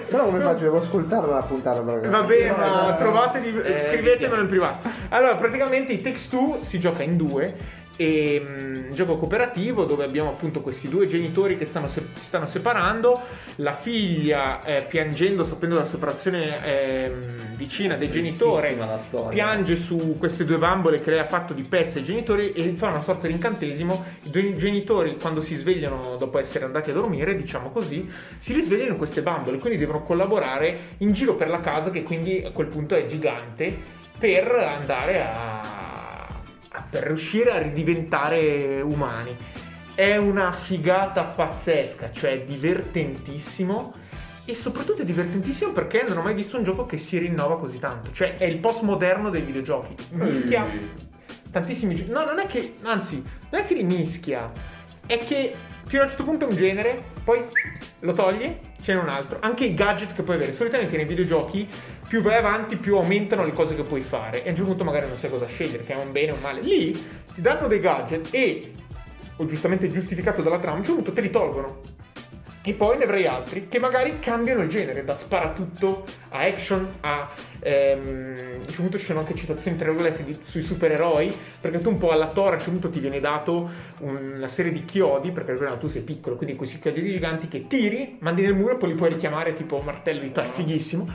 Però 0.08 0.26
come 0.26 0.40
faccio? 0.42 0.62
Devo 0.66 0.82
ascoltare 0.82 1.26
la 1.28 1.40
puntata 1.42 1.82
perché... 1.82 2.08
Vabbè, 2.10 2.48
No, 2.50 2.56
ma 2.58 2.90
no, 2.92 2.96
trovatevi, 2.96 3.60
eh, 3.64 3.88
scrivetemelo 3.90 4.42
in 4.42 4.48
privato. 4.48 4.88
Allora, 5.10 5.36
praticamente 5.36 5.94
i 5.94 6.02
Takes 6.04 6.30
Two 6.30 6.60
si 6.62 6.80
gioca 6.80 7.02
in 7.02 7.18
due. 7.18 7.56
E 7.98 8.42
mm, 8.46 8.92
gioco 8.92 9.16
cooperativo 9.16 9.86
dove 9.86 10.04
abbiamo 10.04 10.30
appunto 10.30 10.62
questi 10.62 10.90
due 10.90 11.08
genitori 11.08 11.58
che 11.58 11.66
stanno 11.66 11.88
se- 11.88 12.08
si 12.16 12.26
stanno 12.26 12.46
separando. 12.46 13.22
La 13.58 13.74
figlia 13.74 14.64
eh, 14.64 14.82
piangendo, 14.82 15.46
sapendo 15.46 15.76
della 15.76 15.88
separazione 15.88 16.64
ehm, 16.66 17.56
vicina 17.56 17.96
del 17.96 18.10
genitore, 18.10 18.76
la 18.76 19.00
piange 19.30 19.76
su 19.76 20.16
queste 20.18 20.44
due 20.46 20.58
bambole 20.58 21.02
che 21.02 21.10
lei 21.12 21.20
ha 21.20 21.26
fatto 21.26 21.54
di 21.54 21.64
pezzi 21.64 22.00
ai 22.00 22.04
genitori 22.04 22.52
e 22.52 22.74
fa 22.78 22.90
una 22.90 23.02
sorta 23.02 23.28
di 23.28 23.34
incantesimo. 23.34 24.04
I 24.24 24.30
due 24.30 24.56
genitori, 24.58 25.18
quando 25.20 25.42
si 25.42 25.56
svegliano 25.56 26.16
dopo 26.18 26.38
essere 26.40 26.66
andati 26.66 26.90
a 26.90 26.94
dormire, 26.94 27.36
diciamo 27.36 27.72
così, 27.72 28.10
si 28.40 28.54
risvegliano 28.54 28.96
queste 28.98 29.22
bambole, 29.22 29.58
quindi 29.58 29.78
devono 29.78 30.04
collaborare 30.04 30.78
in 30.98 31.14
giro 31.14 31.36
per 31.36 31.50
la 31.50 31.62
casa, 31.62 31.92
che 31.92 32.04
quindi 32.04 32.44
a 32.46 32.52
quel 32.52 32.68
punto 32.68 32.96
è 32.96 33.06
gigante, 33.06 33.74
per 34.18 34.52
andare 34.52 35.22
a. 35.22 36.15
per 36.90 37.04
riuscire 37.04 37.52
a 37.52 37.60
ridiventare 37.60 38.82
umani. 38.82 39.36
È 39.94 40.18
una 40.18 40.52
figata 40.52 41.24
pazzesca, 41.24 42.12
cioè 42.12 42.44
divertentissimo. 42.44 43.94
E 44.48 44.54
soprattutto 44.54 45.02
è 45.02 45.06
divertentissimo 45.06 45.72
perché 45.72 46.04
non 46.08 46.18
ho 46.18 46.22
mai 46.22 46.36
visto 46.36 46.58
un 46.58 46.64
gioco 46.64 46.86
che 46.86 46.98
si 46.98 47.18
rinnova 47.18 47.58
così 47.58 47.80
tanto. 47.80 48.12
Cioè, 48.12 48.38
è 48.38 48.46
il 48.46 48.58
postmoderno 48.58 49.30
dei 49.30 49.42
videogiochi. 49.42 49.96
Mischia 50.12 50.66
tantissimi 51.56 51.96
giochi. 51.96 52.12
No, 52.12 52.26
non 52.26 52.40
è 52.40 52.48
che. 52.48 52.76
Anzi, 52.84 53.24
non 53.50 53.62
è 53.62 53.66
che 53.66 53.74
li 53.74 53.84
mischia. 53.84 54.52
È 55.06 55.18
che 55.20 55.54
fino 55.86 56.02
a 56.02 56.06
un 56.06 56.10
certo 56.10 56.24
punto 56.24 56.46
è 56.46 56.50
un 56.50 56.56
genere, 56.56 57.02
poi 57.24 57.44
lo 58.00 58.14
togli, 58.14 58.56
ce 58.82 58.94
n'è 58.94 59.00
un 59.00 59.10
altro. 59.10 59.38
Anche 59.42 59.66
i 59.66 59.74
gadget 59.74 60.14
che 60.14 60.24
puoi 60.24 60.36
avere. 60.36 60.54
Solitamente 60.54 60.98
nei 60.98 61.06
videogiochi, 61.06 61.68
più 62.08 62.22
vai 62.22 62.38
avanti, 62.38 62.76
più 62.76 62.96
aumentano 62.96 63.44
le 63.46 63.54
cose 63.54 63.76
che 63.76 63.84
puoi 63.84 64.02
fare. 64.02 64.44
E 64.44 64.48
a 64.48 64.50
un 64.50 64.56
certo 64.56 64.70
punto 64.70 64.84
magari 64.84 65.08
non 65.08 65.18
sai 65.18 65.30
cosa 65.30 65.46
scegliere, 65.46 65.84
che 65.84 65.94
è 65.94 65.98
un 65.98 66.12
bene 66.12 66.32
o 66.32 66.36
un 66.36 66.42
male. 66.42 66.62
Lì 66.62 66.92
ti 67.34 67.42
danno 67.42 67.68
dei 67.68 67.80
gadget 67.80 68.30
e, 68.32 68.74
o 69.36 69.46
giustamente 69.46 69.90
giustificato 69.90 70.42
dalla 70.42 70.60
trama, 70.60 70.78
a 70.78 70.80
un 70.80 70.86
certo 70.86 71.02
punto 71.02 71.14
te 71.14 71.22
li 71.22 71.30
tolgono. 71.30 71.82
E 72.68 72.74
poi 72.74 72.98
ne 72.98 73.04
avrai 73.04 73.28
altri 73.28 73.68
che 73.70 73.78
magari 73.78 74.18
cambiano 74.18 74.64
il 74.64 74.70
genere, 74.70 75.04
da 75.06 75.16
sparatutto 75.16 76.04
a 76.30 76.40
action 76.40 76.96
a. 77.02 77.30
Ehm, 77.60 78.34
a 78.66 78.70
un 78.70 78.76
punto 78.76 78.98
ci 78.98 79.06
sono 79.06 79.20
anche 79.20 79.36
citazioni 79.36 79.78
tra 79.78 79.88
virgolette 79.90 80.24
di- 80.24 80.36
sui 80.42 80.64
supereroi, 80.64 81.32
perché 81.62 81.80
tu 81.80 81.90
un 81.90 82.00
po' 82.00 82.10
alla 82.10 82.26
Tora 82.28 82.50
a 82.50 82.54
un 82.54 82.58
certo 82.58 82.72
punto 82.72 82.90
ti 82.90 83.00
viene 83.00 83.20
dato 83.20 83.70
una 84.00 84.48
serie 84.48 84.72
di 84.72 84.84
chiodi, 84.84 85.30
perché 85.32 85.52
ricordiamo 85.52 85.80
tu 85.80 85.88
sei 85.88 86.02
piccolo, 86.02 86.36
quindi 86.36 86.56
questi 86.56 86.80
chiodi 86.80 87.02
di 87.04 87.12
giganti 87.12 87.48
che 87.48 87.68
tiri, 87.68 88.18
mandi 88.22 88.42
nel 88.42 88.56
muro 88.56 88.74
e 88.74 88.78
poi 88.78 88.90
li 88.90 88.96
puoi 88.96 89.10
richiamare 89.10 89.54
tipo 89.54 89.80
martello 89.86 90.22
di 90.22 90.32
Thor, 90.32 90.48
fighissimo. 90.52 91.08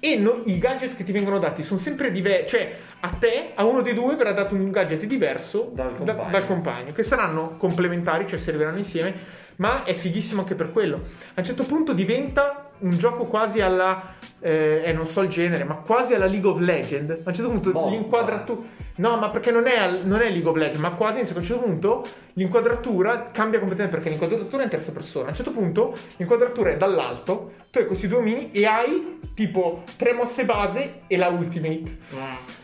E 0.00 0.16
no- 0.16 0.40
i 0.46 0.58
gadget 0.58 0.94
che 0.94 1.04
ti 1.04 1.12
vengono 1.12 1.38
dati 1.38 1.62
sono 1.62 1.78
sempre 1.78 2.10
diversi, 2.10 2.56
cioè 2.56 2.72
a 3.00 3.08
te, 3.10 3.50
a 3.54 3.64
uno 3.64 3.82
dei 3.82 3.92
due 3.92 4.16
verrà 4.16 4.32
dato 4.32 4.54
un 4.54 4.70
gadget 4.70 5.04
diverso 5.04 5.70
Dal 5.74 5.90
da- 5.92 6.14
compagno. 6.14 6.30
dal 6.30 6.46
compagno, 6.46 6.92
che 6.92 7.02
saranno 7.02 7.56
complementari, 7.58 8.26
cioè 8.26 8.38
serviranno 8.38 8.78
insieme, 8.78 9.14
ma 9.60 9.84
è 9.84 9.94
fighissimo 9.94 10.40
anche 10.40 10.54
per 10.54 10.72
quello. 10.72 10.96
A 11.34 11.40
un 11.40 11.44
certo 11.44 11.64
punto 11.64 11.92
diventa 11.92 12.69
un 12.80 12.96
gioco 12.98 13.24
quasi 13.24 13.60
alla, 13.60 14.14
eh, 14.40 14.82
eh, 14.84 14.92
non 14.92 15.06
so 15.06 15.20
il 15.22 15.28
genere, 15.28 15.64
ma 15.64 15.74
quasi 15.76 16.14
alla 16.14 16.26
League 16.26 16.48
of 16.48 16.58
Legends. 16.60 17.10
A 17.24 17.28
un 17.28 17.34
certo 17.34 17.50
punto 17.50 17.70
Bomba. 17.72 17.90
l'inquadratura... 17.90 18.78
No, 18.96 19.16
ma 19.16 19.30
perché 19.30 19.50
non 19.50 19.66
è, 19.66 19.78
al- 19.78 20.00
non 20.04 20.20
è 20.20 20.28
League 20.28 20.48
of 20.48 20.56
Legends, 20.56 20.78
ma 20.80 20.90
quasi 20.90 21.20
a 21.20 21.22
un 21.36 21.42
certo 21.42 21.62
punto 21.62 22.04
l'inquadratura 22.34 23.30
cambia 23.32 23.58
completamente 23.58 23.96
perché 23.96 24.10
l'inquadratura 24.10 24.62
è 24.62 24.64
in 24.64 24.70
terza 24.70 24.92
persona. 24.92 25.26
A 25.26 25.28
un 25.30 25.34
certo 25.36 25.52
punto 25.52 25.96
l'inquadratura 26.16 26.70
è 26.70 26.76
dall'alto, 26.76 27.52
tu 27.70 27.78
hai 27.78 27.86
questi 27.86 28.08
due 28.08 28.18
omini 28.18 28.50
e 28.50 28.66
hai 28.66 29.18
tipo 29.34 29.84
tre 29.96 30.12
mosse 30.12 30.44
base 30.44 31.00
e 31.06 31.16
la 31.16 31.28
ultimate. 31.28 31.96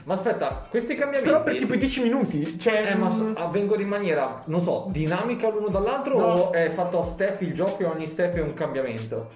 Ma 0.04 0.14
aspetta, 0.14 0.66
questi 0.68 0.94
cambiamenti. 0.94 1.30
Però 1.30 1.42
per 1.42 1.56
tipo 1.56 1.74
10 1.74 2.02
minuti, 2.02 2.58
cioè... 2.58 2.90
Eh, 2.90 2.94
ma 2.96 3.08
so- 3.08 3.24
mm, 3.24 3.32
avvengono 3.36 3.80
in 3.80 3.88
maniera, 3.88 4.42
non 4.46 4.60
so, 4.60 4.86
dinamica 4.90 5.48
l'uno 5.48 5.68
dall'altro 5.68 6.18
No. 6.18 6.24
o 6.26 6.52
è 6.52 6.68
fatto 6.70 7.00
a 7.00 7.04
step 7.04 7.40
il 7.42 7.54
gioco 7.54 7.82
e 7.82 7.86
ogni 7.86 8.06
step 8.08 8.34
è 8.36 8.40
un 8.42 8.52
cambiamento? 8.52 9.28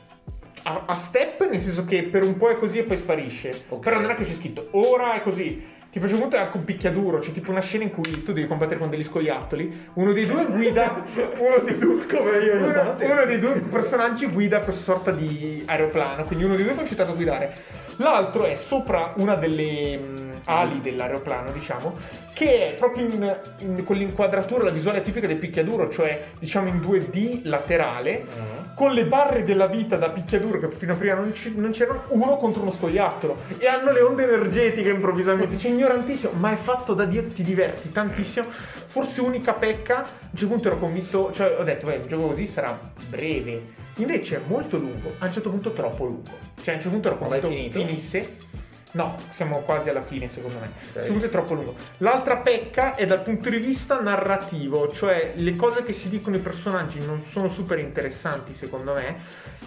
A, 0.62 0.82
a 0.86 0.96
step, 0.96 1.48
nel 1.48 1.60
senso 1.60 1.84
che 1.84 2.02
per 2.04 2.22
un 2.22 2.36
po' 2.36 2.48
è 2.50 2.56
così 2.56 2.78
e 2.78 2.82
poi 2.82 2.96
sparisce. 2.96 3.64
Ok. 3.68 3.82
Però 3.82 4.00
non 4.00 4.10
è 4.10 4.14
che 4.14 4.24
c'è 4.24 4.34
scritto 4.34 4.68
ora 4.72 5.14
è 5.14 5.22
così. 5.22 5.78
Tipo, 5.90 6.06
c'è 6.06 6.12
un 6.12 6.20
punto 6.20 6.36
un 6.52 6.64
picchiaduro, 6.64 7.18
c'è 7.18 7.32
tipo 7.32 7.50
una 7.50 7.60
scena 7.60 7.82
in 7.82 7.90
cui 7.90 8.22
tu 8.22 8.32
devi 8.32 8.46
combattere 8.46 8.78
con 8.78 8.90
degli 8.90 9.02
scoiattoli. 9.02 9.88
Uno 9.94 10.12
dei 10.12 10.24
due 10.24 10.46
guida. 10.46 11.04
uno 11.36 11.58
dei 11.64 11.78
due. 11.78 12.06
Come 12.06 12.38
io 12.38 12.54
uno, 12.58 12.96
uno 13.00 13.24
dei 13.24 13.40
due 13.40 13.54
personaggi 13.68 14.26
guida 14.26 14.60
questa 14.60 14.82
sorta 14.82 15.10
di 15.10 15.64
aeroplano. 15.66 16.22
Quindi 16.24 16.44
uno 16.44 16.54
dei 16.54 16.62
due 16.62 16.74
è 16.74 16.76
concitato 16.76 17.10
a 17.10 17.14
guidare. 17.14 17.56
L'altro 17.96 18.44
è 18.44 18.54
sopra 18.54 19.14
una 19.16 19.34
delle 19.34 19.96
mh, 19.96 20.30
ali 20.44 20.80
dell'aeroplano, 20.80 21.50
diciamo, 21.50 21.96
che 22.32 22.70
è 22.70 22.74
proprio 22.74 23.06
in, 23.06 23.36
in 23.58 23.84
quell'inquadratura, 23.84 24.62
la 24.62 24.70
visuale 24.70 25.02
tipica 25.02 25.26
del 25.26 25.36
picchiaduro, 25.38 25.90
cioè 25.90 26.28
diciamo 26.38 26.68
in 26.68 26.76
2D 26.80 27.40
laterale 27.44 28.26
con 28.81 28.93
le 28.93 29.05
barre 29.05 29.44
della 29.44 29.66
vita 29.66 29.98
da 29.98 30.09
picchiaduro 30.09 30.59
che 30.59 30.70
fino 30.70 30.94
a 30.94 30.97
prima 30.97 31.12
non, 31.12 31.35
ci- 31.35 31.52
non 31.55 31.70
c'erano 31.70 32.05
uno 32.09 32.39
contro 32.39 32.62
uno 32.62 32.70
scoiattolo. 32.70 33.36
E 33.59 33.66
hanno 33.66 33.93
le 33.93 34.01
onde 34.01 34.23
energetiche 34.23 34.89
improvvisamente. 34.89 35.59
Cioè 35.59 35.70
ignorantissimo 35.70 36.32
ma 36.39 36.51
è 36.52 36.57
fatto 36.57 36.94
da 36.94 37.05
Dio 37.05 37.27
ti 37.27 37.43
diverti 37.43 37.93
tantissimo. 37.93 38.47
Forse 38.86 39.20
unica 39.20 39.52
pecca 39.52 39.98
a 39.98 40.09
un 40.31 40.35
certo 40.35 40.47
punto 40.55 40.69
ero 40.69 40.78
convinto 40.78 41.31
cioè 41.31 41.57
ho 41.59 41.62
detto 41.62 41.89
beh 41.89 41.97
un 41.97 42.09
gioco 42.09 42.28
così 42.28 42.47
sarà 42.47 42.81
breve. 43.07 43.65
Invece 43.97 44.36
è 44.36 44.40
molto 44.47 44.78
lungo 44.78 45.12
a 45.19 45.27
un 45.27 45.32
certo 45.32 45.51
punto 45.51 45.73
troppo 45.73 46.07
lungo. 46.07 46.31
Cioè 46.62 46.73
a 46.73 46.77
un 46.77 46.82
certo 46.82 46.89
punto 46.89 47.09
ero 47.09 47.19
convinto 47.19 47.48
finisse 47.69 48.48
No, 48.92 49.16
siamo 49.30 49.60
quasi 49.60 49.88
alla 49.88 50.02
fine 50.02 50.28
secondo 50.28 50.58
me. 50.58 50.70
Ok. 50.90 50.96
A 50.96 50.98
un 50.98 51.02
certo 51.02 51.12
punto 51.12 51.26
è 51.26 51.30
troppo 51.30 51.54
lungo. 51.54 51.74
L'altra 51.98 52.36
pecca 52.38 52.94
è 52.94 53.06
dal 53.06 53.22
punto 53.22 53.48
di 53.50 53.58
vista 53.58 54.00
narrativo, 54.00 54.90
cioè 54.90 55.32
le 55.36 55.56
cose 55.56 55.82
che 55.82 55.92
si 55.92 56.08
dicono 56.08 56.36
i 56.36 56.40
personaggi 56.40 56.98
non 57.04 57.24
sono 57.24 57.48
super 57.48 57.78
interessanti 57.78 58.54
secondo 58.54 58.94
me 58.94 59.18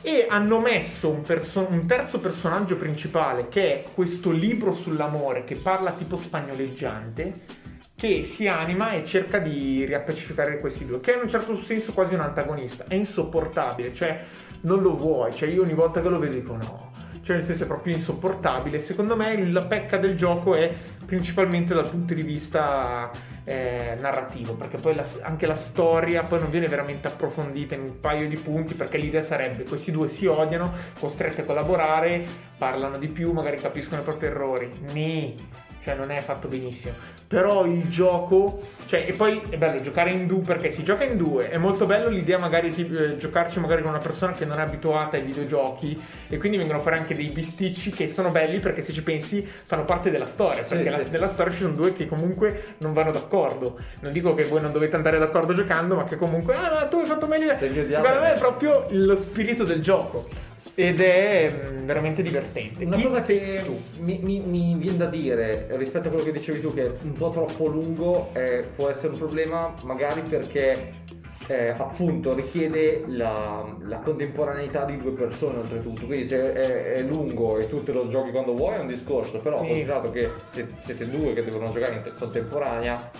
e 0.02 0.26
hanno 0.30 0.60
messo 0.60 1.10
un, 1.10 1.22
perso- 1.22 1.68
un 1.70 1.86
terzo 1.86 2.20
personaggio 2.20 2.76
principale 2.76 3.48
che 3.48 3.74
è 3.74 3.84
questo 3.94 4.32
libro 4.32 4.74
sull'amore 4.74 5.46
che 5.46 5.56
parla 5.56 5.92
tipo 5.92 6.18
spagnoleggiante 6.18 7.62
che 7.96 8.26
si 8.26 8.48
anima 8.48 8.92
e 8.92 9.06
cerca 9.06 9.40
di 9.40 9.86
riappacificare 9.86 10.60
questi 10.60 10.86
due, 10.86 11.00
che 11.00 11.14
è 11.14 11.16
in 11.16 11.22
un 11.22 11.30
certo 11.30 11.62
senso 11.62 11.94
quasi 11.94 12.16
un 12.16 12.22
antagonista, 12.22 12.86
è 12.88 12.96
insopportabile, 12.96 13.94
cioè 13.94 14.26
non 14.62 14.82
lo 14.82 14.98
vuoi, 14.98 15.32
cioè 15.34 15.48
io 15.48 15.62
ogni 15.62 15.74
volta 15.74 16.02
che 16.02 16.10
lo 16.10 16.20
vedo 16.20 16.34
dico 16.34 16.56
no, 16.56 16.92
cioè 17.24 17.38
nel 17.38 17.46
senso 17.46 17.64
è 17.64 17.68
proprio 17.68 17.96
insopportabile. 17.96 18.80
Secondo 18.80 19.16
me 19.16 19.50
la 19.50 19.64
pecca 19.64 19.98
del 19.98 20.16
gioco 20.16 20.54
è 20.56 20.72
principalmente 21.06 21.74
dal 21.74 21.90
punto 21.90 22.14
di 22.14 22.22
vista 22.22 23.10
eh, 23.46 23.98
narrativo, 24.00 24.54
perché 24.54 24.78
poi 24.78 24.96
la- 24.96 25.06
anche 25.22 25.48
la 25.48 25.56
storia 25.56 26.24
poi 26.24 26.40
non 26.40 26.50
viene 26.50 26.68
veramente 26.68 27.08
approfondita 27.08 27.76
in 27.76 27.82
un 27.82 28.00
paio 28.00 28.28
di 28.28 28.36
punti, 28.38 28.74
perché 28.74 28.98
l'idea 28.98 29.24
sarebbe 29.24 29.64
questi 29.64 29.92
due 29.92 30.10
si 30.10 30.26
odiano, 30.26 30.72
costretti 31.00 31.42
a 31.42 31.44
collaborare, 31.46 32.26
parlano 32.58 32.98
di 32.98 33.08
più, 33.08 33.32
magari 33.32 33.58
capiscono 33.58 34.02
i 34.02 34.04
propri 34.04 34.28
errori. 34.28 34.72
Ni. 34.92 35.36
cioè 35.84 35.96
non 35.96 36.12
è 36.12 36.20
fatto 36.22 36.48
benissimo. 36.48 36.96
Però 37.28 37.66
il 37.66 37.90
gioco, 37.90 38.62
cioè, 38.86 39.06
e 39.08 39.14
poi 39.14 39.42
è 39.50 39.58
bello 39.58 39.82
giocare 39.82 40.12
in 40.12 40.28
due 40.28 40.42
perché 40.42 40.70
si 40.70 40.84
gioca 40.84 41.04
in 41.04 41.18
due. 41.18 41.50
È 41.50 41.58
molto 41.58 41.86
bello 41.86 42.10
l'idea 42.10 42.38
magari 42.38 42.72
di 42.72 42.88
eh, 42.96 43.18
giocarci 43.18 43.60
magari 43.60 43.82
con 43.82 43.90
una 43.92 44.00
persona 44.00 44.34
che 44.34 44.46
non 44.46 44.60
è 44.60 44.62
abituata 44.62 45.18
ai 45.18 45.24
videogiochi 45.24 46.00
e 46.30 46.38
quindi 46.38 46.58
vengono 46.58 46.80
fuori 46.82 46.98
anche 46.98 47.16
dei 47.16 47.28
bisticci 47.30 47.90
che 47.90 48.08
sono 48.08 48.30
belli 48.30 48.60
perché 48.60 48.82
se 48.82 48.94
ci 48.94 49.02
pensi 49.02 49.48
fanno 49.66 49.86
parte 49.86 50.12
della 50.12 50.28
storia. 50.28 50.64
Sì, 50.64 50.76
Perché 50.76 50.90
la- 50.92 51.00
sì. 51.00 51.10
nella 51.10 51.28
storia 51.28 51.54
ci 51.54 51.62
sono 51.64 51.74
due 51.74 51.94
che 51.94 52.08
comunque 52.08 52.76
non 52.80 52.94
vanno 52.94 53.12
d'accordo. 53.12 53.80
Non 54.02 54.12
dico 54.12 54.36
che 54.36 54.44
voi 54.44 54.62
non 54.62 54.72
dovete 54.72 54.96
andare 54.96 55.18
d'accordo 55.18 55.56
giocando, 55.56 55.96
ma 55.96 56.04
che 56.04 56.18
comunque, 56.18 56.54
ah, 56.54 56.72
ma 56.72 56.86
tu 56.88 56.98
hai 56.98 57.06
fatto 57.08 57.26
meglio. 57.26 57.56
Secondo 57.58 58.20
me 58.20 58.34
è 58.34 58.38
proprio 58.38 58.86
lo 58.90 59.16
spirito 59.16 59.64
del 59.64 59.82
gioco. 59.82 60.28
Ed 60.76 61.00
è 61.02 61.52
mm, 61.52 61.86
veramente 61.86 62.24
divertente. 62.24 62.84
Una 62.84 62.98
It 62.98 63.04
cosa 63.08 63.22
che 63.22 63.62
mi, 64.00 64.20
mi- 64.24 64.40
mi 64.40 64.76
viene 64.76 64.98
da 64.98 65.06
dire 65.06 65.68
rispetto 65.72 66.08
a 66.08 66.10
quello 66.10 66.26
che 66.26 66.32
dicevi 66.32 66.62
tu, 66.62 66.74
che 66.74 66.86
è 66.86 66.92
un 67.04 67.14
po' 67.14 67.30
troppo 67.30 67.68
lungo, 67.68 68.30
eh, 68.34 68.66
può 68.76 68.90
essere 68.90 69.10
un 69.10 69.18
problema 69.20 69.72
magari 69.84 70.22
perché 70.22 70.94
eh, 71.46 71.68
appunto 71.78 72.34
richiede 72.34 73.04
la, 73.08 73.64
la 73.82 73.98
contemporaneità 73.98 74.86
di 74.86 74.98
due 74.98 75.12
persone 75.12 75.60
oltretutto. 75.60 76.06
Quindi 76.08 76.26
se 76.26 76.54
è, 76.54 76.94
è 76.96 77.02
lungo 77.02 77.60
e 77.60 77.68
tu 77.70 77.84
te 77.84 77.92
lo 77.92 78.08
giochi 78.08 78.32
quando 78.32 78.56
vuoi 78.56 78.76
è 78.76 78.80
un 78.80 78.88
discorso, 78.88 79.40
però 79.40 79.60
Sì. 79.60 79.68
considerato 79.68 80.10
che 80.10 80.30
se- 80.54 80.68
siete 80.86 81.08
due 81.08 81.34
che 81.34 81.44
devono 81.44 81.70
giocare 81.72 81.96
in 81.96 82.02
te- 82.02 82.14
contemporanea. 82.18 83.12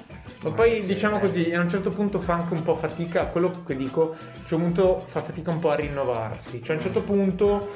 Ma 0.44 0.56
poi 0.56 0.86
diciamo 0.86 1.20
così, 1.20 1.54
a 1.54 1.62
un 1.62 1.70
certo 1.70 1.90
punto 1.90 2.20
fa 2.20 2.34
anche 2.34 2.54
un 2.54 2.64
po' 2.64 2.76
fatica, 2.76 3.28
quello 3.28 3.52
che 3.66 3.76
dico, 3.76 4.02
a 4.02 4.06
un 4.06 4.40
certo 4.46 4.58
punto 4.58 5.06
fa 5.08 5.22
fatica 5.22 5.52
un 5.52 5.60
po' 5.60 5.72
a 5.72 5.76
rinnovarsi. 5.76 6.62
Cioè 6.62 6.76
a 6.76 6.80
un 6.80 6.84
certo 6.84 7.02
punto, 7.02 7.70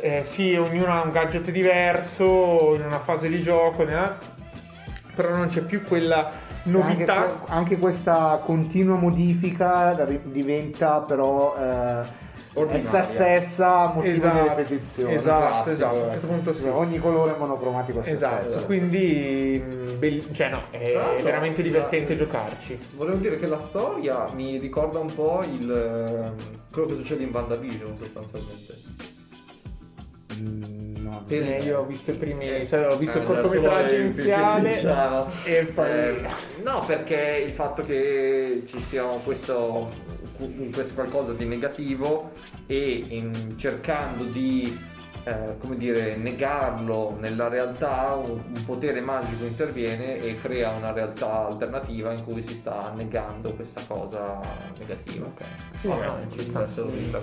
eh, 0.00 0.22
sì, 0.26 0.54
ognuno 0.54 0.92
ha 0.92 1.02
un 1.02 1.10
gadget 1.12 1.50
diverso, 1.50 2.74
in 2.74 2.82
una 2.84 3.00
fase 3.00 3.28
di 3.28 3.42
gioco, 3.42 3.84
nella- 3.84 4.16
però 5.14 5.34
non 5.34 5.48
c'è 5.48 5.62
più 5.62 5.82
quella 5.82 6.30
novità. 6.64 7.14
Anche, 7.14 7.52
anche 7.52 7.78
questa 7.78 8.40
continua 8.44 8.96
modifica 8.96 9.92
diventa 10.24 11.00
però 11.00 11.56
eh. 11.58 12.24
Essa 12.68 13.02
stessa 13.02 13.92
motivo 13.94 14.12
di 14.12 14.16
Esatto, 14.16 14.48
ripetizione. 14.48 15.14
esatto, 15.14 15.70
esatto, 15.70 15.96
a 15.96 16.02
un 16.04 16.10
certo 16.10 16.26
punto 16.26 16.54
sì. 16.54 16.66
Ogni 16.68 16.98
colore 16.98 17.34
è 17.34 17.38
monocromatico 17.38 18.02
Esatto, 18.02 18.44
stesso. 18.48 18.64
quindi 18.64 19.62
mh, 19.64 19.98
bell- 19.98 20.32
cioè 20.32 20.48
no, 20.48 20.62
è 20.70 20.92
l'altro, 20.94 21.22
veramente 21.24 21.62
divertente 21.62 22.12
la- 22.14 22.18
giocarci. 22.18 22.78
Volevo 22.96 23.16
dire 23.18 23.36
che 23.38 23.46
la 23.46 23.60
storia 23.60 24.26
mi 24.34 24.56
ricorda 24.58 24.98
un 24.98 25.12
po' 25.14 25.42
il, 25.42 25.70
ehm, 25.70 26.32
quello 26.72 26.88
che 26.88 26.94
succede 26.94 27.22
in 27.24 27.30
WandaVision 27.32 27.96
sostanzialmente. 27.98 28.74
Mm, 30.38 30.96
no, 31.02 31.22
Per- 31.26 31.42
Eh, 31.42 31.62
io 31.62 31.78
ho 31.80 31.84
visto 31.86 32.10
i 32.10 32.14
primi, 32.14 32.46
Eh, 32.48 32.66
sai, 32.66 32.84
ho 32.84 32.96
visto 32.98 33.16
il 33.18 33.22
eh, 33.24 33.26
cortometraggio 33.26 33.94
il- 33.94 34.00
iniziale 34.06 34.72
diciamo. 34.74 35.26
e 35.44 35.64
poi 35.74 35.88
Eh, 35.90 36.14
no, 36.62 36.84
perché 36.86 37.42
il 37.46 37.52
fatto 37.52 37.80
che 37.82 38.64
ci 38.66 38.78
sia 38.82 39.04
questo, 39.24 39.90
questo 40.72 40.94
qualcosa 40.94 41.32
di 41.32 41.44
negativo 41.44 42.30
e 42.66 43.04
in- 43.08 43.54
cercando 43.56 44.24
di 44.24 44.94
eh, 45.24 45.56
come 45.58 45.76
dire, 45.76 46.14
negarlo 46.14 47.16
nella 47.18 47.48
realtà, 47.48 48.14
un, 48.14 48.40
un 48.54 48.64
potere 48.64 49.00
magico 49.00 49.44
interviene 49.44 50.18
e 50.22 50.36
crea 50.40 50.70
una 50.70 50.92
realtà 50.92 51.46
alternativa 51.46 52.12
in 52.12 52.22
cui 52.22 52.42
si 52.42 52.54
sta 52.54 52.92
negando 52.94 53.52
questa 53.54 53.82
cosa 53.88 54.38
negativa. 54.78 55.26
Sì, 55.80 55.88
Vabbè, 55.88 56.06
no, 56.06 56.16
ci 56.30 56.44
sta. 56.44 56.64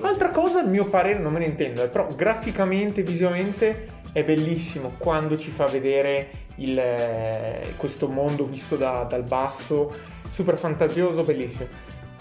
Altra 0.02 0.32
cosa, 0.32 0.60
a 0.60 0.64
mio 0.66 0.90
parere, 0.90 1.20
non 1.20 1.32
me 1.32 1.40
ne 1.40 1.46
intendo, 1.46 1.82
eh, 1.82 1.88
però 1.88 2.08
graficamente, 2.14 3.04
visivamente 3.04 3.88
è 4.12 4.22
bellissimo 4.22 4.96
quando 4.98 5.38
ci 5.38 5.52
fa 5.52 5.68
vedere 5.68 6.30
il, 6.56 6.78
eh, 6.78 7.74
questo 7.78 8.10
mondo 8.10 8.44
visto 8.46 8.76
da- 8.76 9.06
dal 9.08 9.24
basso, 9.24 9.94
super 10.30 10.58
fantasioso, 10.58 11.24
bellissimo. 11.24 11.68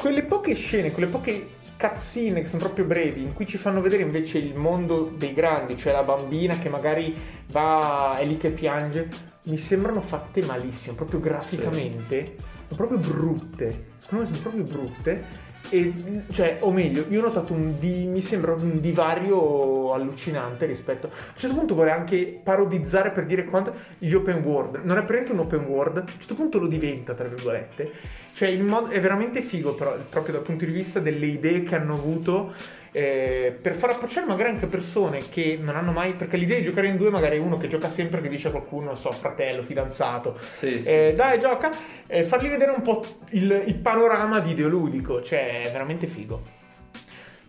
Quelle 0.02 0.24
poche 0.24 0.54
scene, 0.54 0.90
quelle 0.90 1.06
poche 1.06 1.46
cazzine 1.76 2.42
che 2.42 2.48
sono 2.48 2.60
proprio 2.60 2.86
brevi, 2.86 3.22
in 3.22 3.34
cui 3.34 3.46
ci 3.46 3.56
fanno 3.56 3.80
vedere 3.80 4.02
invece 4.02 4.38
il 4.38 4.56
mondo 4.56 5.12
dei 5.16 5.32
grandi, 5.32 5.76
cioè 5.76 5.92
la 5.92 6.02
bambina 6.02 6.58
che 6.58 6.68
magari 6.68 7.14
va, 7.52 8.16
è 8.18 8.24
lì 8.24 8.36
che 8.36 8.50
piange, 8.50 9.08
mi 9.44 9.56
sembrano 9.56 10.00
fatte 10.00 10.44
malissimo, 10.44 10.96
proprio 10.96 11.20
graficamente, 11.20 12.34
sono 12.66 12.88
proprio 12.88 12.98
brutte, 12.98 13.84
secondo 14.00 14.24
me 14.24 14.30
sono 14.30 14.40
proprio 14.40 14.64
brutte. 14.64 15.50
E, 15.70 15.94
cioè, 16.32 16.58
o 16.62 16.72
meglio, 16.72 17.04
io 17.08 17.20
ho 17.20 17.22
notato 17.22 17.52
un 17.52 17.78
di- 17.78 18.06
mi 18.06 18.20
sembra 18.20 18.54
un 18.54 18.80
divario 18.80 19.92
allucinante 19.92 20.66
rispetto. 20.66 21.06
A 21.06 21.10
un 21.10 21.36
certo 21.36 21.56
punto 21.56 21.74
vuole 21.74 21.92
anche 21.92 22.40
parodizzare 22.42 23.12
per 23.12 23.24
dire 23.24 23.44
quanto 23.44 23.72
gli 23.98 24.12
open 24.12 24.42
world. 24.42 24.80
Non 24.82 24.98
è 24.98 25.04
praticamente 25.04 25.32
un 25.32 25.38
open 25.38 25.64
world, 25.64 25.96
a 25.98 26.00
un 26.00 26.08
certo 26.08 26.34
punto 26.34 26.58
lo 26.58 26.66
diventa, 26.66 27.14
tra 27.14 27.28
virgolette. 27.28 27.92
Cioè, 28.34 28.48
il 28.48 28.62
modo, 28.62 28.88
è 28.88 29.00
veramente 29.00 29.42
figo, 29.42 29.74
però, 29.74 29.96
proprio 30.08 30.34
dal 30.34 30.42
punto 30.42 30.64
di 30.64 30.72
vista 30.72 31.00
delle 31.00 31.26
idee 31.26 31.62
che 31.62 31.74
hanno 31.76 31.94
avuto. 31.94 32.54
eh, 32.94 33.56
per 33.58 33.74
far 33.76 33.88
approcciare 33.90 34.26
magari 34.26 34.50
anche 34.50 34.66
persone 34.66 35.28
che 35.30 35.58
non 35.58 35.76
hanno 35.76 35.92
mai. 35.92 36.12
Perché 36.12 36.36
l'idea 36.36 36.58
di 36.58 36.64
giocare 36.64 36.88
in 36.88 36.96
due, 36.98 37.08
magari 37.08 37.36
è 37.36 37.40
uno 37.40 37.56
che 37.56 37.66
gioca 37.66 37.88
sempre 37.88 38.20
che 38.20 38.28
dice 38.28 38.48
a 38.48 38.50
qualcuno, 38.50 38.86
non 38.86 38.96
so, 38.98 39.10
fratello, 39.12 39.62
fidanzato, 39.62 40.38
Sì, 40.58 40.78
sì. 40.80 40.88
eh, 40.88 41.12
dai, 41.16 41.38
gioca, 41.38 41.70
eh, 42.06 42.22
fargli 42.24 42.48
vedere 42.50 42.70
un 42.72 42.82
po' 42.82 43.02
il, 43.30 43.62
il 43.66 43.74
panorama 43.76 44.40
videoludico, 44.40 45.22
cioè 45.22 45.62
è 45.62 45.70
veramente 45.72 46.06
figo. 46.06 46.42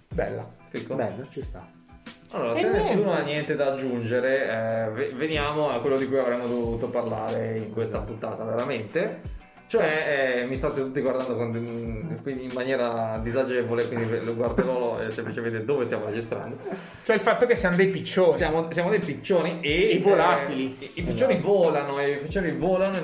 Bella. 0.08 0.48
Fico. 0.70 0.96
Bello, 0.96 1.28
ci 1.30 1.42
sta. 1.42 1.68
Allora, 2.32 2.54
E 2.56 2.60
se 2.60 2.70
niente. 2.70 2.88
nessuno 2.88 3.12
ha 3.12 3.20
niente 3.22 3.56
da 3.56 3.74
aggiungere, 3.74 4.44
eh, 4.88 4.90
ve- 4.92 5.12
veniamo 5.14 5.70
a 5.70 5.80
quello 5.82 5.98
di 5.98 6.08
cui 6.08 6.18
avremmo 6.18 6.48
dovuto 6.48 6.88
parlare 6.88 7.58
in 7.58 7.72
questa 7.74 8.00
puntata, 8.00 8.44
veramente. 8.44 9.42
Cioè, 9.74 10.42
eh, 10.42 10.46
mi 10.46 10.56
state 10.56 10.82
tutti 10.82 11.02
guardando 11.02 11.36
con- 11.36 12.20
quindi 12.22 12.44
in 12.44 12.52
maniera 12.54 13.20
disagevole, 13.24 13.88
quindi 13.88 14.24
lo 14.24 14.36
guarderò 14.36 15.00
e 15.02 15.10
semplicemente 15.10 15.66
dove 15.66 15.86
stiamo 15.86 16.06
registrando. 16.06 16.58
Cioè 17.04 17.16
il 17.16 17.22
fatto 17.24 17.48
che 17.48 17.56
siamo 17.56 17.76
dei 17.76 17.88
piccioni. 17.88 18.38
Siamo, 18.38 18.68
siamo 18.72 18.92
dei 18.92 19.00
piccioni 19.00 19.62
e 19.62 19.94
I 19.96 19.98
volatili. 19.98 20.76
eh, 20.80 20.90
i, 20.94 21.02
piccioni 21.02 21.40
volano 21.40 22.00
e 22.00 22.12
i 22.12 22.18
piccioni 22.18 22.52
volano 22.52 22.98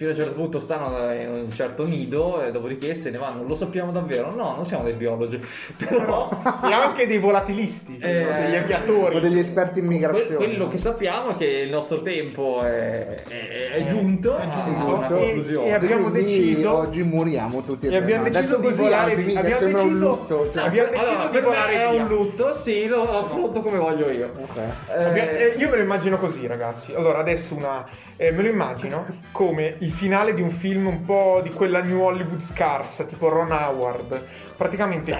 fino 0.00 0.12
a 0.12 0.14
un 0.14 0.18
certo 0.18 0.32
punto 0.34 0.60
stanno 0.60 1.12
in 1.12 1.28
un 1.28 1.52
certo 1.52 1.84
nido 1.84 2.42
e 2.42 2.50
dopodiché 2.50 2.94
se 2.94 3.10
ne 3.10 3.18
vanno. 3.18 3.42
Lo 3.46 3.54
sappiamo 3.54 3.92
davvero? 3.92 4.34
No, 4.34 4.54
non 4.54 4.64
siamo 4.64 4.82
dei 4.84 4.94
biologi, 4.94 5.38
però 5.76 6.30
e 6.64 6.72
anche 6.72 7.06
dei 7.06 7.18
volatilisti, 7.18 7.98
Eh, 8.00 8.24
degli 8.24 8.54
O 8.56 8.58
aviatori. 8.60 9.20
degli 9.20 9.38
esperti 9.38 9.80
in 9.80 9.84
Que- 9.84 9.94
migrazione. 9.96 10.36
quello 10.46 10.68
che 10.68 10.78
sappiamo 10.78 11.32
è 11.32 11.36
che 11.36 11.44
il 11.44 11.68
nostro 11.68 12.00
tempo 12.00 12.62
è, 12.62 13.14
è- 13.28 13.72
è 13.72 13.84
giunto, 13.84 14.38
È 14.38 14.48
giunto. 14.48 14.94
una 14.94 15.06
E- 15.06 15.08
conclusione. 15.10 15.66
e 15.66 15.72
abbiamo 15.74 16.08
Quindi 16.08 16.24
deciso- 16.48 16.76
oggi 16.78 17.02
moriamo 17.02 17.62
tutti 17.62 17.86
e 17.88 17.96
abbiamo 17.96 18.22
No, 18.24 18.30
deciso 18.30 18.56
di 18.56 18.68
volare 18.72 19.14
via. 19.16 19.38
Abbiamo 19.40 19.60
sembra 19.60 19.82
un 19.82 19.88
deciso- 19.88 20.08
lutto, 20.08 20.50
cioè. 20.50 20.62
abbiamo 20.66 20.90
deciso 20.92 21.10
allora, 21.10 21.24
di 21.26 21.30
per 21.32 21.40
me 21.42 21.46
volare 21.48 21.72
è 21.74 21.90
via. 21.90 22.02
un 22.02 22.08
lutto, 22.08 22.54
sì, 22.54 22.86
lo 22.86 23.18
affronto 23.18 23.60
come 23.60 23.76
voglio 23.76 24.08
io. 24.08 24.30
Ok. 24.34 24.56
Eh, 24.96 25.18
eh, 25.18 25.54
io 25.58 25.68
me 25.68 25.76
lo 25.76 25.82
immagino 25.82 26.16
così, 26.16 26.46
ragazzi. 26.46 26.94
Allora, 26.94 27.18
adesso 27.18 27.54
una. 27.54 27.86
Eh, 28.22 28.32
me 28.32 28.42
lo 28.42 28.48
immagino 28.48 29.06
come 29.32 29.76
il 29.78 29.90
finale 29.90 30.34
di 30.34 30.42
un 30.42 30.50
film 30.50 30.86
un 30.86 31.06
po' 31.06 31.40
di 31.42 31.48
quella 31.48 31.80
New 31.80 32.00
Hollywood 32.00 32.42
scarsa, 32.42 33.04
tipo 33.04 33.30
Ron 33.30 33.50
Howard. 33.50 34.22
Praticamente. 34.58 35.10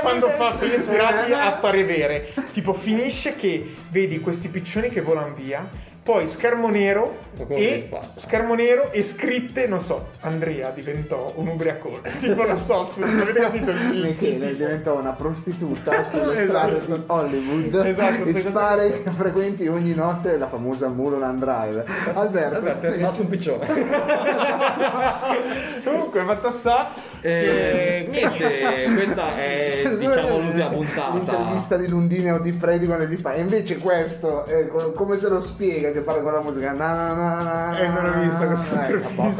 Quando 0.00 0.28
fa 0.30 0.54
film 0.54 0.72
ispirati 0.72 1.32
a 1.32 1.52
storie 1.52 1.84
vere. 1.84 2.34
Tipo, 2.52 2.72
finisce 2.72 3.36
che 3.36 3.74
vedi 3.90 4.18
questi 4.18 4.48
piccioni 4.48 4.88
che 4.88 5.02
volano 5.02 5.34
via. 5.34 5.68
Poi 6.02 6.26
schermo 6.26 6.68
nero 6.68 7.16
e 7.48 7.88
schermo 8.16 8.54
nero 8.54 8.90
e 8.90 9.04
scritte, 9.04 9.68
non 9.68 9.80
so, 9.80 10.08
Andrea 10.22 10.70
diventò 10.70 11.32
un 11.36 11.46
ubriacone. 11.46 12.18
tipo, 12.18 12.44
non 12.44 12.56
so, 12.56 12.92
avete 13.00 13.38
capito? 13.38 13.70
il- 13.70 14.00
Michele 14.02 14.56
diventò 14.56 14.98
una 14.98 15.12
prostituta 15.12 16.02
sulle 16.06 16.32
Esatto. 16.32 16.80
strade 16.80 16.86
di 16.86 17.02
Hollywood 17.06 17.74
Esatto, 17.86 18.24
e 18.24 18.34
spara 18.34 18.82
che 18.82 19.10
frequenti 19.10 19.68
ogni 19.68 19.94
notte 19.94 20.36
la 20.36 20.48
famosa 20.48 20.88
Mulholland 20.88 21.38
Drive. 21.38 21.84
Alberto, 22.14 22.54
Alberto, 22.56 22.86
è 22.86 22.90
rimasto 22.90 23.22
un 23.22 23.28
piccione. 23.28 23.66
Comunque, 25.84 26.24
fatta 26.24 26.50
sta. 26.50 26.90
Eh, 27.24 28.08
niente, 28.10 28.90
questa 28.94 29.36
è 29.36 29.94
diciamo 29.96 30.38
l'ultima 30.40 30.68
puntata. 30.70 31.12
L'intervista 31.14 31.76
di 31.76 31.86
Lundini 31.86 32.32
o 32.32 32.38
di 32.40 32.50
Freddy 32.52 32.86
quando 32.86 33.04
gli 33.04 33.16
fa. 33.16 33.34
E 33.34 33.40
invece 33.42 33.78
questo, 33.78 34.44
eh, 34.46 34.66
co- 34.66 34.90
come 34.90 35.16
se 35.16 35.28
lo 35.28 35.40
spiega 35.40 35.92
che 35.92 36.00
parla 36.00 36.22
con 36.22 36.32
la 36.32 36.40
musica? 36.40 36.72
Na, 36.72 36.92
na, 36.92 37.14
na, 37.14 37.42
na, 37.42 37.78
Eh, 37.78 37.86
non 37.88 38.04
l'ho 38.04 38.20
vista 38.22 38.46
questa 38.46 38.86
eh, 38.88 38.94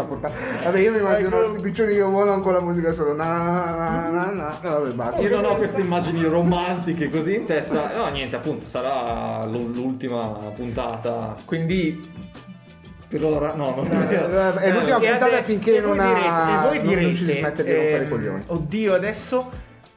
porca. 0.07 0.31
Vabbè, 0.63 0.79
io 0.79 0.93
mi 0.93 0.99
immagino 0.99 1.29
Ecco. 1.29 1.37
questi 1.39 1.61
piccioni 1.61 1.95
che 1.95 2.03
volano 2.03 2.41
con 2.41 2.53
la 2.53 2.61
musica 2.61 2.93
solo. 2.93 3.15
Na, 3.15 3.27
na, 3.77 4.09
na, 4.11 4.31
na. 4.31 4.61
Eh, 4.63 4.69
Vabbè, 4.69 4.91
basta. 4.93 5.21
Io 5.23 5.41
non 5.41 5.45
ho 5.51 5.57
queste 5.57 5.81
immagini 5.81 6.23
romantiche 6.23 7.11
così 7.11 7.35
in 7.35 7.47
testa. 7.47 7.91
No, 7.97 8.07
niente, 8.13 8.37
appunto, 8.37 8.65
sarà 8.67 9.45
l'ultima 9.47 10.29
puntata. 10.55 11.35
Quindi 11.45 12.31
Per 13.13 13.23
ora, 13.25 13.53
no, 13.55 13.75
non 13.77 13.87
Eh, 14.11 14.55
è 14.59 14.71
l'ultima 14.71 14.97
E 14.97 15.11
puntata 15.11 15.43
finché 15.43 15.81
non 15.81 16.01
ha- 16.01 16.07
direte, 16.07 16.27
e 16.27 16.31
voi 16.31 16.77
non- 16.79 16.85
non 16.87 16.95
direte, 16.95 17.15
ci 17.15 17.25
smette 17.39 17.63
di 17.65 17.73
rompere 17.75 17.97
i 17.99 18.01
ehm, 18.05 18.09
coglioni. 18.09 18.43
Oddio, 18.47 18.95
adesso 18.95 19.51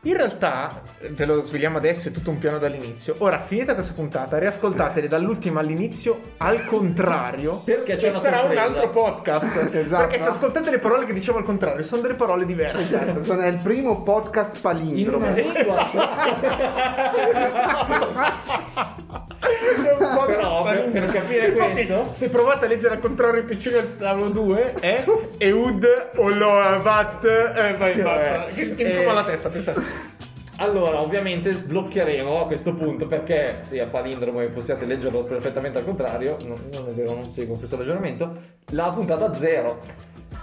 In 0.06 0.16
realtà, 0.16 0.82
ve 1.10 1.26
lo 1.26 1.42
svegliamo 1.44 1.78
adesso, 1.78 2.10
è 2.10 2.12
tutto 2.12 2.30
un 2.30 2.38
piano 2.38 2.60
dall'inizio. 2.60 3.16
Ora, 3.20 3.40
finita 3.42 3.74
questa 3.74 3.94
puntata, 3.94 4.38
riascoltatele 4.38 5.08
dall'ultimo 5.08 5.58
all'inizio 5.58 6.22
al 6.38 6.64
contrario. 6.66 7.62
Perché 7.66 7.96
c'è 7.96 8.10
una 8.12 8.20
sarà 8.20 8.36
un 8.42 8.42
sorpresa. 8.44 8.64
altro 8.68 8.90
podcast. 8.92 9.70
Esatto. 9.76 10.08
Perché 10.08 10.20
se 10.22 10.30
ascoltate 10.30 10.70
le 10.70 10.78
parole 10.80 11.06
che 11.06 11.14
dicevo 11.14 11.40
al 11.40 11.44
contrario, 11.44 11.84
sono 11.84 12.02
delle 12.04 12.14
parole 12.14 12.46
diverse. 12.46 12.84
Esatto, 13.02 13.24
sono 13.24 13.48
il 13.48 13.58
primo 13.64 14.04
podcast 14.04 14.56
In 14.56 14.62
palindromo. 14.62 15.26
una 15.26 15.34
lingua 15.36 15.90
È 19.46 19.92
un 20.00 20.16
po' 20.16 20.26
Però, 20.26 20.64
per- 20.64 20.90
per 20.92 21.06
capire 21.12 21.48
Infatti, 21.48 21.72
questo- 21.86 22.10
Se 22.14 22.30
provate 22.30 22.66
a 22.66 22.68
leggere 22.68 22.94
al 22.96 23.00
contrario 23.00 23.42
il 23.42 23.46
piccino 23.48 23.74
del 23.80 23.96
tavolo 23.98 24.30
2 24.30 24.74
è 24.80 25.04
Eud 25.38 26.12
Oloavat. 26.16 27.24
Eh, 27.26 27.76
vai, 27.78 27.94
basta. 28.02 28.46
Che, 28.54 28.76
che 28.76 28.84
mi 28.84 28.92
Eh, 28.92 29.04
fa 29.04 29.14
la 29.14 29.24
testa, 29.24 29.50
pensate. 29.50 29.82
Allora, 30.58 31.02
ovviamente 31.02 31.54
sbloccheremo 31.54 32.42
a 32.42 32.46
questo 32.48 32.74
punto 32.74 33.08
perché 33.08 33.60
sì, 33.62 33.78
a 33.80 33.88
palindromo 33.88 34.42
possiate 34.48 34.86
leggerlo 34.86 35.24
perfettamente 35.24 35.80
al 35.80 35.84
contrario, 35.84 36.38
no- 36.46 36.58
non 36.72 36.88
è 36.88 36.92
vero, 36.92 37.14
non 37.14 37.30
seguo 37.30 37.58
questo 37.58 37.76
ragionamento, 37.76 38.38
la 38.72 38.90
puntata 38.92 39.34
zero. 39.34 39.82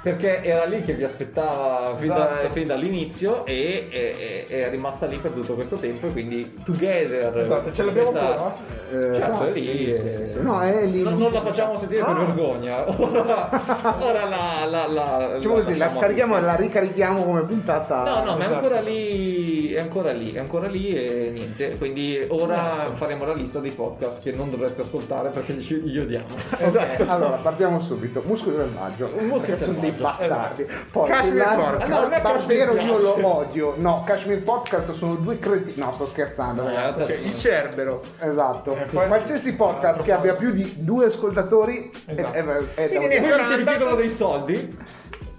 Perché 0.02 0.42
era 0.42 0.64
lì 0.64 0.82
che 0.82 0.94
vi 0.94 1.04
aspettava 1.04 1.94
fin, 1.96 2.08
da- 2.08 2.40
Esatto. 2.40 2.52
fin 2.54 2.66
dall'inizio 2.66 3.46
e, 3.46 3.86
e- 3.88 4.44
e 4.48 4.66
è 4.66 4.68
rimasta 4.70 5.06
lì 5.06 5.16
per 5.18 5.30
tutto 5.30 5.54
questo 5.54 5.76
tempo 5.76 6.06
e 6.08 6.10
quindi 6.12 6.54
together. 6.64 7.36
Esatto, 7.38 7.72
ce 7.72 7.84
l'abbiamo 7.84 8.10
questa- 8.10 8.28
ancora? 8.30 8.54
Eh, 8.90 9.14
Certo, 9.14 9.38
no, 9.38 9.44
è 9.46 9.50
lì. 9.52 9.94
sì, 9.94 10.08
sì, 10.08 10.26
sì. 10.26 10.42
No, 10.42 10.60
è 10.60 10.84
lì. 10.86 11.02
Non, 11.02 11.16
non 11.18 11.30
la 11.32 11.40
facciamo 11.40 11.76
sentire 11.78 12.02
per 12.04 12.14
Ah. 12.16 12.24
vergogna. 12.24 12.84
Ora, 13.22 13.96
ora 14.00 14.28
la, 14.28 14.64
la, 14.68 14.86
la, 14.88 15.32
Diciamo 15.36 15.54
così, 15.54 15.76
la 15.76 15.88
scarichiamo 15.88 16.36
e 16.36 16.40
la 16.40 16.54
ricarichiamo 16.56 17.22
come 17.24 17.42
puntata. 17.44 18.02
No, 18.02 18.24
no, 18.24 18.36
ma 18.36 18.42
è 18.42 18.46
Esatto. 18.46 18.54
ancora 18.54 18.80
lì, 18.80 19.72
è 19.72 19.80
ancora 19.80 20.10
lì, 20.12 20.32
è 20.32 20.38
ancora 20.38 20.66
lì 20.68 20.92
e 20.94 21.30
niente. 21.32 21.76
Quindi 21.78 22.24
ora 22.28 22.90
faremo 22.94 23.24
la 23.24 23.34
lista 23.34 23.60
dei 23.60 23.70
podcast 23.70 24.20
che 24.22 24.32
non 24.32 24.50
dovreste 24.50 24.82
ascoltare 24.82 25.28
perché 25.30 25.60
ci- 25.60 25.76
gli 25.80 25.98
odiamo. 25.98 26.26
Esatto. 26.58 27.04
Allora, 27.06 27.36
partiamo 27.36 27.78
subito. 27.80 28.22
Muscoli 28.26 28.56
del 28.56 28.70
maggio. 28.76 29.06
Un 29.16 29.26
muschio 29.26 29.54
Perché 29.54 29.64
sono 29.64 29.78
selvaggio, 29.96 30.02
bastardi. 30.02 30.66
Poi 30.92 31.08
Cashmere 31.08 31.36
la- 31.38 31.54
Podcast. 31.54 31.88
no, 31.90 31.96
A 31.96 32.06
me 32.08 32.20
Barbero 32.20 32.74
Cashmere 32.74 32.82
io 32.82 32.98
lo 32.98 33.36
odio. 33.36 33.74
No, 33.76 34.02
Kashmir 34.04 34.42
Podcast 34.42 34.92
sono 34.94 35.14
due 35.16 35.38
cretini. 35.38 35.74
No, 35.76 35.92
sto 35.92 36.06
scherzando. 36.06 36.62
No, 36.62 36.68
ragazzi. 36.68 37.06
Cioè, 37.06 37.16
il 37.16 37.36
cerbero. 37.38 38.02
Esatto. 38.20 38.76
Eh, 38.76 38.84
poi- 38.84 39.06
Qualsiasi 39.08 39.54
podcast 39.54 40.02
che 40.02 40.12
abbia 40.12 40.34
più 40.34 40.52
di 40.52 40.74
due 40.78 41.06
ascoltatori 41.06 41.90
è- 42.06 42.12
Esatto. 42.12 42.32
è, 42.34 42.42
è, 42.42 42.42
è 42.42 42.88
da 42.88 42.96
Quindi. 42.98 42.98
Quelli 42.98 43.08
che 43.08 43.20
vi 43.20 43.30
andate- 43.32 43.64
chiedono 43.64 43.94
dei 43.96 44.10
soldi. 44.10 44.76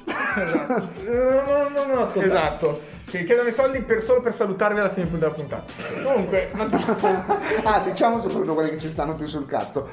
Esatto. 0.36 0.90
Non, 1.04 1.72
non, 1.74 1.88
non 1.88 1.98
ascoltate. 2.00 2.26
Esatto. 2.26 2.82
Che 3.14 3.26
chiedono 3.26 3.48
i 3.48 3.52
soldi 3.52 3.80
per- 3.84 4.02
solo 4.02 4.22
per 4.22 4.34
salutarvi 4.34 4.80
alla 4.80 4.90
fine 4.90 5.08
della 5.08 5.30
puntata. 5.30 5.72
Comunque, 6.02 6.50
ah, 7.62 7.80
diciamo 7.86 8.20
soprattutto 8.20 8.56
quelli 8.56 8.72
che 8.72 8.80
ci 8.80 8.90
stanno 8.90 9.14
più 9.14 9.28
sul 9.28 9.46
cazzo. 9.46 9.88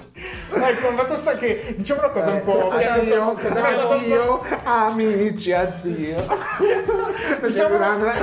ecco, 0.50 0.90
ma 0.92 1.16
sta 1.16 1.34
che 1.34 1.74
diciamo 1.76 2.00
una 2.00 2.08
cosa 2.12 2.30
un 2.30 2.44
po'. 2.44 2.72
Eh, 2.78 2.84
addio, 2.86 3.34
po'- 3.34 3.92
addio, 3.92 4.42
amici, 4.64 5.52
addio. 5.52 6.16
Diciamo 7.46 7.76
una, 7.76 8.14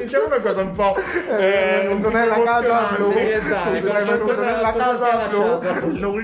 diciamo 0.00 0.26
una 0.28 0.40
cosa 0.40 0.60
un 0.62 0.72
po'. 0.72 0.96
Eh, 1.36 1.94
non 2.00 2.16
è 2.16 2.24
la 2.24 2.42
casa 2.42 2.88
blu. 2.96 3.12
Sì, 3.12 3.30
esatto. 3.30 3.70
Cosa- 3.70 3.98
venuto 3.98 4.24
cosa- 4.24 4.44
nella 4.44 4.72
cosa 4.72 5.08
casa 5.08 5.76
blu. 5.84 6.20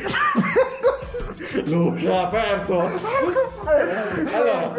Lucia, 1.66 2.20
aperto. 2.22 2.90
Allora, 4.32 4.72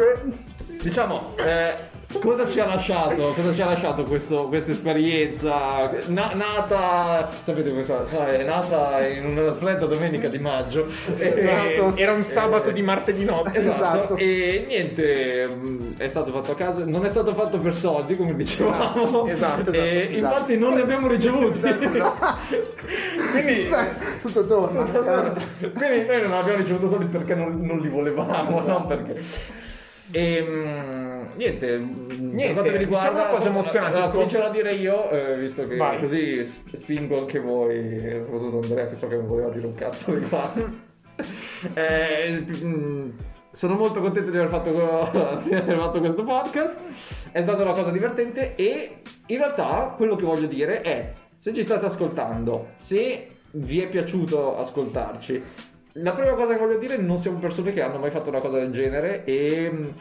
diciamo, 0.82 1.34
eh, 1.36 1.74
cosa 2.20 2.48
ci 2.48 2.60
ha 2.60 2.66
lasciato? 2.66 3.32
Cosa 3.34 3.52
ci 3.54 3.62
ha 3.62 3.66
lasciato 3.66 4.04
questo- 4.04 4.48
questa 4.48 4.70
esperienza? 4.72 5.90
Na- 6.06 6.32
nata, 6.34 7.28
sapete 7.42 7.72
cosa? 7.74 8.04
È 8.28 8.42
nata 8.44 9.06
in 9.06 9.26
una 9.26 9.52
fredda 9.54 9.86
domenica 9.86 10.28
di 10.28 10.38
maggio. 10.38 10.86
Esatto. 10.86 11.92
Era 11.96 12.12
un 12.12 12.22
sabato 12.22 12.70
di 12.70 12.82
martedì 12.82 13.24
notte. 13.24 13.58
Esatto. 13.58 13.74
Esatto. 13.86 14.16
e 14.16 14.64
niente, 14.68 15.46
mh, 15.48 15.94
è 15.98 16.08
stato 16.08 16.30
fatto 16.32 16.52
a 16.52 16.54
casa, 16.54 16.84
non 16.84 17.04
è 17.04 17.08
stato 17.08 17.34
fatto 17.34 17.58
per 17.58 17.74
soldi 17.74 18.16
come 18.16 18.34
dicevamo, 18.34 19.26
Esatto, 19.26 19.26
esatto, 19.28 19.72
e 19.72 20.00
esatto. 20.00 20.16
infatti 20.18 20.58
non 20.58 20.74
ne 20.74 20.80
abbiamo 20.82 21.08
ricevuti. 21.08 21.60
Quindi. 23.32 23.68
Tutto 24.22 24.46
torna. 24.46 24.84
Quindi 24.84 26.06
noi 26.06 26.22
non 26.22 26.32
abbiamo 26.32 26.58
ricevuto 26.58 26.88
soldi 26.88 27.06
perché 27.06 27.34
non, 27.34 27.60
non 27.60 27.78
li 27.80 27.88
volevamo, 27.88 28.60
non 28.60 28.86
perché. 28.86 29.22
E 30.10 30.40
mh, 30.40 31.32
niente, 31.36 31.78
niente, 31.78 32.44
per 32.44 32.52
quanto 32.52 32.70
mi 32.70 32.76
riguarda, 32.78 33.08
diciamo 33.08 33.28
una 33.28 33.36
cosa 33.36 33.48
emozionante, 33.48 33.96
allora, 33.96 34.10
comincerò 34.12 34.46
a 34.46 34.50
dire 34.50 34.74
io, 34.74 35.10
eh, 35.10 35.38
visto 35.38 35.66
che 35.66 35.76
Vai. 35.76 36.00
così 36.00 36.52
spingo 36.72 37.18
anche 37.18 37.40
voi, 37.40 37.98
soprattutto 38.24 38.60
Andrea 38.62 38.88
che 38.88 38.94
so 38.94 39.08
che 39.08 39.16
non 39.16 39.26
voleva 39.26 39.48
dire 39.50 39.66
un 39.66 39.74
cazzo 39.74 40.12
di 40.12 40.20
riguardo. 40.20 40.84
Eh, 41.72 42.44
mh, 42.46 43.12
sono 43.50 43.74
molto 43.74 44.02
contento 44.02 44.30
di 44.30 44.36
aver, 44.36 44.50
fatto, 44.50 44.70
di 45.48 45.54
aver 45.54 45.78
fatto 45.78 45.98
questo 45.98 46.24
podcast, 46.24 46.78
è 47.32 47.40
stata 47.40 47.62
una 47.62 47.72
cosa 47.72 47.90
divertente 47.90 48.54
e 48.54 48.98
in 49.24 49.38
realtà 49.38 49.94
quello 49.96 50.14
che 50.14 50.26
voglio 50.26 50.46
dire 50.46 50.82
è, 50.82 51.14
se 51.38 51.54
ci 51.54 51.62
state 51.62 51.86
ascoltando, 51.86 52.72
se 52.76 53.28
vi 53.52 53.80
è 53.80 53.88
piaciuto 53.88 54.58
ascoltarci, 54.58 55.42
la 55.98 56.12
prima 56.12 56.34
cosa 56.34 56.54
che 56.54 56.58
voglio 56.60 56.78
dire, 56.78 56.96
non 56.98 57.18
siamo 57.18 57.38
persone 57.38 57.72
che 57.72 57.82
hanno 57.82 57.98
mai 57.98 58.10
fatto 58.10 58.28
una 58.28 58.40
cosa 58.40 58.58
del 58.58 58.72
genere 58.72 59.24
e... 59.24 59.70
mh, 59.70 59.94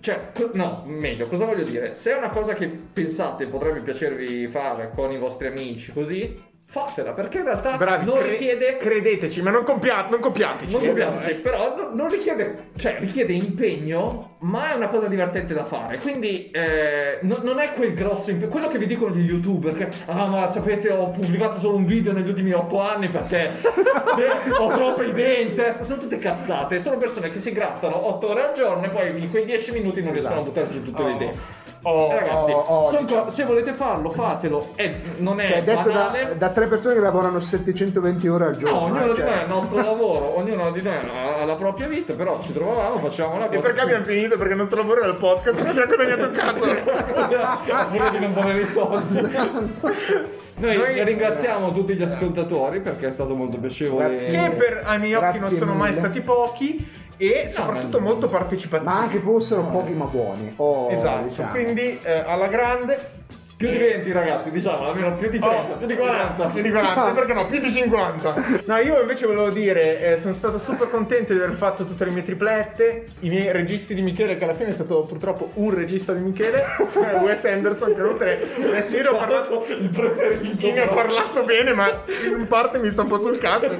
Cioè, 0.00 0.32
no, 0.54 0.82
meglio, 0.86 1.28
cosa 1.28 1.44
voglio 1.44 1.64
dire? 1.64 1.94
Se 1.94 2.12
è 2.12 2.16
una 2.16 2.30
cosa 2.30 2.54
che 2.54 2.66
pensate 2.68 3.46
potrebbe 3.46 3.80
piacervi 3.82 4.48
fare 4.48 4.90
con 4.94 5.12
i 5.12 5.18
vostri 5.18 5.46
amici, 5.48 5.92
così, 5.92 6.36
fatela, 6.72 7.10
perché 7.12 7.36
in 7.38 7.44
realtà 7.44 7.76
Bravi, 7.76 8.06
non 8.06 8.16
cre- 8.16 8.30
richiede 8.30 8.78
credeteci, 8.78 9.42
ma 9.42 9.50
non, 9.50 9.62
compia- 9.62 10.06
non 10.08 10.20
copiateci. 10.20 10.72
non 10.72 10.82
eh. 10.82 10.86
copiamoci, 10.88 11.34
però 11.34 11.76
non, 11.76 11.90
non 11.94 12.08
richiede, 12.08 12.70
cioè 12.78 12.96
richiede 12.98 13.34
impegno, 13.34 14.36
ma 14.38 14.72
è 14.72 14.76
una 14.76 14.88
cosa 14.88 15.06
divertente 15.06 15.52
da 15.52 15.64
fare. 15.64 15.98
Quindi 15.98 16.50
eh, 16.50 17.18
no- 17.22 17.40
non 17.42 17.58
è 17.58 17.74
quel 17.74 17.92
grosso 17.92 18.30
impegno, 18.30 18.50
quello 18.50 18.68
che 18.68 18.78
vi 18.78 18.86
dicono 18.86 19.14
gli 19.14 19.28
youtuber, 19.28 19.76
che 19.76 19.88
ah 20.06 20.26
ma 20.28 20.46
sapete 20.48 20.90
ho 20.90 21.10
pubblicato 21.10 21.58
solo 21.58 21.76
un 21.76 21.84
video 21.84 22.12
negli 22.14 22.28
ultimi 22.28 22.52
otto 22.52 22.80
anni 22.80 23.08
perché 23.08 23.50
eh, 23.60 24.50
ho 24.58 24.68
troppe 24.70 25.04
idee 25.04 25.42
in 25.42 25.54
testa, 25.54 25.84
sono 25.84 26.00
tutte 26.00 26.18
cazzate, 26.18 26.80
sono 26.80 26.96
persone 26.96 27.28
che 27.28 27.38
si 27.38 27.52
grattano 27.52 28.06
otto 28.08 28.30
ore 28.30 28.44
al 28.48 28.54
giorno 28.54 28.86
e 28.86 28.88
poi 28.88 29.10
in 29.22 29.28
quei 29.30 29.44
dieci 29.44 29.72
minuti 29.72 30.02
non 30.02 30.12
riescono 30.12 30.40
a 30.40 30.42
buttare 30.42 30.68
giù 30.70 30.82
tutte 30.82 31.02
le 31.02 31.10
Oh. 31.10 31.14
idee. 31.16 31.60
Oh, 31.84 32.12
Eh, 32.12 32.20
Ragazzi, 32.20 32.50
oh, 32.52 32.58
oh, 32.60 32.90
diciamo- 33.00 33.24
co- 33.24 33.30
se 33.30 33.44
volete 33.44 33.72
farlo, 33.72 34.10
fatelo. 34.10 34.68
È- 34.76 34.94
non 35.16 35.40
è 35.40 35.48
Cioè, 35.48 35.62
detto 35.64 35.88
da, 35.88 35.94
banale. 36.10 36.38
da 36.38 36.48
tre 36.50 36.66
persone 36.68 36.94
che 36.94 37.00
lavorano 37.00 37.40
720 37.40 38.28
ore 38.28 38.44
al 38.44 38.56
giorno. 38.56 38.78
No, 38.78 38.84
ognuno 38.84 39.04
eh, 39.04 39.08
di 39.08 39.14
cioè. 39.16 39.24
noi 39.24 39.34
ha 39.38 39.42
il 39.42 39.48
nostro 39.48 39.76
lavoro, 39.82 40.38
ognuno 40.38 40.70
di 40.70 40.82
noi 40.82 40.94
ha 40.94 41.40
ha 41.40 41.44
la 41.44 41.54
propria 41.56 41.88
vita, 41.88 42.14
però 42.14 42.40
ci 42.40 42.52
trovavamo, 42.52 42.98
facciamo 43.00 43.34
una 43.34 43.46
cosa. 43.46 43.58
E 43.58 43.62
perché 43.62 43.80
abbiamo 43.80 44.04
finito? 44.04 44.38
Perché 44.38 44.54
non 44.54 44.66
sto 44.66 44.76
lavoro 44.76 45.00
era 45.02 45.10
il 45.10 45.16
podcast, 45.16 45.58
non 45.58 45.66
abbiamo 45.68 45.94
guadagnato 45.94 46.22
un 46.22 46.32
cazzo. 46.32 46.60
Pure 47.92 48.10
di 48.10 48.18
non 48.20 48.32
volere 48.32 48.60
i 48.60 48.64
soldi. 48.64 49.20
Noi, 50.54 50.76
Noi- 50.76 51.02
ringraziamo 51.04 51.72
tutti 51.72 51.94
gli 51.94 52.02
ascoltatori 52.02 52.80
perché 52.80 53.08
è 53.08 53.10
stato 53.10 53.34
molto 53.34 53.58
piacevole. 53.58 54.10
Grazie. 54.10 54.30
Che 54.48 54.54
per 54.54 54.82
ai 54.84 54.98
miei 55.00 55.14
occhi 55.14 55.24
non 55.24 55.38
Grazie 55.38 55.56
sono 55.58 55.72
mai 55.74 55.88
mille. 55.88 56.00
stati 56.00 56.20
pochi 56.20 56.88
e 57.30 57.50
soprattutto 57.50 58.00
ma- 58.00 58.06
molto 58.08 58.28
partecipativi. 58.28 58.88
Ma 58.90 58.98
anche 59.00 59.20
fossero 59.20 59.64
pochi 59.66 59.92
ma 59.92 60.06
buoni. 60.06 60.52
Oh, 60.56 60.90
Esatto, 60.90 61.28
diciamo. 61.28 61.50
quindi 61.50 61.98
eh, 62.02 62.18
alla 62.26 62.48
grande. 62.48 63.20
Più 63.62 63.70
di 63.70 63.78
20 63.78 64.10
ragazzi, 64.12 64.50
diciamo, 64.50 64.88
almeno 64.88 65.12
più 65.16 65.30
di 65.30 65.38
30, 65.38 65.72
Oh, 65.72 65.76
più 65.76 65.86
di 65.86 65.94
40. 65.96 66.46
Più 66.48 66.62
di 66.62 66.70
40, 66.72 67.10
perché 67.12 67.32
no? 67.32 67.46
Più 67.46 67.60
di 67.60 67.72
50. 67.72 68.34
No, 68.64 68.76
io 68.78 69.00
invece 69.00 69.26
volevo 69.26 69.50
dire, 69.50 70.00
eh, 70.00 70.18
sono 70.20 70.34
stato 70.34 70.58
super 70.58 70.90
contento 70.90 71.32
di 71.32 71.38
aver 71.38 71.54
fatto 71.54 71.84
tutte 71.84 72.04
le 72.04 72.10
mie 72.10 72.24
triplette, 72.24 73.06
i 73.20 73.28
miei 73.28 73.52
registi 73.52 73.94
di 73.94 74.02
Michele, 74.02 74.36
che 74.36 74.42
alla 74.44 74.54
fine 74.54 74.70
è 74.70 74.72
stato 74.72 75.02
purtroppo 75.02 75.50
un 75.54 75.72
regista 75.74 76.12
di 76.12 76.20
Michele, 76.20 76.64
eh, 76.64 77.16
Wes 77.18 77.44
Anderson, 77.44 77.94
che 77.94 78.00
non 78.02 78.16
tre. 78.18 78.42
Adesso 78.56 78.96
io 78.96 79.02
ne 79.02 79.08
ho 79.08 79.16
parlato. 79.16 79.64
il 79.68 79.88
preferito. 79.88 80.66
Io 80.66 80.72
ne 80.74 80.80
ho 80.82 80.88
parlato 80.94 81.42
bene, 81.44 81.72
ma 81.72 81.88
in 82.36 82.46
parte 82.48 82.78
mi 82.78 82.90
sta 82.90 83.02
un 83.02 83.08
po' 83.08 83.20
sul 83.20 83.38
cazzo. 83.38 83.70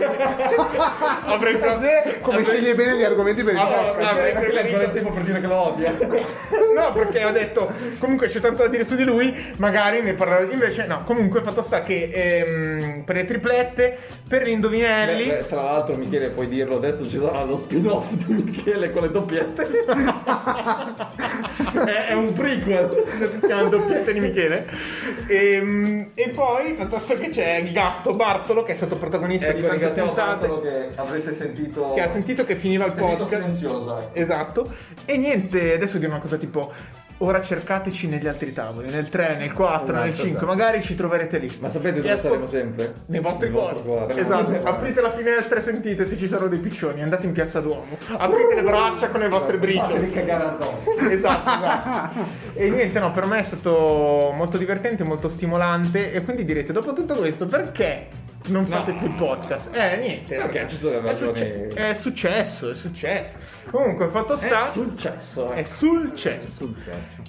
Avrei 1.24 1.54
Sì, 1.54 2.20
come 2.20 2.38
avrei- 2.38 2.44
sceglie 2.44 2.74
bene 2.74 2.96
gli 2.96 3.04
argomenti 3.04 3.42
per 3.42 3.54
il 3.54 3.58
Avrei- 3.60 3.84
podcast. 3.84 4.10
avrei 4.12 4.32
lei 4.52 4.64
preferito- 4.64 4.92
tempo 4.94 5.10
per 5.10 5.22
dire 5.22 5.40
che 5.40 5.46
lo 5.46 5.54
odia. 5.56 5.90
No, 6.76 6.92
perché 6.92 7.24
ho 7.24 7.30
detto 7.32 7.70
comunque 7.98 8.28
c'è 8.28 8.40
tanto 8.40 8.62
da 8.62 8.68
dire 8.68 8.84
su 8.84 8.94
di 8.96 9.04
lui, 9.04 9.54
magari 9.72 10.02
ne 10.02 10.14
parlerò. 10.14 10.52
Invece, 10.52 10.86
no, 10.86 11.02
comunque 11.04 11.40
fatto 11.40 11.62
sta 11.62 11.80
che 11.80 12.10
ehm, 12.12 13.02
per 13.04 13.16
le 13.16 13.24
triplette, 13.24 13.98
per 14.28 14.46
gli 14.46 14.50
indovinelli. 14.50 15.26
Beh, 15.26 15.36
beh, 15.36 15.46
tra 15.46 15.62
l'altro, 15.62 15.96
Michele, 15.96 16.28
puoi 16.28 16.48
dirlo 16.48 16.76
adesso: 16.76 17.08
ci 17.08 17.18
sarà 17.18 17.44
lo 17.44 17.56
spin-off 17.56 18.10
di 18.12 18.32
Michele 18.32 18.92
con 18.92 19.02
le 19.02 19.10
doppiette. 19.10 19.62
è, 21.84 22.06
è 22.08 22.12
un 22.12 22.32
prequel. 22.32 23.04
si 23.40 23.46
chiama 23.46 23.68
doppiette 23.68 24.12
di 24.12 24.20
Michele. 24.20 24.66
Ehm, 25.28 26.10
E, 26.14 26.28
poi 26.30 26.74
fatto 26.74 26.98
sta 26.98 27.14
che 27.14 27.28
c'è 27.28 27.56
il 27.56 27.72
gatto 27.72 28.12
Bartolo 28.12 28.62
che 28.62 28.72
è 28.72 28.74
stato 28.74 28.96
protagonista 28.96 29.52
di 29.52 29.60
Ecco, 29.60 29.68
tante 29.68 29.78
ringraziamo 29.78 30.08
puntate. 30.08 30.60
Che 30.60 30.88
avrete 30.96 31.34
sentito. 31.34 31.92
Che 31.94 32.00
ha 32.00 32.08
sentito 32.08 32.44
che 32.44 32.56
finiva 32.56 32.84
il 32.84 32.92
podcast. 32.92 33.34
silenzioso, 33.34 33.98
ecco. 33.98 34.18
Esatto. 34.18 34.74
E 35.04 35.16
niente, 35.16 35.74
adesso 35.74 35.98
dire 35.98 36.10
una 36.10 36.20
cosa 36.20 36.36
tipo. 36.36 36.72
Ora 37.22 37.40
cercateci 37.40 38.08
negli 38.08 38.26
altri 38.26 38.52
tavoli, 38.52 38.90
nel 38.90 39.08
3, 39.08 39.36
nel 39.36 39.52
4, 39.52 39.92
nel 39.94 40.08
Esatto, 40.08 40.22
5, 40.22 40.28
esatto. 40.30 40.46
magari 40.46 40.82
ci 40.82 40.94
troverete 40.94 41.38
lì. 41.38 41.56
Ma 41.60 41.68
sapete 41.70 41.96
dove 41.96 42.10
ascol- 42.10 42.30
saremo 42.30 42.46
sempre? 42.46 42.94
Nei 43.06 43.20
vostri 43.20 43.48
Nel 43.48 43.56
vostro 43.58 43.80
cuori. 43.82 44.06
cuore. 44.06 44.20
Esatto, 44.20 44.60
aprite 44.68 45.00
la 45.00 45.10
finestra 45.10 45.58
e 45.58 45.62
sentite 45.62 46.04
se 46.04 46.16
ci 46.16 46.26
sono 46.28 46.48
dei 46.48 46.58
piccioni, 46.58 47.02
andate 47.02 47.26
in 47.26 47.32
piazza 47.32 47.60
Duomo, 47.60 47.96
aprite 48.16 48.54
le 48.54 48.62
braccia 48.62 49.08
con 49.10 49.20
le 49.20 49.28
vostre 49.28 49.58
briciole. 49.58 49.94
Fatevi 49.94 50.10
cagare 50.10 50.44
addosso. 50.44 50.98
esatto, 51.08 51.50
esatto. 51.58 52.18
E 52.54 52.70
niente, 52.70 52.98
no, 52.98 53.12
per 53.12 53.26
me 53.26 53.38
è 53.38 53.42
stato 53.42 54.32
molto 54.34 54.58
divertente, 54.58 55.04
molto 55.04 55.28
stimolante. 55.28 56.12
E 56.12 56.22
quindi 56.22 56.44
direte, 56.44 56.72
dopo 56.72 56.92
tutto 56.92 57.14
questo, 57.14 57.46
perché 57.46 58.06
non 58.46 58.66
fate 58.66 58.92
No. 58.92 58.98
più 58.98 59.06
il 59.08 59.14
podcast? 59.14 59.68
Eh, 59.74 59.96
niente. 59.96 60.36
Perché 60.36 60.66
ci 60.68 60.76
sono 60.76 60.98
È 60.98 61.02
ragioni- 61.02 61.34
succe- 61.38 61.68
È 61.74 61.94
successo, 61.94 62.70
è 62.70 62.74
successo. 62.74 63.36
Comunque, 63.70 64.08
fatto 64.08 64.36
sta, 64.36 64.66
È 64.66 64.70
successo. 64.70 65.50
è 65.52 65.58
eh. 65.60 65.64
successo. 65.64 66.68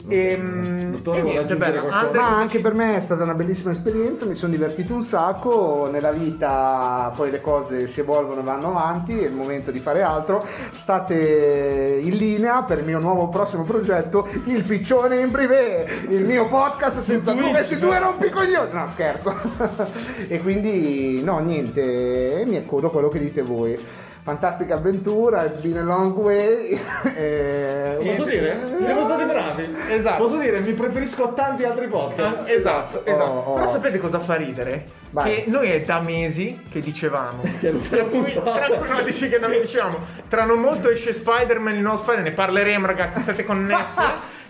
Ehm, 0.09 0.91
Dottore, 0.93 1.19
e 1.19 1.23
niente, 1.23 1.55
bello. 1.55 1.87
Ma 1.87 2.37
anche 2.37 2.59
per 2.59 2.73
me 2.73 2.95
è 2.97 2.99
stata 2.99 3.23
una 3.23 3.33
bellissima 3.35 3.71
esperienza, 3.71 4.25
mi 4.25 4.33
sono 4.33 4.51
divertito 4.51 4.93
un 4.93 5.03
sacco, 5.03 5.87
nella 5.91 6.11
vita 6.11 7.11
poi 7.15 7.29
le 7.31 7.39
cose 7.39 7.87
si 7.87 7.99
evolvono 8.01 8.41
e 8.41 8.43
vanno 8.43 8.69
avanti, 8.69 9.17
è 9.17 9.25
il 9.27 9.33
momento 9.33 9.71
di 9.71 9.79
fare 9.79 10.01
altro. 10.01 10.45
State 10.75 11.99
in 12.01 12.15
linea 12.17 12.63
per 12.63 12.79
il 12.79 12.85
mio 12.85 12.99
nuovo 12.99 13.29
prossimo 13.29 13.63
progetto, 13.63 14.27
Il 14.45 14.63
Piccione 14.63 15.17
in 15.17 15.31
Privé, 15.31 15.85
il 16.09 16.25
mio 16.25 16.47
podcast 16.47 16.99
senza 16.99 17.33
Twitch, 17.33 17.51
questi 17.51 17.77
due 17.77 17.99
no? 17.99 18.05
rompicoglioni. 18.05 18.71
No, 18.73 18.87
scherzo. 18.87 19.35
e 20.27 20.41
quindi 20.41 21.02
no, 21.23 21.39
niente, 21.39 22.43
mi 22.45 22.57
accodo 22.57 22.87
a 22.87 22.91
quello 22.91 23.09
che 23.09 23.19
dite 23.19 23.41
voi. 23.41 23.77
Fantastica 24.23 24.75
avventura, 24.75 25.43
it's 25.43 25.61
been 25.61 25.77
a 25.77 25.81
long 25.81 26.15
way. 26.15 26.79
e- 27.13 27.97
Posso 28.15 28.29
dire? 28.29 28.57
Siamo 28.81 29.03
stati 29.03 29.25
bravi. 29.25 29.75
Esatto. 29.89 30.23
Posso 30.23 30.37
dire, 30.37 30.61
mi 30.61 30.71
preferisco 30.71 31.25
a 31.25 31.33
tanti 31.33 31.65
altri 31.65 31.87
podcast. 31.87 32.47
Esatto, 32.47 33.05
esatto. 33.05 33.29
Oh, 33.29 33.51
oh. 33.51 33.53
Però 33.55 33.69
sapete 33.69 33.99
cosa 33.99 34.19
fa 34.19 34.35
ridere? 34.35 34.85
Vai. 35.09 35.43
Che 35.43 35.43
noi 35.49 35.71
è 35.71 35.81
da 35.81 35.99
mesi 35.99 36.57
che 36.71 36.79
dicevamo. 36.79 37.41
Che 37.59 37.77
tra 37.89 38.03
cui, 38.05 38.31
puntata. 38.31 38.65
tra 38.65 38.77
cui 38.77 38.87
no, 38.87 39.01
dici 39.01 39.27
che 39.27 39.39
non 39.39 39.51
dicevamo. 39.51 39.99
Tra 40.29 40.45
non 40.45 40.59
molto 40.61 40.89
esce 40.89 41.11
Spider-Man, 41.11 41.75
il 41.75 41.81
nuovo 41.81 41.97
Spider-Man. 41.97 42.29
Ne 42.29 42.33
parleremo, 42.33 42.85
ragazzi. 42.85 43.21
State 43.23 43.43
connessi? 43.45 43.99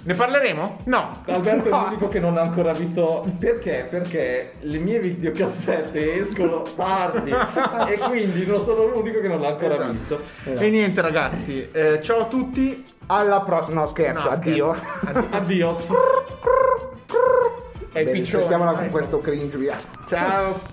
Ne 0.03 0.13
parleremo? 0.15 0.77
No. 0.85 1.21
Alberto 1.25 1.69
è 1.69 1.71
l'unico 1.71 2.09
che 2.09 2.19
non 2.19 2.38
ha 2.38 2.41
ancora 2.41 2.73
visto 2.73 3.25
perché? 3.39 3.88
Perché 3.89 4.53
le 4.61 4.77
mie 4.80 4.99
videocassette 4.99 6.19
escono 6.19 6.63
tardi 6.75 7.31
e 7.88 7.97
quindi 7.99 8.45
non 8.45 8.61
sono 8.61 8.85
l'unico 8.88 9.21
che 9.21 9.27
non 9.27 9.39
l'ha 9.41 9.49
ancora 9.49 9.75
Esatto. 9.75 9.91
visto. 9.91 10.19
E 10.43 10.69
niente, 10.69 11.01
ragazzi. 11.01 11.69
eh, 11.71 12.01
ciao 12.01 12.19
a 12.21 12.25
tutti. 12.25 12.85
Alla 13.07 13.41
prossima, 13.41 13.81
no 13.81 13.85
scherzo, 13.85 14.23
No, 14.30 14.30
addio. 14.30 14.75
scherzo. 14.75 15.25
Addios. 15.31 15.80
E 17.95 18.03
Bene, 18.03 18.11
piccione. 18.11 18.43
Mettiamola 18.43 18.71
con 18.71 18.89
questo 18.89 19.19
cringe 19.19 19.57
via. 19.57 19.77
Ciao. 20.07 20.72